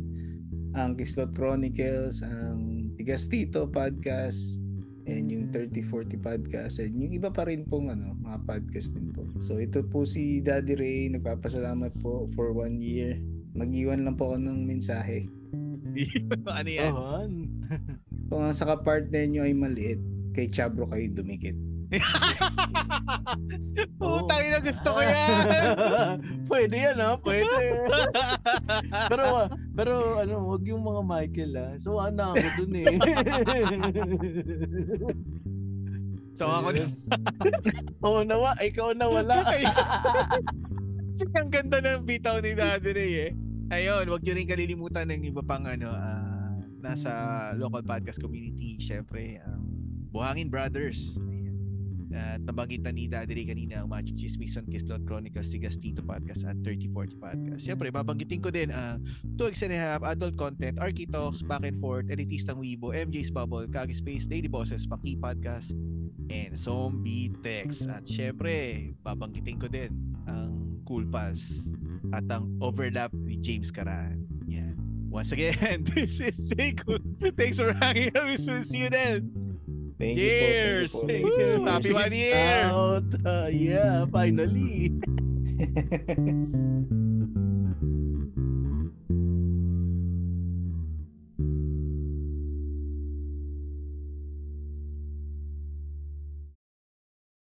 ang 0.76 0.96
Kislot 0.96 1.36
Chronicles, 1.36 2.24
ang 2.24 2.92
Tigastito 2.96 3.68
Podcast, 3.68 4.62
and 5.10 5.28
yung 5.34 5.50
3040 5.50 6.22
podcast 6.22 6.78
and 6.78 6.94
yung 6.94 7.12
iba 7.14 7.34
pa 7.34 7.48
rin 7.50 7.66
pong 7.66 7.90
ano, 7.90 8.14
mga 8.22 8.46
podcast 8.46 8.94
din 8.94 9.10
po. 9.10 9.26
So 9.42 9.58
ito 9.58 9.82
po 9.82 10.06
si 10.06 10.40
Daddy 10.40 10.78
Ray, 10.78 11.02
nagpapasalamat 11.12 11.98
po 12.00 12.30
for 12.38 12.54
one 12.54 12.78
year. 12.80 13.18
Mag-iwan 13.58 14.06
lang 14.06 14.16
po 14.16 14.32
ako 14.32 14.38
ng 14.46 14.60
mensahe. 14.64 15.28
ano 16.60 16.70
yan? 16.70 16.92
Ahan. 16.94 17.32
Kung 18.32 18.42
ang 18.48 18.56
sa 18.56 18.68
kapartner 18.68 19.28
nyo 19.28 19.44
ay 19.44 19.54
maliit, 19.56 20.00
kay 20.32 20.48
Chabro 20.48 20.88
kayo 20.88 21.08
dumikit. 21.12 21.56
Putang 24.00 24.44
ina, 24.48 24.64
gusto 24.64 24.96
ko 24.96 25.00
yan. 25.04 25.44
Pwede 26.48 26.76
yan 26.80 27.04
ha, 27.04 27.20
pwede. 27.20 27.84
pero 29.12 29.24
ah, 29.44 29.48
pero 29.76 30.24
ano, 30.24 30.56
wag 30.56 30.64
yung 30.64 30.88
mga 30.88 31.02
Michael 31.04 31.52
ah. 31.60 31.76
So 31.84 32.00
ano 32.00 32.32
ako 32.32 32.48
dun 32.64 32.74
eh. 32.80 32.96
So 36.32 36.48
ako 36.48 36.80
na. 36.80 36.88
Oo 38.08 38.24
nawa, 38.24 38.56
ikaw 38.64 38.96
na 38.96 39.12
wala. 39.12 39.52
Kasi 39.52 39.68
ang 41.36 41.52
ganda 41.52 41.84
ng 41.84 42.08
bitaw 42.08 42.40
ni 42.40 42.56
Daddy 42.56 42.92
Ray 42.96 43.14
eh. 43.28 43.32
Ayun, 43.72 44.04
wag 44.12 44.20
niyo 44.20 44.36
rin 44.36 44.44
kalilimutan 44.52 45.08
ng 45.08 45.32
iba 45.32 45.40
pang 45.40 45.64
ano, 45.64 45.96
ah, 45.96 46.60
nasa 46.84 47.12
local 47.56 47.80
podcast 47.80 48.20
community. 48.20 48.76
Syempre, 48.76 49.40
ang 49.48 49.64
Buhangin 50.12 50.52
Brothers. 50.52 51.16
Ayan. 51.16 51.56
At 52.12 52.44
nabanggit 52.44 52.84
na 52.84 52.92
ni 52.92 53.08
Daddy 53.08 53.32
Ray 53.32 53.48
kanina 53.48 53.80
ang 53.80 53.88
Macho 53.88 54.12
Chismisan 54.12 54.68
Kislot 54.68 55.08
Chronicles 55.08 55.48
Tigas 55.48 55.80
Tito 55.80 56.04
Podcast 56.04 56.44
at 56.44 56.60
3040 56.68 57.16
Podcast. 57.16 57.62
Syempre, 57.64 57.88
babanggitin 57.88 58.44
ko 58.44 58.52
din 58.52 58.76
ang 58.76 59.08
Two 59.40 59.48
Eggs 59.48 59.64
and 59.64 59.72
a 59.72 59.80
Half, 59.80 60.04
Adult 60.04 60.36
Content, 60.36 60.76
Arky 60.76 61.08
Talks, 61.08 61.40
Back 61.40 61.64
and 61.64 61.80
Forth, 61.80 62.12
Elitistang 62.12 62.60
Weibo, 62.60 62.92
MJ's 62.92 63.32
Bubble, 63.32 63.72
Kagi 63.72 63.96
Space, 63.96 64.28
Lady 64.28 64.52
Bosses, 64.52 64.84
Paki 64.84 65.16
Podcast, 65.16 65.72
and 66.28 66.60
Zombie 66.60 67.32
Text. 67.40 67.88
At 67.88 68.04
syempre, 68.04 68.92
babanggitin 69.00 69.56
ko 69.56 69.72
din 69.72 69.96
ang 70.28 70.84
Cool 70.84 71.08
Pals 71.08 71.72
at 72.14 72.28
ang 72.30 72.52
overlap 72.62 73.12
ni 73.14 73.36
James 73.40 73.72
Karan. 73.72 74.28
Yan. 74.48 74.76
Once 75.10 75.32
again, 75.32 75.84
this 75.96 76.20
is 76.20 76.52
Seiko. 76.52 77.00
Thanks 77.36 77.60
for 77.60 77.74
hanging 77.74 78.16
out. 78.16 78.28
We'll 78.40 78.64
see 78.64 78.88
you 78.88 78.90
then. 78.90 79.32
Thank 80.00 80.18
Cheers! 80.18 80.94
you 80.94 81.00
po. 81.00 81.08
Thank 81.08 81.26
you 81.26 81.32
po. 81.32 81.60
Woo! 81.62 81.70
Happy 81.70 81.94
one 81.94 82.14
year! 82.14 82.66
Out. 82.66 83.10
Ah, 83.22 83.48
yeah, 83.48 84.06
finally. 84.10 84.98